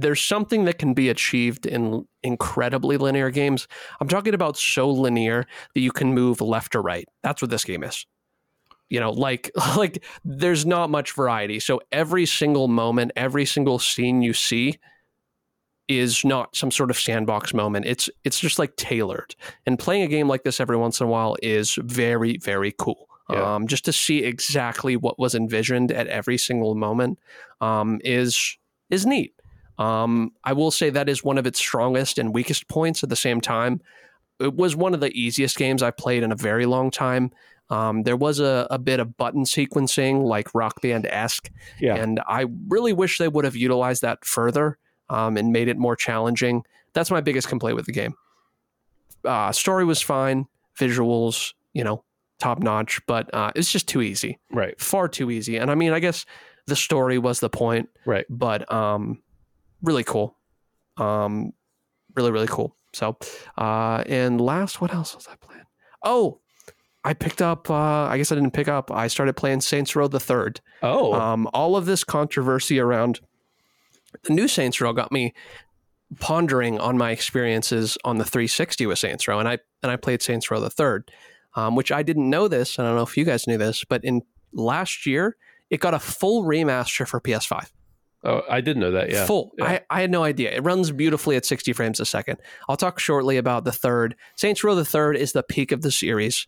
there's 0.00 0.20
something 0.20 0.64
that 0.64 0.78
can 0.78 0.94
be 0.94 1.08
achieved 1.08 1.66
in 1.66 2.06
incredibly 2.22 2.96
linear 2.96 3.30
games. 3.30 3.66
I'm 4.00 4.08
talking 4.08 4.34
about 4.34 4.56
so 4.56 4.90
linear 4.90 5.46
that 5.74 5.80
you 5.80 5.92
can 5.92 6.12
move 6.14 6.40
left 6.40 6.74
or 6.74 6.82
right. 6.82 7.08
That's 7.22 7.40
what 7.40 7.50
this 7.50 7.64
game 7.64 7.82
is. 7.82 8.06
You 8.88 9.00
know, 9.00 9.10
like 9.10 9.50
like 9.76 10.04
there's 10.24 10.66
not 10.66 10.90
much 10.90 11.12
variety. 11.12 11.60
So 11.60 11.80
every 11.92 12.26
single 12.26 12.68
moment, 12.68 13.12
every 13.16 13.46
single 13.46 13.78
scene 13.78 14.22
you 14.22 14.32
see 14.32 14.78
is 15.88 16.24
not 16.24 16.56
some 16.56 16.70
sort 16.70 16.90
of 16.90 16.98
sandbox 16.98 17.54
moment. 17.54 17.86
It's 17.86 18.10
it's 18.24 18.40
just 18.40 18.58
like 18.58 18.76
tailored. 18.76 19.34
And 19.66 19.78
playing 19.78 20.02
a 20.02 20.08
game 20.08 20.28
like 20.28 20.42
this 20.42 20.60
every 20.60 20.76
once 20.76 21.00
in 21.00 21.06
a 21.06 21.10
while 21.10 21.36
is 21.42 21.78
very 21.82 22.38
very 22.38 22.72
cool. 22.76 23.08
Yeah. 23.30 23.56
Um, 23.56 23.66
just 23.66 23.84
to 23.86 23.92
see 23.92 24.22
exactly 24.22 24.96
what 24.96 25.18
was 25.18 25.34
envisioned 25.34 25.90
at 25.90 26.06
every 26.06 26.38
single 26.38 26.76
moment 26.76 27.18
um, 27.60 28.00
is 28.04 28.56
is 28.90 29.04
neat. 29.04 29.35
Um, 29.78 30.32
I 30.44 30.52
will 30.52 30.70
say 30.70 30.90
that 30.90 31.08
is 31.08 31.22
one 31.24 31.38
of 31.38 31.46
its 31.46 31.58
strongest 31.58 32.18
and 32.18 32.34
weakest 32.34 32.68
points 32.68 33.02
at 33.02 33.08
the 33.10 33.16
same 33.16 33.40
time. 33.40 33.80
It 34.40 34.54
was 34.54 34.74
one 34.76 34.94
of 34.94 35.00
the 35.00 35.10
easiest 35.12 35.56
games 35.56 35.82
I 35.82 35.90
played 35.90 36.22
in 36.22 36.32
a 36.32 36.36
very 36.36 36.66
long 36.66 36.90
time. 36.90 37.30
Um, 37.68 38.04
there 38.04 38.16
was 38.16 38.38
a, 38.38 38.66
a 38.70 38.78
bit 38.78 39.00
of 39.00 39.16
button 39.16 39.44
sequencing, 39.44 40.22
like 40.24 40.54
Rock 40.54 40.80
Band 40.82 41.06
esque, 41.06 41.50
Yeah. 41.80 41.96
and 41.96 42.20
I 42.28 42.46
really 42.68 42.92
wish 42.92 43.18
they 43.18 43.28
would 43.28 43.44
have 43.44 43.56
utilized 43.56 44.02
that 44.02 44.24
further 44.24 44.78
um, 45.10 45.36
and 45.36 45.52
made 45.52 45.68
it 45.68 45.76
more 45.76 45.96
challenging. 45.96 46.62
That's 46.92 47.10
my 47.10 47.20
biggest 47.20 47.48
complaint 47.48 47.76
with 47.76 47.86
the 47.86 47.92
game. 47.92 48.14
Uh, 49.24 49.50
story 49.52 49.84
was 49.84 50.00
fine, 50.00 50.46
visuals, 50.78 51.52
you 51.72 51.82
know, 51.82 52.04
top 52.38 52.60
notch, 52.62 53.00
but 53.06 53.32
uh, 53.34 53.50
it's 53.56 53.72
just 53.72 53.88
too 53.88 54.00
easy, 54.02 54.38
Right. 54.52 54.78
far 54.80 55.08
too 55.08 55.30
easy. 55.30 55.56
And 55.56 55.70
I 55.70 55.74
mean, 55.74 55.92
I 55.92 55.98
guess 56.00 56.24
the 56.66 56.76
story 56.76 57.18
was 57.18 57.40
the 57.40 57.50
point, 57.50 57.88
Right. 58.04 58.26
but 58.30 58.70
um, 58.72 59.20
really 59.82 60.04
cool, 60.04 60.36
um, 60.96 61.52
really 62.14 62.30
really 62.30 62.46
cool. 62.48 62.76
So, 62.92 63.18
uh, 63.58 64.02
and 64.06 64.40
last, 64.40 64.80
what 64.80 64.94
else 64.94 65.14
was 65.14 65.28
I 65.28 65.34
playing? 65.36 65.64
Oh, 66.02 66.40
I 67.04 67.12
picked 67.14 67.42
up. 67.42 67.68
Uh, 67.70 67.74
I 67.74 68.16
guess 68.16 68.32
I 68.32 68.34
didn't 68.36 68.52
pick 68.52 68.68
up. 68.68 68.90
I 68.90 69.06
started 69.08 69.34
playing 69.36 69.60
Saints 69.60 69.94
Row 69.94 70.08
the 70.08 70.18
Third. 70.20 70.60
Oh, 70.82 71.12
Um, 71.12 71.48
all 71.52 71.76
of 71.76 71.84
this 71.86 72.04
controversy 72.04 72.80
around 72.80 73.20
the 74.24 74.32
new 74.32 74.48
Saints 74.48 74.80
Row 74.80 74.92
got 74.94 75.12
me 75.12 75.34
pondering 76.20 76.78
on 76.78 76.96
my 76.96 77.10
experiences 77.10 77.98
on 78.04 78.18
the 78.18 78.24
360 78.24 78.86
with 78.86 78.98
Saints 78.98 79.28
Row, 79.28 79.38
and 79.38 79.48
I 79.48 79.58
and 79.82 79.92
I 79.92 79.96
played 79.96 80.22
Saints 80.22 80.50
Row 80.50 80.58
the 80.60 80.70
Third, 80.70 81.10
um, 81.54 81.76
which 81.76 81.92
I 81.92 82.02
didn't 82.02 82.30
know 82.30 82.48
this. 82.48 82.78
I 82.78 82.82
don't 82.84 82.96
know 82.96 83.02
if 83.02 83.16
you 83.16 83.24
guys 83.24 83.46
knew 83.46 83.58
this, 83.58 83.84
but 83.84 84.04
in 84.04 84.22
last 84.52 85.04
year 85.06 85.36
it 85.68 85.80
got 85.80 85.92
a 85.94 85.98
full 85.98 86.44
remaster 86.44 87.06
for 87.06 87.20
PS5. 87.20 87.70
Oh, 88.24 88.42
I 88.48 88.60
didn't 88.60 88.80
know 88.80 88.92
that. 88.92 89.10
Yeah, 89.10 89.26
Full. 89.26 89.52
Yeah. 89.58 89.64
I, 89.64 89.80
I 89.90 90.00
had 90.00 90.10
no 90.10 90.24
idea. 90.24 90.50
It 90.52 90.62
runs 90.64 90.90
beautifully 90.90 91.36
at 91.36 91.44
60 91.44 91.72
frames 91.72 92.00
a 92.00 92.04
second. 92.04 92.38
I'll 92.68 92.76
talk 92.76 92.98
shortly 92.98 93.36
about 93.36 93.64
the 93.64 93.72
third. 93.72 94.16
Saints 94.36 94.62
Row 94.64 94.74
the 94.74 94.84
third 94.84 95.16
is 95.16 95.32
the 95.32 95.42
peak 95.42 95.72
of 95.72 95.82
the 95.82 95.90
series. 95.90 96.46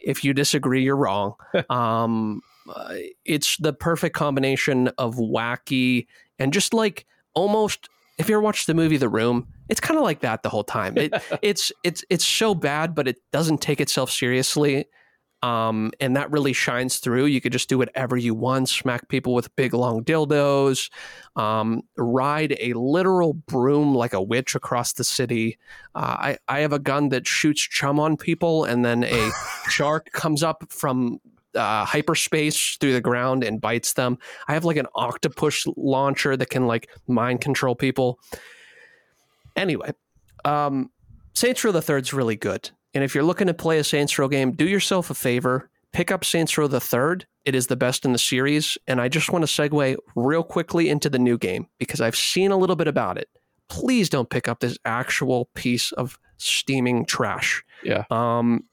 If 0.00 0.24
you 0.24 0.34
disagree, 0.34 0.82
you're 0.82 0.96
wrong. 0.96 1.34
um, 1.70 2.40
uh, 2.68 2.94
it's 3.24 3.56
the 3.58 3.72
perfect 3.72 4.14
combination 4.14 4.88
of 4.98 5.16
wacky 5.16 6.06
and 6.38 6.52
just 6.52 6.74
like 6.74 7.06
almost. 7.34 7.88
If 8.18 8.28
you 8.28 8.36
ever 8.36 8.42
watched 8.42 8.66
the 8.66 8.74
movie 8.74 8.98
The 8.98 9.08
Room, 9.08 9.48
it's 9.68 9.80
kind 9.80 9.96
of 9.96 10.04
like 10.04 10.20
that 10.20 10.42
the 10.42 10.50
whole 10.50 10.64
time. 10.64 10.96
It, 10.98 11.14
it's 11.42 11.72
it's 11.82 12.04
it's 12.10 12.26
so 12.26 12.54
bad, 12.54 12.94
but 12.94 13.08
it 13.08 13.16
doesn't 13.32 13.62
take 13.62 13.80
itself 13.80 14.10
seriously. 14.10 14.84
Um, 15.42 15.90
and 15.98 16.14
that 16.16 16.30
really 16.30 16.52
shines 16.52 16.98
through. 16.98 17.26
You 17.26 17.40
could 17.40 17.52
just 17.52 17.68
do 17.68 17.76
whatever 17.76 18.16
you 18.16 18.32
want, 18.32 18.68
smack 18.68 19.08
people 19.08 19.34
with 19.34 19.54
big 19.56 19.74
long 19.74 20.04
dildos, 20.04 20.88
um, 21.34 21.82
ride 21.96 22.56
a 22.60 22.72
literal 22.74 23.32
broom 23.32 23.92
like 23.94 24.12
a 24.12 24.22
witch 24.22 24.54
across 24.54 24.92
the 24.92 25.02
city. 25.02 25.58
Uh, 25.96 26.16
I, 26.18 26.38
I 26.48 26.60
have 26.60 26.72
a 26.72 26.78
gun 26.78 27.08
that 27.08 27.26
shoots 27.26 27.60
chum 27.60 27.98
on 27.98 28.16
people, 28.16 28.64
and 28.64 28.84
then 28.84 29.02
a 29.02 29.30
shark 29.68 30.12
comes 30.12 30.44
up 30.44 30.64
from 30.70 31.20
uh, 31.54 31.84
hyperspace 31.84 32.76
through 32.80 32.92
the 32.92 33.00
ground 33.00 33.44
and 33.44 33.60
bites 33.60 33.94
them. 33.94 34.18
I 34.48 34.54
have 34.54 34.64
like 34.64 34.76
an 34.76 34.86
octopus 34.94 35.66
launcher 35.76 36.36
that 36.36 36.50
can 36.50 36.66
like 36.66 36.88
mind 37.08 37.40
control 37.40 37.74
people. 37.74 38.18
Anyway, 39.56 39.92
um, 40.44 40.90
Saints 41.34 41.64
Row 41.64 41.72
the 41.72 41.82
Third's 41.82 42.12
really 42.12 42.36
good. 42.36 42.70
And 42.94 43.02
if 43.02 43.14
you're 43.14 43.24
looking 43.24 43.46
to 43.46 43.54
play 43.54 43.78
a 43.78 43.84
Saints 43.84 44.18
Row 44.18 44.28
game, 44.28 44.52
do 44.52 44.68
yourself 44.68 45.10
a 45.10 45.14
favor. 45.14 45.70
Pick 45.92 46.10
up 46.10 46.24
Saints 46.24 46.56
Row 46.56 46.66
the 46.66 46.80
Third. 46.80 47.26
It 47.44 47.54
is 47.54 47.66
the 47.66 47.76
best 47.76 48.04
in 48.04 48.12
the 48.12 48.18
series. 48.18 48.78
And 48.86 49.00
I 49.00 49.08
just 49.08 49.30
want 49.30 49.46
to 49.46 49.50
segue 49.50 49.96
real 50.14 50.42
quickly 50.42 50.88
into 50.88 51.10
the 51.10 51.18
new 51.18 51.38
game 51.38 51.66
because 51.78 52.00
I've 52.00 52.16
seen 52.16 52.50
a 52.50 52.56
little 52.56 52.76
bit 52.76 52.88
about 52.88 53.18
it. 53.18 53.28
Please 53.68 54.08
don't 54.08 54.28
pick 54.28 54.48
up 54.48 54.60
this 54.60 54.78
actual 54.84 55.48
piece 55.54 55.92
of 55.92 56.18
steaming 56.36 57.04
trash. 57.04 57.62
Yeah. 57.82 58.04
Um, 58.10 58.64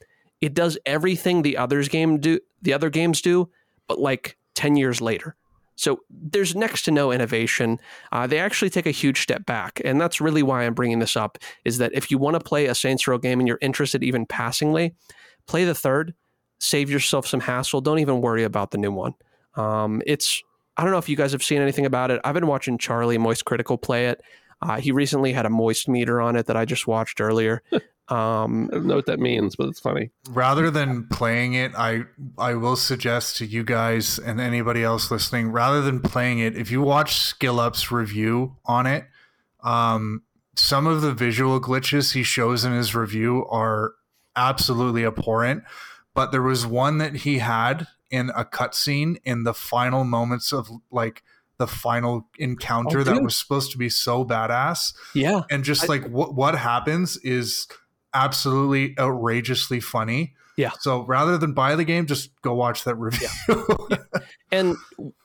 it 0.42 0.54
does 0.54 0.78
everything 0.86 1.42
the 1.42 1.58
others 1.58 1.90
game 1.90 2.20
do 2.20 2.40
the 2.62 2.74
other 2.74 2.90
games 2.90 3.22
do, 3.22 3.50
but 3.88 4.00
like 4.00 4.38
10 4.56 4.76
years 4.76 5.02
later. 5.02 5.36
So 5.80 6.02
there's 6.10 6.58
next 6.58 6.84
to 6.84 6.92
no 6.92 7.10
innovation. 7.10 7.80
Uh, 8.12 8.28
they 8.28 8.38
actually 8.38 8.70
take 8.70 8.86
a 8.86 8.92
huge 8.92 9.22
step 9.22 9.46
back, 9.46 9.82
and 9.86 10.00
that's 10.00 10.20
really 10.20 10.44
why 10.44 10.64
I'm 10.66 10.74
bringing 10.74 11.00
this 11.00 11.16
up. 11.16 11.38
Is 11.64 11.78
that 11.78 11.94
if 11.94 12.12
you 12.12 12.18
want 12.18 12.34
to 12.34 12.42
play 12.42 12.66
a 12.66 12.76
Saints 12.76 13.08
Row 13.08 13.18
game 13.18 13.40
and 13.40 13.48
you're 13.48 13.60
interested 13.62 14.04
even 14.04 14.26
passingly, 14.26 14.94
play 15.48 15.64
the 15.64 15.74
third. 15.74 16.14
Save 16.60 16.90
yourself 16.90 17.26
some 17.26 17.40
hassle. 17.40 17.80
Don't 17.80 18.00
even 18.00 18.20
worry 18.20 18.44
about 18.44 18.72
the 18.72 18.78
new 18.78 18.92
one. 18.92 19.14
Um, 19.56 20.02
it's 20.06 20.44
I 20.76 20.84
don't 20.84 20.92
know 20.92 20.98
if 20.98 21.08
you 21.08 21.16
guys 21.16 21.32
have 21.32 21.44
seen 21.44 21.62
anything 21.62 21.86
about 21.86 22.12
it. 22.12 22.20
I've 22.26 22.34
been 22.34 22.48
watching 22.48 22.78
Charlie 22.78 23.18
Moist 23.18 23.46
Critical 23.46 23.78
play 23.78 24.08
it. 24.08 24.22
Uh, 24.62 24.80
he 24.80 24.92
recently 24.92 25.32
had 25.34 25.46
a 25.46 25.50
moist 25.50 25.88
meter 25.88 26.20
on 26.22 26.36
it 26.36 26.46
that 26.48 26.58
I 26.58 26.66
just 26.66 26.88
watched 26.88 27.22
earlier. 27.22 27.62
Um, 28.10 28.70
I 28.72 28.78
don't 28.78 28.88
know 28.88 28.96
what 28.96 29.06
that 29.06 29.20
means, 29.20 29.56
but 29.56 29.68
it's 29.68 29.80
funny. 29.80 30.10
rather 30.32 30.72
than 30.72 31.06
playing 31.10 31.54
it 31.54 31.74
i 31.78 32.06
i 32.40 32.56
will 32.56 32.76
suggest 32.76 33.38
to 33.38 33.46
you 33.46 33.64
guys 33.64 34.18
and 34.18 34.42
anybody 34.42 34.84
else 34.84 35.12
listening 35.12 35.52
rather 35.52 35.80
than 35.84 36.00
playing 36.00 36.40
it 36.40 36.58
if 36.58 36.72
you 36.72 36.82
watch 36.82 37.18
skill 37.18 37.60
up's 37.60 37.92
review 37.92 38.56
on 38.66 38.88
it 38.88 39.06
um 39.64 40.24
some 40.56 40.88
of 40.88 41.02
the 41.04 41.14
visual 41.14 41.62
glitches 41.62 42.14
he 42.14 42.24
shows 42.24 42.66
in 42.66 42.72
his 42.72 42.96
review 42.96 43.46
are 43.52 43.94
absolutely 44.36 45.06
abhorrent 45.06 45.64
but 46.16 46.32
there 46.32 46.42
was 46.42 46.66
one 46.66 46.98
that 46.98 47.18
he 47.18 47.38
had 47.38 47.86
in 48.10 48.32
a 48.36 48.44
cutscene 48.44 49.18
in 49.24 49.44
the 49.44 49.54
final 49.54 50.04
moments 50.04 50.52
of 50.52 50.68
like 50.90 51.22
the 51.60 51.68
final 51.68 52.26
oh, 52.26 52.28
encounter 52.40 53.02
Oh, 53.02 53.04
that 53.04 53.22
was 53.22 53.38
supposed 53.38 53.72
to 53.74 53.78
be 53.78 53.90
so 53.90 54.26
badass. 54.26 54.94
Yeah, 55.14 55.42
and 55.52 55.64
just 55.64 55.84
I- 55.84 55.88
like 55.88 56.08
what 56.08 56.34
what 56.34 56.56
happens 56.56 57.18
is 57.18 57.68
absolutely 58.14 58.98
outrageously 58.98 59.80
funny. 59.80 60.34
Yeah. 60.60 60.72
So 60.82 61.06
rather 61.06 61.38
than 61.38 61.54
buy 61.54 61.76
the 61.76 61.86
game, 61.86 62.06
just 62.06 62.30
go 62.42 62.54
watch 62.54 62.84
that 62.84 62.96
review. 62.96 63.30
And 64.52 64.78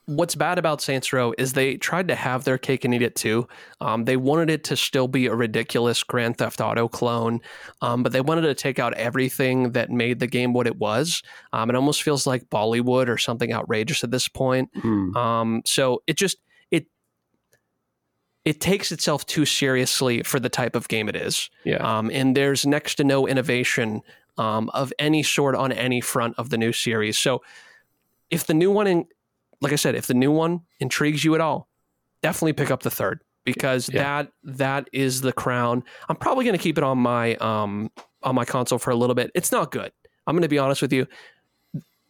what's 0.05 0.35
bad 0.35 0.59
about 0.59 0.81
Saints 0.81 1.11
Row 1.11 1.33
is 1.37 1.53
they 1.53 1.77
tried 1.77 2.07
to 2.09 2.15
have 2.15 2.43
their 2.43 2.57
cake 2.57 2.85
and 2.85 2.93
eat 2.93 3.01
it 3.01 3.15
too. 3.15 3.47
Um, 3.81 4.05
they 4.05 4.17
wanted 4.17 4.49
it 4.49 4.63
to 4.65 4.77
still 4.77 5.07
be 5.07 5.25
a 5.25 5.33
ridiculous 5.33 6.03
Grand 6.03 6.37
Theft 6.37 6.61
Auto 6.61 6.87
clone, 6.87 7.41
um, 7.81 8.03
but 8.03 8.11
they 8.11 8.21
wanted 8.21 8.43
to 8.43 8.53
take 8.53 8.77
out 8.77 8.93
everything 8.93 9.71
that 9.71 9.89
made 9.89 10.19
the 10.19 10.27
game 10.27 10.53
what 10.53 10.67
it 10.67 10.77
was. 10.77 11.23
Um, 11.53 11.69
it 11.69 11.75
almost 11.75 12.03
feels 12.03 12.27
like 12.27 12.49
Bollywood 12.49 13.07
or 13.07 13.17
something 13.17 13.51
outrageous 13.51 14.03
at 14.03 14.11
this 14.11 14.27
point. 14.27 14.69
Hmm. 14.75 15.15
Um, 15.17 15.61
so 15.65 16.03
it 16.05 16.17
just 16.17 16.37
it 16.69 16.85
it 18.43 18.61
takes 18.61 18.91
itself 18.91 19.25
too 19.25 19.45
seriously 19.45 20.21
for 20.21 20.39
the 20.39 20.49
type 20.49 20.75
of 20.75 20.87
game 20.87 21.09
it 21.09 21.15
is. 21.15 21.49
Yeah. 21.63 21.77
Um, 21.77 22.11
and 22.11 22.37
there's 22.37 22.63
next 22.65 22.95
to 22.95 23.03
no 23.03 23.27
innovation 23.27 24.03
um, 24.37 24.69
of 24.73 24.91
any 24.99 25.23
sort 25.23 25.55
on 25.55 25.71
any 25.71 26.01
front 26.01 26.35
of 26.37 26.49
the 26.49 26.57
new 26.57 26.71
series. 26.73 27.17
So 27.17 27.41
if 28.29 28.45
the 28.47 28.53
new 28.53 28.71
one, 28.71 28.87
in, 28.87 29.05
like 29.61 29.71
I 29.73 29.77
said, 29.77 29.95
if 29.95 30.07
the 30.07 30.13
new 30.13 30.31
one 30.31 30.61
intrigues 30.79 31.23
you 31.23 31.35
at 31.35 31.41
all, 31.41 31.69
definitely 32.21 32.53
pick 32.53 32.71
up 32.71 32.83
the 32.83 32.89
third 32.91 33.21
because 33.43 33.89
Yeah. 33.89 34.23
that 34.23 34.31
that 34.57 34.89
is 34.91 35.21
the 35.21 35.31
crown. 35.33 35.83
I'm 36.09 36.15
probably 36.15 36.43
going 36.45 36.57
to 36.57 36.61
keep 36.63 36.77
it 36.77 36.83
on 36.83 36.97
my 36.97 37.35
um, 37.35 37.91
on 38.23 38.35
my 38.35 38.45
console 38.45 38.79
for 38.79 38.89
a 38.91 38.95
little 38.95 39.15
bit. 39.15 39.31
It's 39.35 39.51
not 39.51 39.71
good. 39.71 39.91
I'm 40.27 40.33
going 40.35 40.41
to 40.41 40.47
be 40.49 40.57
honest 40.59 40.81
with 40.81 40.91
you. 40.91 41.05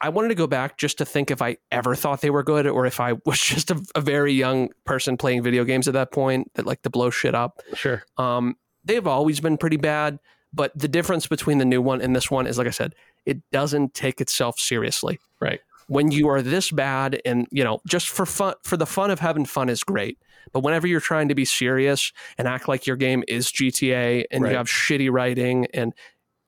I 0.01 0.09
wanted 0.09 0.27
to 0.29 0.35
go 0.35 0.45
back 0.47 0.77
just 0.77 0.97
to 0.99 1.05
think 1.05 1.31
if 1.31 1.41
I 1.41 1.57
ever 1.71 1.95
thought 1.95 2.21
they 2.21 2.29
were 2.29 2.43
good 2.43 2.67
or 2.67 2.85
if 2.85 2.99
I 2.99 3.13
was 3.25 3.39
just 3.39 3.71
a, 3.71 3.81
a 3.95 4.01
very 4.01 4.33
young 4.33 4.69
person 4.85 5.17
playing 5.17 5.43
video 5.43 5.63
games 5.63 5.87
at 5.87 5.93
that 5.93 6.11
point 6.11 6.51
that 6.55 6.65
like 6.65 6.81
to 6.83 6.89
blow 6.89 7.09
shit 7.09 7.33
up. 7.35 7.61
Sure. 7.73 8.03
Um, 8.17 8.55
they've 8.83 9.05
always 9.07 9.39
been 9.39 9.57
pretty 9.57 9.77
bad, 9.77 10.19
but 10.55 10.71
the 10.75 10.87
difference 10.87 11.27
between 11.27 11.57
the 11.57 11.65
new 11.65 11.81
one 11.81 12.01
and 12.01 12.15
this 12.15 12.31
one 12.31 12.47
is, 12.47 12.57
like 12.57 12.67
I 12.67 12.71
said, 12.71 12.95
it 13.25 13.37
doesn't 13.51 13.93
take 13.93 14.21
itself 14.21 14.57
seriously. 14.59 15.19
Right. 15.39 15.59
When 15.87 16.11
you 16.11 16.29
are 16.29 16.41
this 16.41 16.71
bad, 16.71 17.21
and 17.25 17.47
you 17.51 17.63
know, 17.63 17.79
just 17.87 18.09
for 18.09 18.25
fun, 18.25 18.55
for 18.63 18.77
the 18.77 18.85
fun 18.87 19.11
of 19.11 19.19
having 19.19 19.45
fun 19.45 19.69
is 19.69 19.83
great. 19.83 20.17
But 20.53 20.61
whenever 20.61 20.87
you're 20.87 20.99
trying 21.01 21.27
to 21.27 21.35
be 21.35 21.45
serious 21.45 22.11
and 22.37 22.47
act 22.47 22.67
like 22.67 22.87
your 22.87 22.95
game 22.95 23.23
is 23.27 23.51
GTA 23.51 24.25
and 24.31 24.43
Right. 24.43 24.51
you 24.51 24.57
have 24.57 24.67
shitty 24.67 25.11
writing, 25.11 25.67
and 25.73 25.93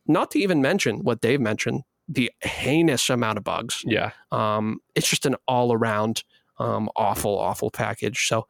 not 0.08 0.32
to 0.32 0.40
even 0.40 0.62
mention 0.62 1.00
what 1.04 1.22
Dave 1.22 1.42
mentioned, 1.42 1.84
the 2.08 2.32
heinous 2.42 3.10
amount 3.10 3.38
of 3.38 3.44
bugs. 3.44 3.84
Yeah. 3.86 4.12
Um, 4.32 4.80
it's 4.96 5.10
just 5.10 5.26
an 5.26 5.36
all 5.48 5.74
around 5.74 6.24
um, 6.58 6.90
awful, 6.96 7.38
awful 7.38 7.70
package. 7.70 8.28
So 8.28 8.48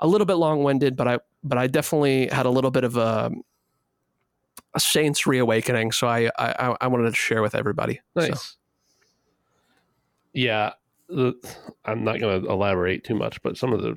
a 0.00 0.08
little 0.08 0.24
bit 0.24 0.34
long 0.34 0.64
winded, 0.64 0.96
but 0.96 1.06
I 1.06 1.18
but 1.44 1.58
I 1.58 1.66
definitely 1.66 2.28
had 2.28 2.46
a 2.46 2.50
little 2.50 2.70
bit 2.70 2.82
of 2.84 2.96
a 2.96 3.30
a 4.74 4.80
Saints 4.80 5.26
reawakening. 5.26 5.92
So 5.92 6.06
I 6.08 6.30
I, 6.38 6.76
I 6.80 6.86
wanted 6.88 7.10
to 7.10 7.16
share 7.16 7.42
with 7.42 7.54
everybody. 7.54 8.00
So, 8.18 8.26
Nice. 8.28 8.56
Yeah. 10.32 10.72
The, 11.08 11.34
I'm 11.84 12.02
not 12.02 12.18
going 12.18 12.42
to 12.42 12.48
elaborate 12.50 13.04
too 13.04 13.14
much, 13.14 13.42
but 13.42 13.56
some 13.56 13.72
of 13.72 13.82
the 13.82 13.96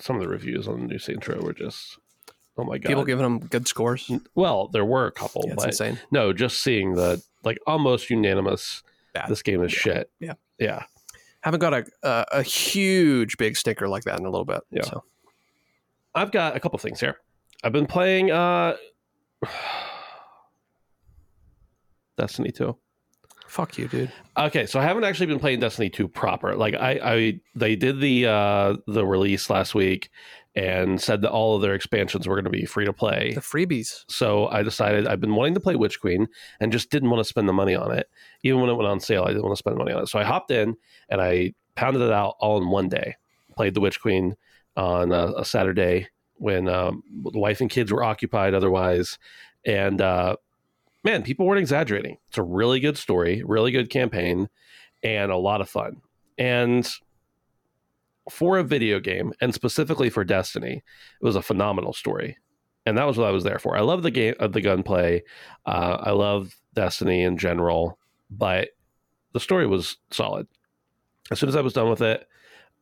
some 0.00 0.16
of 0.16 0.22
the 0.22 0.28
reviews 0.28 0.66
on 0.68 0.80
the 0.80 0.86
new 0.86 0.98
Saints 0.98 1.26
Row 1.28 1.40
were 1.40 1.52
just 1.52 1.98
oh 2.56 2.64
my 2.64 2.78
god. 2.78 2.88
people 2.88 3.04
giving 3.04 3.22
them 3.24 3.38
good 3.40 3.66
scores. 3.68 4.10
well, 4.34 4.68
there 4.68 4.84
were 4.84 5.06
a 5.06 5.12
couple, 5.12 5.44
Yeah, 5.48 5.54
but 5.56 5.66
insane. 5.66 5.98
no, 6.10 6.32
just 6.32 6.62
seeing 6.62 6.94
the 6.94 7.22
like 7.42 7.58
almost 7.66 8.08
unanimous. 8.10 8.82
Bad. 9.12 9.28
This 9.28 9.42
game 9.42 9.62
is 9.62 9.72
Yeah. 9.72 9.78
shit. 9.78 10.10
Yeah. 10.20 10.32
Yeah. 10.58 10.82
Haven't 11.40 11.60
got 11.60 11.74
a, 11.74 11.84
a 12.02 12.24
a 12.32 12.42
huge 12.42 13.36
big 13.36 13.56
sticker 13.56 13.88
like 13.88 14.04
that 14.04 14.18
in 14.18 14.24
a 14.26 14.30
little 14.30 14.46
bit. 14.46 14.62
Yeah. 14.70 14.82
So 14.84 15.04
I've 16.14 16.30
got 16.32 16.56
a 16.56 16.60
couple 16.60 16.78
things 16.78 17.00
here. 17.00 17.18
I've 17.64 17.72
been 17.72 17.86
playing 17.86 18.30
uh 18.30 18.76
Destiny 22.16 22.50
2. 22.50 22.76
fuck 23.46 23.78
you, 23.78 23.88
dude. 23.88 24.12
Okay, 24.36 24.66
so 24.66 24.80
I 24.80 24.82
haven't 24.84 25.04
actually 25.04 25.26
been 25.26 25.38
playing 25.38 25.60
Destiny 25.60 25.90
2 25.90 26.08
proper. 26.08 26.56
Like 26.56 26.74
I, 26.74 27.00
I 27.02 27.40
they 27.54 27.76
did 27.76 28.00
the 28.00 28.26
uh 28.26 28.76
the 28.86 29.06
release 29.06 29.50
last 29.50 29.74
week 29.74 30.10
and 30.56 31.00
said 31.00 31.22
that 31.22 31.30
all 31.30 31.56
of 31.56 31.62
their 31.62 31.74
expansions 31.74 32.28
were 32.28 32.36
going 32.36 32.44
to 32.44 32.50
be 32.50 32.64
free 32.64 32.84
to 32.84 32.92
play. 32.92 33.32
The 33.34 33.40
freebies. 33.40 34.04
So 34.08 34.46
I 34.48 34.62
decided 34.62 35.06
I've 35.06 35.20
been 35.20 35.34
wanting 35.34 35.54
to 35.54 35.60
play 35.60 35.74
Witch 35.74 36.00
Queen 36.00 36.28
and 36.60 36.70
just 36.70 36.90
didn't 36.90 37.10
want 37.10 37.20
to 37.20 37.28
spend 37.28 37.48
the 37.48 37.52
money 37.52 37.74
on 37.74 37.90
it. 37.90 38.08
Even 38.44 38.60
when 38.60 38.70
it 38.70 38.74
went 38.74 38.88
on 38.88 39.00
sale, 39.00 39.24
I 39.24 39.28
didn't 39.28 39.42
want 39.42 39.56
to 39.56 39.58
spend 39.58 39.76
money 39.76 39.92
on 39.92 40.02
it. 40.02 40.08
So 40.08 40.18
I 40.18 40.24
hopped 40.24 40.52
in 40.52 40.76
and 41.08 41.20
I 41.20 41.54
pounded 41.74 42.02
it 42.02 42.12
out 42.12 42.36
all 42.38 42.56
in 42.62 42.68
one 42.70 42.88
day. 42.88 43.16
Played 43.56 43.74
the 43.74 43.80
Witch 43.80 44.00
Queen 44.00 44.36
on 44.76 45.10
a, 45.10 45.32
a 45.38 45.44
Saturday 45.44 46.08
when 46.34 46.68
um, 46.68 47.02
the 47.32 47.38
wife 47.38 47.60
and 47.60 47.70
kids 47.70 47.90
were 47.90 48.04
occupied 48.04 48.54
otherwise. 48.54 49.18
And 49.66 50.00
uh, 50.00 50.36
man, 51.04 51.22
people 51.22 51.46
weren't 51.46 51.60
exaggerating. 51.60 52.16
It's 52.28 52.38
a 52.38 52.42
really 52.42 52.80
good 52.80 52.96
story, 52.96 53.42
really 53.44 53.70
good 53.70 53.90
campaign, 53.90 54.48
and 55.02 55.30
a 55.30 55.36
lot 55.36 55.60
of 55.60 55.68
fun. 55.68 56.00
And 56.38 56.90
for 58.30 58.58
a 58.58 58.64
video 58.64 58.98
game, 58.98 59.32
and 59.40 59.54
specifically 59.54 60.08
for 60.08 60.24
Destiny, 60.24 60.82
it 61.20 61.24
was 61.24 61.36
a 61.36 61.42
phenomenal 61.42 61.92
story. 61.92 62.38
And 62.86 62.98
that 62.98 63.06
was 63.06 63.18
what 63.18 63.28
I 63.28 63.32
was 63.32 63.44
there 63.44 63.58
for. 63.58 63.76
I 63.76 63.80
love 63.80 64.02
the 64.02 64.10
game, 64.10 64.34
of 64.40 64.52
the 64.52 64.60
gunplay. 64.60 65.22
Uh, 65.66 65.98
I 66.00 66.10
love 66.10 66.54
Destiny 66.74 67.22
in 67.22 67.38
general, 67.38 67.98
but 68.30 68.70
the 69.32 69.40
story 69.40 69.66
was 69.66 69.98
solid. 70.10 70.46
As 71.30 71.38
soon 71.38 71.48
as 71.48 71.56
I 71.56 71.60
was 71.60 71.72
done 71.72 71.88
with 71.88 72.02
it, 72.02 72.26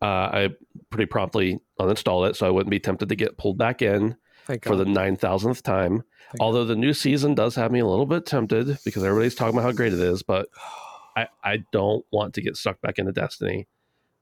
uh, 0.01 0.05
I 0.05 0.49
pretty 0.91 1.07
promptly 1.07 1.61
uninstalled 1.79 2.29
it 2.29 2.37
so 2.37 2.47
I 2.47 2.51
wouldn't 2.51 2.71
be 2.71 2.81
tempted 2.81 3.09
to 3.09 3.15
get 3.15 3.39
pulled 3.39 3.59
back 3.59 3.83
in 3.83 4.17
Thank 4.47 4.65
for 4.65 4.77
the 4.77 4.85
nine 4.85 5.17
thousandth 5.17 5.63
time. 5.63 6.03
Thank 6.33 6.41
Although 6.41 6.65
the 6.65 6.77
new 6.77 6.95
season 6.95 7.35
does 7.35 7.55
have 7.57 7.71
me 7.71 7.81
a 7.81 7.87
little 7.87 8.07
bit 8.07 8.27
tempted 8.27 8.79
because 8.85 9.05
everybody's 9.05 9.35
talking 9.35 9.55
about 9.55 9.65
how 9.65 9.73
great 9.73 9.93
it 9.93 10.01
is, 10.01 10.23
but 10.23 10.49
I, 11.17 11.29
I 11.45 11.65
don't 11.73 12.05
want 12.11 12.35
to 12.35 12.41
get 12.41 12.57
sucked 12.57 12.81
back 12.81 12.99
into 12.99 13.13
Destiny. 13.13 13.67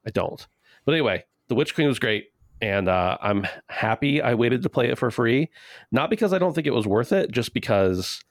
I 0.07 0.11
don't. 0.11 0.45
But 0.85 0.93
anyway, 0.93 1.25
The 1.49 1.55
Witch 1.55 1.75
Queen 1.75 1.87
was 1.87 2.01
great, 2.01 2.33
and 2.61 2.89
uh, 2.89 3.17
I'm 3.21 3.47
happy 3.69 4.21
I 4.21 4.35
waited 4.35 4.63
to 4.63 4.69
play 4.69 4.89
it 4.89 4.99
for 4.99 5.11
free. 5.11 5.51
Not 5.93 6.11
because 6.11 6.33
I 6.33 6.39
don't 6.39 6.53
think 6.53 6.67
it 6.67 6.75
was 6.75 6.87
worth 6.87 7.13
it, 7.13 7.31
just 7.31 7.55
because 7.55 8.25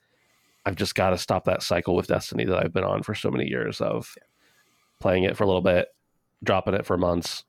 I've 0.65 0.75
just 0.75 0.95
got 0.95 1.11
to 1.11 1.17
stop 1.17 1.45
that 1.45 1.63
cycle 1.63 1.95
with 1.95 2.07
Destiny 2.07 2.45
that 2.45 2.57
I've 2.57 2.73
been 2.73 2.83
on 2.83 3.03
for 3.03 3.15
so 3.15 3.31
many 3.31 3.47
years 3.47 3.79
of 3.79 4.13
playing 4.99 5.23
it 5.23 5.37
for 5.37 5.45
a 5.45 5.47
little 5.47 5.61
bit, 5.61 5.87
dropping 6.43 6.73
it 6.73 6.85
for 6.85 6.97
months, 6.97 7.45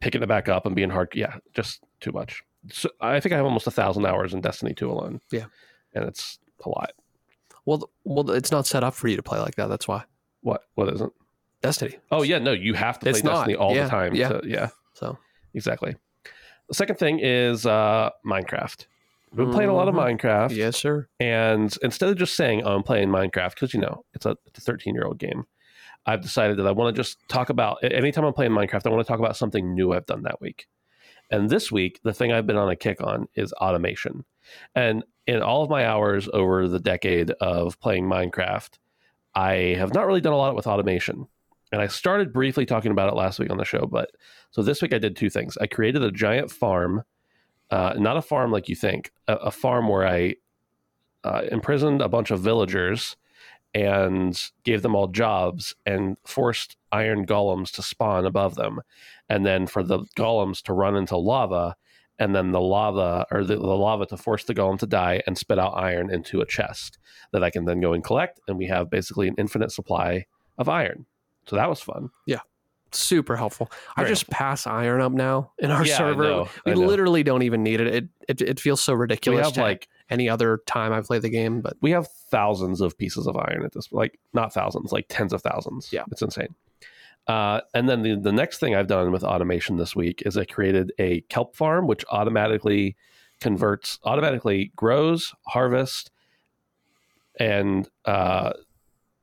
picking 0.00 0.22
it 0.22 0.28
back 0.28 0.48
up, 0.48 0.66
and 0.66 0.76
being 0.76 0.90
hard. 0.90 1.08
Yeah, 1.14 1.36
just 1.54 1.82
too 2.00 2.12
much. 2.12 2.42
So 2.70 2.90
I 3.00 3.20
think 3.20 3.32
I 3.32 3.36
have 3.36 3.46
almost 3.46 3.66
a 3.66 3.70
thousand 3.70 4.04
hours 4.06 4.34
in 4.34 4.40
Destiny 4.40 4.74
2 4.74 4.90
alone. 4.90 5.20
Yeah. 5.30 5.46
and 5.94 6.04
it's 6.04 6.38
a 6.64 6.68
lot. 6.68 6.92
Well, 7.64 7.90
well, 8.04 8.30
it's 8.30 8.50
not 8.52 8.66
set 8.66 8.84
up 8.84 8.94
for 8.94 9.08
you 9.08 9.16
to 9.16 9.22
play 9.22 9.38
like 9.38 9.54
that. 9.56 9.68
That's 9.68 9.88
why 9.88 10.04
What? 10.42 10.62
What 10.74 10.92
isn't? 10.92 11.12
Destiny. 11.62 11.96
Oh 12.10 12.22
yeah, 12.22 12.38
no, 12.38 12.52
you 12.52 12.74
have 12.74 12.98
to 13.00 13.04
play 13.04 13.10
It's 13.10 13.22
not. 13.24 13.32
Destiny 13.46 13.56
all 13.56 13.74
Yeah, 13.74 13.84
the 13.84 13.90
time. 13.90 14.14
yeah. 14.14 14.28
to- 14.28 14.42
yeah, 14.44 14.68
So 14.94 15.18
exactly. 15.54 15.94
The 16.68 16.74
second 16.74 16.96
thing 16.96 17.18
is 17.20 17.66
uh, 17.66 18.10
Minecraft. 18.24 18.86
I've 19.32 19.36
been 19.36 19.52
playing 19.52 19.70
a 19.70 19.74
lot 19.74 19.88
of 19.88 19.94
Mhm. 19.94 20.18
Minecraft, 20.18 20.56
yes, 20.56 20.76
sir. 20.76 21.06
and 21.20 21.76
instead 21.82 22.08
of 22.08 22.16
just 22.16 22.34
saying 22.34 22.62
oh, 22.64 22.74
I'm 22.74 22.82
playing 22.82 23.08
Minecraft 23.10 23.50
because 23.54 23.72
you 23.74 23.80
know 23.80 24.04
it's 24.14 24.26
a 24.26 24.36
13 24.54 24.94
year 24.94 25.04
old 25.04 25.18
game, 25.18 25.44
I've 26.06 26.20
decided 26.22 26.56
that 26.58 26.66
I 26.66 26.72
want 26.72 26.94
to 26.94 27.00
just 27.00 27.18
talk 27.28 27.48
about 27.50 27.78
anytime 27.84 28.24
I'm 28.24 28.32
playing 28.32 28.52
Minecraft, 28.52 28.86
I 28.86 28.90
want 28.90 29.04
to 29.06 29.08
talk 29.08 29.18
about 29.20 29.36
something 29.36 29.74
new 29.74 29.92
I've 29.92 30.06
done 30.06 30.22
that 30.22 30.40
week. 30.40 30.66
And 31.30 31.48
this 31.48 31.70
week, 31.70 32.00
the 32.02 32.12
thing 32.12 32.32
I've 32.32 32.46
been 32.46 32.56
on 32.56 32.68
a 32.68 32.76
kick 32.76 33.00
on 33.00 33.28
is 33.34 33.52
automation. 33.54 34.24
And 34.74 35.04
in 35.26 35.42
all 35.42 35.62
of 35.62 35.70
my 35.70 35.86
hours 35.86 36.28
over 36.32 36.66
the 36.66 36.80
decade 36.80 37.30
of 37.40 37.78
playing 37.80 38.06
Minecraft, 38.06 38.78
I 39.34 39.74
have 39.78 39.94
not 39.94 40.06
really 40.06 40.20
done 40.20 40.32
a 40.32 40.36
lot 40.36 40.56
with 40.56 40.66
automation. 40.66 41.26
And 41.72 41.80
I 41.80 41.86
started 41.86 42.32
briefly 42.32 42.66
talking 42.66 42.90
about 42.90 43.12
it 43.12 43.16
last 43.16 43.38
week 43.38 43.50
on 43.50 43.58
the 43.58 43.64
show, 43.64 43.86
but 43.86 44.10
so 44.50 44.62
this 44.62 44.82
week 44.82 44.92
I 44.92 44.98
did 44.98 45.14
two 45.14 45.30
things. 45.30 45.56
I 45.60 45.68
created 45.68 46.02
a 46.02 46.10
giant 46.10 46.50
farm, 46.50 47.04
uh, 47.70 47.94
not 47.96 48.16
a 48.16 48.22
farm 48.22 48.50
like 48.50 48.68
you 48.68 48.74
think, 48.74 49.12
a, 49.28 49.34
a 49.36 49.50
farm 49.52 49.88
where 49.88 50.06
I 50.06 50.34
uh, 51.22 51.42
imprisoned 51.52 52.02
a 52.02 52.08
bunch 52.08 52.32
of 52.32 52.40
villagers 52.40 53.16
and 53.74 54.40
gave 54.64 54.82
them 54.82 54.94
all 54.94 55.06
jobs 55.08 55.74
and 55.86 56.16
forced 56.24 56.76
iron 56.92 57.24
golems 57.26 57.70
to 57.72 57.82
spawn 57.82 58.26
above 58.26 58.54
them. 58.56 58.80
And 59.28 59.46
then 59.46 59.66
for 59.66 59.82
the 59.82 60.00
golems 60.16 60.62
to 60.62 60.72
run 60.72 60.96
into 60.96 61.16
lava, 61.16 61.76
and 62.18 62.34
then 62.34 62.52
the 62.52 62.60
lava 62.60 63.26
or 63.30 63.44
the, 63.44 63.56
the 63.56 63.62
lava 63.62 64.04
to 64.06 64.16
force 64.16 64.44
the 64.44 64.54
golem 64.54 64.78
to 64.80 64.86
die 64.86 65.22
and 65.26 65.38
spit 65.38 65.58
out 65.58 65.72
iron 65.76 66.12
into 66.12 66.40
a 66.40 66.46
chest 66.46 66.98
that 67.32 67.42
I 67.42 67.50
can 67.50 67.64
then 67.64 67.80
go 67.80 67.92
and 67.94 68.04
collect. 68.04 68.40
And 68.46 68.58
we 68.58 68.66
have 68.66 68.90
basically 68.90 69.28
an 69.28 69.36
infinite 69.38 69.72
supply 69.72 70.26
of 70.58 70.68
iron. 70.68 71.06
So 71.46 71.56
that 71.56 71.68
was 71.68 71.80
fun. 71.80 72.10
Yeah. 72.26 72.40
Super 72.92 73.36
helpful. 73.36 73.70
I 73.96 74.02
Very 74.02 74.10
just 74.12 74.28
pass 74.28 74.66
iron 74.66 75.00
up 75.00 75.12
now 75.12 75.52
in 75.60 75.70
our 75.70 75.86
Yeah, 75.86 75.94
I 75.94 75.98
server. 75.98 76.44
we 76.66 76.72
I 76.72 76.74
literally 76.74 77.22
don't 77.22 77.42
even 77.42 77.62
need 77.62 77.80
it. 77.80 77.86
It 77.86 78.08
it, 78.28 78.40
it 78.42 78.60
feels 78.60 78.80
so 78.82 78.92
ridiculous. 78.92 79.38
We 79.38 79.44
have 79.44 79.54
to 79.54 79.60
like 79.62 79.88
any 80.10 80.28
other 80.28 80.60
time 80.66 80.92
I've 80.92 81.06
played 81.06 81.22
the 81.22 81.30
game, 81.30 81.60
but 81.60 81.76
we 81.80 81.92
have 81.92 82.08
thousands 82.30 82.80
of 82.80 82.98
pieces 82.98 83.26
of 83.26 83.36
iron 83.36 83.64
at 83.64 83.72
this 83.72 83.90
like 83.92 84.18
not 84.32 84.52
thousands 84.52 84.92
like 84.92 85.06
tens 85.08 85.32
of 85.32 85.42
thousands. 85.42 85.92
Yeah. 85.92 86.04
it's 86.10 86.22
insane. 86.22 86.54
Uh, 87.26 87.60
and 87.74 87.88
then 87.88 88.02
the, 88.02 88.16
the 88.16 88.32
next 88.32 88.58
thing 88.58 88.74
i've 88.74 88.86
done 88.86 89.12
with 89.12 89.22
automation 89.22 89.76
this 89.76 89.94
week 89.94 90.22
is 90.24 90.38
i 90.38 90.44
created 90.44 90.90
a 90.98 91.20
kelp 91.28 91.54
farm 91.54 91.86
which 91.86 92.02
automatically 92.10 92.96
converts 93.40 93.98
automatically 94.04 94.72
grows 94.74 95.34
harvests 95.46 96.10
and 97.38 97.88
uh, 98.06 98.52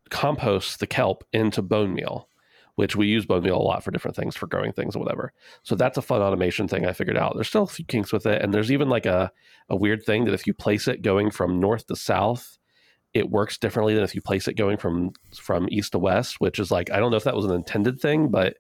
composts 0.10 0.78
the 0.78 0.88
kelp 0.88 1.24
into 1.34 1.62
bone 1.62 1.94
meal 1.94 2.30
which 2.78 2.96
we 2.96 3.08
use 3.08 3.26
bone 3.26 3.42
meal 3.42 3.58
a 3.58 3.60
lot 3.60 3.84
for 3.84 3.90
different 3.90 4.16
things 4.16 4.36
for 4.36 4.46
growing 4.46 4.72
things 4.72 4.96
or 4.96 5.00
whatever. 5.00 5.34
So 5.64 5.74
that's 5.76 5.98
a 5.98 6.02
fun 6.02 6.22
automation 6.22 6.68
thing 6.68 6.86
i 6.86 6.94
figured 6.94 7.18
out. 7.18 7.34
There's 7.34 7.48
still 7.48 7.64
a 7.64 7.68
few 7.68 7.86
kinks 7.86 8.14
with 8.14 8.26
it 8.28 8.42
and 8.42 8.54
there's 8.54 8.72
even 8.72 8.88
like 8.88 9.08
a, 9.08 9.32
a 9.68 9.76
weird 9.76 10.04
thing 10.04 10.26
that 10.26 10.34
if 10.34 10.46
you 10.46 10.54
place 10.54 10.88
it 10.88 11.02
going 11.02 11.32
from 11.32 11.60
north 11.60 11.88
to 11.88 11.96
south 11.96 12.58
it 13.14 13.32
works 13.32 13.58
differently 13.58 13.96
than 13.96 14.04
if 14.04 14.14
you 14.14 14.22
place 14.22 14.48
it 14.48 14.54
going 14.54 14.78
from 14.78 15.12
from 15.36 15.68
east 15.72 15.94
to 15.94 16.00
west 16.00 16.40
which 16.40 16.60
is 16.60 16.70
like 16.70 16.92
i 16.92 17.00
don't 17.00 17.10
know 17.10 17.18
if 17.18 17.24
that 17.24 17.36
was 17.36 17.46
an 17.46 17.52
intended 17.52 18.00
thing 18.00 18.30
but 18.30 18.58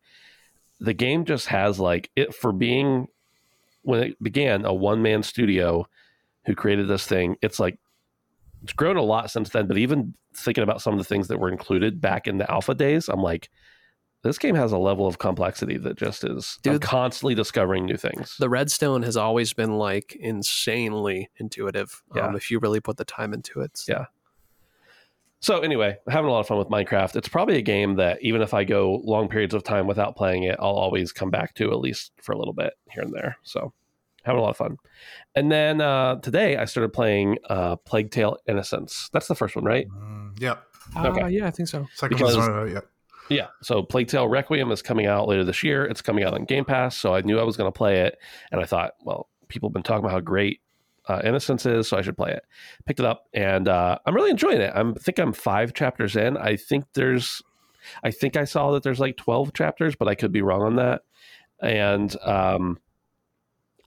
the 0.80 0.94
game 0.94 1.26
just 1.26 1.48
has 1.48 1.80
like 1.80 2.10
it 2.16 2.34
for 2.34 2.52
being 2.52 3.08
when 3.84 4.02
it 4.02 4.24
began 4.24 4.66
a 4.66 4.74
one 4.74 5.02
man 5.02 5.22
studio 5.22 5.86
who 6.46 6.56
created 6.56 6.88
this 6.88 7.06
thing 7.06 7.36
it's 7.42 7.60
like 7.60 7.78
it's 8.64 8.74
grown 8.74 8.98
a 8.98 9.02
lot 9.02 9.30
since 9.30 9.50
then 9.50 9.68
but 9.68 9.78
even 9.78 10.14
thinking 10.36 10.64
about 10.64 10.82
some 10.82 10.94
of 10.94 11.00
the 11.00 11.06
things 11.06 11.28
that 11.28 11.40
were 11.40 11.52
included 11.52 12.02
back 12.02 12.26
in 12.26 12.38
the 12.38 12.50
alpha 12.50 12.74
days 12.74 13.10
i'm 13.10 13.22
like 13.22 13.50
this 14.24 14.38
game 14.38 14.56
has 14.56 14.72
a 14.72 14.78
level 14.78 15.08
of 15.08 15.20
complexity 15.20 15.78
that 15.78 15.96
just 15.96 16.24
is 16.24 16.58
I'm 16.66 16.74
Dude. 16.74 16.82
constantly 16.82 17.36
discovering 17.36 17.86
new 17.86 17.98
things 17.98 18.36
the 18.40 18.50
redstone 18.50 19.04
has 19.04 19.16
always 19.16 19.54
been 19.54 19.78
like 19.78 20.16
insanely 20.20 21.30
intuitive. 21.38 22.02
Yeah. 22.16 22.28
Um, 22.28 22.36
if 22.36 22.50
you 22.52 22.60
really 22.60 22.80
put 22.82 22.98
the 22.98 23.06
time 23.06 23.34
into 23.34 23.62
it. 23.62 23.80
Yeah. 23.88 24.06
So 25.40 25.60
anyway, 25.60 25.98
having 26.10 26.30
a 26.30 26.32
lot 26.32 26.40
of 26.40 26.48
fun 26.48 26.58
with 26.58 26.68
Minecraft. 26.70 27.16
It's 27.16 27.28
probably 27.28 27.58
a 27.58 27.62
game 27.62 27.96
that 27.98 28.18
even 28.24 28.42
if 28.42 28.54
I 28.56 28.64
go 28.64 29.00
long 29.04 29.30
periods 29.30 29.54
of 29.54 29.64
time 29.64 29.86
without 29.86 30.16
playing 30.16 30.44
it, 30.44 30.56
I'll 30.60 30.72
always 30.72 31.12
come 31.14 31.30
back 31.30 31.54
to 31.56 31.72
at 31.72 31.80
least 31.80 32.12
for 32.22 32.32
a 32.32 32.38
little 32.38 32.56
bit 32.56 32.74
here 32.90 33.04
and 33.04 33.14
there. 33.14 33.38
So 33.44 33.72
having 34.24 34.40
a 34.40 34.42
lot 34.42 34.50
of 34.50 34.58
fun. 34.58 34.78
And 35.36 35.52
then 35.52 35.80
uh, 35.80 36.16
today 36.22 36.58
I 36.58 36.66
started 36.66 36.92
playing 36.92 37.38
uh, 37.50 37.76
Plague 37.78 38.10
Tale 38.10 38.38
Innocence. 38.48 39.10
That's 39.14 39.28
the 39.28 39.36
first 39.36 39.56
one, 39.56 39.64
right? 39.64 39.88
Mm, 39.88 40.42
yep. 40.42 40.64
Okay. 40.98 41.22
Uh, 41.22 41.28
yeah, 41.28 41.46
I 41.46 41.52
think 41.52 41.70
so. 41.70 41.86
Second 41.94 42.18
Because- 42.18 42.36
one's 42.36 42.48
not 42.48 42.58
out 42.58 42.70
yet. 42.72 42.84
Yeah. 43.30 43.48
So 43.62 43.84
Plague 43.84 44.08
Tale 44.08 44.28
Requiem 44.28 44.72
is 44.72 44.82
coming 44.82 45.06
out 45.06 45.28
later 45.28 45.44
this 45.44 45.64
year. 45.64 45.86
It's 45.86 46.02
coming 46.02 46.24
out 46.24 46.34
on 46.34 46.46
Game 46.46 46.66
Pass. 46.66 46.98
So 46.98 47.14
I 47.14 47.22
knew 47.22 47.40
I 47.40 47.44
was 47.44 47.58
going 47.58 47.68
to 47.68 47.78
play 47.78 48.02
it. 48.02 48.18
And 48.52 48.62
I 48.62 48.66
thought, 48.66 48.94
well, 49.04 49.30
people 49.48 49.70
have 49.70 49.74
been 49.74 49.84
talking 49.84 50.00
about 50.00 50.12
how 50.12 50.20
great 50.20 50.62
uh, 51.08 51.22
Innocence 51.24 51.66
is, 51.66 51.88
so 51.88 51.98
I 51.98 52.02
should 52.02 52.18
play 52.18 52.32
it. 52.32 52.44
Picked 52.86 53.00
it 53.00 53.06
up, 53.06 53.26
and 53.34 53.68
uh, 53.68 53.98
I'm 54.06 54.14
really 54.14 54.30
enjoying 54.30 54.62
it. 54.62 54.74
I'm, 54.76 54.92
I 54.92 55.00
think 55.00 55.20
I'm 55.20 55.34
five 55.34 55.74
chapters 55.74 56.16
in. 56.16 56.38
I 56.38 56.58
think 56.58 56.86
there's, 56.94 57.42
I 58.04 58.12
think 58.12 58.36
I 58.36 58.44
saw 58.44 58.72
that 58.72 58.84
there's 58.84 59.00
like 59.00 59.18
12 59.18 59.54
chapters, 59.54 59.96
but 59.96 60.08
I 60.08 60.16
could 60.16 60.32
be 60.32 60.42
wrong 60.42 60.64
on 60.64 60.76
that. 60.76 61.04
And 61.62 62.16
um, 62.24 62.80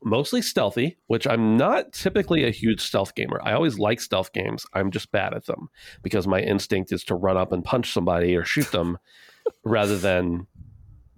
mostly 0.02 0.42
stealthy, 0.42 0.96
which 1.06 1.26
I'm 1.26 1.56
not 1.56 1.92
typically 1.92 2.44
a 2.44 2.50
huge 2.50 2.80
stealth 2.80 3.14
gamer. 3.14 3.40
I 3.44 3.52
always 3.52 3.78
like 3.78 4.00
stealth 4.00 4.32
games. 4.32 4.66
I'm 4.72 4.90
just 4.90 5.12
bad 5.12 5.34
at 5.34 5.46
them 5.46 5.68
because 6.02 6.26
my 6.26 6.40
instinct 6.40 6.92
is 6.92 7.04
to 7.04 7.14
run 7.14 7.36
up 7.36 7.52
and 7.52 7.64
punch 7.64 7.92
somebody 7.92 8.34
or 8.34 8.44
shoot 8.44 8.70
them 8.72 8.98
rather 9.64 9.98
than 9.98 10.46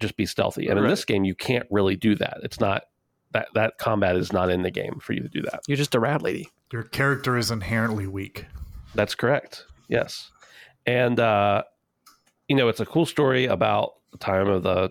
just 0.00 0.16
be 0.16 0.26
stealthy. 0.26 0.68
And 0.68 0.78
in 0.78 0.86
this 0.86 1.04
game, 1.04 1.24
you 1.24 1.34
can't 1.34 1.66
really 1.70 1.96
do 1.96 2.14
that. 2.16 2.38
It's 2.42 2.60
not 2.60 2.84
that 3.32 3.48
that 3.54 3.78
combat 3.78 4.16
is 4.16 4.32
not 4.32 4.50
in 4.50 4.62
the 4.62 4.70
game 4.70 4.98
for 5.00 5.12
you 5.12 5.22
to 5.22 5.28
do 5.28 5.42
that. 5.42 5.60
You're 5.66 5.76
just 5.76 5.94
a 5.94 6.00
rat 6.00 6.22
lady. 6.22 6.48
Your 6.72 6.82
character 6.82 7.36
is 7.36 7.50
inherently 7.50 8.06
weak. 8.06 8.46
That's 8.94 9.14
correct. 9.14 9.64
Yes. 9.88 10.30
And 10.86 11.18
uh 11.18 11.62
you 12.48 12.56
know, 12.56 12.68
it's 12.68 12.80
a 12.80 12.86
cool 12.86 13.06
story 13.06 13.46
about 13.46 13.94
the 14.10 14.18
time 14.18 14.48
of 14.48 14.62
the 14.62 14.90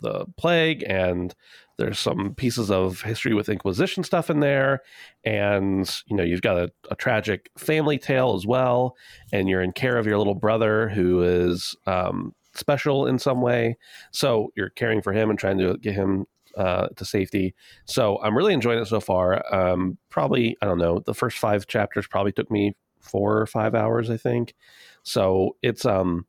the 0.00 0.26
plague 0.36 0.84
and 0.86 1.34
there's 1.80 1.98
some 1.98 2.34
pieces 2.34 2.70
of 2.70 3.00
history 3.00 3.32
with 3.32 3.48
Inquisition 3.48 4.04
stuff 4.04 4.28
in 4.28 4.40
there. 4.40 4.82
And, 5.24 5.90
you 6.06 6.14
know, 6.14 6.22
you've 6.22 6.42
got 6.42 6.58
a, 6.58 6.70
a 6.90 6.94
tragic 6.94 7.50
family 7.56 7.96
tale 7.96 8.34
as 8.34 8.46
well. 8.46 8.96
And 9.32 9.48
you're 9.48 9.62
in 9.62 9.72
care 9.72 9.96
of 9.96 10.06
your 10.06 10.18
little 10.18 10.34
brother 10.34 10.90
who 10.90 11.22
is 11.22 11.74
um, 11.86 12.34
special 12.54 13.06
in 13.06 13.18
some 13.18 13.40
way. 13.40 13.76
So 14.12 14.52
you're 14.56 14.70
caring 14.70 15.02
for 15.02 15.12
him 15.12 15.30
and 15.30 15.38
trying 15.38 15.58
to 15.58 15.76
get 15.78 15.94
him 15.94 16.26
uh, 16.56 16.88
to 16.96 17.04
safety. 17.04 17.54
So 17.84 18.18
I'm 18.22 18.36
really 18.36 18.52
enjoying 18.52 18.80
it 18.80 18.86
so 18.86 19.00
far. 19.00 19.44
Um, 19.54 19.98
probably, 20.08 20.56
I 20.60 20.66
don't 20.66 20.78
know, 20.78 21.00
the 21.00 21.14
first 21.14 21.38
five 21.38 21.66
chapters 21.66 22.06
probably 22.06 22.32
took 22.32 22.50
me 22.50 22.74
four 23.00 23.38
or 23.38 23.46
five 23.46 23.74
hours, 23.74 24.10
I 24.10 24.16
think. 24.16 24.54
So 25.02 25.56
it's 25.62 25.84
um, 25.84 26.26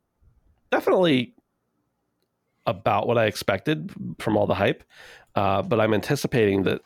definitely 0.72 1.34
about 2.66 3.08
what 3.08 3.18
I 3.18 3.26
expected 3.26 3.92
from 4.20 4.38
all 4.38 4.48
the 4.48 4.54
hype. 4.56 4.84
Uh, 5.36 5.62
but 5.62 5.80
I'm 5.80 5.94
anticipating 5.94 6.64
that 6.64 6.82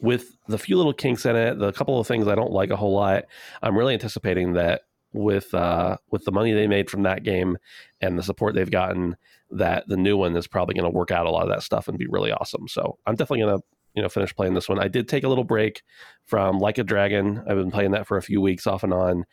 with 0.00 0.36
the 0.48 0.58
few 0.58 0.76
little 0.76 0.92
kinks 0.92 1.24
in 1.24 1.36
it, 1.36 1.58
the 1.58 1.72
couple 1.72 1.98
of 1.98 2.06
things 2.06 2.28
I 2.28 2.34
don't 2.34 2.52
like 2.52 2.70
a 2.70 2.76
whole 2.76 2.94
lot, 2.94 3.24
I'm 3.62 3.76
really 3.76 3.94
anticipating 3.94 4.52
that 4.54 4.82
with 5.14 5.54
uh, 5.54 5.96
with 6.10 6.24
the 6.24 6.32
money 6.32 6.52
they 6.52 6.66
made 6.66 6.90
from 6.90 7.02
that 7.04 7.22
game 7.22 7.56
and 8.00 8.18
the 8.18 8.22
support 8.22 8.54
they've 8.54 8.70
gotten 8.70 9.16
that 9.50 9.86
the 9.86 9.96
new 9.96 10.16
one 10.16 10.36
is 10.36 10.46
probably 10.48 10.74
going 10.74 10.90
to 10.90 10.96
work 10.96 11.10
out 11.10 11.26
a 11.26 11.30
lot 11.30 11.44
of 11.44 11.48
that 11.48 11.62
stuff 11.62 11.86
and 11.88 11.96
be 11.98 12.06
really 12.08 12.32
awesome. 12.32 12.66
So 12.68 12.98
I'm 13.06 13.14
definitely 13.14 13.44
going 13.46 13.58
to 13.58 13.64
you 13.94 14.02
know 14.02 14.08
finish 14.08 14.34
playing 14.34 14.54
this 14.54 14.68
one. 14.68 14.78
I 14.80 14.88
did 14.88 15.08
take 15.08 15.22
a 15.24 15.28
little 15.28 15.44
break 15.44 15.82
from 16.26 16.58
Like 16.58 16.78
a 16.78 16.84
Dragon. 16.84 17.38
I've 17.48 17.56
been 17.56 17.70
playing 17.70 17.92
that 17.92 18.06
for 18.06 18.16
a 18.16 18.22
few 18.22 18.40
weeks 18.40 18.66
off 18.66 18.82
and 18.82 18.92
on, 18.92 19.24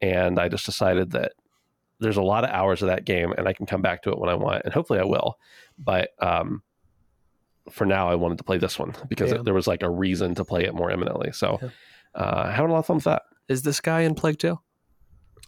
and 0.00 0.38
I 0.38 0.48
just 0.48 0.66
decided 0.66 1.12
that 1.12 1.32
there's 2.00 2.16
a 2.18 2.22
lot 2.22 2.44
of 2.44 2.50
hours 2.50 2.82
of 2.82 2.88
that 2.88 3.04
game, 3.04 3.32
and 3.36 3.48
I 3.48 3.52
can 3.52 3.66
come 3.66 3.82
back 3.82 4.02
to 4.02 4.10
it 4.10 4.18
when 4.18 4.30
I 4.30 4.34
want, 4.34 4.62
and 4.64 4.72
hopefully 4.74 5.00
I 5.00 5.04
will. 5.04 5.38
But 5.78 6.10
um, 6.18 6.62
for 7.70 7.84
now, 7.86 8.08
I 8.10 8.14
wanted 8.14 8.38
to 8.38 8.44
play 8.44 8.58
this 8.58 8.78
one 8.78 8.94
because 9.08 9.30
Yeah. 9.30 9.38
it, 9.38 9.44
there 9.44 9.54
was 9.54 9.66
like 9.66 9.82
a 9.82 9.90
reason 9.90 10.34
to 10.36 10.44
play 10.44 10.64
it 10.64 10.74
more 10.74 10.90
imminently. 10.90 11.32
So 11.32 11.58
Yeah. 11.62 11.68
uh, 12.14 12.50
having 12.50 12.70
a 12.70 12.72
lot 12.72 12.80
of 12.80 12.86
fun 12.86 12.96
with 12.96 13.04
that. 13.04 13.22
Is 13.48 13.62
this 13.62 13.80
guy 13.80 14.00
in 14.00 14.14
Plague 14.14 14.38
Tale? 14.38 14.62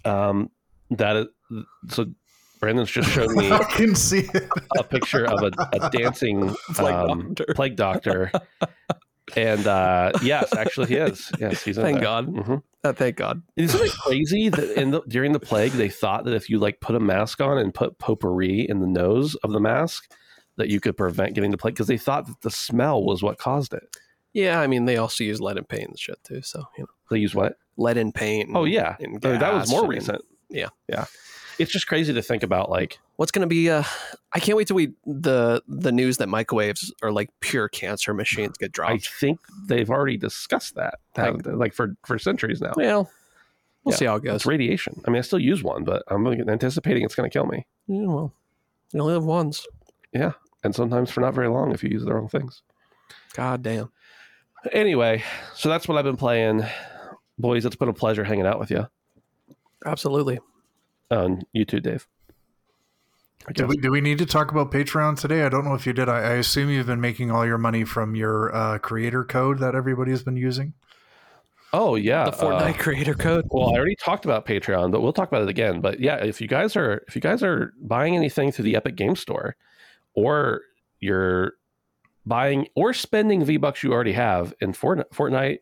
Um, 0.04 0.50
that 0.90 1.16
is, 1.16 1.26
so 1.88 2.06
Brandon's 2.60 2.90
just 2.90 3.10
showed 3.10 3.30
me 3.32 3.50
I 3.52 3.64
can 3.64 3.94
see 3.94 4.28
it. 4.34 4.48
a 4.78 4.84
picture 4.84 5.24
of 5.26 5.42
a, 5.42 5.50
a 5.72 5.90
dancing 5.92 6.54
Plague 6.74 6.94
um, 6.94 7.34
Doctor. 7.34 7.54
plague 7.54 7.76
doctor. 7.76 8.32
And 9.36 9.66
uh, 9.66 10.12
yes, 10.22 10.52
actually, 10.54 10.88
he 10.88 10.96
is. 10.96 11.30
Yes, 11.38 11.62
he's 11.62 11.78
in 11.78 11.84
Thank 11.84 11.94
there. 11.98 12.02
God. 12.04 12.26
Mhm. 12.26 12.62
Uh, 12.84 12.92
thank 12.92 13.16
God. 13.16 13.40
Isn't 13.56 13.80
it 13.80 13.92
crazy 13.92 14.48
that 14.50 14.78
in 14.78 14.90
the 14.90 15.00
during 15.08 15.32
the 15.32 15.40
plague 15.40 15.72
they 15.72 15.88
thought 15.88 16.24
that 16.24 16.34
if 16.34 16.50
you 16.50 16.58
like 16.58 16.80
put 16.80 16.96
a 16.96 17.00
mask 17.00 17.40
on 17.40 17.56
and 17.56 17.72
put 17.72 17.98
potpourri 17.98 18.68
in 18.68 18.80
the 18.80 18.86
nose 18.86 19.34
of 19.36 19.52
the 19.52 19.60
mask 19.60 20.10
that 20.56 20.68
you 20.68 20.80
could 20.80 20.96
prevent 20.98 21.34
getting 21.34 21.52
the 21.52 21.56
plague 21.56 21.74
because 21.74 21.86
they 21.86 21.96
thought 21.96 22.26
that 22.26 22.40
the 22.42 22.50
smell 22.50 23.02
was 23.02 23.22
what 23.22 23.38
caused 23.38 23.72
it. 23.72 23.84
Yeah, 24.34 24.60
I 24.60 24.66
mean 24.66 24.84
they 24.84 24.96
also 24.98 25.24
use 25.24 25.40
lead 25.40 25.56
and 25.56 25.68
paint 25.68 25.88
and 25.88 25.98
shit 25.98 26.22
too. 26.24 26.42
So 26.42 26.64
you 26.76 26.82
know, 26.82 26.90
They 27.10 27.18
use 27.18 27.34
what? 27.34 27.56
Lead 27.76 27.96
and 27.96 28.14
paint. 28.14 28.48
and- 28.48 28.56
Oh 28.56 28.64
yeah, 28.64 28.96
and 29.00 29.18
I 29.24 29.30
mean, 29.30 29.38
that 29.40 29.52
was 29.54 29.70
more 29.70 29.80
and- 29.82 29.88
recent. 29.90 30.22
yeah. 30.48 30.68
yeah. 30.88 31.06
It's 31.58 31.70
just 31.70 31.86
crazy 31.86 32.14
to 32.14 32.22
think 32.22 32.42
about. 32.42 32.70
Like, 32.70 32.98
What's 33.16 33.30
going 33.30 33.42
to 33.42 33.46
be? 33.46 33.68
Uh, 33.70 33.84
I 34.32 34.40
can't 34.40 34.56
wait 34.56 34.66
till 34.68 34.74
we 34.76 34.94
the 35.04 35.62
the 35.68 35.92
news 35.92 36.16
that 36.16 36.28
microwaves 36.28 36.92
are 37.02 37.12
like 37.12 37.28
pure 37.40 37.68
cancer 37.68 38.14
machines 38.14 38.56
get 38.58 38.72
dropped. 38.72 38.92
I 38.92 38.98
think 38.98 39.38
they've 39.66 39.88
already 39.90 40.16
discussed 40.16 40.74
that, 40.76 40.98
Like- 41.16 41.46
like 41.46 41.74
for 41.74 41.94
for 42.06 42.18
centuries 42.18 42.60
now. 42.62 42.72
well, 42.76 43.10
we'll 43.84 43.92
Yeah, 43.92 43.96
see 43.98 44.04
how 44.06 44.16
it 44.16 44.24
goes. 44.24 44.36
It's 44.36 44.46
radiation. 44.46 45.02
I 45.06 45.10
mean, 45.10 45.18
I 45.18 45.20
still 45.20 45.38
use 45.38 45.62
one, 45.62 45.84
but 45.84 46.02
I'm 46.08 46.26
anticipating 46.26 47.04
it's 47.04 47.14
going 47.14 47.30
to 47.30 47.32
kill 47.32 47.46
me. 47.46 47.66
Yeah, 47.86 48.06
well, 48.06 48.32
you 48.92 49.00
only 49.00 49.12
live 49.14 49.24
once. 49.24 49.66
Yeah. 50.12 50.32
And 50.64 50.74
sometimes 50.74 51.10
for 51.10 51.20
not 51.20 51.34
very 51.34 51.48
long 51.48 51.72
if 51.72 51.82
you 51.84 51.90
use 51.90 52.04
the 52.04 52.14
wrong 52.14 52.28
things. 52.28 52.62
God 53.34 53.62
damn. 53.62 53.90
Anyway, 54.72 55.22
so 55.54 55.68
that's 55.68 55.86
what 55.88 55.98
I've 55.98 56.04
been 56.04 56.16
playing. 56.16 56.64
Boys, 57.43 57.66
it's 57.66 57.77
been 57.77 57.89
a 57.89 57.93
pleasure 57.93 58.23
hanging 58.24 58.47
out 58.47 58.60
with 58.60 58.70
you. 58.70 58.86
Absolutely. 59.85 60.39
On 61.10 61.43
you 61.52 61.64
too, 61.64 61.81
Dave. 61.81 62.06
Do 63.52 63.66
we, 63.66 63.77
do 63.77 63.90
we 63.90 64.01
need 64.01 64.19
to 64.19 64.27
talk 64.27 64.52
about 64.52 64.70
Patreon 64.70 65.19
today? 65.19 65.43
I 65.43 65.48
don't 65.48 65.64
know 65.64 65.74
if 65.74 65.85
you 65.85 65.93
did. 65.93 66.09
I, 66.09 66.19
I 66.19 66.32
assume 66.35 66.70
you've 66.70 66.86
been 66.86 67.01
making 67.01 67.32
all 67.32 67.44
your 67.44 67.59
money 67.59 67.82
from 67.82 68.14
your 68.14 68.55
uh, 68.55 68.78
creator 68.78 69.24
code 69.24 69.59
that 69.59 69.74
everybody's 69.74 70.23
been 70.23 70.36
using. 70.36 70.74
oh 71.73 71.97
yeah, 71.97 72.27
The 72.27 72.31
Fortnite 72.31 72.74
uh, 72.74 72.78
creator 72.78 73.14
code. 73.14 73.47
well, 73.51 73.70
I 73.70 73.78
already 73.78 73.97
talked 73.97 74.24
about 74.24 74.47
Patreon, 74.47 74.93
but 74.93 75.01
we'll 75.01 75.12
talk 75.12 75.27
about 75.27 75.43
it 75.43 75.48
again. 75.48 75.81
But 75.81 75.98
yeah, 75.98 76.23
if 76.23 76.40
you 76.40 76.47
guys 76.47 76.77
are 76.77 77.02
if 77.09 77.16
you 77.16 77.20
guys 77.20 77.43
are 77.43 77.74
buying 77.82 78.14
anything 78.14 78.52
through 78.52 78.66
the 78.66 78.77
Epic 78.77 78.94
Game 78.94 79.16
Store, 79.16 79.56
or 80.14 80.60
you're 81.01 81.55
buying 82.24 82.69
or 82.77 82.93
spending 82.93 83.44
V 83.44 83.56
Bucks 83.56 83.82
you 83.82 83.93
already 83.93 84.12
have 84.12 84.55
in 84.60 84.73
Fortnite, 84.73 85.10
Fortnite, 85.12 85.59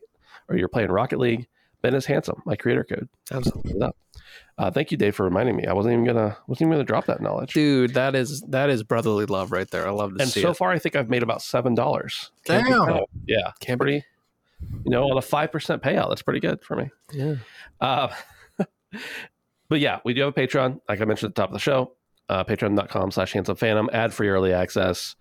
or 0.47 0.55
you're 0.55 0.67
playing 0.67 0.91
Rocket 0.91 1.17
League, 1.17 1.47
Ben 1.81 1.95
is 1.95 2.05
handsome. 2.05 2.41
My 2.45 2.55
creator 2.55 2.83
code. 2.83 3.09
Absolutely. 3.31 3.73
Look 3.73 3.81
it 3.81 3.83
up. 3.83 3.95
Uh, 4.57 4.69
thank 4.69 4.91
you, 4.91 4.97
Dave, 4.97 5.15
for 5.15 5.23
reminding 5.23 5.55
me. 5.55 5.65
I 5.65 5.73
wasn't 5.73 5.93
even 5.93 6.05
gonna 6.05 6.37
wasn't 6.47 6.67
even 6.67 6.73
gonna 6.73 6.83
drop 6.83 7.05
that 7.05 7.21
knowledge. 7.21 7.53
Dude, 7.53 7.93
that 7.95 8.15
is 8.15 8.41
that 8.49 8.69
is 8.69 8.83
brotherly 8.83 9.25
love 9.25 9.51
right 9.51 9.69
there. 9.69 9.87
I 9.87 9.91
love 9.91 10.15
to 10.15 10.21
and 10.21 10.29
see 10.29 10.41
so 10.41 10.51
it. 10.51 10.57
far, 10.57 10.71
I 10.71 10.79
think 10.79 10.95
I've 10.95 11.09
made 11.09 11.23
about 11.23 11.41
seven 11.41 11.73
dollars. 11.73 12.31
Damn. 12.45 12.99
Yeah, 13.27 13.51
Can't 13.59 13.79
be- 13.79 13.83
pretty. 13.83 14.05
You 14.85 14.91
know, 14.91 15.09
on 15.09 15.17
a 15.17 15.21
five 15.21 15.51
percent 15.51 15.81
payout, 15.81 16.09
that's 16.09 16.21
pretty 16.21 16.39
good 16.39 16.63
for 16.63 16.75
me. 16.75 16.89
Yeah. 17.11 17.35
Uh, 17.79 18.09
but 19.69 19.79
yeah, 19.79 19.99
we 20.05 20.13
do 20.13 20.21
have 20.21 20.37
a 20.37 20.39
Patreon, 20.39 20.79
like 20.87 21.01
I 21.01 21.05
mentioned 21.05 21.31
at 21.31 21.35
the 21.35 21.41
top 21.41 21.49
of 21.49 21.53
the 21.53 21.59
show. 21.59 21.93
Uh, 22.29 22.43
Patreon.com 22.43 23.11
slash 23.11 23.33
handsome 23.33 23.55
phantom, 23.55 23.89
ad 23.91 24.13
free 24.13 24.29
early 24.29 24.53
access. 24.53 25.15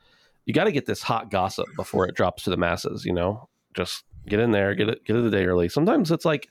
You 0.45 0.55
got 0.55 0.65
to 0.65 0.73
get 0.73 0.87
this 0.87 1.03
hot 1.03 1.31
gossip 1.31 1.67
before 1.77 2.07
it 2.07 2.15
drops 2.15 2.45
to 2.45 2.51
the 2.51 2.57
masses, 2.57 3.05
you 3.05 3.13
know? 3.13 3.49
Just 3.75 4.05
get 4.31 4.41
in 4.41 4.51
there, 4.53 4.75
get 4.75 4.89
it 4.89 5.05
get 5.05 5.17
it 5.17 5.25
a 5.25 5.31
day 5.31 5.45
early. 5.45 5.69
Sometimes 5.69 6.11
it's 6.11 6.25
like 6.25 6.49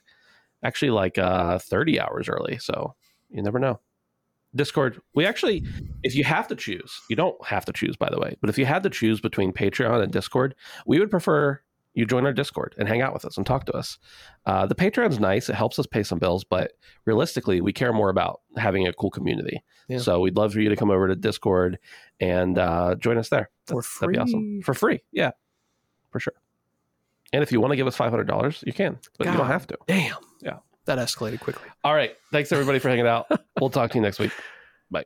actually 0.62 0.90
like 0.90 1.18
uh 1.18 1.58
30 1.58 2.00
hours 2.00 2.28
early, 2.28 2.58
so 2.58 2.94
you 3.30 3.42
never 3.42 3.58
know. 3.58 3.80
Discord, 4.54 5.00
we 5.14 5.26
actually 5.26 5.64
if 6.02 6.14
you 6.14 6.24
have 6.24 6.48
to 6.48 6.56
choose, 6.56 7.00
you 7.08 7.16
don't 7.16 7.42
have 7.44 7.64
to 7.66 7.72
choose 7.72 7.96
by 7.96 8.08
the 8.10 8.18
way, 8.18 8.36
but 8.40 8.50
if 8.50 8.58
you 8.58 8.66
had 8.66 8.82
to 8.82 8.90
choose 8.90 9.20
between 9.20 9.52
Patreon 9.52 10.02
and 10.02 10.12
Discord, 10.12 10.54
we 10.86 10.98
would 10.98 11.10
prefer 11.10 11.60
you 11.94 12.06
join 12.06 12.24
our 12.24 12.32
Discord 12.32 12.74
and 12.78 12.88
hang 12.88 13.02
out 13.02 13.12
with 13.12 13.24
us 13.24 13.36
and 13.36 13.44
talk 13.44 13.66
to 13.66 13.72
us. 13.72 13.98
Uh, 14.46 14.64
the 14.66 14.74
Patreon's 14.74 15.18
nice; 15.18 15.48
it 15.48 15.54
helps 15.54 15.78
us 15.78 15.86
pay 15.86 16.02
some 16.02 16.18
bills, 16.18 16.44
but 16.44 16.72
realistically, 17.04 17.60
we 17.60 17.72
care 17.72 17.92
more 17.92 18.10
about 18.10 18.42
having 18.56 18.86
a 18.86 18.92
cool 18.92 19.10
community. 19.10 19.62
Yeah. 19.88 19.98
So 19.98 20.20
we'd 20.20 20.36
love 20.36 20.52
for 20.52 20.60
you 20.60 20.68
to 20.68 20.76
come 20.76 20.90
over 20.90 21.08
to 21.08 21.16
Discord 21.16 21.78
and 22.20 22.58
uh, 22.58 22.94
join 22.94 23.18
us 23.18 23.28
there. 23.28 23.50
For 23.66 23.82
That'd 24.00 24.14
be 24.14 24.18
awesome 24.20 24.40
free. 24.40 24.62
for 24.62 24.74
free. 24.74 25.00
Yeah, 25.10 25.32
for 26.10 26.20
sure. 26.20 26.34
And 27.32 27.42
if 27.42 27.52
you 27.52 27.60
want 27.60 27.72
to 27.72 27.76
give 27.76 27.86
us 27.86 27.96
five 27.96 28.10
hundred 28.10 28.26
dollars, 28.26 28.62
you 28.66 28.72
can, 28.72 28.98
but 29.18 29.26
you 29.26 29.32
don't 29.34 29.46
have 29.46 29.66
to. 29.68 29.78
Damn. 29.86 30.16
Yeah. 30.40 30.58
That 30.86 30.98
escalated 30.98 31.40
quickly. 31.40 31.68
All 31.84 31.94
right. 31.94 32.16
Thanks 32.32 32.50
everybody 32.52 32.78
for 32.78 32.88
hanging 32.88 33.06
out. 33.06 33.26
We'll 33.60 33.68
talk 33.68 33.90
to 33.90 33.98
you 33.98 34.02
next 34.02 34.18
week. 34.18 34.32
Bye. 34.90 35.04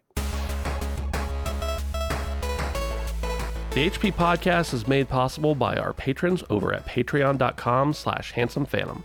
The 3.73 3.91
HP 3.91 4.15
podcast 4.15 4.73
is 4.73 4.87
made 4.87 5.09
possible 5.09 5.57
by 5.57 5.77
our 5.77 5.93
patrons 5.93 6.45
over 6.51 6.73
at 6.73 6.87
patreon.com 6.87 7.93
slash 7.95 8.31
handsome 8.31 8.65
phantom. 8.65 9.03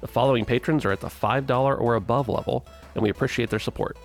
The 0.00 0.06
following 0.06 0.44
patrons 0.44 0.84
are 0.84 0.92
at 0.92 1.00
the 1.00 1.08
$5 1.08 1.80
or 1.80 1.96
above 1.96 2.28
level, 2.28 2.64
and 2.94 3.02
we 3.02 3.10
appreciate 3.10 3.50
their 3.50 3.58
support. 3.58 3.96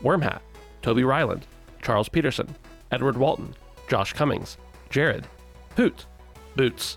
Wormhat, 0.00 0.40
Toby 0.80 1.04
Ryland, 1.04 1.46
Charles 1.82 2.08
Peterson, 2.08 2.48
Edward 2.90 3.18
Walton, 3.18 3.54
Josh 3.90 4.14
Cummings, 4.14 4.56
Jared, 4.88 5.26
Poot, 5.76 6.06
Boots, 6.56 6.96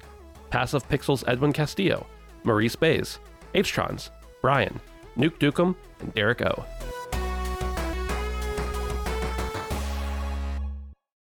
Passive 0.52 0.88
Pixels 0.88 1.24
Edwin 1.28 1.54
Castillo, 1.54 2.06
Maurice 2.44 2.76
Bays, 2.76 3.20
H-Trons, 3.56 4.12
Brian, 4.42 4.80
Nuke 5.18 5.40
Dukem, 5.40 5.76
and 6.02 6.14
Derek 6.14 6.42
O. 6.42 6.66